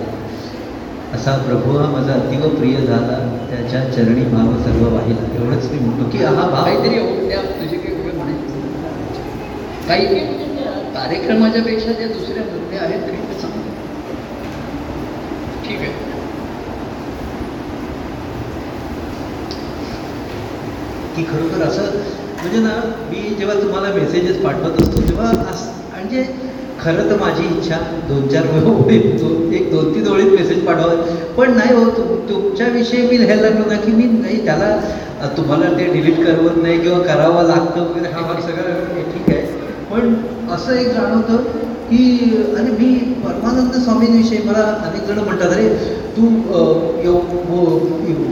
असा 1.15 1.37
प्रभू 1.47 1.77
हा 1.78 1.87
माझा 1.91 2.12
अतीव 2.15 2.49
प्रिय 2.57 2.77
झाला. 2.77 3.16
त्याच्या 3.51 3.81
चरणी 3.93 4.24
भाव 4.27 4.53
सर्व 4.65 4.85
वाहिला. 4.95 5.24
एवढंच 5.37 5.70
मी 5.70 5.78
म्हणतो 5.78 6.09
की 6.11 6.19
हा 6.24 6.31
भाव 6.47 6.65
काहीतरी 6.65 6.99
तुझे 7.61 7.77
काही 7.77 8.12
म्हणायचे 8.12 8.59
काही 9.89 10.07
कार्यक्रमाच्या 10.95 11.62
पेक्षा 11.62 11.93
ज्या 11.93 12.07
दुसऱ्या 12.09 12.43
मुद्दे 12.45 12.77
आहेत 12.78 13.03
तरी 13.03 13.16
ते 13.28 13.41
सांग 13.41 13.59
ठीक 15.65 15.81
आहे. 15.81 15.93
की 21.16 21.23
खरोखर 21.24 21.62
असं 21.62 21.97
म्हणजे 22.43 22.59
ना 22.61 22.74
मी 23.11 23.20
जेव्हा 23.39 23.55
तुम्हाला 23.62 23.89
मेसेजेस 23.95 24.43
पाठवत 24.43 24.81
असतो 24.82 25.01
तेव्हा 25.09 25.31
म्हणजे 25.32 26.23
खरं 26.81 27.09
तर 27.11 27.16
माझी 27.20 27.44
इच्छा 27.47 27.77
दोन 28.09 28.27
चार 28.28 28.47
ओळी 28.69 28.97
एक 29.57 29.70
दोन 29.70 29.93
तीन 29.94 30.07
ओळीत 30.09 30.31
मेसेज 30.32 30.65
पाठवा 30.66 30.94
पण 31.36 31.52
नाही 31.57 31.74
हो 31.74 31.85
तुम 31.97 32.15
तुमच्याविषयी 32.28 33.02
मी 33.09 33.19
लिहायला 33.20 33.43
लागलो 33.43 33.65
ना 33.70 33.77
की 33.81 33.93
मी 33.93 34.05
नाही 34.12 34.44
त्याला 34.44 34.70
तुम्हाला 35.36 35.69
ते 35.78 35.85
डिलीट 35.93 36.24
करवत 36.27 36.62
नाही 36.62 36.78
किंवा 36.81 36.98
करावं 37.05 37.43
लागतं 37.48 37.81
वगैरे 37.81 38.12
हा 38.12 38.20
भाग 38.23 38.40
सगळं 38.40 39.02
ठीक 39.12 39.28
आहे. 39.28 39.43
पण 39.90 40.15
असं 40.55 40.73
एक 40.73 40.89
जाणवतं 40.93 41.36
की 41.90 42.02
अरे 42.57 42.70
मी 42.70 42.89
परमानंद 43.24 43.74
स्वामींविषयी 43.85 44.39
मला 44.44 44.62
अनेक 44.85 45.07
जण 45.09 45.19
म्हणतात 45.19 45.52
अरे 45.52 45.69
तू 46.16 46.27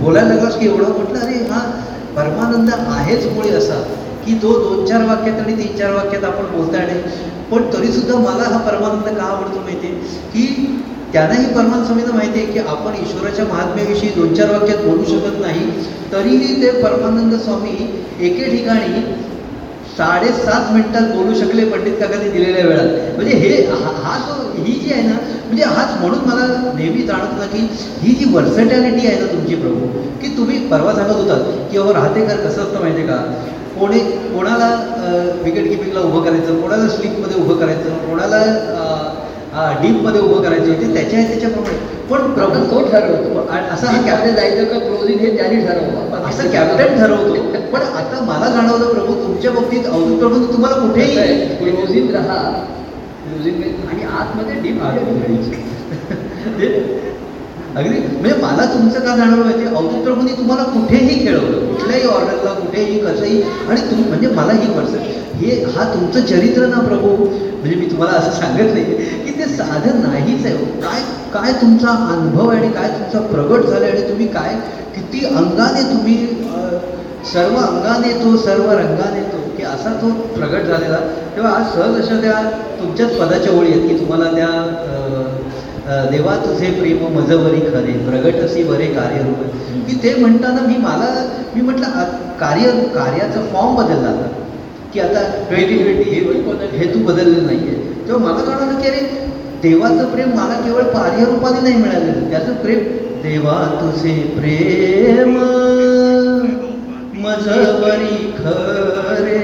बोलायला 0.02 0.28
लागलास 0.28 0.58
की 0.58 0.66
एवढं? 0.66 0.92
म्हटलं 0.92 1.18
अरे 1.18 1.38
हा 1.50 1.60
परमानंद 2.16 2.70
आहेच 2.88 3.26
मुळे 3.34 3.50
असा. 3.50 3.82
की 4.28 4.34
तो 4.42 4.52
दोन 4.62 4.84
चार 4.86 5.04
वाक्यात 5.06 5.40
आणि 5.40 5.52
तीन 5.58 5.76
चार 5.78 5.92
वाक्यात 5.94 6.24
आपण 6.24 6.50
बोलता 6.56 6.82
येणे 6.82 7.00
पण 7.50 7.62
तरीसुद्धा 7.72 8.18
मला 8.20 8.48
हा 8.48 8.58
परमानंद 8.68 9.16
का 9.18 9.24
आवडतो 9.24 9.60
माहिती 9.60 9.86
आहे 9.86 10.16
की 10.32 10.76
त्यांनाही 11.12 11.46
परमान 11.54 11.84
स्वामींना 11.84 12.14
माहिती 12.14 12.40
आहे 12.40 12.52
की 12.52 12.58
आपण 12.70 12.94
ईश्वराच्या 13.02 13.44
महात्म्याविषयी 13.44 14.08
दोन 14.16 14.34
चार 14.34 14.50
वाक्यात 14.50 14.84
बोलू 14.84 15.04
शकत 15.04 15.40
नाही 15.40 15.70
तरीही 16.12 16.60
ते 16.62 16.70
परमानंद 16.82 17.34
स्वामी 17.44 17.76
एके 18.20 18.50
ठिकाणी 18.50 19.00
साडेसात 19.96 20.72
मिनिटात 20.72 21.08
बोलू 21.14 21.34
शकले 21.34 21.64
पंडित 21.70 21.94
काकांनी 22.00 22.28
दिलेल्या 22.30 22.64
वेळात. 22.66 23.16
म्हणजे 23.16 23.34
हे 23.36 23.50
हा 23.70 23.92
हा 24.02 24.18
जो 24.26 24.62
ही 24.64 24.72
जी 24.74 24.92
आहे 24.92 25.02
ना 25.02 25.14
म्हणजे 25.46 25.64
हाच 25.66 25.96
म्हणून 26.00 26.18
मला 26.28 26.46
नेहमी 26.74 27.02
जाणवत 27.06 27.38
ना 27.38 27.46
की 27.52 27.66
ही 28.02 28.14
जी 28.14 28.30
वर्सटॅलिटी 28.34 29.06
आहे 29.06 29.18
ना 29.20 29.26
तुमची 29.32 29.54
प्रभू 29.54 29.86
की 30.22 30.36
तुम्ही 30.36 30.58
परवा 30.68 30.92
सांगत 30.94 31.14
होतात 31.14 31.44
की 31.72 31.78
अहो 31.78 31.92
राहतेकर 31.94 32.36
कसं 32.46 32.62
असतं 32.62 32.80
माहिती 32.80 33.00
आहे 33.00 33.08
का? 33.08 33.16
कोणी 33.78 33.98
कोणाला 34.32 34.68
विकेट 35.44 35.68
किपिंगला 35.70 36.00
उभं 36.00 36.22
करायचं 36.22 36.60
कोणाला 36.60 36.88
स्लिपमध्ये 36.88 37.36
उभं 37.36 37.56
करायचं 37.56 37.96
कोणाला 38.08 38.42
डीपमध्ये 39.82 40.20
उभं 40.20 40.42
करायचं 40.42 40.72
ते 40.72 40.92
त्याच्या 40.94 41.22
त्याच्याप्रमाणे. 41.22 41.76
पण 42.10 42.30
प्रभू 42.32 42.64
तो 42.64 42.80
ठरवतो. 42.90 43.46
आणि 43.50 43.68
असा 43.70 43.86
हा 43.86 44.00
मध्ये 44.16 44.32
जायचं 44.32 44.64
का 44.64 44.78
क्लोजिंग 44.78 45.18
हे 45.18 45.36
त्यांनी 45.36 45.60
ठरवलं. 45.60 46.28
असं 46.28 46.50
कॅप्टन 46.50 46.98
ठरवतो. 46.98 47.34
पण 47.72 47.80
आता 47.80 48.20
मला 48.20 48.48
जाणवलं 48.48 48.92
प्रभू 48.94 49.14
तुमच्या 49.14 49.50
बाबतीत 49.50 49.86
अवधूत 49.86 50.18
प्रभू 50.18 50.44
तुम्हाला 50.52 50.76
कुठेही 50.76 51.46
क्लोजिंग 51.56 52.10
राहा. 52.10 52.40
क्लोजिंग 53.24 53.62
आणि 53.90 54.02
आतमध्ये 54.02 54.54
डीप 54.62 54.82
ते- 56.58 56.98
अगदी. 57.78 57.98
म्हणजे 58.12 58.36
मला 58.42 58.64
तुमचं 58.72 59.00
का 59.00 59.16
जाणवलं 59.16 59.42
माहिती 59.42 59.66
अवधूत 59.66 60.02
प्रभूंनी 60.04 60.32
तुम्हाला 60.32 60.62
कुठेही 60.70 61.18
खेळवलं 61.24 61.66
कुठल्याही 61.66 62.06
ऑर्डरला 62.08 62.52
कुठेही 62.54 62.98
कसंही. 63.00 63.40
आणि 63.68 63.80
तुम 63.90 64.00
म्हणजे 64.08 64.28
मला 64.34 64.52
ही 64.52 64.72
पर्सन 64.72 65.06
हे 65.40 65.60
हा 65.74 65.84
तुमचं 65.94 66.24
चरित्र 66.26 66.66
ना 66.66 66.80
प्रभू? 66.80 67.14
म्हणजे 67.16 67.76
मी 67.76 67.86
तुम्हाला 67.90 68.16
असं 68.18 68.30
सांगत 68.40 68.72
नाही 68.72 68.84
की 69.24 69.38
ते 69.38 69.44
साधं 69.48 70.00
नाहीच 70.02 70.44
आहे 70.46 70.54
हो. 70.54 70.64
काय 70.82 71.00
काय 71.32 71.52
तुमचा 71.60 71.90
अनुभव 72.12 72.48
आहे 72.48 72.58
आणि 72.60 72.72
काय 72.72 72.88
तुमचा 72.90 73.20
प्रगट 73.28 73.66
झाला 73.66 73.86
आणि 73.86 74.08
तुम्ही 74.08 74.26
काय 74.28 74.54
किती 74.94 75.24
अंगाने 75.26 75.82
तुम्ही 75.92 76.16
सर्व 77.32 77.56
अंगाने 77.58 78.12
तो 78.24 78.36
सर्व 78.38 78.70
रंगाने 78.72 79.22
तो 79.32 79.38
की 79.56 79.62
असा 79.64 79.92
तो 80.02 80.10
प्रगट 80.34 80.66
झालेला. 80.66 80.98
तेव्हा 81.36 81.52
आज 81.52 81.74
सहज 81.74 82.00
अशा 82.02 82.20
त्या 82.20 82.42
तुमच्याच 82.80 83.16
पदाच्या 83.18 83.52
ओळी 83.52 83.72
आहेत 83.72 83.88
की 83.88 83.98
तुम्हाला 84.00 84.30
त्या 84.34 84.48
देवा 85.88 86.34
तुझे 86.36 86.70
प्रेम 86.70 86.98
मजवरी 87.14 87.60
खरे 87.60 87.92
प्रगटसी 88.06 88.62
बरे 88.62 88.86
कार्यरूप. 88.94 89.38
की 89.86 89.94
ते 90.02 90.14
म्हणताना 90.14 90.66
मी 90.66 90.76
मला 90.78 91.08
मी 91.54 91.60
म्हटलं 91.62 91.86
कार्य 92.40 92.70
कार्याचा 92.94 93.40
फॉर्म 93.52 93.74
बदलला 93.76 94.08
आता. 94.08 94.28
की 94.92 95.00
आता 95.00 95.22
ट्वेंटी 95.48 95.78
ट्वेंटी 95.78 96.10
हे 96.10 96.18
हे 96.78 96.92
तू 96.94 96.98
बदललेलं 97.06 97.46
नाही 97.46 97.58
आहे 97.58 98.06
तेव्हा 98.08 98.20
मला 98.24 98.44
जाणवलं 98.44 98.80
की 98.80 98.88
अरे 98.88 99.00
देवाचं 99.62 100.04
प्रेम 100.04 100.28
मला 100.30 100.60
केवळ 100.64 100.82
कार्यरूपाने 100.92 101.60
नाही 101.60 101.76
मिळालेलं. 101.76 102.30
त्याचं 102.30 102.54
प्रेम 102.54 102.78
देवा 103.22 103.56
तुझे 103.80 104.14
प्रेम 104.36 105.36
मजवरी 107.24 108.16
खरे 108.38 109.38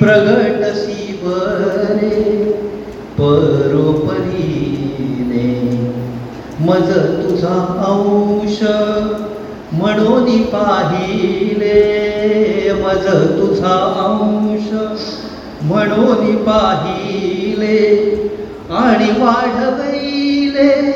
प्रगटसी 0.00 1.20
बरे. 1.24 2.63
परोपरीने. 3.18 4.34
मज 6.60 6.90
तुझा 6.98 7.84
अंश 7.86 8.62
म्हणून 9.72 10.42
पाहिले. 10.42 11.74
मज 12.72 13.06
तुझा 13.40 13.74
अंश 13.98 14.74
म्हणून 15.62 16.36
पाहिले. 16.36 18.14
आणि 18.70 19.20
वाढवैले 19.20 20.90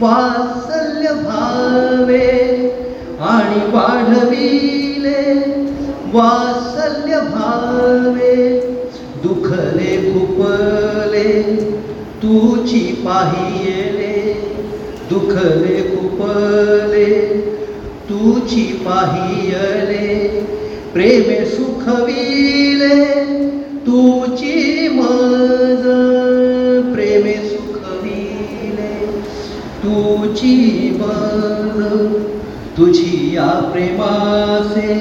वात्सल्य 0.00 1.08
भावे. 1.12 2.52
आणि 3.20 3.70
वाढविले 3.70 5.42
वा 6.12 6.51
दुखले 9.52 9.96
खुपले 10.12 11.30
तुची 12.22 12.80
पाहिले 13.04 14.12
दुखले 15.10 15.80
खुपले 15.88 17.10
तुची 18.08 18.62
पाहिले 18.86 20.08
प्रेमे 20.92 21.44
सुखविले 21.46 22.96
तुची 23.86 24.88
मज 24.92 25.84
प्रेमे 26.94 27.34
सुखविले 27.48 28.90
तुची 29.84 30.56
मज 31.00 31.82
तुझी 32.78 33.34
या 33.34 33.50
प्रेमासे 33.72 34.96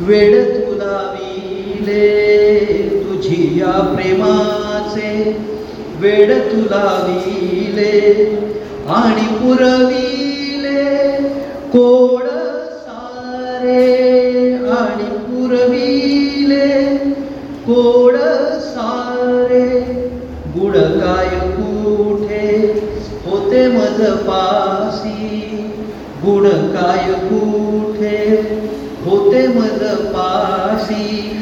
वेळ 0.00 0.42
तुला 0.54 0.96
विले. 1.14 2.77
तुझी 3.28 3.60
या 3.60 3.72
प्रेमाचे 3.94 5.08
वेड 6.00 6.30
तुला 6.42 6.84
विले 7.06 8.00
आणि 8.88 9.26
पुरविले 9.38 10.84
कोड 11.72 12.22
सारे 12.84 13.82
आणि 14.76 15.08
पुरविले 15.26 16.68
कोड 17.66 18.16
सारे. 18.64 19.66
गुड 20.56 20.76
काय 20.76 21.28
कुठे 21.50 22.46
होते 23.26 23.66
मज 23.68 24.00
पासी 24.26 25.40
गुण 26.24 26.48
काय 26.74 27.12
कुठे 27.22 28.16
होते 29.04 29.46
मज 29.48 29.84
पासी 30.14 31.34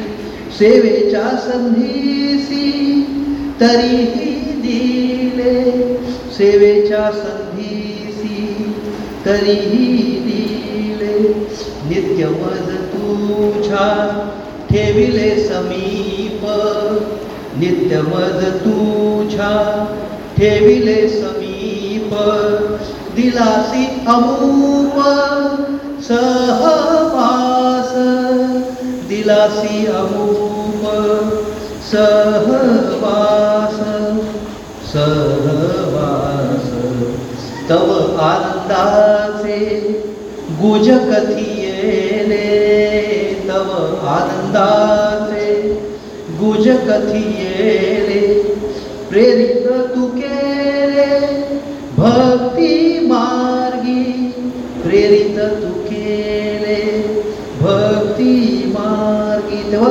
सेवेच्या 0.58 1.36
संधीसी 1.36 2.72
तरीही 3.60 4.52
दिले. 4.60 5.72
सेवेच्या 6.32 7.10
संधीसी 7.12 8.74
तरीही 9.26 9.86
दिले. 10.26 11.28
नित्य 11.88 12.26
मज 12.26 12.74
तुझ्या 12.74 14.18
ठेविले 14.70 15.44
समीप. 15.44 16.46
नित्य 17.58 18.00
मज 18.00 18.44
तुझ्या 18.44 19.86
ठेविले 20.36 21.08
समीप. 21.08 22.14
दिलासी 23.16 23.86
अमूप 24.06 25.00
सहवास 26.02 27.75
विलासी 29.26 29.86
अमूप 29.90 30.82
सहवास 31.86 33.78
सहवास। 34.90 36.68
तव 37.68 37.90
आनंदाचे 38.24 39.58
गुज 40.60 40.90
कथियेले 41.10 42.44
तव 43.48 43.72
आनंदाचे 44.12 45.50
गुज 46.40 46.68
कथियेले 46.88 48.20
प्रेरित 49.10 49.66
तू 49.94 50.06
केले 50.18 51.10
भक्ती 51.98 52.74
मार्गी 53.08 54.02
प्रेरित 54.82 55.38
तू 55.62 55.75
तेव्हा 59.72 59.90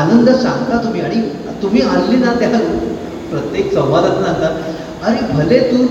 आनंद 0.00 0.28
सांगता 0.30 0.82
तुम्ही. 0.84 1.00
आणि 1.00 1.20
तुम्ही 1.62 1.82
आणली 1.82 2.16
ना 2.16 2.32
त्या 2.40 2.48
प्रत्येक 3.30 3.72
संवादात 3.74 4.24
सांगता 4.24 4.48
अरे 5.06 5.32
भले 5.32 5.58
तू 5.70 5.84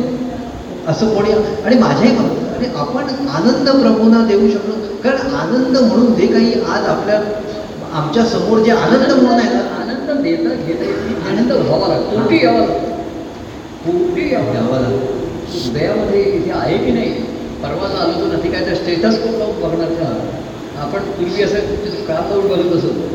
असं 0.91 1.13
कोणी 1.15 1.31
आणि 1.65 1.75
माझ्याही 1.79 2.11
म्हणत 2.15 2.55
अरे 2.55 2.67
आपण 2.79 3.27
आनंद 3.29 3.69
प्रभूंना 3.81 4.25
देऊ 4.27 4.49
शकलो. 4.49 4.73
कारण 5.03 5.33
आनंद 5.35 5.77
म्हणून 5.77 6.13
जे 6.15 6.27
काही 6.27 6.53
आज 6.53 6.85
आपल्या 6.87 7.19
आमच्यासमोर 7.99 8.59
जे 8.59 8.71
आनंद 8.71 9.11
म्हणून 9.11 9.39
आहे 9.39 9.53
ना 9.53 9.59
आनंद 9.81 10.21
देता 10.23 10.49
घेता 10.49 10.85
येत 10.85 11.27
आनंद 11.29 11.51
व्हावा 11.51 11.87
लागतो. 11.87 12.19
पोटी 12.19 12.43
यावा 12.43 12.59
लागतो. 12.59 12.91
पोटी 13.85 14.33
यावा 14.33 14.79
लागतो. 14.79 15.21
हृदयामध्ये 15.53 16.21
हे 16.21 16.51
आहे 16.51 16.77
की 16.77 16.91
नाही? 16.91 17.09
परवाचा 17.63 18.01
आलो 18.03 18.19
तो 18.21 18.31
नक्की 18.31 18.49
काय 18.51 18.65
तर 18.65 18.73
स्टेटस 18.75 19.17
बघणार 19.61 19.89
का? 19.99 20.07
आपण 20.83 21.03
पूर्वी 21.17 21.43
असं 21.43 21.59
काम 22.07 22.29
लावून 22.29 22.47
बघत 22.47 22.75
असतो. 22.77 23.12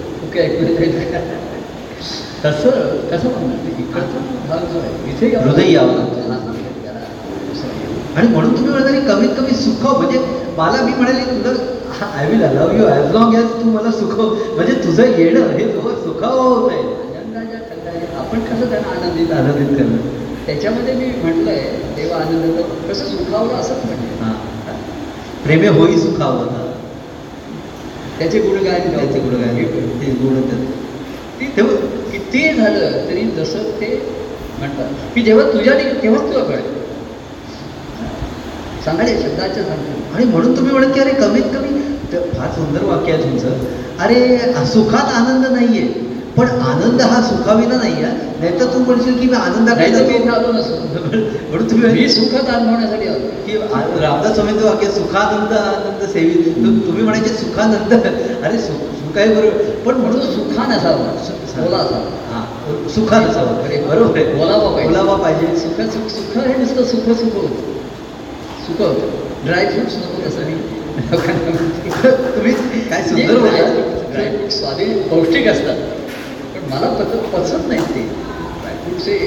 तसं 2.45 2.71
कसं 3.11 3.29
म्हणणार 3.31 3.81
इकडचा 3.81 4.19
भाग 4.49 4.65
जो 4.73 4.79
आहे 4.81 5.11
इथे 5.11 5.35
हृदय 5.39 5.73
यावं 5.73 5.95
लागतं. 5.95 6.17
आणि 8.17 8.29
म्हणून 8.29 8.55
तुम्ही 8.57 8.71
म्हणता 8.71 8.91
की 8.91 9.01
कमीत 9.09 9.35
कमी 9.37 9.55
सुख 9.57 9.87
म्हणजे 9.89 10.19
मला 10.57 10.83
मी 10.85 10.93
म्हणाले 10.93 11.25
तुझं 11.33 12.07
I 12.15 12.29
will 12.31 12.43
allow 12.45 12.71
you 12.73 12.87
as 12.87 13.13
long 13.15 13.35
as 13.35 13.45
तू 13.55 13.71
मला 13.71 13.91
सुख 13.93 14.15
म्हणजे 14.21 14.75
तुझं 14.85 15.17
येणं 15.19 15.51
हे 15.51 15.67
तुझं 15.75 15.95
सुखावं 16.05 16.43
होत 16.45 16.71
आहे 16.71 16.97
आपण 18.19 18.41
कसं 18.43 18.71
त्यांना 18.71 18.89
आनंदित 18.91 19.33
आनंदित 19.33 19.77
करणं 19.77 20.17
त्याच्यामध्ये 20.47 20.95
मी 20.95 21.07
म्हटलंय 21.23 21.61
देव 21.97 22.13
आनंद 22.15 22.61
कसं 22.89 23.05
सुखावलं 23.07 23.55
असंच 23.55 23.85
म्हणजे 23.85 24.17
हां. 24.21 24.33
प्रेमे 25.45 25.69
होई 25.71 25.97
सुखावं. 25.99 26.47
ना 26.47 26.65
त्याचे 28.19 28.39
गुणगान 28.39 28.97
त्याचे 28.97 29.19
गुणगान 29.21 29.57
ते 30.01 30.11
गुण 30.13 30.41
तेव्हा 31.57 31.75
किती 32.11 32.53
झालं 32.55 33.07
तरी 33.09 33.23
जसं 33.37 33.71
ते 33.81 33.87
म्हणतात. 34.59 34.89
की 35.15 35.23
जेव्हा 35.23 35.45
तुझ्या 35.53 35.75
तेव्हाच 36.03 36.23
तुला 36.23 36.45
कळेल. 36.45 36.77
सांगाले 38.85 39.15
शब्दाच्या 39.23 39.63
सांगतो 39.65 40.15
आणि 40.15 40.25
म्हणून 40.25 40.57
तुम्ही 40.57 40.73
म्हणत 40.73 40.95
की 40.95 41.01
अरे 41.01 41.11
कमीत 41.11 41.43
कमी 41.55 41.79
फार 42.13 42.51
सुंदर 42.51 42.85
वाक्य 42.85 43.13
आहे 43.13 43.23
तुमचं. 43.23 43.49
अरे 43.99 44.39
सुखात 44.67 45.13
आनंद 45.15 45.47
नाहीये. 45.47 46.08
पण 46.39 46.49
आनंद 46.49 47.01
हा 47.01 47.21
सुखाविना 47.23 47.77
नाही 47.77 47.93
आहे 47.93 48.29
नाहीतर 48.41 48.65
तू 48.65 48.79
म्हणशील 48.79 49.19
की 49.19 49.27
मी 49.27 49.33
जातो. 49.33 50.35
आलो 50.35 50.53
नसतो. 50.53 50.75
म्हणून 51.51 51.71
तुम्ही 51.71 51.93
मी 51.93 52.09
सुखात 52.09 52.55
अनुभवण्यासाठी 52.55 53.09
आलो. 53.09 53.29
की 53.47 53.57
रामदास 54.03 54.35
स्वामींचं 54.35 54.65
वाक्य 54.65 54.91
सुखानंद 54.91 55.53
आनंद 55.53 56.09
सेवी 56.13 56.35
तुम्ही 56.87 57.03
म्हणायचे 57.03 57.29
सुखानंद. 57.29 57.93
अरे 58.45 58.59
सुख 58.59 58.87
सुख 58.99 59.19
आहे 59.19 59.35
बरोबर. 59.35 59.71
पण 59.87 59.95
म्हणून 59.95 60.21
सुखान 60.21 60.73
असावा. 60.73 61.65
बोला 61.65 61.77
असावा. 61.77 62.03
हा 62.33 62.45
सुखान 62.89 63.25
असावं. 63.25 63.63
अरे, 63.63 63.83
बरोबर 63.83 64.19
आहे. 64.19 64.35
बोलावं 64.35 64.73
पाहिजे. 64.73 64.95
बोलावा 64.95 65.17
पाहिजे. 65.17 65.57
सुख 65.57 65.81
सुख 65.81 66.09
सुख 66.09 66.43
हे 66.43 66.57
नुसतं 66.57 66.85
सुख 66.85 67.15
सुख 67.17 67.35
होतं. 67.35 67.49
सुख 68.67 68.81
होतं. 68.81 69.47
ड्रायफ्रुट्स 69.47 69.97
नको 69.97 70.29
तसं 70.29 70.41
मी. 70.41 70.57
तुम्ही 72.37 72.53
काय 72.81 73.03
सुंदर 73.03 73.39
ड्रायफ्रूट 73.39 74.51
स्वादिष्ट 74.51 75.09
पौष्टिक 75.09 75.49
असतात. 75.49 75.77
मला 76.71 76.89
पच 76.99 77.13
पचत 77.33 77.69
नाही 77.69 77.81
ते. 77.95 78.03
ड्रायफ्रुट्स 78.61 79.07
हे 79.09 79.19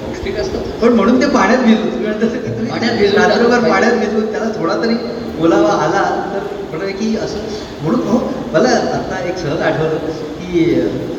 पौष्टिक 0.00 0.38
असतात. 0.38 0.62
पण 0.82 0.92
म्हणून 0.92 1.20
ते 1.20 1.26
पाण्यात 1.26 1.62
भिजू. 1.64 1.90
तुम्ही 1.90 2.70
पाण्यात 2.70 3.14
रात्रभर 3.14 3.68
पाण्यात 3.68 3.98
भिजवून 3.98 4.30
त्याला 4.32 4.48
थोडा 4.58 4.74
तरी 4.82 4.94
बोलावा 5.38 5.70
आला 5.84 6.02
तर 6.34 6.46
म्हणून 6.70 6.90
की 6.96 7.14
असं 7.16 7.38
म्हणून 7.82 8.00
हो 8.08 8.18
मला 8.52 8.68
आता 8.94 9.18
एक 9.28 9.38
सहज 9.38 9.60
आठवलं 9.60 9.96
की 10.40 10.64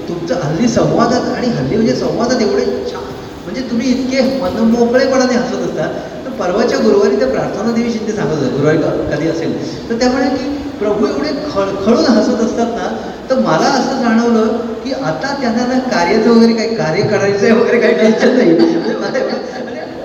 तुमचं 0.07 0.39
हल्ली 0.43 0.67
संवादात 0.67 1.27
आणि 1.35 1.47
हल्ली 1.49 1.75
म्हणजे 1.75 1.95
संवादात 1.95 2.41
एवढे 2.41 2.65
छान. 2.91 3.03
म्हणजे 3.43 3.61
तुम्ही 3.69 3.89
इतके 3.91 4.21
मनमोकळेपणाने 4.41 5.35
हसत 5.35 5.61
असता 5.69 5.87
तर 6.25 6.29
परवाच्या 6.39 6.77
गुरुवारी 6.79 7.15
त्या 7.15 7.27
प्रार्थना 7.27 7.71
देवी 7.71 7.91
शिंदे 7.91 8.11
सांगत 8.13 8.33
होत्या 8.33 8.49
गुरुवारी 8.49 8.77
कधी 9.11 9.27
असेल. 9.27 9.53
तर 9.89 9.99
त्यामुळे 9.99 10.29
की 10.35 10.49
प्रभू 10.79 11.07
एवढे 11.07 11.29
खळखळून 11.53 12.05
हसत 12.07 12.41
असतात 12.41 12.75
ना 12.75 12.87
तर 13.31 13.39
मला 13.39 13.67
असं 13.69 14.01
जाणवलं 14.01 14.47
की 14.83 14.93
आता 14.93 15.33
त्यांना 15.41 15.65
ना 15.67 15.77
कार्याचं 15.89 16.29
वगैरे 16.29 16.53
काही 16.53 16.75
कार्य 16.75 17.01
करायचं 17.01 17.45
आहे 17.45 17.53
वगैरे 17.53 17.79
काही 17.81 17.93
टेन्शन 17.93 18.35
नाही. 18.37 18.53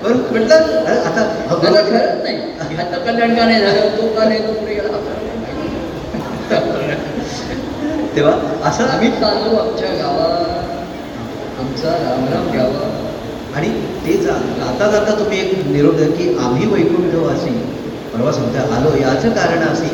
बरं 0.03 0.17
म्हटलं 0.31 0.53
आता 0.53 1.23
नाही 2.23 2.37
ह्याचं 2.69 3.03
कल्याण 3.05 3.35
का 3.35 3.45
नाही. 3.45 3.59
झालं 3.61 3.97
तो 3.97 4.07
का 4.15 4.23
नाही 4.23 4.39
तो 4.39 4.53
पुढे 4.53 4.73
गेला 4.73 4.93
आपल्याला 4.93 5.39
माहिती. 5.41 5.65
तेव्हा 8.15 8.33
असं 8.69 8.83
आम्ही 8.85 9.09
चाललो 9.11 9.57
आमच्या 9.57 9.89
गावात. 9.93 10.55
आमचा 11.59 11.89
रामराम 11.89 12.49
घ्यावा 12.51 12.89
आणि 13.55 13.69
ते 14.05 14.17
जाता 14.17 14.87
जाता 14.91 15.19
तुम्ही 15.19 15.39
एक 15.39 15.71
द्या 15.97 16.07
की 16.17 16.35
आम्ही 16.39 16.67
वैकुंठवासी. 16.73 17.57
परवा 18.13 18.31
समजा 18.31 18.61
आलो. 18.75 18.95
याचं 19.01 19.29
कारण 19.31 19.67
असे 19.67 19.89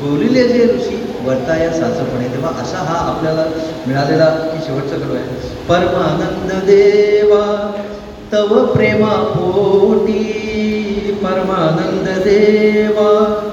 बोलिले 0.00 0.48
जे 0.48 0.64
ऋषी 0.66 0.96
वर्ताया 1.24 1.70
साचपणे 1.70 2.28
तेव्हा 2.28 2.50
असा 2.50 2.76
हा 2.76 3.10
आपल्याला 3.10 3.44
मिळालेला 3.86 4.24
की 4.24 4.58
शेवटचा 4.66 4.96
कडू 4.96 5.14
आहे. 5.14 5.24
परमानंद 5.68 6.50
देवा 6.52 7.72
तव 8.32 8.66
प्रेमा 8.66 9.14
पोटी. 9.14 10.34
परमानंद 11.22 12.18
देवा 12.18 13.50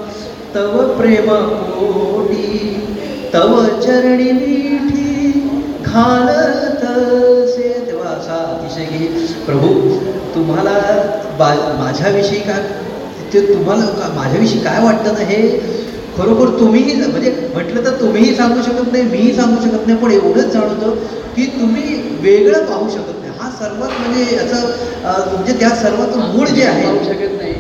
तव 0.56 0.98
प्रेमा 0.98 1.70
पोटी. 1.70 2.82
तव 3.34 3.66
चरणी 3.66 4.32
मिठी 4.32 5.32
घालत 5.86 6.84
असे. 6.84 7.84
तेव्हा 7.88 8.10
असा 8.10 8.34
अतिशय 8.34 8.98
की 8.98 9.06
प्रभू 9.46 10.00
तुम्हाला 10.36 10.72
बा 11.40 11.76
माझ्याविषयी 11.80 12.40
काय 12.40 12.64
ते 13.34 13.54
तुम्हाला 13.54 13.86
का- 13.86 14.12
माझ्याविषयी 14.12 14.60
काय 14.60 14.84
वाटतं 14.84 15.14
ना 15.14 15.20
हे? 15.20 15.76
खरोखर 16.18 16.50
तुम्हीही 16.60 16.94
म्हणजे 17.02 17.32
म्हटलं 17.54 17.84
तर 17.86 18.00
तुम्हीही 18.02 18.36
सांगू 18.36 18.62
शकत 18.62 18.92
नाही 18.92 19.04
मीही 19.04 19.34
सांगू 19.34 19.62
शकत 19.62 19.88
नाही 19.88 19.98
पण 20.00 20.12
एवढंच 20.12 20.54
जाणवतं 20.54 20.96
की 21.36 21.46
तुम्ही 21.60 21.96
वेगळं 22.22 22.66
पाहू 22.66 22.90
शकत 22.90 23.20
नाही. 23.22 23.32
हा 23.40 23.50
सर्वात 23.52 23.90
म्हणजे 24.00 24.36
याचं 24.36 25.34
म्हणजे 25.34 25.54
त्या 25.60 25.70
सर्वात 25.76 26.18
मूळ 26.28 26.48
जे 26.48 26.64
आहे 26.64 26.84
पाहू 26.84 27.04
शकत 27.04 27.36
नाही. 27.38 27.54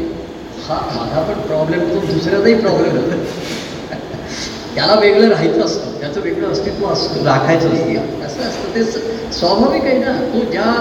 हा 0.68 0.76
माझा 0.95 1.22
पण 1.23 1.41
प्रॉब्लेम 1.48 1.82
तो 1.90 1.99
दुसऱ्याचाही 2.06 2.53
प्रॉब्लेम 2.56 2.95
होतो 2.95 3.23
त्याला 4.76 4.94
वेगळं 4.99 5.27
राहायचं 5.30 5.61
असतं. 5.61 5.99
त्याचं 5.99 6.22
वेगळं 6.22 6.52
अस्तित्व 6.52 6.88
असतं. 6.88 7.23
राखायचं 7.26 7.73
असतं. 7.73 8.26
असं 8.26 8.41
असतं 8.41 8.76
ते 8.76 8.84
स्वाभाविक 9.34 9.84
आहे 9.84 9.98
ना. 9.99 10.14
तो 10.34 10.40
ज्या 10.52 10.72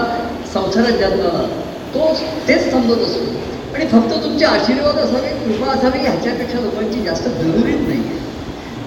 संसारात 0.53 0.97
जन्माला 0.99 1.45
तो 1.93 2.13
तेच 2.47 2.69
समजत 2.71 3.03
असतो. 3.03 3.53
आणि 3.75 3.85
फक्त 3.87 4.11
तुमचे 4.23 4.45
आशीर्वाद 4.45 4.97
असावे 4.99 5.29
कृपा 5.39 5.71
असावी 5.71 5.99
ह्याच्यापेक्षा 5.99 6.59
लोकांची 6.59 7.01
जास्त 7.05 7.27
जरुरीच 7.29 7.87
नाही 7.87 7.99
आहे 7.99 8.23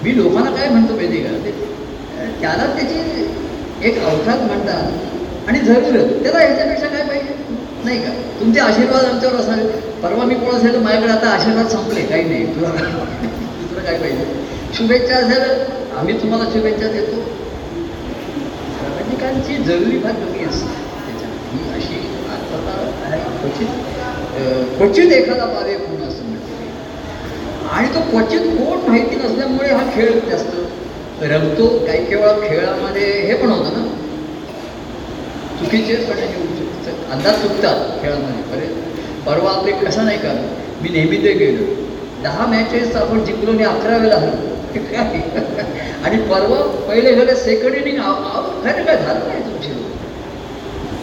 मी 0.03 0.15
लोकांना 0.17 0.51
काय 0.51 0.69
म्हणतो 0.69 0.93
माहिती 0.95 1.17
का? 1.23 1.29
ते 1.45 1.51
त्याला 2.41 2.65
त्याची 2.75 2.99
एक 3.89 3.97
अवकात 4.03 4.41
म्हणतात 4.41 5.47
आणि 5.49 5.59
जरूरत 5.59 6.11
त्याला 6.23 6.39
ह्याच्यापेक्षा 6.39 6.87
काय 6.87 7.03
पाहिजे? 7.07 7.35
नाही 7.85 7.99
का? 8.03 8.09
तुमचे 8.39 8.59
आशीर्वाद 8.59 9.05
आमच्यावर 9.05 9.35
असावे. 9.35 9.67
परवा 10.03 10.23
मी 10.25 10.35
कोण 10.35 10.55
असेल 10.55 10.75
माझ्याकडे 10.83 11.11
आता 11.11 11.29
आशीर्वाद 11.29 11.67
संपले 11.67 12.01
काही 12.01 12.23
नाही. 12.23 12.45
तुला 12.55 12.69
काय 12.69 12.91
दुसरं 12.91 13.83
काय 13.85 13.97
पाहिजे? 13.97 14.25
शुभेच्छा 14.77 15.15
असेल 15.15 15.97
आम्ही 15.97 16.17
तुम्हाला 16.21 16.49
शुभेच्छा 16.53 16.87
देतो. 16.87 17.21
सार्वजनिकांची 18.73 19.55
जरुरी 19.63 19.99
फार 19.99 20.11
कमी 20.15 20.43
असते 20.45 20.77
त्याच्यात 21.05 21.53
ही 21.53 21.59
अशी 21.75 21.99
आत्मता 22.33 22.75
आहे 23.05 23.19
क्वचित 23.41 23.67
अं, 23.67 24.25
क्वचित 24.77 25.11
एखादा 25.11 25.45
पावे 25.45 25.73
कोण 25.73 26.07
असं 26.07 26.23
म्हणतो 26.23 27.67
आणि 27.69 27.87
तो 27.87 27.99
क्वचित 28.09 28.41
कोण 28.57 28.89
माहिती 28.89 29.15
नसल्यामुळे 29.15 29.69
हा 29.69 29.83
खेळ 29.95 30.11
जास्त 30.29 31.23
रमतो 31.23 31.67
काही 31.87 32.05
केवळ 32.05 32.47
खेळामध्ये 32.47 33.05
हे 33.21 33.33
पण 33.33 33.49
होतं 33.49 33.73
ना. 33.73 33.87
चुकीचे 35.59 35.95
पण 35.95 36.19
अंदाज 37.11 37.41
चुकतात 37.41 38.01
खेळामध्ये. 38.01 38.43
बरे 38.51 38.67
परवा 39.25 39.51
आपले 39.51 39.71
कसं 39.85 40.05
नाही 40.05 40.17
का? 40.17 40.33
मी 40.81 40.89
नेहमी 40.89 41.17
ते 41.17 41.33
गेलो. 41.33 41.65
दहा 42.23 42.45
मॅचेस 42.45 42.95
आपण 42.95 43.23
जिंकलो 43.25 43.51
आणि 43.51 43.63
अकरा 43.63 43.97
वेळा 43.97 44.15
हरलो. 44.15 44.47
काय? 44.91 45.21
आणि 46.03 46.17
परवा 46.17 46.61
पहिले 46.87 47.13
गेले 47.13 47.35
सेकंड 47.35 47.75
इनिंग 47.75 47.99
खरं 48.63 48.83
काय 48.83 48.97
झालं 48.97 49.27
नाही 49.27 49.41
तुमची? 49.41 49.71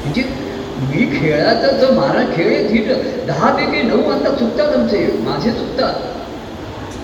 म्हणजे 0.04 0.22
मी 0.76 1.18
खेळाचा 1.18 1.68
जो 1.76 1.92
मारा 1.92 2.22
खेळ 2.36 2.46
आहे 2.46 2.68
धीट 2.68 2.88
दहापैकी 3.26 3.82
नऊ 3.82 4.10
अंदा 4.10 4.30
चुकतात 4.30 4.76
आमचे. 4.76 4.98
माझे 5.20 5.50
चुकतात. 5.50 5.94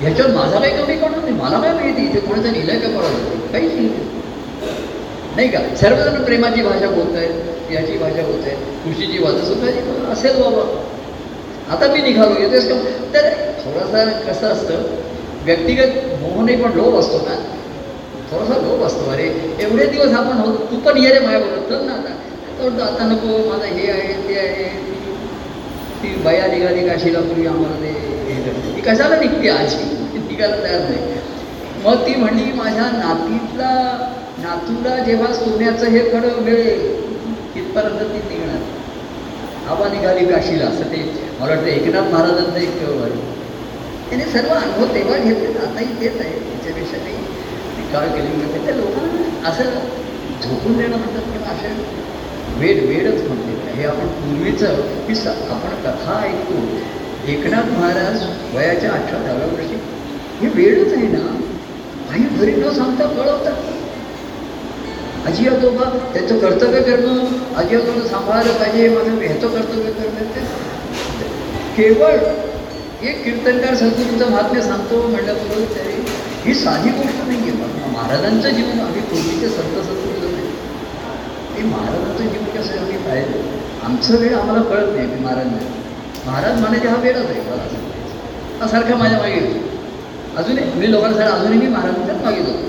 ह्याच्यात 0.01 0.29
माझा 0.29 0.59
काही 0.59 0.73
कमी 0.73 0.97
कोणा 0.97 1.17
नाही. 1.17 1.33
मला 1.33 1.61
काय 1.61 1.73
माहिती? 1.73 2.03
इथे 2.03 2.21
कोणाचा 2.21 2.51
लिहिलंय 2.51 2.79
का 2.79 2.89
कोणाला 2.89 3.49
काहीच 3.53 3.75
नाही. 3.75 3.89
नाही 5.37 5.49
का? 5.49 5.59
सर्वजण 5.77 6.23
प्रेमाची 6.25 6.63
भाषा 6.63 6.87
बोलत 6.87 7.17
आहेत 7.17 7.73
याची 7.73 7.99
भाषा 7.99 8.23
बोलत 8.23 8.47
आहे 8.47 8.57
कृषीची 8.85 9.19
भाषा 9.19 9.45
सुद्धा 9.45 10.13
असेल 10.13 10.43
बाबा. 10.43 10.63
आता 11.75 11.87
मी 11.93 12.01
निघालो 12.03 12.41
येतोस 12.41 12.69
का? 12.69 12.75
तर 13.15 13.29
थोडासा 13.65 14.05
कसं 14.05 14.47
असतं 14.47 14.83
व्यक्तिगत 15.45 16.21
मोहने 16.23 16.57
पण 16.57 16.73
लोभ 16.73 16.99
असतो 16.99 17.19
ना. 17.19 17.35
थोडासा 18.33 18.55
लोभ 18.55 18.83
असतो. 18.83 19.11
अरे 19.11 19.57
एवढे 19.61 19.87
दिवस 19.87 20.13
आपण 20.13 20.37
होतो. 20.37 20.65
तू 20.71 20.77
पण 20.77 20.99
ये 20.99 21.15
रे 21.15 21.21
माझ्याबरोबर. 21.21 21.69
चल 21.69 21.87
ना 21.87 21.93
आता. 21.93 22.15
तो 22.71 22.83
आता 22.83 23.05
नको 23.05 23.51
माझं 23.51 23.65
हे 23.65 23.91
आहे 23.91 24.13
ते 24.29 24.39
आहे. 24.39 24.65
ती 26.03 26.09
बया 26.25 26.47
निघाली 26.47 26.89
काशीला 26.89 27.21
पूर्वी 27.21 27.47
आम्हाला 27.47 27.77
ते 27.77 27.89
हे 28.29 28.43
करते. 28.43 28.77
ती 28.77 28.81
कशाला 28.81 29.17
निघते 29.17 29.49
आजी? 29.49 29.77
ती 30.13 30.19
निघायला 30.19 30.57
तयार 30.57 30.81
नाही. 30.81 31.21
मग 31.85 32.07
ती 32.07 32.15
म्हणली 32.15 32.53
माझ्या 32.53 32.85
नातीतला 32.85 33.71
नातूला 34.39 34.97
जेव्हा 35.05 35.33
सोन्याचं 35.35 35.87
हे 35.87 36.11
खडं 36.11 36.43
मिळेल 36.43 37.03
तिथपर्यंत 37.55 38.01
ती 38.01 38.29
निघणार. 38.29 38.63
आबा 39.73 39.89
निघाली 39.89 40.25
काशीला 40.27 40.65
असं 40.65 40.83
ते 40.83 41.03
मला 41.41 41.55
वाटतं 41.55 41.67
एकनाथ 41.67 42.13
महाराजांचं 42.13 42.59
एक 42.59 42.83
वर 42.89 43.09
त्याने 44.09 44.25
सर्व 44.25 44.55
अनुभव 44.55 44.95
तेव्हा 44.95 45.19
घेतले. 45.19 45.59
आताही 45.59 45.87
तेच 46.01 46.21
आहे. 46.21 46.39
त्याच्यापेक्षा 46.39 46.99
काही 46.99 47.17
ती 47.77 47.93
काळ 47.93 48.07
केली 48.07 48.37
नव्हती. 48.37 48.67
त्या 48.67 48.75
लोकांना 48.75 49.49
असं 49.49 49.65
झोपून 50.43 50.79
देणं 50.79 50.97
म्हणतात 50.97 51.23
किंवा 51.23 51.49
अशा 51.49 51.69
वेड 52.61 52.83
वेडच 52.89 53.23
म्हणते 53.29 53.73
हे 53.75 53.85
आपण 53.87 54.07
पूर्वीचं 54.17 54.75
की 55.07 55.15
स 55.15 55.27
आपण 55.27 55.75
कथा 55.85 56.21
ऐकतो 56.25 57.31
एकनाथ 57.33 57.71
महाराज 57.79 58.23
वयाच्या 58.55 58.91
अठरा 58.91 59.19
दहाव्या 59.19 59.47
वर्षी 59.47 59.77
हे 60.41 60.49
वेळच 60.55 60.93
आहे 60.93 61.07
ना. 61.09 61.27
काही 62.09 62.23
घरी 62.39 62.53
न 62.53 62.71
सांगता 62.75 63.05
कळवतात. 63.09 63.71
आजी 65.27 65.47
आजोबा 65.49 65.85
त्याचं 66.15 66.39
कर्तव्य 66.39 66.81
करणं 66.83 67.25
आजी 67.57 67.77
आजोबा 67.77 68.07
सांभाळलं 68.09 68.53
पाहिजे 68.53 68.89
माझं 68.89 69.19
ह्याचं 69.21 69.49
कर्तव्य 69.49 69.93
करणं 69.93 70.31
ते. 70.35 70.41
केवळ 71.77 72.17
एक 73.09 73.23
कीर्तनकार 73.25 73.75
सद्गुरूचं 73.75 74.31
महात्म्य 74.31 74.63
सांगतो 74.63 75.07
म्हणल्याबरोबर 75.09 75.65
तरी 75.77 76.03
ही 76.45 76.55
साधी 76.55 76.91
गोष्ट 76.91 77.27
नाही 77.29 77.39
आहे 77.41 77.91
महाराजांचं 77.93 78.49
जीवन 78.49 78.81
आम्ही 78.81 79.01
पूर्वीचे 79.03 79.49
संत 79.49 79.79
सद्गुरूचं 79.85 80.33
नाही 80.33 80.51
ते 81.57 81.63
महाराज 81.69 82.12
जीवन 82.63 83.11
आम्ही 83.11 83.41
आमचं 83.85 84.19
वेळ 84.19 84.35
आम्हाला 84.35 84.63
कळत 84.63 84.95
नाही 84.97 85.09
की 85.09 85.23
महाराज 85.25 85.47
नाही. 85.47 85.67
महाराज 86.27 86.61
म्हणायचे 86.61 86.89
हा 86.89 86.97
वेळच 86.97 87.31
आहे 87.31 87.41
मला 87.41 87.63
असं 87.63 87.77
म्हणायचं. 87.77 88.61
हा 88.61 88.67
सारखा 88.69 88.97
माझ्या 88.97 89.19
मागे 89.19 89.35
येतो. 89.35 89.59
अजूनही 90.37 90.65
मी 90.81 90.91
लोकांसाठी 90.91 91.31
अजूनही 91.31 91.59
मी 91.59 91.67
महाराजांच्याच 91.67 92.23
मागे 92.25 92.43
जातो. 92.43 92.69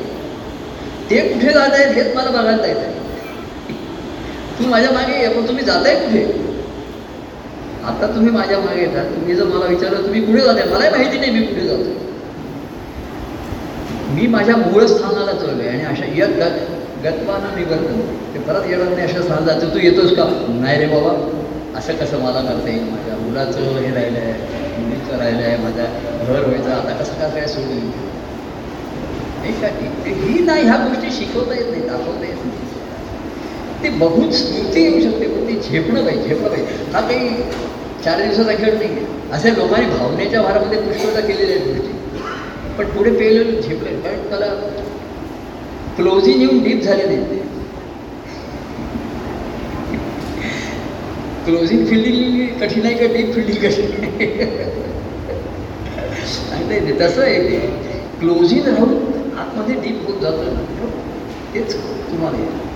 ते 1.09 1.19
कुठे 1.33 1.53
जात 1.53 1.69
आहेत 1.73 1.95
हेच 1.95 2.15
मला 2.15 2.29
बघायला 2.29 2.57
जायचं 2.57 2.79
आहे 2.79 3.01
तू 4.59 4.67
माझ्या 4.69 4.91
मागे 4.91 5.19
ये 5.21 5.27
पण 5.27 5.47
तुम्ही 5.47 5.63
जाताय 5.65 5.95
कुठे? 5.95 6.23
आता 7.85 8.07
तुम्ही 8.07 8.31
माझ्या 8.31 8.59
मागे 8.59 8.81
येतात 8.81 9.05
तुम्ही 9.15 9.35
जर 9.35 9.45
मला 9.45 9.65
विचारलं 9.65 10.03
तुम्ही 10.03 10.21
कुठे 10.25 10.41
जाताय 10.41 10.65
मलाही 10.65 10.89
माहिती 10.91 11.19
नाही 11.19 11.31
मी 11.31 11.45
कुठे 11.45 11.67
जातो 11.67 12.01
मी 14.13 14.27
माझ्या 14.27 14.55
मूळ 14.57 14.85
स्थानाला 14.85 15.31
चाललोय 15.33 15.67
आणि 15.67 15.83
अशा 15.85 16.05
यत 16.15 16.39
गतमानं 17.03 17.47
गत्वानं 17.47 17.55
निवर्तन 17.55 17.99
ते 18.33 18.39
परत 18.39 18.69
येणार 18.69 18.87
नाही 18.87 19.07
अशा 19.07 19.21
स्थानात 19.21 19.45
जातो 19.45 19.73
तू 19.73 19.79
येतोस 19.79 20.11
का? 20.17 20.23
नाही 20.49 20.77
रे 20.79 20.85
बाबा. 20.85 21.11
असं 21.79 21.93
कसं 21.93 22.19
मला 22.19 22.41
करता 22.41 22.69
येईल? 22.69 22.83
माझ्या 22.89 23.15
मुलाचं 23.17 23.59
हे 23.59 23.93
राहिलं 23.93 24.19
आहे 24.19 24.33
मुलीचं 24.79 25.17
राहिलं 25.19 25.43
आहे 25.43 25.57
माझ्या 25.57 25.85
घर 26.25 26.45
व्हायचं 26.45 26.71
आता 26.71 26.93
कसं 27.03 27.13
काय 27.13 27.29
काय 27.29 27.47
सोडून 27.47 27.71
येईल? 27.71 27.91
हे 29.43 29.51
ठीक? 29.51 30.05
ते 30.05 30.09
ही 30.09 30.43
नाही 30.43 30.63
ह्या 30.63 30.77
गोष्टी 30.77 31.11
शिकवता 31.11 31.55
येत 31.55 31.71
नाही 31.71 31.81
दाखवता 31.81 32.25
येत 32.25 32.45
नाही 32.45 32.61
ते 33.83 33.89
बघून 33.97 34.31
स्मृती 34.31 34.81
येऊ 34.81 34.99
शकते 35.01 35.27
पण 35.27 35.47
ती 35.47 35.59
झेपणं 35.59 36.05
पाहिजे 36.05 36.27
झेपलं 36.27 36.49
पाहिजे 36.49 36.91
हा 36.93 37.01
काही 37.01 37.29
चार 38.05 38.21
दिवसाचा 38.21 38.53
खेळ 38.53 38.77
नाही 38.77 38.89
आहे 38.89 39.05
अशा 39.31 39.49
लोकांनी 39.49 39.89
भावनेच्या 39.97 40.41
भारामध्ये 40.41 40.81
पुष्कळता 40.81 41.19
केलेल्या 41.19 41.55
आहेत 41.55 41.67
गोष्टी. 41.67 41.91
पण 42.77 42.85
पुढे 42.85 43.11
पेलेलं 43.11 43.61
झेपले. 43.61 43.89
कारण 43.89 44.29
त्याला 44.29 44.45
क्लोजिंग 45.95 46.41
येऊन 46.41 46.63
डीप 46.63 46.81
झाले 46.83 47.03
नाही 47.05 47.17
ते. 47.29 47.41
क्लोजिंग 51.45 51.85
फिल्डिंग 51.87 52.59
कठीण 52.59 52.85
आहे 52.85 52.93
का 52.95 53.13
डीप 53.13 53.33
फिल्डिंग 53.33 53.57
कठीण 53.63 54.03
आहे 54.03 54.27
येते 56.73 56.99
तसं 56.99 57.21
आहे 57.21 57.39
ते. 57.39 57.57
क्लोजिंग 58.19 58.67
राहून 58.67 58.93
आतमध्ये 59.39 59.75
डीप 59.75 60.05
होत 60.07 60.21
जातं 60.21 60.61
तेच 61.53 61.75
तुम्हाला 61.75 62.37
येतं. 62.37 62.71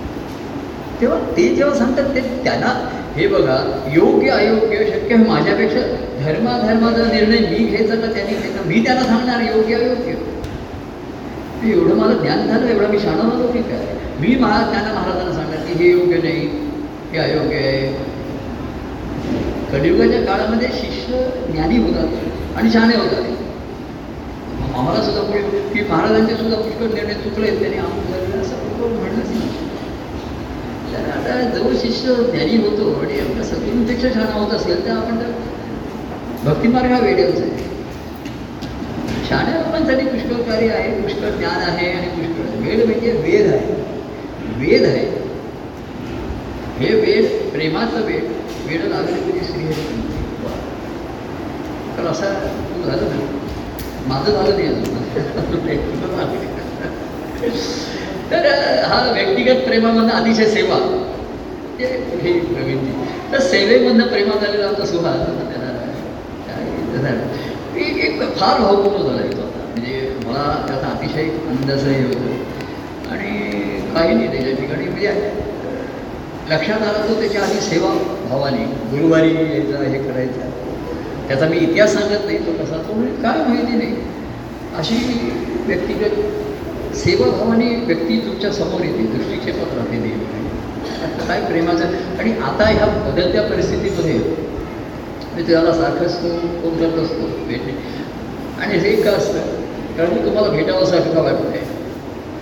तेव्हा 1.00 1.18
ते 1.36 1.48
जेव्हा 1.54 1.74
सांगतात 1.74 2.14
ते 2.14 2.20
त्यांना 2.44 2.72
हे 3.16 3.26
बघा 3.26 3.56
योग्य 3.94 4.30
अयोग्य 4.30 4.84
शक्य 4.86 5.16
माझ्यापेक्षा 5.16 5.80
धर्माधर्माचा 6.24 7.04
निर्णय 7.12 7.38
मी 7.50 7.64
घ्यायचा 7.64 7.94
का 7.94 8.12
त्यांनी 8.12 8.34
घ्यायचा? 8.34 8.62
मी 8.66 8.84
त्यांना 8.84 9.02
सांगणार 9.02 9.40
योग्य 9.54 9.74
अयोग्य. 9.74 10.14
ते 11.62 11.70
एवढं 11.72 11.96
मला 11.96 12.14
ज्ञान 12.22 12.46
झालं 12.46 12.66
एवढं 12.66 12.90
मी 12.90 12.98
शाणा 12.98 13.22
होतो 13.22 13.52
की 13.52 13.62
काय 13.62 13.86
मी 14.20 14.34
महा 14.40 14.60
त्यांना 14.70 14.92
महाराजांना 14.92 15.32
सांगणार 15.32 15.64
की 15.66 15.72
हे 15.78 15.90
योग्य 15.90 16.16
नाही 16.22 16.46
हे 17.12 17.18
अयोग्य 17.18 17.56
आहे. 17.56 17.86
कलियुगाच्या 19.72 20.20
काळामध्ये 20.24 20.68
शिष्य 20.74 21.24
ज्ञानी 21.52 21.78
होतात 21.78 22.56
आणि 22.58 22.70
शाणे 22.70 22.96
होतात. 22.96 23.24
आम्हाला 24.74 25.02
सुद्धा 25.02 25.22
पुढे 25.22 25.40
की 25.72 25.82
महाराजांचे 25.88 26.34
सुद्धा 26.36 26.56
पुष्कळ 26.56 26.94
निर्णय 26.94 27.14
चुकले 27.22 27.50
त्यांनी 27.60 27.78
आम्ही 27.78 28.40
असं 28.40 28.56
म्हणलंच 28.78 29.30
नाही. 29.30 29.48
तर 30.92 31.10
आता 31.10 31.40
जो 31.58 31.72
शिष्य 31.78 32.14
ज्ञानी 32.32 32.56
होतो 32.56 32.92
आणि 33.00 33.18
आपल्या 33.20 33.44
सद्गुरूंपेक्षा 33.44 34.08
शाणा 34.14 34.32
होत 34.34 34.52
असेल 34.54 34.84
तर 34.84 34.90
आपण 34.90 35.18
तर 35.20 35.30
भक्तिमार्ग 36.44 36.92
हा 36.92 36.98
वेळेच 37.00 37.40
आहे. 37.40 37.66
शाण्या 39.28 39.54
लोकांसाठी 39.54 40.04
पुष्कळ 40.06 40.42
कार्य 40.42 40.68
आहे 40.68 41.00
पुष्कळ 41.02 41.30
ज्ञान 41.30 41.62
आहे 41.70 41.90
आणि 41.92 42.06
पुष्कळ 42.08 42.66
वेद 42.66 42.84
म्हणजे 42.84 43.10
वेद 43.12 43.52
आहे. 43.52 43.74
वेद 44.56 44.84
आहे. 44.84 45.06
हे 46.78 46.94
वेद, 46.94 47.50
प्रेमाचं 47.52 48.04
वेद 48.04 48.32
वेड 48.66 48.82
लागले 48.82 49.20
म्हणजे 49.20 49.72
तर 51.96 52.06
असा 52.06 52.26
तू 52.74 52.82
झालं 52.82 53.02
ना? 53.02 53.26
माझं 54.06 54.32
झालं 54.32 54.56
नाही 54.56 55.76
तर, 58.30 58.46
हा 58.82 59.10
व्यक्तिगत 59.12 59.64
प्रेमामधनं 59.64 60.10
अतिशय 60.10 60.44
सेवा. 60.44 60.76
हे 61.78 61.86
हे 62.22 62.32
प्रवीणजी. 62.40 62.92
तर 63.32 63.40
सेवेमधनं 63.40 64.06
प्रेमात 64.06 64.42
आलेला 64.44 64.66
आमचा 64.66 64.84
सुहास 64.84 65.26
त्याला 65.26 65.70
काय 66.46 67.02
झालं 67.02 67.26
एक 67.80 67.96
एक 68.04 68.36
फार 68.36 68.60
भावपूर्ण 68.60 69.02
झाला 69.02 69.22
एक 69.22 69.34
म्हणजे 69.34 70.12
मला 70.26 70.64
त्याचा 70.68 70.86
अतिशय 70.86 71.22
अंदाजही 71.22 72.04
होतो. 72.04 72.32
आणि 73.10 73.30
काही 73.94 74.14
नाही 74.14 74.28
त्याच्या 74.28 74.54
ठिकाणी. 74.54 74.86
म्हणजे 74.86 75.12
लक्षात 76.50 76.82
आला 76.82 77.08
तो 77.08 77.20
त्याच्या 77.20 77.42
आधी 77.42 77.60
सेवा 77.60 77.90
भावाने 78.30 78.64
गुरुवारी 78.64 79.34
यायचा 79.34 79.82
हे 79.90 79.98
करायचा. 79.98 80.48
त्याचा 81.28 81.46
मी 81.48 81.58
इतिहास 81.58 81.92
सांगत 81.92 82.24
नाही 82.26 82.38
तो 82.38 82.52
कसा 82.52 82.76
तो 82.88 82.92
म्हणजे 82.92 83.22
काय 83.22 83.42
माहिती 83.48 83.76
नाही. 83.76 83.94
अशी 84.76 84.96
व्यक्तिगत 85.66 86.94
सेवाभावाने 86.96 87.74
व्यक्ती 87.86 88.18
तुमच्यासमोर 88.18 88.80
येते 88.80 89.02
दृष्टिक्षेपात 89.02 89.74
राहते 89.76 89.96
नेहमी. 89.96 90.36
काय 91.28 91.40
प्रेमाचं? 91.40 91.84
आणि 92.18 92.32
आता 92.32 92.64
ह्या 92.64 92.86
बदलत्या 92.86 93.42
परिस्थितीमध्ये 93.42 94.18
मी 95.38 95.44
त्याला 95.46 95.72
सारखंच 95.72 96.14
तो 96.22 96.28
फोन 96.62 96.76
करत 96.78 96.98
असतो 97.00 97.26
भेटणे 97.48 97.72
आणि 98.62 98.78
हे 98.78 98.94
का 99.02 99.10
असतं 99.10 99.42
कारण 99.96 100.10
मी 100.10 100.24
तुम्हाला 100.24 100.48
भेटावंसारखं 100.50 101.14
का 101.14 101.50
आहे 101.50 101.60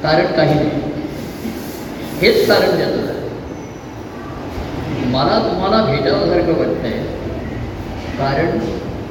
कारण 0.03 0.33
काही 0.37 0.55
नाही. 0.55 0.81
हेच 2.21 2.47
कारण 2.49 2.77
त्याचं 2.77 3.15
मला 5.13 5.39
तुम्हाला 5.49 5.83
भेटावंसारखं 5.85 6.59
वाटतंय 6.59 6.97
कारण 8.19 8.59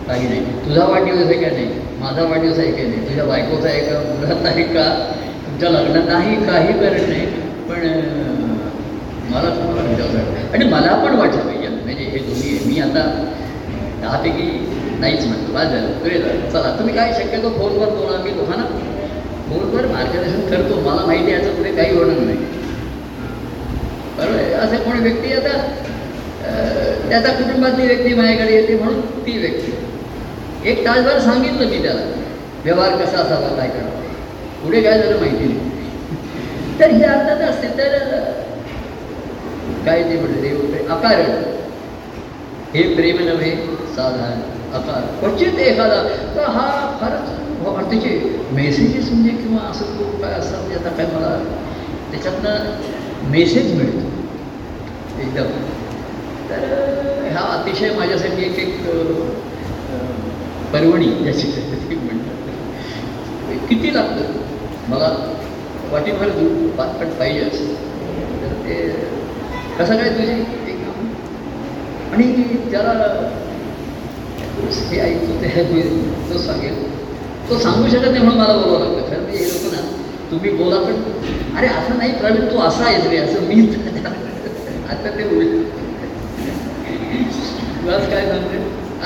काही 0.08 0.28
नाही. 0.28 0.42
तुझा 0.66 0.86
वाढदिवस 0.86 1.26
आहे 1.26 1.38
का 1.44 1.52
नाही? 1.52 1.68
माझा 2.00 2.24
वाढदिवस 2.24 2.60
आहे 2.60 2.72
का 2.72 2.88
नाही? 2.88 3.08
तुझ्या 3.10 3.26
बायकोचा 3.26 3.70
आहे 3.70 3.80
का? 3.82 4.00
मुलाचा 4.10 4.50
आहे 4.50 4.64
का? 4.64 4.90
तुमच्या 5.46 5.70
लग्नात 5.70 6.10
नाही 6.10 6.36
काही 6.46 6.74
कारण 6.74 7.08
नाही. 7.10 7.26
पण 7.70 7.88
मला 9.30 9.56
तुम्हाला 9.56 9.88
भेटावं 9.90 10.54
आणि 10.54 10.66
मला 10.66 10.96
पण 11.06 11.16
वाटलं 11.16 11.42
पाहिजे. 11.42 11.68
म्हणजे 11.68 12.04
हे 12.04 12.18
दोन्ही 12.18 12.56
आहे. 12.56 12.66
मी 12.66 12.80
आता 12.80 13.10
दहापैकी 14.06 14.48
नाहीच 15.00 15.26
म्हणतो. 15.28 15.54
काय 15.54 15.66
झालं 15.66 15.88
वेळ 16.04 16.18
झालं 16.22 16.50
चला 16.50 16.76
तुम्ही 16.80 16.94
काय 16.96 17.14
शक्यतो 17.14 17.50
फोनवर 17.58 17.90
बोला 17.96 18.18
मी 18.24 18.32
तुम्हाला 18.40 18.66
फोनवर 19.48 19.86
मार्गदर्शन 19.88 20.42
करतो. 20.50 20.80
मला 20.82 21.06
माहिती 21.06 21.32
आहे 21.32 21.42
याचं 21.42 21.56
पुढे 21.56 21.72
काही 21.76 21.98
होणार 21.98 22.20
नाही. 22.20 22.38
बरोबर 24.18 24.36
आहे. 24.36 24.54
असं 24.56 24.84
कोणी 24.84 25.00
व्यक्ती 25.00 25.32
आता 25.34 25.58
त्याचा 27.10 27.32
कुटुंबातली 27.32 27.86
व्यक्ती 27.88 28.14
माझ्याकडे 28.14 28.54
येते 28.54 28.76
म्हणून 28.78 29.02
ती 29.26 29.38
व्यक्ती. 29.38 29.72
एक 30.70 30.86
तासभर 30.86 31.20
सांगितलं 31.20 31.70
मी 31.70 31.82
त्याला 31.84 32.02
व्यवहार 32.64 32.96
कसा 32.98 33.18
असावा 33.18 33.56
काय 33.58 33.68
करावा. 33.70 34.02
पुढे 34.64 34.82
काय 34.82 34.98
झालं 35.00 35.20
माहिती 35.20 35.46
नाही. 35.46 35.74
तर 36.80 36.92
हे 36.92 37.04
अर्थात 37.06 37.42
असते 37.50 37.68
तर 37.78 37.98
काय 39.86 40.04
ते 40.04 40.20
म्हणते 40.20 40.42
देव 40.42 40.94
अकारण. 40.94 41.44
हे 42.74 42.84
प्रेम 42.96 43.18
नव्हे 43.28 43.52
साधारण 43.96 44.42
अकार. 44.72 45.02
क्वचित 45.20 45.60
एखादा 45.60 46.02
तर 46.36 46.50
हा 46.50 46.68
फारच 47.02 47.44
त्याचे 47.90 48.10
मेसेजेस 48.52 49.12
म्हणजे 49.12 49.30
किंवा 49.30 49.62
असं 49.62 49.86
तो 50.00 50.10
काय 50.22 50.34
असतात 50.34 50.60
म्हणजे 50.60 50.76
आता 50.76 50.90
काय 50.90 51.06
मला 51.06 51.38
त्याच्यातनं 52.12 53.30
मेसेज 53.30 53.74
मिळतो. 53.74 54.08
एकदम. 55.22 55.48
तर 56.50 56.64
ह्या 57.24 57.42
अतिशय 57.42 57.90
माझ्यासाठी 58.00 58.44
एक 58.44 58.60
एक 58.60 58.90
अं, 58.90 60.20
पर्वणी 60.74 61.06
ज्याची 61.06 61.48
म्हणतात. 61.96 62.52
किती 63.70 63.94
लागतं? 63.94 64.34
मला 64.88 65.10
वाटीभर 65.92 66.30
दूध 66.30 66.70
पाचपट 66.78 67.18
पाहिजे 67.20 67.42
असं 67.42 67.74
तर 68.42 68.54
ते 68.56 68.76
कसं 69.80 69.98
काय 69.98 70.10
तुझी? 70.10 70.42
एक 70.72 70.84
आणि 72.14 72.24
त्याला 72.72 72.94
हे 74.90 75.00
ऐकतो 75.00 75.42
ते 75.42 75.82
तो 76.30 76.38
सांगेल. 76.40 76.76
तो 77.50 77.58
सांगू 77.60 77.88
शकत 77.90 78.12
नाही 78.12 78.24
म्हणून 78.24 78.38
मला 78.38 78.54
बोलावं 78.54 78.80
लागतं. 78.80 79.10
खरं 79.10 79.22
म्हणजे 79.22 79.38
हे 79.38 79.46
लोक 79.46 79.74
ना 79.74 79.82
तुम्ही 80.32 80.52
बोला 80.52 80.78
पण 80.78 81.58
अरे 81.58 81.68
असं 81.68 81.98
नाही 81.98 82.12
प्रवीण 82.20 82.46
तू 82.52 82.60
असा 82.60 82.86
आहेस 82.86 83.06
रे 83.08 83.18
असं 83.18 83.44
मी 83.48 83.60
आता 84.90 85.10
ते 85.18 85.24
उलट 85.28 85.64
काय 88.12 88.26
सांगते? 88.28 88.58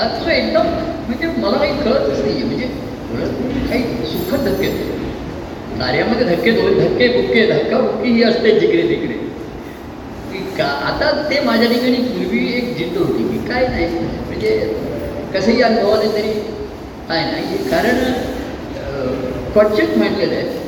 आज 0.02 0.24
तो 0.24 0.30
एकदम 0.30 0.66
म्हणजे 1.06 1.26
मला 1.40 1.56
काही 1.56 1.72
कळतच 1.82 2.20
नाही 2.20 2.42
म्हणजे 2.42 2.66
कळत 3.10 3.68
काही 3.70 3.82
सुखद 4.12 4.44
धक्के 4.48 4.68
कार्यामध्ये 5.78 6.26
धक्के 6.26 6.50
दोन 6.52 6.78
धक्के 6.78 7.08
बुक्के 7.08 7.46
धक्का 7.50 7.78
बुक्की 7.78 8.12
ही 8.12 8.22
असते 8.22 8.58
जिकडे 8.60 8.82
तिकडे. 8.88 9.14
की 10.32 10.38
का 10.58 10.64
आता 10.88 11.10
ते 11.30 11.40
माझ्या 11.44 11.68
ठिकाणी 11.68 12.02
पूर्वी 12.08 12.46
एक 12.56 12.76
जिद्द 12.78 12.96
होती 12.98 13.22
की 13.28 13.38
काय 13.48 13.66
नाही. 13.68 13.86
म्हणजे 14.26 14.50
कसंही 15.34 15.62
अनुभवाने 15.62 16.08
तरी 16.12 16.32
काय 17.08 17.24
नाही. 17.30 17.56
कारण 17.70 17.98
क्वचित 19.52 19.96
म्हटलेलं 19.98 20.34
आहे. 20.34 20.58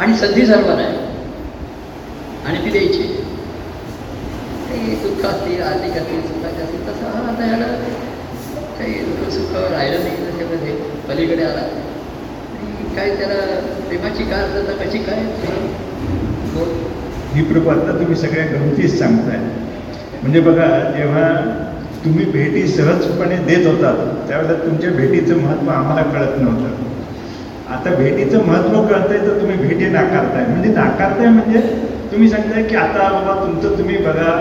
आणि 0.00 0.16
संधी 0.18 0.46
सर्वांना 0.46 0.82
आहे. 0.82 0.96
आणि 2.46 2.64
ती 2.64 2.70
द्यायची. 2.70 3.02
काही 4.68 4.94
दुःख 5.02 5.24
असतील 5.26 5.62
आर्थिक 5.62 5.96
असतील 5.96 6.20
सुखाचे 6.22 6.62
असतील 6.62 6.86
तसं 6.88 7.06
हा 7.06 7.28
आता 7.32 7.50
याला 7.50 7.66
काही 8.78 8.94
दुःख 9.04 9.28
सुख 9.30 9.54
राहिलं 9.72 10.02
नाही. 10.04 10.16
त्याच्यामध्ये 10.24 10.74
पलीकडे 11.08 11.44
आला. 11.44 11.62
काय 12.96 13.14
त्याला 13.16 13.34
प्रेमाची 13.88 14.24
काय 14.24 14.42
अर्थता 14.42 14.84
कशी 14.84 14.98
काय? 14.98 15.22
ही 17.34 17.42
प्रभू 17.44 17.68
आता 17.70 17.98
तुम्ही 17.98 18.16
सगळ्या 18.16 18.44
गमतीच 18.46 18.98
सांगताय. 18.98 19.38
म्हणजे 20.22 20.40
बघा 20.40 20.66
जेव्हा 20.96 21.28
तुम्ही 22.04 22.24
भेटी 22.24 22.66
सहजपणे 22.68 23.36
देत 23.36 23.66
होता 23.66 23.92
त्यावेळेला 24.28 24.54
तुमच्या 24.54 24.90
भेटीचं 24.90 25.38
महत्त्व 25.38 25.70
आम्हाला 25.70 26.02
कळत 26.02 26.40
नव्हतं. 26.40 26.82
आता 27.74 27.90
भेटीचं 27.90 28.44
महत्त्व 28.46 28.82
कळतंय 28.82 29.18
तर 29.18 29.40
तुम्ही 29.40 29.56
भेटी 29.56 29.86
नाकारताय. 29.86 30.46
म्हणजे 30.46 30.70
नाकारताय 30.70 31.28
म्हणजे 31.28 31.60
तुम्ही 32.12 32.28
सांगताय 32.28 32.62
की 32.62 32.76
आता 32.76 33.08
बाबा 33.08 33.44
तुमचं 33.44 33.78
तुम्ही 33.78 33.96
बघा 33.96 34.34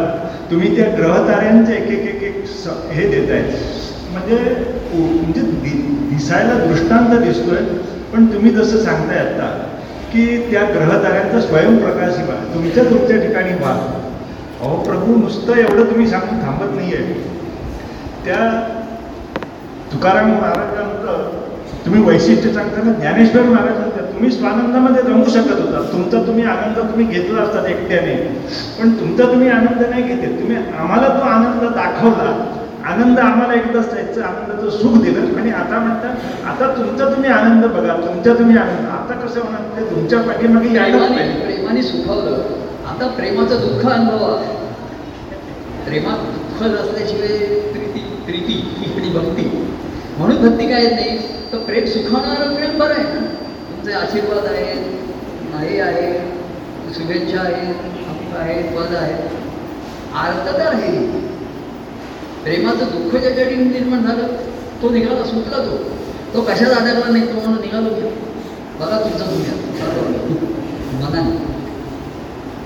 तुम्ही 0.51 0.75
त्या 0.75 0.85
ग्रहताऱ्यांचे 0.97 1.73
एक 1.73 1.87
एक 1.91 2.15
एक 2.15 2.23
एक 2.23 2.45
स- 2.45 2.91
हे 2.91 3.05
आहे 3.31 3.41
म्हणजे 4.11 4.35
म्हणजे 4.91 5.41
दि- 5.41 6.09
दिसायला 6.09 6.53
दृष्टांत 6.67 7.19
दिसतोय 7.19 7.57
पण 8.13 8.25
तुम्ही 8.25 8.51
जसं 8.51 8.77
सांगताय 8.77 9.17
आता 9.17 9.47
की 10.13 10.25
त्या 10.51 10.63
ग्रहताऱ्यांचा 10.63 11.39
स्वयंप्रकाश 11.41 12.17
व्हा 12.17 12.35
तुमच्या 12.53 12.83
तुमच्या 12.83 13.17
ठिकाणी 13.17 13.53
व्हा 13.53 13.71
अहो 14.61 14.75
प्रभू 14.83 15.15
नुसतं 15.15 15.57
एवढं 15.57 15.89
तुम्ही 15.91 16.07
सांगून 16.07 16.39
थांबत 16.39 16.75
नाही 16.75 16.93
आहे 16.93 17.31
त्या 18.25 18.43
तुकाराम 19.93 20.29
महाराजांचं 20.31 21.41
तुम्ही 21.85 22.01
वैशिष्ट्य 22.03 22.49
सांगताना 22.53 22.91
ज्ञानेश्वर 22.91 23.41
महाराजांचं 23.41 24.13
तुम्ही 24.13 24.31
स्वानंदामध्ये 24.31 25.01
रमू 25.03 25.25
शकत 25.25 25.59
होता. 25.61 25.81
तुमचा 25.91 26.21
तुम्ही 26.27 26.43
आनंद 26.43 26.77
तुम्ही 26.77 27.05
घेतला 27.05 27.41
असतात 27.41 27.65
एकट्याने. 27.65 28.15
पण 28.79 28.93
तुमचा 28.99 29.23
तुम्ही 29.23 29.49
आनंद 29.49 29.81
नाही 29.89 30.03
घेते 30.03 30.27
तुम्ही 30.39 30.57
आम्हाला 30.79 31.07
तो 31.07 31.23
आनंद 31.23 31.63
दाखवला. 31.73 32.31
आनंद 32.85 33.19
आम्हाला 33.19 33.53
एकदाच 33.53 33.93
त्याचं 33.93 34.23
आनंदाचं 34.23 34.69
सुख 34.69 34.97
दिलं. 35.03 35.39
आणि 35.39 35.51
आता 35.51 35.79
म्हणता 35.79 36.07
आता 36.49 36.73
तुमचा 36.77 37.05
तुम्ही 37.05 37.29
आनंद 37.31 37.65
बघा. 37.65 37.93
तुमचा 37.93 38.33
तुम्ही 38.33 38.57
आनंद. 38.57 38.87
आता 38.87 39.19
कसं 39.25 39.39
होणार? 39.39 39.61
ते 39.77 39.95
तुमच्या 39.95 40.21
पाठीमागे 40.21 40.75
यायलाच 40.75 41.01
प्रेमाने 41.01 41.15
नाही 41.15 41.45
प्रेमाने 41.45 41.81
सुखावलं. 41.81 42.41
आता 42.89 43.07
प्रेमाचं 43.07 43.55
दुःख 43.55 43.91
अनुभवा. 43.91 44.35
प्रेमात 45.85 46.17
दुःख 46.17 46.67
नसल्याशिवाय 46.67 47.37
प्रीती 47.71 48.02
प्रीती 48.25 48.55
आणि 48.91 49.09
भक्ती. 49.09 49.43
म्हणून 50.17 50.37
भक्ती 50.41 50.67
काय 50.67 50.85
नाही 50.89 51.17
तर 51.51 51.57
प्रेम 51.67 51.85
सुखावणारं 51.85 52.53
प्रेम 52.55 52.77
बरं 52.79 52.93
आहे 52.93 53.03
ना? 53.03 53.25
तुमचे 53.69 53.93
आशीर्वाद 53.93 54.45
आहेत 54.45 55.51
नाही 55.53 55.79
आहे 55.79 56.11
शुभेच्छा 56.95 57.39
आहेत 57.41 57.75
हक्क 58.07 58.35
आहेत 58.39 58.75
पद 58.77 58.95
आहेत. 58.95 59.41
आर्तता 60.15 60.69
आहे 60.69 60.91
प्रेमाचं 62.43 62.85
दुःख 62.91 63.19
ज्याच्या 63.21 63.43
ठिकाणी 63.43 63.69
निर्माण 63.69 64.03
झालं 64.05 64.27
तो 64.81 64.89
निघाला 64.89 65.23
सुटला 65.25 65.57
तो. 65.65 65.77
तो 66.33 66.41
कशात 66.41 66.71
आढळला 66.77 67.09
नाही 67.11 67.27
तो 67.27 67.39
म्हणून 67.39 67.59
निघालो 67.61 67.89
बघा 68.79 68.97
तुमचा 68.99 69.25
तुम्ही 69.25 69.51
मनाने 71.01 71.35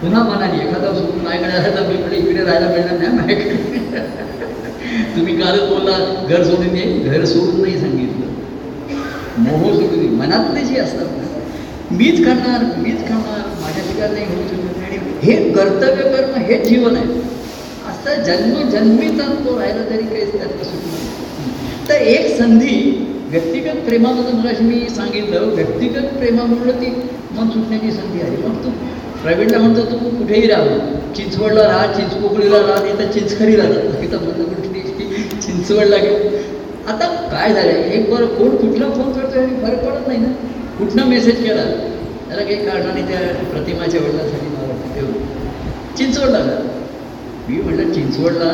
पुन्हा 0.02 0.22
मनाने 0.24 0.58
एखादा 0.64 0.94
सुटून 0.96 1.24
माझ्याकडे 1.24 1.58
आला 1.58 1.76
तर 1.76 1.88
मी 1.88 2.18
इकडे 2.18 2.44
राहायला 2.44 2.68
मिळणार 2.70 2.98
नाही 2.98 3.18
माझ्याकडे. 3.18 4.37
तुम्ही 5.16 5.36
कालच 5.42 5.70
बोलला 5.70 5.98
घर 6.30 6.44
सोडून 6.44 6.76
ये 6.76 6.86
घर 7.10 7.26
सोडून 7.26 7.62
नाही 7.62 7.80
सांगितलं. 7.80 8.26
मोह 9.38 9.64
सोडून 9.76 10.16
मनातले 10.16 10.64
जे 10.66 10.80
असतात 10.80 11.18
ना 11.18 11.96
मीच 11.98 12.24
करणार 12.26 12.64
मीच 12.78 13.08
खाणार 13.08 13.42
माझ्या 13.62 13.84
ठिकाणी 13.84 14.14
नाही 14.14 14.26
होऊ 14.26 14.48
शकत. 14.48 14.84
आणि 14.84 14.98
हे 15.24 15.36
कर्तव्य 15.54 16.04
करणं 16.14 16.46
हे 16.46 16.58
जीवन 16.66 16.96
आहे. 16.96 17.20
असं 17.90 18.24
जन्मजन्मीचा 18.24 19.28
तो 19.46 19.60
राहिला 19.60 19.84
तरी 19.90 20.04
काहीच 20.04 20.32
त्यातलं 20.34 20.64
सुटलं 20.64 20.92
नाही. 20.94 21.88
तर 21.90 22.06
एक 22.14 22.38
संधी 22.38 22.76
व्यक्तिगत 23.30 23.86
प्रेमामधून 23.86 24.36
मगाशी 24.36 24.64
मी 24.64 24.80
सांगितलं 24.90 25.50
व्यक्तिगत 25.56 26.14
प्रेमामुळं 26.18 26.82
ती 26.82 26.90
मन 27.38 27.50
सुटण्याची 27.50 27.92
संधी 27.92 28.22
आहे. 28.22 28.38
मग 28.38 28.64
तू 28.64 28.70
प्रवीणला 29.24 29.58
म्हणतो 29.58 29.82
तू 29.92 30.10
कुठेही 30.10 30.48
राहा. 30.48 30.78
चिंचवडला 31.16 31.62
राहा 31.62 31.86
चिंचपोकळीला 31.94 32.58
राहा 32.58 32.82
नाही 32.84 32.98
तर 33.00 33.12
चिंचखरीला 33.12 33.64
राहा 33.64 34.04
इथं 34.04 34.24
म्हणलं 34.24 34.44
कुठली 35.68 35.90
लागेल 35.92 36.36
आता 36.88 37.06
काय 37.32 37.54
झालं 37.54 37.70
एक 37.70 38.10
बरं 38.12 38.26
कोण 38.26 38.56
कुठला 38.56 38.90
फोन 38.90 39.12
करतोय 39.12 39.44
आणि 39.44 39.56
फरक 39.56 39.84
पडत 39.86 40.08
नाही 40.08 40.20
ना? 40.20 40.28
कुठनं 40.80 41.06
मेसेज 41.06 41.44
केला? 41.44 41.64
त्याला 42.28 42.44
काही 42.44 42.56
कारणाने 42.56 43.02
त्या 43.02 43.20
प्रतिमाच्या 43.52 44.00
वडिलांसाठी 44.02 44.48
मला 44.48 44.94
ठेवलं 44.96 45.96
चिंचवडला 45.98 46.40
मी 47.50 47.62
म्हटलं 47.62 47.92
चिंचवडला 47.94 48.52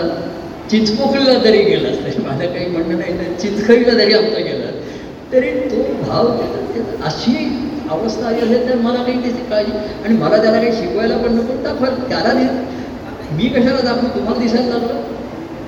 चिंचपोकळीला 0.69 1.33
जरी 1.33 1.63
गेला 1.63 1.89
तरी 1.89 2.23
माझं 2.23 2.45
काही 2.45 2.65
म्हणणं 2.65 2.99
नाही 2.99 3.17
तर 3.17 3.33
चिंचखळीला 3.41 3.93
जरी 3.93 4.13
आमचा 4.13 4.39
गेला 4.39 4.71
तरी 5.31 5.51
तो 5.69 5.83
भाव 6.03 6.27
त्याचा- 6.37 7.05
अशी 7.05 7.35
अवस्था 7.89 8.27
आली 8.27 8.41
असेल 8.41 8.69
तर 8.69 8.75
मला 8.75 9.03
काही 9.03 9.21
त्याची 9.21 9.49
काळजी 9.49 9.71
आणि 10.05 10.17
मला 10.17 10.37
त्याला 10.37 10.59
काही 10.59 10.71
शिकवायला 10.71 11.17
पण 11.17 11.33
नको. 11.33 11.53
दाखवायला 11.63 12.07
त्याला 12.09 12.33
दि 12.33 12.47
मी 13.37 13.49
कशाला 13.49 13.81
दाखवू? 13.81 14.07
तुम्हाला 14.15 14.39
दिसायला 14.39 14.67
लागलं? 14.67 15.01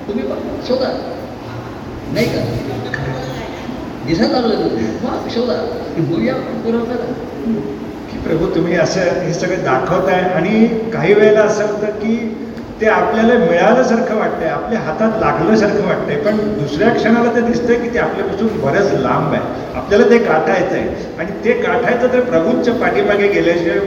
तुम्ही 0.08 0.24
बघा, 0.24 0.56
शोधा 0.68 0.88
नाही 2.14 2.26
का? 2.26 2.40
दिसायला 4.06 4.40
लागलं 4.40 4.74
मग 5.04 5.28
शोधा. 5.34 5.54
बघूया 5.98 6.34
पुरवठा 6.64 6.96
की 8.10 8.18
प्रभू 8.24 8.46
तुम्ही 8.54 8.74
असं 8.78 9.20
हे 9.22 9.32
सगळं 9.34 9.62
दाखवताय 9.64 10.20
आणि 10.20 10.66
काही 10.92 11.14
वेळेला 11.14 11.40
असं 11.42 11.66
होतं 11.66 11.98
की 12.00 12.16
ते 12.80 12.86
आपल्याला 12.88 13.34
मिळाल्यासारखं 13.40 14.16
वाटतंय 14.16 14.48
आपल्या 14.48 14.80
हातात 14.80 15.18
लागल्यासारखं 15.20 15.86
वाटतंय 15.86 16.16
पण 16.24 16.36
दुसऱ्या 16.54 16.88
क्षणाला 16.94 17.34
ते 17.34 17.40
दिसतंय 17.42 17.76
की 17.76 17.88
ते 17.94 17.98
आपल्यापासून 17.98 18.60
बरंच 18.62 18.92
लांब 18.94 19.32
आहे. 19.32 19.42
आपल्याला 19.76 20.08
ते 20.10 20.18
गाठायचं 20.18 20.74
आहे 20.74 20.88
आणि 21.18 21.44
ते 21.44 21.52
गाठायचं 21.62 22.12
तर 22.12 22.20
प्रभूंच्या 22.30 22.74
पाठीमागे 22.74 23.28
गेल्याशिवाय 23.28 23.78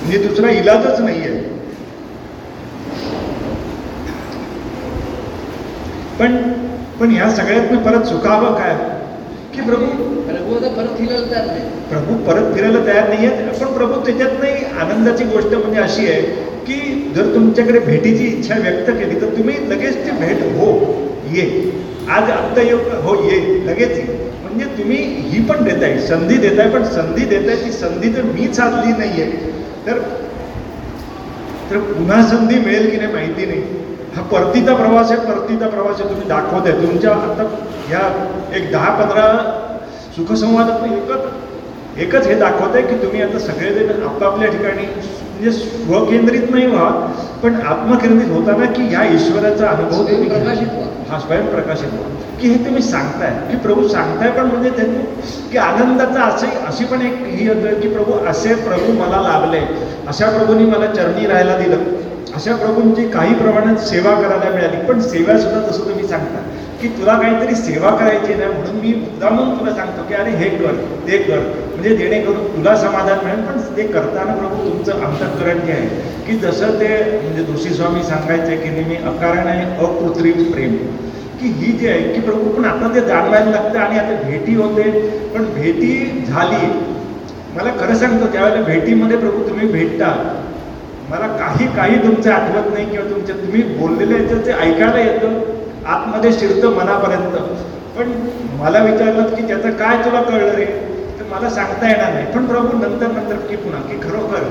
म्हणजे 0.00 0.18
दुसरा 0.18 0.50
इलाजच 0.52 1.00
नाही 1.00 1.20
आहे 1.20 1.35
पण 6.18 6.36
पण 7.00 7.10
ह्या 7.10 7.28
सगळ्यात 7.30 7.72
मी 7.72 7.78
परत 7.84 8.04
चुकावं 8.06 8.54
काय? 8.54 8.74
की 9.54 9.62
प्रभू 9.62 9.86
प्रभू 10.26 10.54
आता 10.56 10.68
परत 10.76 10.96
फिरायला 10.98 11.26
तयार 11.30 11.46
नाही. 11.46 11.60
प्रभू 11.88 12.14
परत 12.26 12.52
फिरायला 12.54 12.84
तयार 12.86 13.08
नाही 13.08 13.26
आहेत 13.26 13.60
पण 13.60 13.72
प्रभू 13.74 14.00
त्याच्यात 14.06 14.40
नाही 14.40 14.64
आनंदाची 14.80 15.24
गोष्ट 15.24 15.54
म्हणजे 15.54 15.80
अशी 15.80 16.06
आहे 16.10 16.20
की 16.66 17.12
जर 17.16 17.34
तुमच्याकडे 17.34 17.78
भेटीची 17.78 18.24
इच्छा 18.26 18.58
व्यक्त 18.58 18.90
केली 18.90 19.20
तर 19.20 19.36
तुम्ही 19.36 19.56
लगेच 19.70 19.96
ती 19.96 20.10
भेट 20.20 20.42
हो 20.58 20.70
ये. 21.34 21.44
आज 22.10 22.30
आत्ता 22.30 22.62
येऊ? 22.62 22.78
हो 23.02 23.14
ये. 23.24 23.38
लगेच 23.66 23.90
ये. 23.90 24.04
म्हणजे 24.42 24.64
तुम्ही 24.78 24.96
ही 25.30 25.42
पण 25.44 25.64
देताय 25.64 25.98
संधी 26.00 26.36
देताय 26.38 26.68
पण 26.70 26.84
संधी 26.88 27.24
देताय 27.26 27.56
ती 27.64 27.72
संधी 27.72 28.08
जर 28.08 28.22
मी 28.24 28.52
साधली 28.54 28.92
नाही 28.92 29.22
आहे 29.22 29.54
तर 29.86 29.98
तर 31.70 31.78
पुन्हा 31.92 32.22
संधी 32.28 32.58
मिळेल 32.58 32.90
की 32.90 32.96
नाही 32.96 33.12
माहिती 33.12 33.46
नाही. 33.46 33.62
हा 34.16 34.22
परतीचा 34.22 34.74
प्रवास 34.74 35.10
आहे 35.10 35.20
परतीचा 35.20 35.68
प्रवास 35.68 36.00
आहे 36.00 36.08
तुम्ही 36.10 36.28
दाखवत 36.28 36.66
आहे 36.66 36.82
तुमच्या 36.82 37.10
आता 37.12 37.44
ह्या 37.88 38.00
एक 38.56 38.70
दहा 38.72 38.90
पंधरा 38.90 39.26
सुखसंवादात 40.16 40.84
एकच 40.92 41.98
एकच 41.98 42.26
हे 42.26 42.34
दाखवत 42.34 42.74
आहे 42.74 42.82
की 42.82 42.96
तुम्ही 43.02 43.22
आता 43.22 43.38
सगळेजण 43.38 44.02
आपापल्या 44.02 44.48
ठिकाणी 44.50 44.86
म्हणजे 44.86 45.50
स्वकेंद्रित 45.52 46.50
नाही 46.50 46.66
व्हा 46.66 46.88
पण 47.42 47.54
आत्मकेंद्रित 47.66 48.30
होताना 48.32 48.64
की 48.64 48.82
ह्या 48.82 49.04
ईश्वराचा 49.04 49.68
अनुभव 49.68 50.08
तुम्ही. 50.08 50.28
प्रकाशित 50.28 50.68
व्हा. 50.72 50.86
हा 51.10 51.18
स्वयंप्रकाशित 51.18 51.92
व्हा. 51.92 52.08
की 52.40 52.48
हे 52.48 52.64
तुम्ही 52.64 52.82
सांगताय 52.82 53.30
की 53.50 53.56
प्रभू 53.56 53.88
सांगताय 53.88 54.30
पण 54.30 54.46
म्हणजे 54.46 54.70
त्यांनी 54.70 55.04
की 55.52 55.58
आनंदाचा 55.58 56.22
असे 56.22 56.46
अशी 56.66 56.84
पण 56.84 57.02
एक 57.02 57.22
ही 57.26 57.46
की 57.80 57.88
प्रभू 57.88 58.12
असे 58.26 58.54
प्रभू 58.54 58.92
मला 58.92 59.20
लाभले 59.20 59.60
अशा 60.06 60.30
प्रभूंनी 60.38 60.64
मला 60.64 60.86
चरणी 60.86 61.26
राहायला 61.26 61.56
दिलं. 61.58 62.05
अशा 62.36 62.54
प्रभूंची 62.56 63.06
काही 63.08 63.34
प्रमाणात 63.34 63.76
सेवा 63.80 64.10
करायला 64.14 64.50
मिळाली. 64.54 64.76
पण 64.86 65.00
सेवा 65.00 65.36
सुद्धा 65.38 65.60
तसं 65.68 65.84
तुम्ही 65.84 66.08
सांगता 66.08 66.40
की 66.80 66.88
तुला 66.88 67.14
काहीतरी 67.18 67.54
सेवा 67.54 67.90
करायची 67.96 68.34
ना 68.34 68.46
म्हणून 68.46 68.74
मी 68.80 68.92
मुद्दामून 68.94 69.58
तुला 69.58 69.74
सांगतो 69.74 70.02
की 70.08 70.14
अरे 70.14 70.30
हे 70.30 70.48
कर 70.56 70.74
ते 71.06 71.18
कर. 71.18 71.38
म्हणजे 71.72 71.96
जेणेकरून 71.96 72.44
तुला 72.56 72.76
समाधान 72.76 73.24
मिळेल 73.24 73.40
पण 73.46 73.76
ते 73.76 73.86
करताना 73.86 74.34
प्रभू 74.34 74.68
तुमचं 74.68 75.04
अंतःकरण 75.06 75.64
जे 75.66 75.72
आहे 75.72 76.22
की 76.26 76.36
जसं 76.38 76.80
ते 76.80 76.88
म्हणजे 77.22 77.44
जोशी 77.44 77.74
स्वामी 77.74 78.02
सांगायचे 78.02 78.56
की 78.56 78.70
नेहमी 78.70 78.96
अकारण 79.06 79.46
आहे 79.46 79.64
अकृत्रिम 79.86 80.42
प्रेम. 80.52 80.76
की 81.40 81.48
ही 81.48 81.72
जी 81.72 81.88
आहे 81.88 82.12
की 82.12 82.20
प्रभू 82.20 82.50
पण 82.50 82.64
आता 82.64 82.94
ते 82.94 83.00
जाणवायला 83.00 83.50
लागतं 83.50 83.78
आणि 83.78 83.98
आता 83.98 84.22
भेटी 84.28 84.54
होते. 84.54 84.90
पण 85.34 85.44
भेटी 85.54 86.24
झाली. 86.28 86.66
मला 87.56 87.70
खरं 87.80 87.94
सांगतो 87.94 88.32
त्यावेळेला 88.32 88.62
भेटीमध्ये 88.62 89.16
प्रभू 89.16 89.48
तुम्ही 89.48 89.66
भेटता 89.68 90.08
मला 91.10 91.26
काही 91.26 91.66
काही 91.76 91.96
तुमचे 91.96 92.30
आठवत 92.30 92.72
नाही 92.72 92.90
किंवा 92.90 93.10
तुमच्या 93.10 93.36
तुम्ही 93.36 93.62
बोललेले 93.62 94.22
याचं 94.22 94.46
ते 94.46 94.52
ऐकायला 94.52 94.98
येतं 94.98 95.40
आतमध्ये 95.86 96.32
शिरतं 96.32 96.72
मनापर्यंत. 96.72 97.36
पण 97.98 98.10
मला 98.62 98.78
विचारलं 98.78 99.22
की 99.22 99.46
त्याचं 99.46 99.70
काय 99.70 99.96
तुला 100.04 100.22
कळलं 100.22 100.54
रे? 100.54 100.64
तर 101.18 101.34
मला 101.34 101.50
सांगता 101.50 101.88
येणार 101.88 102.12
नाही. 102.12 102.26
पण 102.26 102.46
प्रभू 102.46 102.78
नंतर 102.78 103.06
नंतर 103.06 103.36
की 103.36 103.56
पुन्हा 103.56 103.80
की 103.80 104.08
खरोखर 104.08 104.42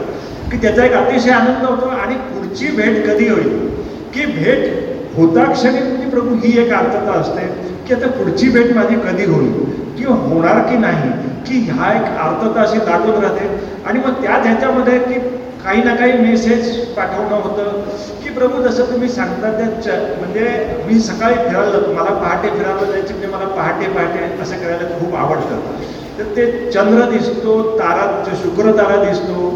की 0.52 0.58
त्याचा 0.58 0.86
एक 0.86 0.94
अतिशय 0.94 1.32
आनंद 1.32 1.66
होतो 1.66 1.86
आणि 1.88 2.16
पुढची 2.16 2.68
भेट 2.68 3.08
कधी 3.08 3.28
होईल? 3.30 3.68
की 4.14 4.26
भेट 4.26 4.86
होता 5.18 5.52
क्षणी 5.52 5.80
म्हणजे 5.80 6.10
प्रभू 6.10 6.36
ही 6.36 6.60
एक 6.62 6.74
अर्थता 6.74 7.12
असते 7.12 7.48
की 7.88 7.94
आता 7.94 8.08
पुढची 8.08 8.50
भेट 8.50 8.76
माझी 8.76 8.96
कधी 8.96 9.26
होईल? 9.26 9.52
किंवा 9.98 10.16
होणार 10.16 10.60
की 10.60 10.78
नाही? 10.78 11.10
की 11.48 11.72
ह्या 11.72 11.94
एक 11.96 12.06
अर्थता 12.20 12.62
अशी 12.62 12.78
लागून 12.78 13.24
राहते. 13.24 13.50
आणि 13.86 14.00
मग 14.00 14.12
त्याच 14.12 14.46
ह्याच्यामध्ये 14.46 15.00
की 15.00 15.20
काही 15.66 15.84
ना 15.84 15.96
काही 15.96 16.14
मेसेज 16.14 16.68
पाठवणं 16.96 17.36
होतं. 17.36 17.80
की 18.24 18.30
प्रभू 18.30 18.62
जसं 18.64 18.92
तुम्ही 18.92 19.08
सांगता 19.10 19.52
त्या 19.58 19.68
च 19.82 19.96
म्हणजे 20.20 20.48
मी 20.88 21.00
सकाळी 21.00 21.36
फिरायला 21.36 21.72
जातो. 21.72 21.92
मला 21.94 22.12
पहाटे 22.12 22.50
फिरायला 22.50 22.92
जायचं 22.92 23.14
म्हणजे 23.14 23.28
मला 23.28 23.46
पहाटे 23.46 23.88
पहाटे 23.88 24.42
असं 24.42 24.58
करायला 24.58 24.98
खूप 25.00 25.16
आवडतं. 25.16 25.62
तर 26.20 26.36
ते 26.36 26.46
चंद्र 26.72 27.10
दिसतो 27.12 27.62
तारा 27.80 28.36
शुक्र 28.44 28.72
तारा 28.78 29.04
दिसतो. 29.04 29.50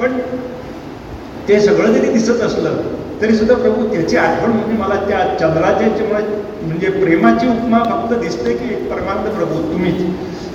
पण 0.00 0.18
ते 1.48 1.60
सगळं 1.60 1.92
जरी 1.92 2.12
दिसत 2.12 2.40
असलं 2.42 2.76
तरी 3.20 3.34
सुद्धा 3.36 3.54
प्रभू 3.54 3.86
त्याची 3.88 4.16
आठवण 4.16 4.50
म्हणजे 4.50 4.76
मला 4.76 4.94
त्या 5.08 5.18
चंद्राच्या 5.40 5.88
म्हणजे 6.62 6.88
प्रेमाची 6.90 7.46
उपमा 7.48 7.82
फक्त 7.84 8.14
दिसते 8.20 8.52
की 8.54 8.74
परमानंद 8.88 9.28
प्रभू 9.36 9.60
तुम्हीच. 9.72 10.02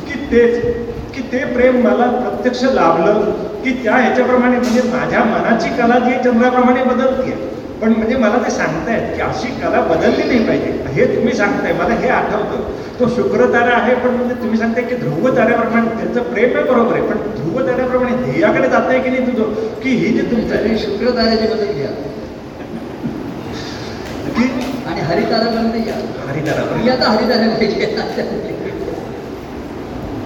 की 0.07 0.19
तेच 0.31 0.99
की 1.15 1.21
ते 1.21 1.43
प्रेम 1.45 1.81
मला 1.88 2.05
प्रत्यक्ष 2.05 2.63
लाभलं 2.63 3.19
की 3.63 3.71
त्या 3.83 3.95
ह्याच्याप्रमाणे 3.95 4.57
म्हणजे 4.57 4.81
माझ्या 4.81 5.23
मनाची 5.23 5.69
कला 5.69 5.99
जी 5.99 6.13
चंद्राप्रमाणे 6.23 6.83
बदलते 6.83 7.31
पण 7.81 7.91
म्हणजे 7.91 8.15
मला 8.15 8.38
ते 8.38 8.51
सांगतायत 8.51 9.15
की 9.15 9.21
अशी 9.21 9.47
कला 9.47 9.81
बदलली 9.81 10.23
नाही 10.23 10.39
पाहिजे. 10.39 10.71
हे 10.93 11.05
तुम्ही 11.15 11.33
सांगताय 11.33 11.73
मला 11.73 11.93
हे 11.93 12.09
आठवतं. 12.09 12.61
तो 12.99 13.07
शुक्र 13.07 13.45
तारा 13.53 13.75
आहे 13.75 13.95
पण 13.95 14.09
म्हणजे 14.09 14.35
तुम्ही 14.35 14.57
सांगताय 14.59 14.83
की 14.83 14.95
ध्रुव 14.95 15.27
ताऱ्याप्रमाणे 15.38 15.88
त्यांचं 15.88 16.31
प्रेम 16.33 16.55
आहे 16.55 16.63
बरोबर 16.63 16.93
आहे 16.93 17.07
पण 17.07 17.17
ध्रुव 17.17 17.67
ताऱ्याप्रमाणे 17.67 18.31
ध्येयाकडे 18.31 18.69
जात 18.69 18.88
आहे 18.88 18.99
की 18.99 19.09
नाही 19.09 19.25
तुझं? 19.27 19.53
की 19.83 19.89
ही 19.89 20.13
जी 20.13 20.21
तुमचं 20.21 20.77
शुक्र 20.77 21.17
ताऱ्याची 21.17 21.47
बदल 21.47 21.73
घ्या. 21.73 21.89
आणि 24.91 25.01
हरितारापर्यंत 25.01 25.88
या. 25.88 25.93
हरितारा 26.27 27.09
हरितारा 27.09 27.47
पाहिजे. 27.49 28.60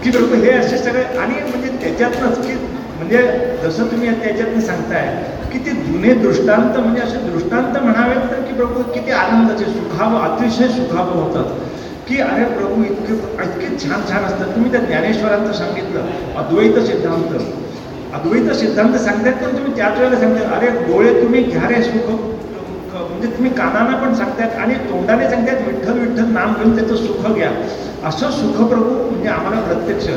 की 0.05 0.11
लोक 0.13 0.33
हे 0.33 0.49
असे 0.51 0.77
सगळे 0.77 1.03
आणि 1.19 1.35
म्हणजे 1.41 1.69
त्याच्यातनंच 1.81 2.45
की 2.47 2.53
म्हणजे 2.97 3.21
जसं 3.63 3.85
तुम्ही 3.91 4.09
त्याच्यातनं 4.21 4.59
सांगताय 4.61 5.07
की 5.51 5.59
ते 5.65 5.71
जुने 5.81 6.13
दृष्टांत 6.13 6.77
म्हणजे 6.77 7.01
असे 7.01 7.17
दृष्टांत 7.29 7.77
म्हणावेत 7.77 8.29
तर 8.31 8.41
की 8.41 8.53
प्रभू 8.53 8.83
किती 8.93 9.11
आनंदाचे 9.11 9.65
सुखावं 9.65 10.19
अतिशय 10.19 10.67
सुखावं 10.67 11.21
होतात. 11.21 11.55
की 12.07 12.19
अरे 12.21 12.45
प्रभू 12.45 12.83
इतके 12.83 13.13
इतके 13.43 13.67
छान 13.83 14.01
छान 14.09 14.23
असतात. 14.23 14.47
तुम्ही 14.55 14.71
त्या 14.71 14.81
ज्ञानेश्वरांचं 14.81 15.53
सांगितलं 15.53 16.05
अद्वैत 16.37 16.79
सिद्धांत. 16.87 17.33
अद्वैत 18.13 18.51
सिद्धांत 18.55 18.95
सांगतायत 18.95 19.43
पण 19.43 19.57
तुम्ही 19.57 19.75
त्याच 19.75 19.97
वेळेला 19.99 20.19
सांगताय 20.19 20.45
अरे 20.57 20.69
डोळे 20.87 21.13
तुम्ही 21.21 21.43
घ्या 21.43 21.69
रे 21.69 21.81
सुख. 21.83 22.11
म्हणजे 23.15 23.35
तुम्ही 23.35 23.51
कानानं 23.53 23.97
पण 23.97 24.13
सांगतायत 24.13 24.55
आणि 24.59 24.73
तोंडाने 24.89 25.29
सांगतायत 25.29 25.67
विठ्ठल 25.67 25.99
विठ्ठल 25.99 26.31
नाम 26.31 26.53
घेऊन 26.53 26.75
त्याचं 26.75 26.95
सुख 26.95 27.31
घ्या. 27.33 27.49
असं 28.07 28.31
सुख 28.31 28.57
प्रभू 28.69 28.93
म्हणजे 29.01 29.29
आम्हाला 29.29 29.61
प्रत्यक्ष. 29.61 30.07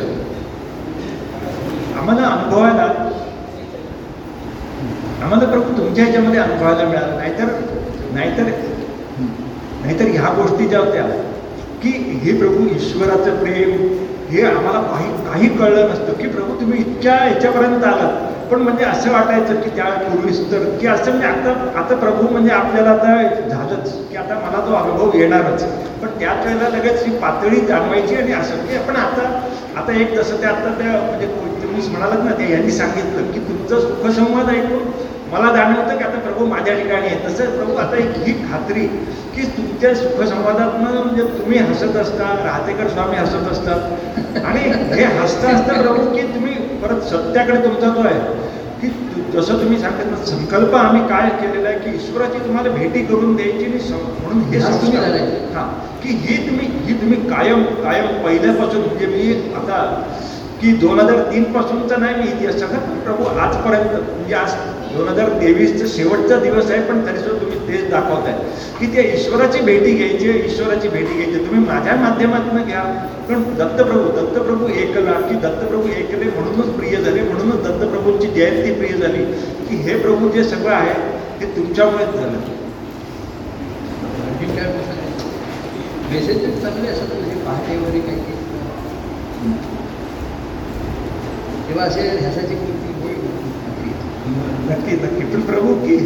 आम्हाला 2.01 2.27
अनुभवायला 2.27 2.83
आम्हाला 5.23 5.47
प्रभू 5.51 5.77
तुमच्या 5.79 6.05
ह्याच्यामध्ये 6.05 6.41
अनुभवायला 6.41 6.89
मिळालं. 6.89 7.17
नाहीतर 7.17 7.47
नाहीतर 8.15 8.51
नाहीतर 9.83 10.05
ह्या 10.11 10.33
गोष्टी 10.37 10.67
ज्या 10.69 10.79
होत्या 10.81 11.03
की 11.83 11.91
हे 12.23 12.39
प्रभू 12.39 12.67
ईश्वराचं 12.77 13.37
प्रेम 13.37 13.77
हे 14.31 14.43
आम्हाला 14.47 14.81
काही 14.83 15.09
काही 15.27 15.49
कळलं 15.59 15.91
नसतं 15.91 16.13
की 16.13 16.29
प्रभू 16.29 16.61
तुम्ही 16.61 16.81
इतक्या 16.81 17.15
ह्याच्यापर्यंत 17.15 17.85
आलात. 17.85 18.27
पण 18.51 18.61
म्हणजे 18.63 18.85
असं 18.85 19.11
वाटायचं 19.13 19.61
की 19.61 19.71
त्या 19.71 19.85
पूर्वीच 20.03 20.41
तर 20.53 20.65
की 20.81 20.87
असं 20.87 21.11
म्हणजे 21.11 21.27
आता 21.27 21.81
आता 21.81 21.97
प्रभू 21.97 22.29
म्हणजे 22.29 22.53
आपल्याला 22.53 22.91
आता 22.91 23.49
झालंच 23.49 23.93
की 24.11 24.17
आता 24.17 24.35
मला 24.37 24.65
तो 24.67 24.75
अनुभव 24.75 25.17
येणारच. 25.19 25.63
पण 26.03 26.09
त्याच 26.19 26.45
वेळेला 26.47 26.69
लगेच 26.69 27.03
ही 27.05 27.17
पातळी 27.19 27.61
जाणवायची 27.67 28.15
आणि 28.15 28.33
असं 28.33 28.67
की 28.67 28.77
आपण 28.77 28.97
आता 28.97 29.23
आता 29.77 29.93
एक 29.93 30.15
जसं 30.15 30.41
ते 30.43 30.47
आता 30.47 30.73
त्या 30.79 30.93
म्हणजे 31.01 31.27
तुम्ही 31.63 31.89
म्हणालात 31.91 32.25
ना 32.25 32.31
ते 32.39 32.51
यांनी 32.53 32.71
सांगितलं 32.73 33.31
की 33.33 33.41
तुमचं 33.49 33.81
सुखसंवाद 33.81 34.49
ऐकून 34.51 34.91
मला 35.33 35.53
जाणवतं 35.55 35.97
की 35.97 36.05
आता 36.05 36.19
प्रभू 36.21 36.45
माझ्या 36.47 36.75
ठिकाणी 36.75 37.07
आहे 37.07 37.17
तसं 37.25 37.57
प्रभू 37.57 37.77
आता 37.77 37.97
एक 37.97 38.13
ही 38.19 38.33
खात्री 38.45 38.87
की 39.35 39.43
तुमच्या 39.57 39.95
सुखसंवादातनं 39.95 40.95
म्हणजे 40.95 41.23
तुम्ही 41.33 41.59
हसत 41.61 41.97
असता 41.97 42.33
राहतेकर 42.45 42.89
स्वामी 42.89 43.17
हसत 43.17 43.51
असतात. 43.53 44.39
आणि 44.45 44.61
हे 44.95 45.05
हसता 45.19 45.49
असता 45.49 45.81
प्रभू 45.83 46.05
की 46.15 46.23
तुम्ही 46.35 46.55
परत 46.83 47.01
सत्याकडे 47.03 47.59
तुमचा 47.65 47.89
जो 47.89 48.01
आहे. 48.01 48.47
की 48.81 48.89
तु- 48.89 49.23
जसं 49.33 49.61
तुम्ही 49.61 49.79
सांगितलं 49.79 50.25
संकल्प 50.25 50.75
आम्ही 50.75 51.09
काय 51.09 51.29
केलेला 51.29 51.69
आहे 51.69 51.79
की 51.79 51.97
ईश्वराची 51.97 52.39
तुम्हाला 52.39 52.71
भेटी 52.71 53.05
करून 53.05 53.37
द्यायची 53.37 53.65
आणि 53.65 53.79
म्हणून 54.23 54.43
हे 54.43 54.61
संस्कार. 54.61 55.03
झालाय. 55.03 55.21
हां. 55.55 55.69
की 56.03 56.09
ही 56.09 56.37
तुम्ही 56.49 56.67
ही 56.85 56.95
तुम्ही 56.95 57.21
कायम 57.29 57.63
कायम 57.63 58.07
पहिल्यापासून 58.25 58.81
म्हणजे 58.81 59.07
मी 59.07 59.33
आता 59.55 59.83
की 60.61 60.73
दोन 60.73 61.01
हजार 61.01 61.19
तीन 61.33 61.53
पासूनचा 61.53 61.97
नाही 61.97 62.15
मी 62.15 62.29
इतिहास 62.29 62.61
सांगत 62.61 62.75
पण 62.75 62.99
प्रभू 63.01 63.25
आजपर्यंत 63.25 63.91
म्हणजे 63.91 64.35
आज 64.35 64.55
दोन 64.95 65.09
हजार 65.09 65.29
तेवीसचा 65.41 65.87
शेवटचा 65.95 66.37
दिवस 66.41 66.71
आहे 66.71 66.81
पण 66.89 67.05
तरीसुद्धा 67.07 67.41
तुम्ही 67.41 67.59
तेच 67.69 67.89
दाखवताय. 67.91 68.33
की 68.79 68.87
त्या 68.95 69.03
ईश्वराची 69.15 69.61
भेटी 69.65 69.93
घ्यायची 69.95 70.29
ईश्वराची 70.47 70.89
भेटी 70.89 71.15
घ्यायची 71.15 71.39
तुम्ही 71.47 71.61
माझ्या 71.65 71.95
माध्यमातून 71.97 72.63
घ्या. 72.65 72.83
पण 73.29 73.43
दत्तप्रभू 73.59 74.09
दत्तप्रभू 74.17 74.69
एकला 74.83 75.13
की 75.29 75.35
दत्तप्रभू 75.41 75.89
एकले 75.97 76.31
म्हणूनच 76.31 76.75
प्रिय 76.77 76.97
झाले 76.97 77.23
म्हणूनच 77.23 77.63
दत्तप्रभूंची 77.65 78.29
जयंती 78.37 78.73
प्रिय 78.75 78.97
झाली 78.99 79.25
की 79.69 79.77
हे 79.89 79.99
प्रभू 80.03 80.29
जे 80.37 80.45
सगळं 80.45 80.75
आहे 80.75 80.95
ते 81.41 81.57
तुमच्यामुळेच 81.57 82.15
झालं. 82.15 82.39
मेसेज 86.11 86.39
चांगले 86.63 86.89
असतात 86.89 87.15
म्हणजे 87.15 87.35
पहाटे 87.45 87.77
वगैरे 87.77 88.01
काही 88.01 88.37
तेव्हा 91.69 91.85
असे 91.85 92.01
होईल 92.01 92.78
नक्की. 94.37 94.97
नक्की. 94.97 95.25
पण 95.25 95.41
प्रभू 95.41 95.75
की? 95.75 95.97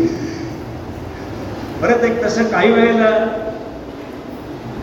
परत 1.82 2.04
एक 2.04 2.24
तसं 2.24 2.44
काही 2.44 2.72
वेळेला 2.72 3.10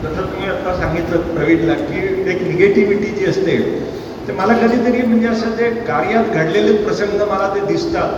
जसं 0.04 0.22
तुम्ही 0.22 0.50
आता 0.50 0.74
सांगितलं 0.78 1.18
प्रवीणला 1.18 1.74
की 1.74 2.30
एक 2.32 2.42
निगेटिव्हिटी 2.42 3.08
जी 3.08 3.26
असते 3.26 3.58
ते 4.28 4.34
मला 4.34 4.54
कधीतरी 4.54 5.02
म्हणजे 5.02 5.28
असं 5.28 5.52
ते 5.52 5.70
कार्यात 5.70 6.24
घडलेले 6.24 6.74
प्रसंग 6.74 7.22
मला 7.22 7.56
ते 7.56 7.66
दिसतात. 7.66 8.10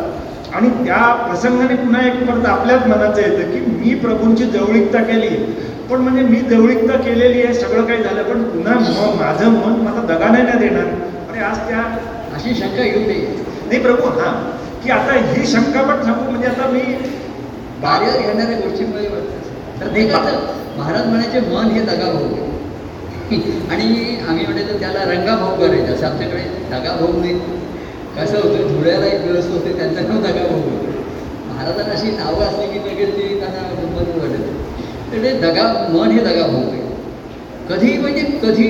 आणि 0.56 0.70
त्या 0.70 1.14
प्रसंगाने 1.14 1.76
पुन्हा 1.76 2.08
एक 2.08 2.30
परत 2.30 2.46
आपल्याच 2.46 2.88
मनाचं 2.88 3.22
येतं 3.22 3.52
की 3.52 3.60
मी 3.60 3.94
प्रभूंची 3.96 4.44
जवळीकता 4.44 5.04
केली. 5.04 5.30
पण 5.90 5.98
म्हणजे 5.98 6.22
मी 6.22 6.40
जवळीकता 6.40 6.98
केलेली 6.98 7.42
आहे 7.42 7.54
सगळं 7.54 7.86
काही 7.86 8.04
झालं 8.04 8.24
पण 8.24 8.44
पुन्हा 8.44 8.74
माझं 9.20 9.50
मन 9.50 9.80
मला 9.82 10.02
दगाने 10.16 10.42
नाही 10.44 10.54
ना 10.54 10.60
देणार. 10.60 10.86
अरे 11.30 11.40
आज 11.40 11.58
त्या 11.58 11.80
अशी 12.36 12.56
शंका 12.56 12.84
येऊ 12.84 13.00
नये. 13.00 13.26
नाही 13.68 13.82
प्रभू 13.82 14.20
हा. 14.20 14.52
की 14.84 14.90
आता 14.90 15.14
ही 15.14 15.46
शंका 15.48 15.82
पण 15.82 16.04
सांगू 16.04 16.32
म्हणजे 16.32 16.48
आता 16.48 16.68
मी 16.68 16.80
कार्यात 17.82 18.18
घेणाऱ्या 18.20 18.58
गोष्टीमुळे 18.60 19.06
प्रत्येकाचं 19.80 20.40
महाराज 20.78 21.06
म्हणायचे 21.06 21.40
मन 21.40 21.72
हे 21.72 21.82
दगाभाऊ. 21.82 22.50
आणि 23.72 24.18
आम्ही 24.30 24.46
म्हणायचो 24.46 24.80
त्याला 24.80 25.04
रंगाभाऊ 25.04 25.56
करायचं. 25.56 25.94
असं 25.94 26.06
आमच्याकडे 26.08 26.42
दगाभाऊ 26.72 27.20
नाही. 27.20 27.34
कसं 28.18 28.38
होतं 28.38 28.68
धुळ्याला 28.68 29.06
एक 29.06 29.22
व्यवस्था 29.22 29.54
होते 29.54 29.78
त्यांचं 29.78 30.10
नाव 30.10 30.22
दगाभाऊ 30.22 30.60
होतं. 30.62 30.92
महाराजांना 31.48 31.94
अशी 31.94 32.12
नावं 32.12 32.46
असली 32.46 32.68
की 32.68 32.80
लगेच 32.80 33.16
ते 33.18 33.40
त्यांना 33.40 33.62
गंमत 33.72 34.18
वाटत 34.18 35.14
तर 35.14 35.24
ते 35.24 35.34
दगा 35.40 35.88
मन 35.90 36.12
हे 36.12 36.24
दगाभाऊ 36.24 36.62
आहे. 36.62 36.80
कधी 37.70 37.98
म्हणजे 37.98 38.22
कधी 38.22 38.68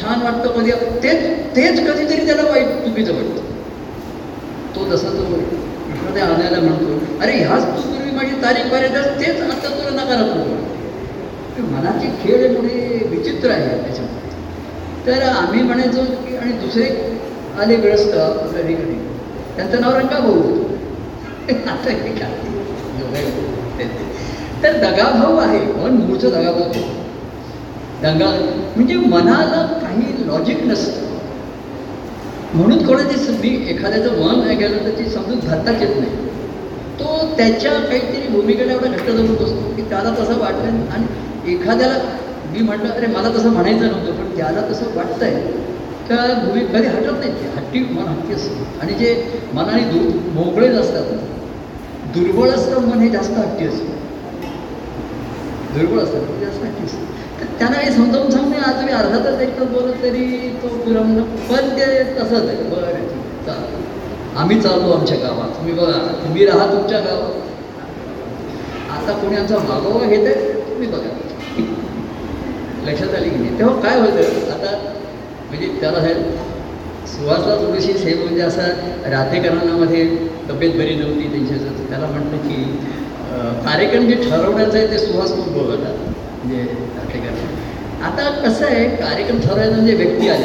छान 0.00 0.22
वाटतं 0.22 0.60
कधी 0.60 0.70
तेच 1.02 1.22
तेच 1.56 1.88
कधीतरी 1.88 2.26
त्याला 2.26 2.42
वाईट 2.42 2.66
चुकीचं 2.84 3.14
वाटतं. 3.14 3.42
तो 4.74 4.84
जसा 4.84 5.08
तो 5.08 5.24
एखाद्या 5.36 6.24
आणायला 6.24 6.60
म्हणतो 6.60 6.98
अरे 7.20 7.32
ह्याच 7.32 7.64
पूर्वी 7.64 8.10
माझी 8.10 8.42
तारीख 8.42 8.70
पाहिजे 8.70 9.02
तेच 9.20 9.40
आता 9.42 9.68
तुला 9.68 10.02
नकारात्मक 10.02 11.60
मनाचे 11.60 12.08
खेळ 12.22 12.54
पुढे 12.56 13.06
विचित्र 13.10 13.50
आहे 13.50 13.68
त्याच्यामध्ये 13.82 15.06
तर 15.06 15.22
आम्ही 15.28 15.62
म्हणायचो 15.62 16.04
की 16.24 16.36
आणि 16.36 16.52
दुसरे 16.52 16.88
आले 17.60 17.76
ग्रस्त 17.76 18.14
आपल्या 18.14 18.76
त्यांचं 19.56 19.80
नाव 19.80 19.96
रंगा 19.96 20.18
भाऊ 20.18 20.32
होतं? 20.32 20.66
आता 21.68 21.90
हे 21.90 22.12
काय? 22.12 22.30
तर 24.62 24.76
दगाभाऊ 24.78 25.36
आहे 25.36 25.58
पण 25.72 25.96
मूळचं 25.96 26.30
दगाभाऊ 26.30 26.72
दंगा 28.02 28.30
म्हणजे 28.76 28.94
मनाला 28.94 29.62
काही 29.82 30.26
लॉजिक 30.26 30.64
नसतं. 30.64 31.07
म्हणून 32.54 32.86
कोणाची 32.86 33.32
मी 33.32 33.48
एखाद्याचं 33.70 34.20
मन 34.20 34.40
आहे 34.46 34.54
गेलं 34.56 34.84
तर 34.84 34.98
ती 34.98 35.08
समजून 35.10 35.38
घातताच 35.38 35.82
येत 35.82 35.96
नाही. 36.00 36.26
तो 37.00 37.34
त्याच्या 37.36 37.72
काहीतरी 37.72 38.28
भूमिकेला 38.28 38.72
एवढा 38.72 38.86
घट्ट 38.86 39.10
धरून 39.10 39.34
बसतो 39.34 39.74
की 39.76 39.82
त्याला 39.82 40.10
तसं 40.18 40.38
वाटतं 40.38 40.80
आणि 40.90 41.52
एखाद्याला 41.52 41.98
मी 42.52 42.60
म्हटलं 42.60 42.88
अरे 42.88 43.06
मला 43.06 43.28
तसं 43.28 43.50
म्हणायचं 43.50 43.86
नव्हतं 43.86 44.12
पण 44.12 44.36
त्याला 44.36 44.60
तसं 44.70 44.94
वाटतंय. 44.94 45.40
त्या 46.08 46.16
भूमी 46.44 46.60
कधी 46.64 46.86
हटत 46.86 47.18
नाही 47.18 47.32
ते 47.32 47.48
हट्टी 47.56 47.80
मन 47.94 48.06
हट्टी 48.08 48.34
असतं. 48.34 48.64
आणि 48.80 48.94
जे 48.94 49.10
मनाने 49.52 49.82
दु 49.82 49.98
मोकळे 50.34 50.68
नसतात 50.68 51.12
दुर्बळ 52.14 52.48
असतं 52.48 52.88
मन 52.88 52.98
हे 52.98 53.08
जास्त 53.08 53.32
हट्टी 53.32 53.66
असतं. 53.66 53.96
दुर्बळ 55.74 55.98
असतात 55.98 56.20
ते 56.20 56.44
जास्त 56.44 56.62
हट्टी 56.64 56.84
असतं 56.84 57.17
त्यांना 57.58 57.76
हे 57.78 57.90
समजावून 57.92 58.30
सांगणे 58.30 58.56
आज 58.58 58.74
तुम्ही 58.76 58.94
अर्धा 58.94 59.18
तास 59.24 59.40
एक 59.40 59.58
तास 59.58 59.68
बोलत 59.68 60.02
तरी 60.02 60.24
तो 60.62 60.68
पुरा 60.76 61.00
म्हणजे, 61.02 61.22
पण 61.50 61.68
ते 61.76 61.86
तसंच 62.14 62.48
आहे 62.48 62.62
बरं 62.70 63.06
चालेल. 63.46 63.86
आम्ही 64.36 64.60
चाललो 64.60 64.92
आमच्या 64.92 65.16
गावात. 65.18 65.56
तुम्ही 65.56 65.72
बघा 65.74 65.98
तुम्ही 66.24 66.46
राहा 66.46 66.66
तुमच्या 66.72 67.00
गावात. 67.00 67.46
आता 68.90 69.12
कोणी 69.12 69.36
आमचा 69.36 69.58
मागोवा 69.68 70.06
घेत 70.06 70.26
आहे 70.26 70.52
तुम्ही 70.68 70.88
बघा. 70.88 71.14
लक्षात 72.84 73.14
आली 73.14 73.30
की 73.30 73.36
नाही? 73.36 73.58
तेव्हा 73.58 73.80
काय 73.80 73.98
होतं? 74.00 74.50
आता 74.52 74.76
म्हणजे 75.48 75.66
त्याला 75.80 75.98
हे 75.98 76.14
सुहासला 77.06 77.54
थोडीशी 77.56 77.92
सेव 77.92 78.22
म्हणजे 78.24 78.42
असं 78.42 79.10
राधेकरांनामध्ये 79.10 80.04
तब्येत 80.48 80.76
बरी 80.76 80.94
नव्हती 80.94 81.28
त्यांच्या 81.28 81.86
त्याला 81.88 82.06
म्हटलं 82.06 82.36
की 82.38 82.62
कार्यक्रम 83.64 84.06
जे 84.08 84.14
ठरवण्याचं 84.22 84.78
आहे 84.78 84.86
ते 84.90 84.98
सुहास 84.98 85.32
खूप 85.32 85.48
बघतात 85.58 86.06
म्हणजे 86.44 86.64
ठिकाणी 87.12 87.56
आता 88.02 88.48
कसं 88.48 88.66
आहे 88.66 88.88
कार्यक्रम 88.96 89.40
ठरवायचा 89.40 89.74
म्हणजे 89.76 89.94
व्यक्ती 89.94 90.28
आली. 90.28 90.44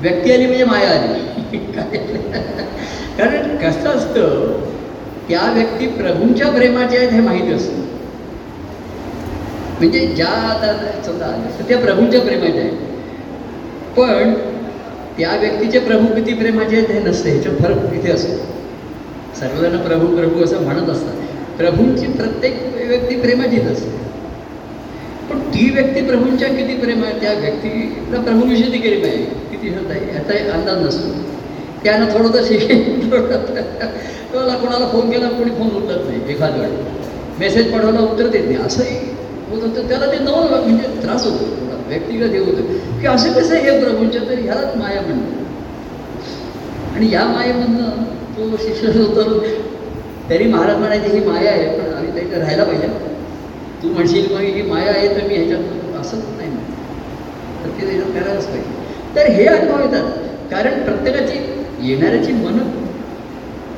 व्यक्ती 0.00 0.32
आली 0.32 0.46
म्हणजे 0.46 0.64
माया 0.64 0.90
आली. 0.90 1.58
कारण 3.18 3.56
कसं 3.56 3.88
असतं 3.90 4.52
त्या 5.28 5.52
व्यक्ती 5.52 5.86
प्रभूंच्या 5.86 6.50
प्रेमाच्या 6.50 6.98
आहेत 7.00 7.10
हे 7.10 7.20
माहिती 7.20 7.52
असतं. 7.52 7.80
म्हणजे 9.78 10.06
ज्या 10.06 10.26
आता 10.26 11.02
समजा 11.02 11.26
तर 11.58 11.64
त्या 11.68 11.78
प्रभूंच्या 11.78 12.20
प्रेमाच्या 12.20 12.60
आहेत. 12.60 12.72
पण 13.96 14.34
त्या 15.18 15.36
व्यक्तीचे 15.40 15.78
प्रभू 15.78 16.14
किती 16.14 16.34
प्रेमाचे 16.34 16.76
आहेत 16.76 16.90
हे 16.90 17.00
नसते 17.00 17.30
ह्याच्या 17.30 17.52
फरक 17.52 17.94
इथे 17.94 18.12
असतो. 18.12 18.36
सर्वजण 19.40 19.76
प्रभू 19.76 20.16
प्रभू 20.16 20.44
असं 20.44 20.62
म्हणत 20.62 20.88
असतात. 20.88 21.14
प्रभूंची 21.56 22.06
प्रत्येक 22.06 22.74
व्यक्ती 22.88 23.20
प्रेमाचीच 23.20 23.64
असते. 23.64 24.05
पण 25.30 25.38
ती 25.54 25.68
व्यक्ती 25.74 26.00
प्रभूंच्या 26.00 26.48
किती 26.48 26.74
प्रेम 26.74 27.04
आहे? 27.04 27.20
त्या 27.20 27.32
व्यक्तीला 27.32 28.20
प्रभूविषयी 28.20 28.72
ती 28.72 28.78
प्रेम 28.78 29.04
आहे 29.04 29.16
किती 29.50 29.68
होत 29.68 29.90
आहे? 29.90 30.00
याचा 30.14 30.52
अंदाज 30.52 30.86
नसतो. 30.86 31.08
त्यानं 31.84 32.06
थोडं 32.06 32.34
तर 32.34 32.44
शिकेल. 32.44 33.10
त्याला 34.32 34.54
कोणाला 34.54 34.86
फोन 34.86 35.10
केला 35.10 35.28
कोणी 35.28 35.50
फोन 35.50 35.68
उचलत 35.76 36.08
नाही. 36.08 36.20
एखाद 36.34 36.58
वेळ 36.58 36.70
मेसेज 37.38 37.72
पाठवला 37.72 38.00
उत्तर 38.00 38.26
देत 38.26 38.44
नाही. 38.44 38.56
असंही 38.56 38.96
होत 39.50 39.62
होतं. 39.62 39.88
त्याला 39.88 40.06
ते 40.06 40.18
नवं 40.18 40.66
म्हणजे 40.66 41.02
त्रास 41.02 41.24
होतो. 41.24 41.44
थोडा 41.44 41.76
व्यक्तिगत 41.88 42.32
हे 42.32 42.38
होतं. 42.38 43.00
की 43.00 43.06
असं 43.06 43.32
कसं 43.32 43.54
हे 43.54 43.78
प्रभूंच्या 43.80 44.22
तर 44.22 44.38
ह्यालाच 44.38 44.76
माया 44.76 45.00
म्हणतात. 45.00 45.44
आणि 46.94 47.12
या 47.12 47.24
मायेमधनं 47.24 48.04
तो 48.36 48.56
शिष्य 48.56 49.02
उतरून 49.02 49.38
तरी 50.30 50.44
महाराज 50.44 50.76
म्हणायचे 50.76 51.18
ही 51.18 51.26
माया 51.26 51.50
आहे 51.50 51.68
पण 51.78 51.94
आम्ही 51.94 52.28
त्या 52.30 52.38
राहायला 52.38 52.64
पाहिजे. 52.64 52.86
तू 53.86 53.92
म्हणशील 53.92 54.32
मग 54.34 54.40
ही 54.40 54.62
माया 54.62 54.92
आहे 54.92 55.08
तर 55.08 55.26
मी 55.26 55.34
ह्याच्यात 55.34 56.00
असंच 56.00 56.24
नाही 56.36 56.50
तर 57.64 57.68
ते 57.70 57.86
त्याच्यात 57.86 58.10
करायलाच 58.14 58.46
पाहिजे. 58.46 59.14
तर 59.16 59.26
हे 59.32 59.44
अनुभव 59.46 59.80
येतात. 59.80 60.10
कारण 60.50 60.82
प्रत्येकाची 60.82 61.38
येणाऱ्याची 61.88 62.32
मन 62.32 62.58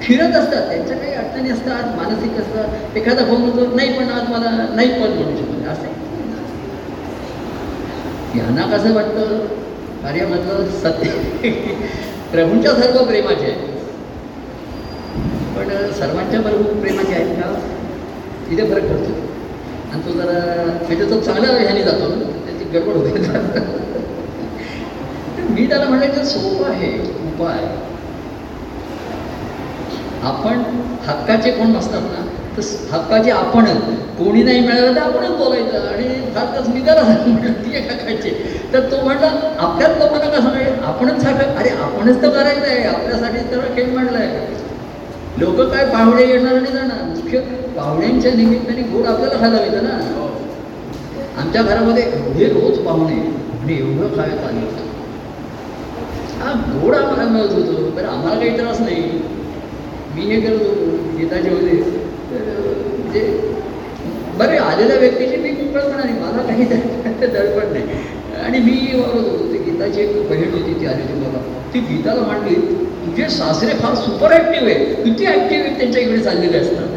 फिरत 0.01 0.35
असतात. 0.37 0.69
त्यांच्या 0.69 0.97
काही 0.97 1.13
अडचणी 1.15 1.51
असतात 1.51 1.97
मानसिक 1.97 2.39
असतात. 2.41 2.97
एखादा 2.97 3.25
फोन 3.25 3.41
म्हणतो 3.41 3.77
नाही 3.77 3.93
पण 3.99 4.11
आज 4.11 4.29
मला 4.31 4.51
नाही 4.75 4.89
पण 4.89 5.13
म्हणू 5.13 5.37
शकत. 5.37 5.69
असं 5.69 5.97
यांना 8.39 8.67
कसं 8.77 8.95
वाटतं? 8.95 9.39
कार्यामधलं 10.03 10.69
सत्य. 10.83 11.11
प्रभूंच्या 12.33 12.73
सर्व 12.75 13.05
प्रेमाचे 13.05 13.45
आहे 13.45 13.77
पण 15.57 15.91
सर्वांच्या 15.93 16.41
बरोबर 16.41 16.81
प्रेमाचे 16.81 17.15
आहेत 17.15 17.35
का? 17.37 17.55
इथे 18.51 18.71
फरक 18.71 18.83
पडतो. 18.83 19.28
आणि 19.91 20.03
तो 20.05 20.13
जरा 20.13 20.39
म्हणजे 20.65 21.11
तो 21.11 21.21
चांगल्या 21.21 21.51
ह्याने 21.53 21.83
जातो 21.83 22.09
ना 22.09 22.31
त्याची 22.45 22.65
गडबड 22.69 22.97
होते. 22.97 23.57
मी 25.51 25.67
त्याला 25.69 25.85
म्हणायचं 25.85 26.25
सोपं 26.25 26.71
आहे 26.71 26.91
उपाय 27.25 27.63
आपण 30.23 30.61
हक्काचे 31.03 31.51
कोण 31.51 31.71
नसतात 31.71 32.03
ना 32.03 32.25
तर 32.57 32.63
हक्काचे 32.91 33.31
आपणच 33.31 33.83
कोणी 34.19 34.43
नाही 34.43 34.61
मिळालं 34.61 34.95
तर 34.95 35.01
आपणच 35.01 35.37
बोलायचं 35.39 35.87
आणि 35.89 36.09
फारच 36.35 36.69
मी 36.69 36.81
त्याला 36.85 37.03
ती 37.65 37.77
एक 37.77 37.91
हक्काचे 37.91 38.31
तर 38.73 38.91
तो 38.91 39.03
म्हणला 39.05 39.31
आपल्याच 39.59 39.99
लोकांना 39.99 40.31
कसं 40.31 40.53
नाही 40.53 40.67
आपणच 40.85 41.25
हक्क 41.25 41.59
अरे 41.59 41.69
आपणच 41.83 42.23
तर 42.23 42.31
करायचं 42.31 42.67
आहे 42.67 42.83
आपल्यासाठी 42.87 43.51
तर 43.53 43.75
खेळ 43.77 43.93
मांडला 43.95 44.19
आहे 44.19 44.57
लोक 45.37 45.61
काय 45.61 45.85
पाहुणे 45.85 46.27
येणार 46.27 46.55
आणि 46.55 46.73
जाणार? 46.73 47.03
मुख्य 47.05 47.41
पाहुण्यांच्या 47.77 48.33
निमित्ताने 48.33 48.83
गोड 48.83 49.07
आपल्याला 49.07 49.41
खायला 49.41 49.61
मिळतं 49.61 49.85
ना. 49.85 50.25
आमच्या 51.37 51.63
घरामध्ये 51.63 52.03
एवढे 52.03 52.45
रोज 52.45 52.79
पाहुणे 52.79 53.15
आणि 53.63 53.79
एवढं 53.79 54.17
खायला 54.17 54.47
आलं 54.47 54.61
होतं. 54.61 54.85
हा 56.41 56.79
गोड 56.83 56.95
आम्हाला 56.95 57.31
मिळत 57.31 57.53
होतं 57.53 57.95
बरं 57.95 58.09
आम्हाला 58.09 58.39
काही 58.39 58.59
त्रास 58.59 58.81
नाही. 58.81 59.03
मी 60.15 60.21
हे 60.23 60.41
करत 60.41 60.59
होतो 60.59 61.17
गीताचे 61.17 61.51
होते. 61.51 61.83
तर 62.31 62.61
म्हणजे 62.99 63.21
बरे 64.39 64.57
आलेल्या 64.57 64.97
व्यक्तीची 64.97 65.37
मी 65.37 65.51
म्हणाली 65.51 66.13
मला 66.13 66.43
काही 66.43 66.65
दड- 66.65 67.33
दडपण 67.33 67.73
नाही. 67.73 67.85
आणि 68.45 68.59
मी 68.59 69.01
वावरत 69.01 69.29
होतो 69.29 69.53
ते 69.53 69.59
गीताची 69.59 70.01
एक 70.01 70.29
बहीण 70.29 70.53
होती 70.53 70.81
ती 70.81 70.87
आली 70.87 71.03
होती 71.03 71.27
मला. 71.27 71.61
ती 71.75 71.81
गीताला 71.81 72.21
मांडली. 72.21 72.55
म्हणजे 73.09 73.29
सासरे 73.29 73.75
फार 73.75 73.95
सुपर 73.95 74.33
ॲक्टिव्ह 74.33 74.71
आहे 74.71 74.95
किती 75.05 75.27
ॲक्टिव्ह 75.27 75.77
त्यांच्या 75.79 76.01
इकडे 76.03 76.19
चाललेले 76.19 76.59
असतात. 76.59 76.89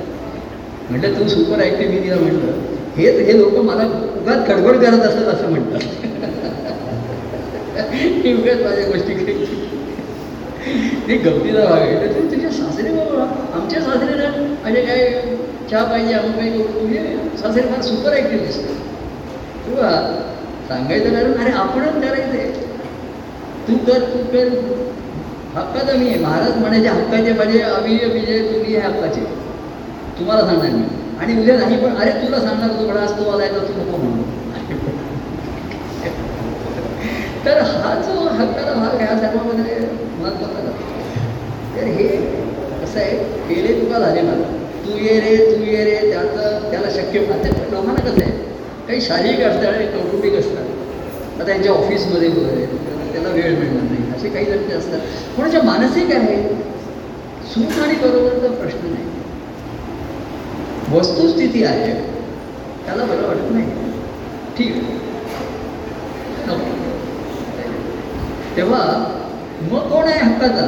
म्हटलं 0.89 1.19
तू 1.19 1.27
सुपर 1.27 1.61
ॲक्टिव्ह 1.61 1.93
मी 1.93 1.99
तिला 2.03 2.15
म्हटलं. 2.15 2.51
हेच 2.97 3.19
हे 3.27 3.38
लोक 3.38 3.53
मला 3.65 3.83
उगाच 3.83 4.49
गडबड 4.49 4.77
करत 4.77 5.05
असतात 5.05 5.27
असं 5.27 5.49
म्हणतात. 5.49 5.83
ही 8.23 8.33
उगाच 8.33 8.61
माझ्या 8.61 8.88
गोष्टी 8.88 9.13
काही 9.13 9.45
ते 11.07 11.17
गमतीचा 11.17 11.63
भाग 11.65 11.79
आहे. 11.79 11.95
तर 11.95 12.11
तू 12.13 12.27
तुझे 12.31 12.51
सासरे 12.51 12.89
बाबा. 12.89 13.23
आमच्या 13.53 13.81
सासरे 13.81 14.17
ना 14.17 14.29
म्हणजे 14.35 14.81
काय 14.81 15.09
चहा 15.71 15.83
पाहिजे 15.83 16.13
आम्ही 16.13 16.33
काही 16.33 16.63
तुझे 16.73 17.01
सासरे 17.38 17.61
फार 17.61 17.81
सुपर 17.81 18.13
ॲक्टिव्ह 18.13 18.45
दिसतात 18.45 18.75
किंवा 19.65 19.89
सांगायचं 20.67 21.13
कारण 21.13 21.33
अरे 21.33 21.51
आपणच 21.51 22.01
करायचं 22.03 22.38
आहे 22.38 22.49
तू 23.67 23.77
कर 23.88 23.99
तू 24.13 24.23
कर. 24.33 24.47
हक्काचा 25.55 25.93
मी 25.93 26.09
महाराज 26.15 26.57
म्हणायचे 26.57 26.87
हक्काचे 26.89 27.31
म्हणजे 27.33 27.61
अविजय 27.61 28.07
विजय 28.09 28.39
तुम्ही 28.51 28.73
हे 28.73 28.79
हक्काचे. 28.81 29.21
तुम्हाला 30.19 30.45
सांगणार 30.45 30.69
मी. 30.69 30.83
आणि 31.19 31.33
उद्या 31.41 31.55
नाही 31.57 31.77
पण 31.77 31.95
अरे 31.95 32.11
तुला 32.21 32.39
सांगणार 32.39 32.69
तू 32.71 32.87
बडा 32.87 32.99
असतो 32.99 33.29
आलाय 33.31 33.49
तर 33.49 33.63
तू 33.67 33.73
नको 33.73 33.97
म्हणून 33.97 34.29
तर 37.45 37.59
हा 37.61 37.93
जो 38.01 38.13
हक्काचा 38.31 38.73
भाग 38.73 38.95
ह्या 38.97 39.17
सर्वांमध्ये 39.19 39.75
महत्त्वाचा 40.19 40.61
जातो 40.61 40.83
तर 41.75 41.85
हे 41.89 42.07
कसं 42.81 42.99
आहे 42.99 43.17
केले 43.47 43.73
तुका 43.81 43.99
झाले 43.99 44.21
मला 44.21 44.49
तू 44.85 44.97
ये 44.99 45.19
रे 45.19 45.35
तू 45.47 45.63
ये 45.63 45.83
रे 45.85 45.95
त्याचं 46.11 46.69
त्याला 46.71 46.89
शक्य 46.91 47.19
आता 47.27 47.49
लोकांना 47.71 47.99
कसं 48.01 48.21
आहे 48.21 48.31
काही 48.87 49.01
शारीरिक 49.01 49.41
असतात 49.41 49.73
आणि 49.73 49.85
कौटुंबिक 49.87 50.33
असतात. 50.35 50.65
आता 51.35 51.45
त्यांच्या 51.45 51.71
ऑफिसमध्ये 51.71 52.27
वगैरे 52.29 52.65
त्याला 53.13 53.29
वेळ 53.29 53.57
मिळणार 53.57 53.83
नाही. 53.83 54.00
असे 54.15 54.29
काही 54.29 54.45
जण 54.45 54.67
ते 54.69 54.73
असतात 54.73 54.99
कोणाच्या 55.35 55.61
मानसिक 55.63 56.11
आहे 56.15 56.35
सुख 57.53 57.79
आणि 57.83 57.93
बरोबरचा 57.93 58.53
प्रश्न 58.55 58.91
नाही. 58.91 59.05
वस्तुस्थिती 60.91 61.63
आहे 61.63 61.93
त्याला 62.85 63.03
बरं 63.03 63.27
वाटत 63.27 63.51
नाही. 63.51 63.65
ठीक 64.57 64.71
आहे. 64.71 64.99
तेव्हा 68.55 68.79
मग 69.71 69.89
कोण 69.89 70.07
आहे 70.07 70.19
हक्काचा? 70.19 70.65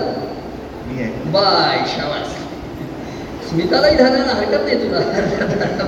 बाय 1.32 1.78
शाबास. 1.88 2.36
स्मितालाही 3.50 3.96
धरायला 3.98 4.34
हरकत 4.34 4.66
नाही 4.66 4.78
तुला. 4.84 5.00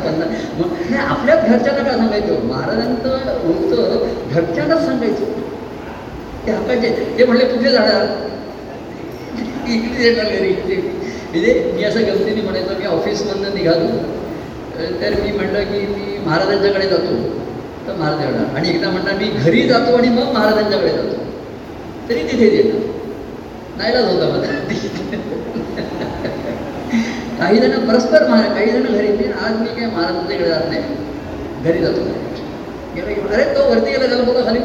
पन्नास. 0.05 0.45
मग 0.59 0.73
नाही 0.89 1.05
आपल्याच 1.05 1.47
घरच्यांना 1.49 1.83
काय 1.83 1.97
सांगायचं? 1.97 2.45
महाराजांचं 2.47 3.09
होतं 3.45 4.07
घरच्यांनाच 4.31 4.85
सांगायचं. 4.85 5.23
ते 6.45 6.51
हक्काचे 6.51 6.89
ते 7.17 7.25
म्हणले 7.25 7.45
कुठे 7.45 7.71
जाणार? 7.71 8.05
इकडे 9.67 10.03
येणार 10.03 10.25
घरी. 10.25 10.53
ते 10.53 10.75
म्हणजे 11.31 11.71
मी 11.75 11.83
असं 11.83 12.01
गमतीने 12.01 12.41
म्हणायचो 12.41 12.79
मी 12.79 12.85
ऑफिसमधनं 12.85 13.55
निघालो. 13.55 13.87
तर 15.01 15.13
मी 15.23 15.31
म्हटलं 15.31 15.63
की 15.63 15.79
मी 15.79 16.17
महाराजांच्याकडे 16.25 16.87
जातो. 16.87 17.15
तर 17.87 17.95
महाराज 17.95 18.21
येणार. 18.21 18.55
आणि 18.55 18.69
एकदा 18.69 18.89
म्हणणार 18.89 19.13
मी 19.13 19.25
घरी 19.25 19.67
जातो 19.67 19.97
आणि 19.97 20.09
मग 20.09 20.33
महाराजांच्याकडे 20.33 20.89
जातो. 20.89 21.23
तरी 22.09 22.23
तिथे 22.23 22.55
येणार. 22.55 22.79
नाहीलाच 23.77 24.05
होता 24.05 24.25
मला. 24.25 24.45
काही 27.39 27.59
जण 27.59 27.87
परस्पर 27.87 28.27
महाराज 28.27 28.53
काही 28.53 28.71
जण 28.71 28.83
घरी. 28.93 29.07
येते 29.07 29.31
आज 29.45 29.59
मी 29.59 29.67
काय 29.67 29.85
महाराजांच्याकडे 29.85 30.49
जात 30.49 30.69
नाही. 30.69 30.81
घरी 31.63 31.79
जातो. 31.79 32.01
अरे 33.33 33.43
तो 33.55 33.69
वरती 33.69 33.91
गेला 33.91 34.07
त्याला 34.07 34.23
बघा 34.23 34.45
खाली. 34.45 34.59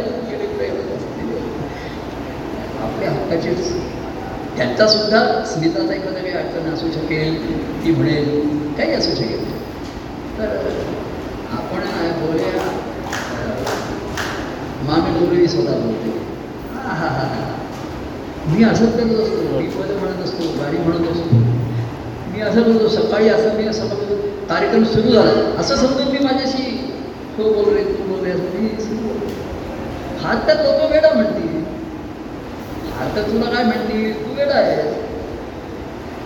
आपल्या 3.01 3.13
हक्काचेच 3.13 4.57
त्यांचा 4.57 4.87
सुद्धा 4.87 5.21
स्मिताचा 5.45 5.95
एखादा 5.95 6.21
काही 6.21 6.33
अडचण 6.33 6.73
असू 6.73 6.87
शकेल 6.87 7.37
ती 7.85 7.91
म्हणेल 7.91 8.27
काही 8.77 8.93
असू 8.93 9.15
शकेल. 9.15 9.45
तर 10.39 10.51
आपण 11.53 11.87
बोलूया 12.21 12.65
मामी 14.87 15.19
डोंगरी 15.19 15.47
स्वतः 15.49 15.79
बोलते. 15.79 16.11
हा 16.75 16.95
हा 16.95 17.09
हा 17.09 17.25
हा. 17.25 17.47
मी 18.47 18.65
असंच 18.65 18.93
करत 18.97 19.21
असतो 19.21 19.59
टीपमध्ये 19.61 19.97
म्हणत 19.97 20.23
असतो 20.25 20.51
गाडी 20.61 20.79
म्हणत 20.79 21.09
असतो. 21.09 21.37
मी 22.33 22.41
असं 22.41 22.63
बोलतो 22.63 22.89
सकाळी 22.89 23.29
असं 23.29 23.57
मी 23.57 23.67
असं 23.69 23.87
म्हणतो 23.87 24.17
कार्यक्रम 24.49 24.85
सुरू 24.85 25.13
झाला. 25.13 25.61
असं 25.61 25.77
समजून 25.77 26.13
मी 26.13 26.25
माझ्याशी 26.25 26.63
हो 27.39 27.45
तो 27.45 27.53
बोल 27.55 27.75
रे 27.75 27.85
तू 27.85 28.09
बोल 28.09 28.25
रे 28.25 28.31
असं 28.31 28.61
मी 28.61 28.69
सुरू 28.81 29.19
हात 30.23 30.37
हा 30.37 30.49
तर 30.49 30.65
लोक 30.65 30.91
वेडा 30.91 31.13
म्हणते. 31.15 31.49
आता 33.01 33.23
तुला 33.23 33.51
काय 33.51 33.65
म्हणते 33.65 34.11
तू 34.13 34.35
वेडा 34.35 34.55
आहे 34.55 34.83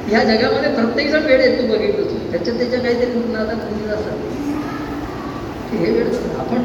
ह्या 0.09 0.23
जगामध्ये 0.25 0.71
प्रत्येक 0.75 1.11
जण 1.11 1.23
वेळ 1.27 1.41
आहे 1.41 1.57
तू 1.59 1.67
बघितलं 1.67 2.05
तू 2.05 2.17
त्याच्या 2.33 2.55
त्याच्या 2.55 2.81
काहीतरी 2.81 3.23
नादात 3.33 3.55
गुंतलेलं 3.57 3.95
असतात 3.95 5.73
हे 5.75 5.91
वेळ 5.93 6.07
आपण 6.39 6.65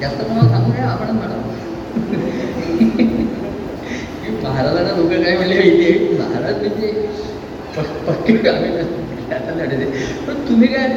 जास्त 0.00 0.22
कोणाला 0.22 0.48
सांगू 0.48 0.72
नये 0.72 0.82
आपण 0.82 1.10
म्हणा. 1.10 1.42
की 4.22 4.30
महाराजांना 4.42 4.96
लोक 4.96 5.10
काय 5.24 5.36
म्हणले 5.36 5.54
माहिती 5.54 6.16
महाराज 6.18 6.56
म्हणजे 6.58 6.90
प- 7.76 8.06
पक्के 8.06 8.48
आम्ही 8.48 8.70
आता 8.78 9.52
पण 10.26 10.40
तुम्ही 10.48 10.68
काय 10.68 10.88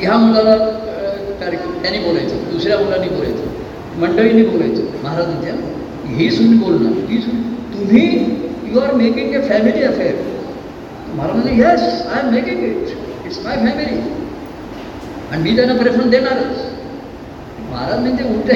ह्या 0.00 0.16
मुलाला 0.16 0.56
कार्यक्रम 1.40 1.78
त्यांनी 1.82 1.98
बोलायचं. 1.98 2.50
दुसऱ्या 2.50 2.78
मुलांनी 2.78 3.08
बोलायचं. 3.08 4.00
मंडळींनी 4.00 4.42
बोलायचं. 4.42 4.82
महाराजांच्या 5.02 5.52
ही 6.08 6.30
सुन 6.30 6.56
बोलणार 6.58 6.92
ती 7.08 7.20
सुन. 7.22 7.40
तुम्ही 7.74 8.04
you 8.72 8.80
are 8.80 8.92
making 8.94 9.34
a 9.34 9.40
family 9.48 9.82
affair 9.84 10.14
महाराजांनी 11.16 11.60
yes 11.60 11.82
I 12.06 12.20
am 12.20 12.32
making 12.34 12.62
it 12.64 13.26
it's 13.26 13.38
my 13.44 13.56
family 13.56 14.00
आणि 15.30 15.42
मी 15.42 15.56
त्यांना 15.56 15.74
प्रेफरन्स 15.82 16.10
देणारच. 16.10 16.56
महाराज 17.70 17.98
म्हणजे 18.00 18.24
उलटे 18.24 18.54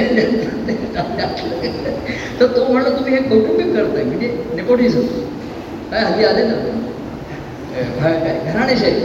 तर 2.39 2.45
तो 2.55 2.65
म्हणला 2.71 2.89
तुम्ही 2.89 3.13
हे 3.13 3.21
कौटुंबिक 3.29 3.73
करताय 3.75 4.03
म्हणजे 4.03 4.27
नेपोटिझम 4.55 5.01
काय 5.91 6.03
हल्ली 6.03 6.25
आले 6.25 6.43
ना? 6.47 6.53
काय 7.99 8.39
घराणेशाही. 8.51 9.01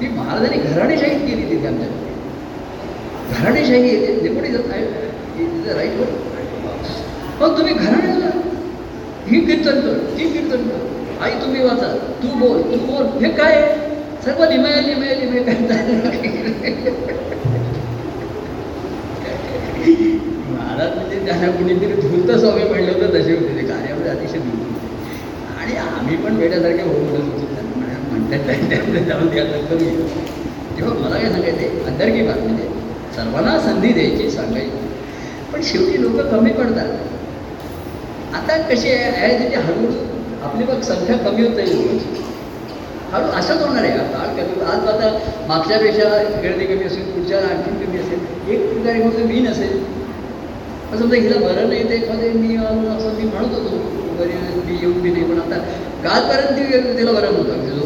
ती 0.00 0.08
महाराजांनी 0.08 0.58
घराणेशाही 0.72 1.18
केली 1.26 1.48
तिथे 1.50 1.66
आमच्याकडे 1.68 3.38
घराणेशाही 3.38 3.88
येते 3.88 4.20
नेपोटिझम 4.22 4.70
राईट 5.76 5.94
मग 7.40 7.56
तुम्ही 7.58 7.74
घराण्याला 7.74 8.30
ही 9.28 9.38
कीर्तन 9.46 9.80
कर 9.80 9.98
ती 10.16 10.24
कीर्तन 10.32 10.68
कर. 10.68 10.80
आई 11.24 11.30
तुम्ही 11.42 11.62
वाचा. 11.62 11.86
तू 12.22 12.28
बोल 12.38 12.62
तू 12.72 12.78
बोल. 12.86 13.04
हे 13.22 13.30
काय? 13.36 13.54
सर्व 14.24 14.44
लिमय 14.50 14.80
लिमय 14.86 15.14
लिमय 15.20 15.40
महाराज 20.50 20.96
म्हणजे 20.96 21.18
त्यांना 21.26 21.50
कुणीतरी 21.50 21.94
धुलत 22.00 22.30
स्वामी 22.40 22.64
म्हणलं 22.64 22.92
होतं 22.92 23.14
तसे 23.14 23.32
होते. 23.34 23.56
ते 23.56 23.66
कार्यामध्ये 23.68 24.10
अतिशय 24.10 24.38
धुलत 24.38 25.58
आणि 25.60 25.76
आम्ही 25.76 26.16
पण 26.24 26.36
वेड्यासारखे 26.36 26.82
होऊ 26.82 27.04
म्हणत 27.04 27.24
होतो. 27.24 27.46
त्यांना 27.54 27.86
म्हणतात 28.10 29.06
जाऊन 29.08 29.28
द्या 29.28 29.44
तर 29.44 29.64
करूया 29.70 29.94
तेव्हा 30.76 30.94
मला 30.94 31.16
काय 31.16 31.30
सांगायचं 31.30 31.86
अंतर्गी 31.86 32.22
बातमी 32.26 32.68
सर्वांना 33.16 33.58
संधी 33.60 33.92
द्यायची 33.92 34.30
सांगायची. 34.30 34.88
पण 35.52 35.62
शेवटी 35.62 36.02
लोक 36.02 36.20
कमी 36.32 36.52
पडतात. 36.52 36.90
आता 38.34 38.56
कशी 38.68 38.88
आहे? 38.88 39.10
आहे 39.12 39.38
तिथे 39.38 39.60
हळूहळू 39.60 39.92
आपली 40.42 40.64
बघ 40.64 40.80
संख्या 40.84 41.16
कमी 41.18 41.46
होत 41.46 41.58
आहे. 41.58 41.72
लोकांची 41.72 42.22
हळू 43.12 43.30
असंच 43.38 43.62
होणार 43.62 43.82
आहे 43.84 43.92
आता 43.92 44.26
कधी 44.36 44.60
आज 44.72 44.86
आता 44.88 45.08
मागच्यापेक्षा 45.48 46.08
गर्दी 46.42 46.66
कमी 46.66 46.84
असेल 46.84 47.10
पुढच्या 47.12 47.38
आणखी 47.48 47.70
कमी 47.84 47.98
असेल. 47.98 48.20
एक 48.48 48.84
कार्यक्रम 48.84 49.26
मी 49.28 49.40
नसेल 49.40 49.78
पण 50.90 50.98
समजा 50.98 51.16
हिला 51.16 51.38
बरं 51.40 51.68
नाही 51.68 51.88
ते 51.90 51.94
एखादे 51.94 52.28
मी 52.34 52.56
असं 52.56 53.12
मी 53.16 53.24
म्हणत 53.24 53.54
होतो. 53.54 53.76
बरी 54.18 54.32
मी 54.66 54.78
येऊन 54.80 55.00
बी 55.02 55.10
नाही. 55.10 55.24
पण 55.24 55.38
आता 55.40 55.58
कालपर्यंत 56.04 56.58
ती 56.58 56.96
तिला 56.98 57.12
बरं 57.12 57.32
म्हणतात 57.32 57.68
जो 57.68 57.84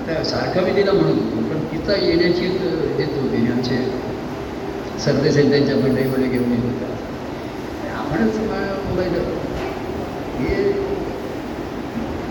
आता 0.00 0.22
सारखं 0.24 0.62
मी 0.64 0.76
तिला 0.76 0.92
म्हणत 0.92 1.14
होतो. 1.14 1.42
पण 1.48 1.64
तिचा 1.72 1.96
येण्याची 2.04 2.44
येत 2.44 2.60
देत 2.98 3.16
होती. 3.16 3.46
आमचे 3.52 3.78
सरदेसाई 5.04 5.48
त्यांच्या 5.50 5.76
मंडळीमध्ये 5.76 6.28
घेऊन 6.28 6.50
येत 6.52 6.64
होत्या 6.64 6.88
आपणच 7.98 8.36
मा- 8.40 8.78
हे 10.40 10.62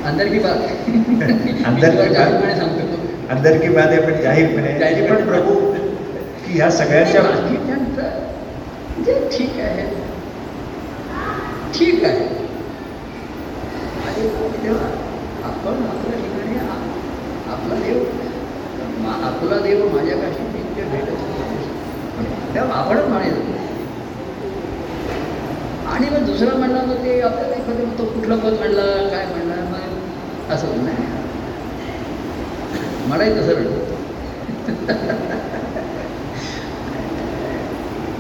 अंदर 0.06 0.28
की 0.28 0.40
बात 0.40 0.58
अंदर 1.66 1.96
की 1.98 2.10
बात. 2.10 2.34
अंदर 3.30 3.58
की 3.58 3.70
बात 3.70 3.88
आहे 3.88 4.00
पण 4.02 4.14
जाहीर 4.80 5.10
पण 5.10 5.26
प्रभू 5.26 5.56
की 6.46 6.54
ह्या 6.54 6.70
सगळ्यांच्या 6.72 7.22
बाकीच्यांचं 7.22 9.04
जे 9.06 9.14
ठीक 9.32 9.60
आहे 9.62 9.88
ठीक 11.74 12.04
आहे 12.06 12.26
आणि 14.00 14.28
तेव्हा 14.56 14.88
आपण 15.44 15.84
आपल्या 15.86 16.18
ठिकाणी 16.18 16.58
आपला 17.50 17.76
देव 17.78 18.04
आपला 19.26 19.60
देव 19.60 19.88
माझ्या 19.90 20.18
काशी 20.18 20.44
नित्य 20.48 20.84
भेटत 20.92 22.56
तेव्हा 22.56 22.76
आपणच 22.76 23.08
म्हणायचं 23.08 23.59
आणि 25.90 26.10
मग 26.10 26.26
दुसरं 26.26 26.58
म्हणलं 26.58 26.86
मग 26.88 27.04
ते 27.04 27.20
आपल्याला 27.22 27.56
एखादं 27.56 27.98
तो 28.00 28.06
कुठलं 28.06 28.40
पद 28.40 28.54
म्हणला 28.54 28.84
काय 29.10 29.26
म्हणला 29.26 29.56
मग 29.66 30.54
असं 30.54 30.84
नाही 30.86 31.08
मलाही 33.10 33.32
तसं 33.32 33.54
म्हणतो 33.54 33.88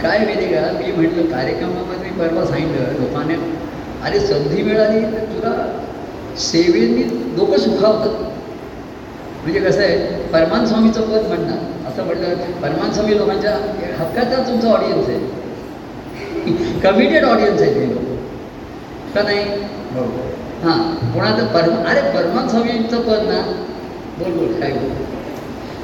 काय 0.01 0.19
माहिती 0.19 0.45
का 0.53 0.61
मी 0.71 0.91
म्हटलं 0.91 1.29
कार्यक्रमामध्ये 1.31 2.09
मी 2.11 2.17
परवा 2.19 2.45
सांगितलं 2.45 2.99
लोकांना 2.99 3.33
अरे 4.05 4.19
संधी 4.19 4.61
मिळाली 4.63 5.01
तर 5.05 5.25
तुला 5.25 5.53
सेवेनी 6.41 7.03
लोक 7.37 7.55
सुखावतात. 7.55 8.13
म्हणजे 9.43 9.59
कसं 9.59 9.81
आहे 9.81 9.97
परमान 10.33 10.65
स्वामीचं 10.65 11.01
पद 11.01 11.27
म्हणणार. 11.27 11.57
असं 11.89 12.05
म्हटलं 12.05 12.51
परमान 12.61 12.91
स्वामी 12.93 13.17
लोकांच्या 13.17 13.51
हक्काचा 13.99 14.41
तुमचा 14.47 14.69
ऑडियन्स 14.69 15.07
आहे. 15.09 15.17
कमिटेड 16.84 17.26
ऑडियन्स 17.26 17.61
आहे 17.61 17.73
ते 17.73 17.85
का 19.15 19.21
नाही? 19.21 19.43
हो. 19.95 20.01
हां. 20.63 20.95
कोणाचं 21.13 21.45
परम 21.45 21.76
अरे 21.76 22.01
परमान 22.01 22.47
स्वामींचं 22.47 23.01
पद 23.01 23.19
ना. 23.23 23.41
बोल 24.19 24.31
बोल 24.31 24.61
काय 24.61 24.71
बोल. 24.71 24.89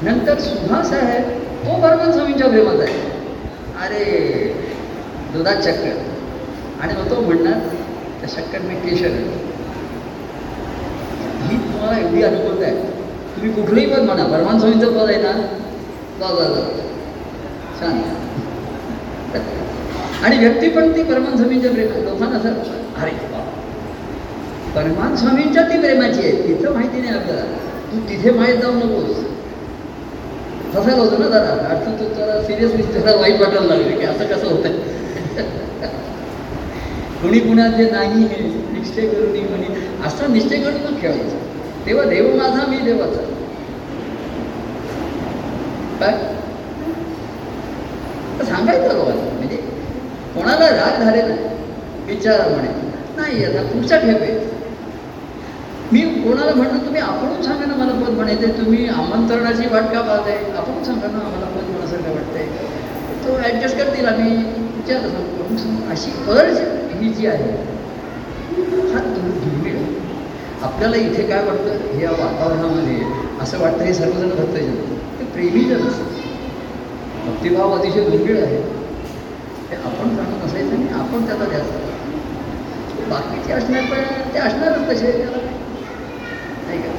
नंतर 0.02 0.38
सुहास 0.38 0.92
आहे 0.92 1.20
तो 1.38 1.82
परमान 1.82 2.12
स्वामींच्या 2.12 2.48
प्रेमात 2.48 2.80
आहे. 2.80 2.94
अरे 3.82 4.04
दुधात 5.32 5.56
शक्कर. 5.56 5.98
आणि 6.80 6.94
मग 6.94 7.10
तो 7.10 7.20
म्हणणार 7.20 7.58
त्या 8.20 8.28
शक्कर 8.28 8.58
मी 8.58 8.74
केशर 8.74 9.10
आहे. 9.10 9.24
ही 11.42 11.56
तुम्हाला 11.56 11.98
एवढी 11.98 12.22
अनुकूलता 12.22 12.64
आहे. 12.64 12.74
तुम्ही 13.36 13.52
कुठलंही 13.52 13.86
पद 13.86 14.00
म्हणा 14.00 14.24
परमान 14.24 14.58
स्वामींचं 14.58 14.92
पद 14.92 15.08
आहे 15.08 15.22
ना. 15.22 15.32
जा 16.20 16.34
जा 16.34 16.68
छान 17.80 18.02
आणि 20.26 20.38
व्यक्ती 20.38 20.68
पण 20.68 20.88
ती 20.94 21.02
परमान 21.02 21.36
स्वामींच्या 21.36 21.70
प्रेमात 21.72 21.98
लोकांना 22.04 22.36
असं 22.36 22.48
अरे 23.02 23.10
परमान 24.74 25.14
स्वामींच्या 25.16 25.62
ती 25.62 25.78
प्रेमाची 25.80 26.20
आहे 26.20 26.32
तिथं 26.48 26.72
माहिती 26.72 27.00
नाही 27.00 27.12
आपल्याला. 27.14 27.42
तू 27.92 27.98
तिथे 28.08 28.30
माहीत 28.30 28.56
जाऊ 28.56 28.72
नकोस. 28.72 29.16
फसायला 30.74 31.02
होतं 31.02 31.20
ना 31.20 31.28
जरा. 31.28 31.68
अर्थ 31.68 31.88
तू 32.00 32.08
जरा 32.14 32.42
सिरियसली 32.42 32.82
जरा 32.82 33.14
वाईट 33.16 33.40
वाटायला 33.40 33.66
लागले 33.66 33.96
की 33.96 34.04
असं 34.04 34.26
कसं 34.26 34.46
होतं 34.46 34.94
कुणी 37.22 37.38
कुणाचे 37.38 37.90
नाही 37.90 38.24
हे 38.24 38.42
निश्चय 38.72 39.06
करून 39.06 39.30
म्हणे. 39.50 39.86
असा 40.06 40.26
निश्चय 40.26 40.56
करून 40.56 40.80
मग 40.80 41.00
खेळायचं. 41.02 41.38
तेव्हा 41.86 42.04
देव 42.04 42.34
माझा 42.36 42.66
मी 42.66 42.76
देवाचा. 42.84 43.22
काय? 46.00 46.34
सांगायचं 48.44 48.94
लोकांना 48.94 49.32
म्हणजे 49.32 49.56
कोणाला 50.36 50.68
राग 50.68 51.02
झालेला 51.02 51.34
विचारा 52.06 52.48
म्हणे. 52.48 52.68
नाही 53.16 53.44
आता 53.44 53.62
पुढच्या 53.62 53.98
आहे. 53.98 54.34
मी 55.92 56.00
कोणाला 56.00 56.54
म्हणतो 56.54 56.84
तुम्ही 56.84 57.00
आपण 57.00 57.42
सांगा 57.42 57.66
ना 57.66 57.74
मला 57.74 57.92
पद 58.04 58.12
म्हणायचं 58.12 58.48
तुम्ही 58.58 58.86
आमंत्रणाची 58.88 59.66
वाट 59.72 59.84
का 59.92 60.00
आहे 60.12 60.36
आपण 60.56 60.82
सांगा 60.84 61.06
ना 61.06 61.18
आम्हाला 61.18 61.46
पद 61.46 61.70
म्हणासारखं 61.70 62.14
वाटतंय? 62.14 62.46
तो 63.24 63.36
ॲडजस्ट 63.38 63.76
करतील 63.76 64.06
आम्ही 64.06 64.36
विचारलं 64.76 65.08
सांगतो 65.08 65.56
सांगू, 65.56 65.90
अशी 65.90 66.10
अर्ज 66.30 66.58
ही 67.00 67.12
जी 67.12 67.26
आहे 67.26 67.50
हा 68.92 68.98
तुम्ही 68.98 69.32
दुर्मिळ 69.32 69.76
आहे. 69.76 69.94
आपल्याला 70.62 70.96
इथे 70.96 71.22
काय 71.22 71.44
वाटतं? 71.44 71.98
या 72.00 72.10
वातावरणामध्ये 72.10 72.96
असं 73.40 73.60
वाटतं 73.60 73.84
हे 73.84 73.94
सर्वजण 73.94 74.28
भक्तजन. 74.28 74.74
ते 75.20 75.24
प्रेमीजन 75.24 75.86
असतं 75.88 76.14
भक्तिभाव 77.26 77.78
अतिशय 77.78 78.04
दुर्मिळ 78.10 78.42
आहे. 78.42 78.60
ते 79.70 79.76
आपण 79.76 80.14
जाणत 80.16 80.44
असायचं 80.44 80.74
आणि 80.76 80.88
आपण 81.00 81.26
त्याचा 81.26 81.44
द्यायचं. 81.44 81.84
बाकीचे 83.10 83.52
असणार 83.52 83.82
पण 83.90 84.32
ते 84.34 84.38
असणारच 84.38 84.88
तसे. 84.90 85.10
त्याला 85.12 85.36
नाही 86.66 86.78
का? 86.78 86.92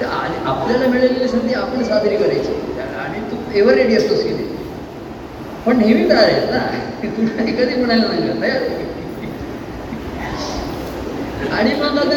तर 0.00 0.06
आपल्याला 0.46 0.86
मिळालेली 0.86 1.28
संधी 1.28 1.54
आपण 1.54 1.82
साजरी 1.84 2.16
करायची. 2.16 2.54
आणि 3.00 3.20
तू 3.30 3.36
एव्हर 3.58 3.74
रेडी 3.74 3.96
असतोस 3.96 4.22
की 4.22 4.32
पण 5.66 5.78
नेहमी 5.78 6.08
तयार 6.10 6.22
आहे 6.24 6.50
ना. 6.50 6.58
की 7.02 7.08
तुला 7.08 7.42
कधी 7.54 7.74
म्हणायला 7.74 8.06
नाही 8.06 8.40
तयार 8.42 8.62
आणि 11.50 11.74
मग 11.74 11.98
आता 11.98 12.16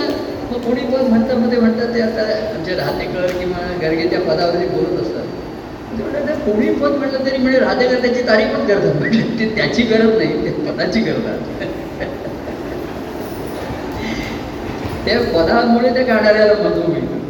मग 0.52 0.62
कोणी 0.64 0.82
पण 0.86 1.06
म्हणतात 1.10 1.36
मध्ये 1.36 1.60
म्हणतात 1.60 1.94
ते 1.94 2.02
आता 2.02 2.22
आमचे 2.50 2.76
राहतेकर 2.76 3.32
किंवा 3.40 3.60
गर्गे 3.82 4.08
त्या 4.10 4.20
बोलत 4.68 5.02
असतात. 5.02 5.26
म्हणजे 5.96 6.34
कोणी 6.46 6.70
पद 6.74 6.96
म्हटलं 6.98 7.26
तरी 7.26 7.38
म्हणजे 7.38 7.60
राजाला 7.60 8.00
त्याची 8.02 8.22
तारीफ 8.28 8.54
पण 8.54 8.66
करतात. 8.68 8.96
म्हटलं 8.96 9.40
ते 9.40 9.50
त्याची 9.56 9.84
गरज 9.84 10.18
नाही 10.18 10.46
ते 10.46 10.52
पदाची 10.68 11.02
करतात 11.04 11.66
त्या 15.06 15.20
पदामुळे 15.34 15.90
त्या 15.94 16.04
गाणाऱ्याला 16.06 16.54
महत्त्व 16.54 16.92
मिळतं. 16.92 17.22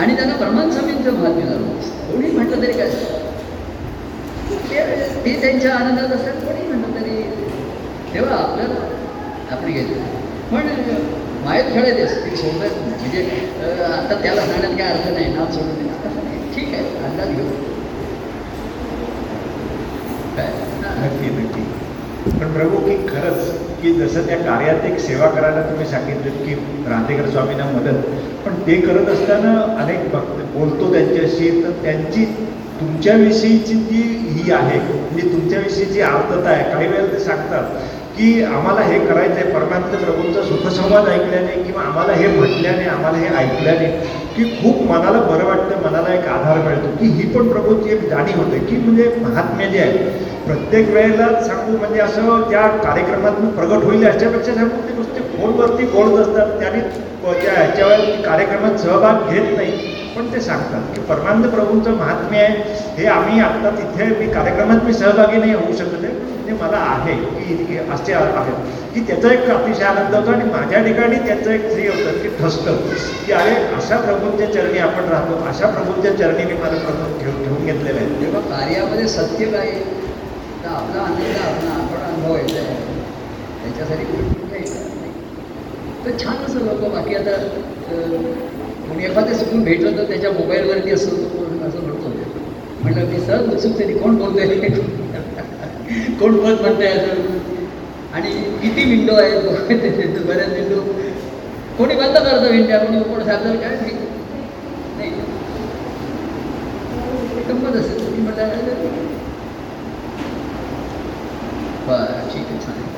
आणि 0.00 0.14
त्यांना 0.16 0.34
प्रमाण 0.36 0.70
स्वामींचं 0.70 1.14
भाग 1.14 1.40
झालं 1.40 1.66
कोणी 2.06 2.30
म्हटलं 2.30 2.62
तरी 2.62 2.72
काय? 2.72 2.90
ते- 5.24 5.40
त्यांच्या 5.40 5.74
आनंदात 5.74 6.12
असतात 6.12 6.34
कोणी 6.44 6.66
म्हटलं 6.68 7.00
तरी. 7.00 7.22
तेव्हा 8.14 8.36
आपल्याला 8.36 8.86
आपली 9.50 9.72
घ्यायचं 9.72 10.18
पण 10.52 10.68
मायत 11.44 11.72
खेळायचे 11.74 12.04
ती 12.24 12.36
सोडत 12.36 12.78
म्हणजे 12.80 13.22
आता 13.84 14.20
त्याला 14.22 14.40
सांगण्यात 14.40 14.76
काय 14.78 14.88
अर्थ 14.88 15.08
नाही 15.08 15.32
नाव 15.34 15.50
सोडून 15.52 15.84
नाही 15.84 16.39
ठीक 16.54 16.74
आहे 16.74 17.04
अंदाज 17.06 17.28
घेऊ. 17.28 17.48
नक्की 21.00 21.30
नक्की. 21.32 21.62
पण 22.30 22.52
प्रभू 22.52 22.78
की 22.78 22.96
खरंच 23.06 23.42
की 23.82 23.92
जसं 23.94 24.26
त्या 24.26 24.36
कार्यात 24.38 24.84
एक 24.84 24.98
सेवा 25.00 25.26
करायला 25.36 25.60
तुम्ही 25.62 25.86
सांगितलं 25.86 26.44
की 26.44 26.54
राधेकर 26.88 27.28
स्वामींना 27.30 27.64
मदत 27.70 28.02
पण 28.44 28.54
ते 28.66 28.80
करत 28.80 29.08
असताना 29.08 29.52
अनेक 29.82 30.10
भक्त 30.12 30.42
बोलतो 30.54 30.92
त्यांच्याशी 30.92 31.50
तर 31.62 31.70
त्यांची 31.82 32.24
तुमच्याविषयीची 32.80 33.74
जी 33.90 34.02
ही 34.34 34.50
आहे. 34.52 34.78
म्हणजे 34.80 35.32
तुमच्याविषयीची 35.32 36.00
आर्तता 36.02 36.48
आहे 36.50 36.62
काही 36.72 36.88
वेळेला 36.88 37.12
ते 37.12 37.18
सांगतात 37.20 37.64
की 38.16 38.42
आम्हाला 38.44 38.80
हे 38.82 38.98
करायचं 39.06 39.34
आहे 39.34 39.52
परमानंद 39.52 39.94
प्रभूंचा 40.04 40.42
सुखसंवाद 40.44 41.08
ऐकल्याने 41.08 41.62
किंवा 41.62 41.82
आम्हाला 41.82 42.12
हे 42.12 42.26
म्हटल्याने 42.36 42.84
आम्हाला 42.88 43.18
हे 43.18 43.28
ऐकल्याने 43.44 43.86
की 44.40 44.50
खूप 44.56 44.82
मनाला 44.90 45.20
बरं 45.20 45.44
वाटतं 45.44 45.82
मनाला 45.84 46.14
एक 46.14 46.26
आधार 46.28 46.58
मिळतो 46.66 46.96
की 46.98 47.06
ही 47.12 47.28
पण 47.32 47.48
प्रभूची 47.48 47.92
एक 47.92 48.08
जाणीव 48.10 48.42
होते 48.42 48.58
की 48.66 48.76
म्हणजे 48.76 49.08
महात्म्य 49.20 49.66
जे 49.70 49.78
आहे 49.78 50.28
प्रत्येक 50.46 50.88
वेळेला 50.90 51.26
सांगू 51.42 51.76
म्हणजे 51.76 52.00
असं 52.00 52.50
त्या 52.50 52.66
कार्यक्रमातून 52.84 53.50
प्रगट 53.56 53.84
होईल 53.84 54.02
याच्यापेक्षा 54.02 54.54
सांगू 54.54 54.80
ते 54.88 54.94
नुसते 54.96 55.20
फोनवरती 55.36 55.84
बोलत 55.86 56.18
असतात 56.20 56.58
त्याने 56.60 56.80
त्या 57.40 57.52
ह्याच्यावर 57.54 58.00
कार्यक्रमात 58.24 58.78
सहभाग 58.80 59.28
घेत 59.30 59.56
नाही. 59.56 59.72
पण 60.16 60.32
ते 60.32 60.40
सांगतात 60.40 60.94
की 60.94 61.00
परमानंद 61.08 61.46
प्रभूंचं 61.46 61.96
महात्म्य 61.96 62.38
आहे 62.38 62.54
हे 62.96 63.06
आम्ही 63.08 63.40
आत्ता 63.40 63.70
तिथे 63.70 64.06
मी 64.20 64.32
कार्यक्रमात 64.32 64.84
मी 64.84 64.92
सहभागी 64.92 65.38
नाही 65.38 65.52
होऊ 65.54 65.72
शकत 65.78 66.04
आहे. 66.04 66.12
म्हणजे 66.50 66.64
मला 66.64 66.78
आहे 66.84 67.14
की 67.14 67.52
इतके 67.52 67.76
असे 67.92 68.12
आहेत. 68.12 68.54
की 68.94 69.00
त्याचा 69.00 69.32
एक 69.32 69.48
अतिशय 69.50 69.84
आनंद 69.84 70.14
होतो 70.14 70.30
आणि 70.30 70.44
माझ्या 70.44 70.82
ठिकाणी 70.84 71.16
त्याचं 71.26 71.50
एक 71.50 71.64
हे 71.72 71.86
होतं 71.88 72.18
की 72.22 72.28
ठसतं 72.38 72.76
की 73.26 73.32
अरे 73.32 73.54
अशा 73.76 73.96
प्रभूंच्या 73.96 74.52
चरणी 74.52 74.78
आपण 74.78 75.08
राहतो 75.08 75.36
अशा 75.48 75.66
प्रभूंच्या 75.74 76.12
चरणी 76.18 76.44
मी 76.44 76.58
माझं 76.60 76.78
प्रभू 76.78 77.18
घेऊन 77.18 77.42
घेऊन 77.42 77.64
घेतलेलं 77.66 77.98
आहे. 77.98 78.20
तेव्हा 78.20 78.40
कार्यामध्ये 78.50 79.08
सत्य 79.08 79.46
काय? 79.46 79.70
तर 80.62 80.68
आपला 80.68 81.02
आनंद 81.02 81.36
आपला 81.42 81.70
आपण 81.72 82.02
अनुभवायचा 82.08 82.60
आहे 82.60 82.98
त्याच्यासाठी 83.62 84.04
नाही. 84.50 84.64
तर 86.04 86.18
छान 86.24 86.44
असं 86.46 86.66
लोक 86.66 86.90
बाकी 86.94 87.14
आता 87.14 87.36
कोणी 88.88 89.04
एखादं 89.04 89.34
सुकून 89.34 89.64
भेटलं 89.64 89.96
तर 89.98 90.04
त्याच्या 90.04 90.30
मोबाईलवरती 90.32 90.90
असं 90.90 91.16
असं 91.68 91.82
म्हणतो. 91.82 92.08
म्हटलं 92.82 93.06
मी 93.06 93.18
सहज 93.20 93.52
उत्सुक 93.52 93.78
तरी 93.78 93.94
कोण 93.94 94.16
बोलतोय? 94.16 94.46
कोण 96.20 96.36
बोलत 96.36 96.60
म्हणतंय 96.60 96.86
अजून? 96.88 97.38
आणि 98.14 98.30
किती 98.62 98.84
विंडो 98.90 99.14
आहेत 99.14 99.42
बऱ्याच 100.26 100.52
विंडो. 100.52 100.80
कोणी 101.78 101.94
बंद 101.94 102.16
करतं 102.16 102.50
विंडो 102.50 102.78
कोणी 102.84 103.02
कोण 103.02 103.24
सांगतं 103.24 103.56
काय 103.60 103.76
ठीक 103.76 103.94
नाही. 104.96 105.10
गंमत 107.48 107.76
असेल 107.76 108.06
तुम्ही 108.06 108.22
म्हटलं 108.22 108.48
बरं 111.86 112.28
ठीक 112.32 112.46
आहे 112.46 112.58
चालेल. 112.60 112.89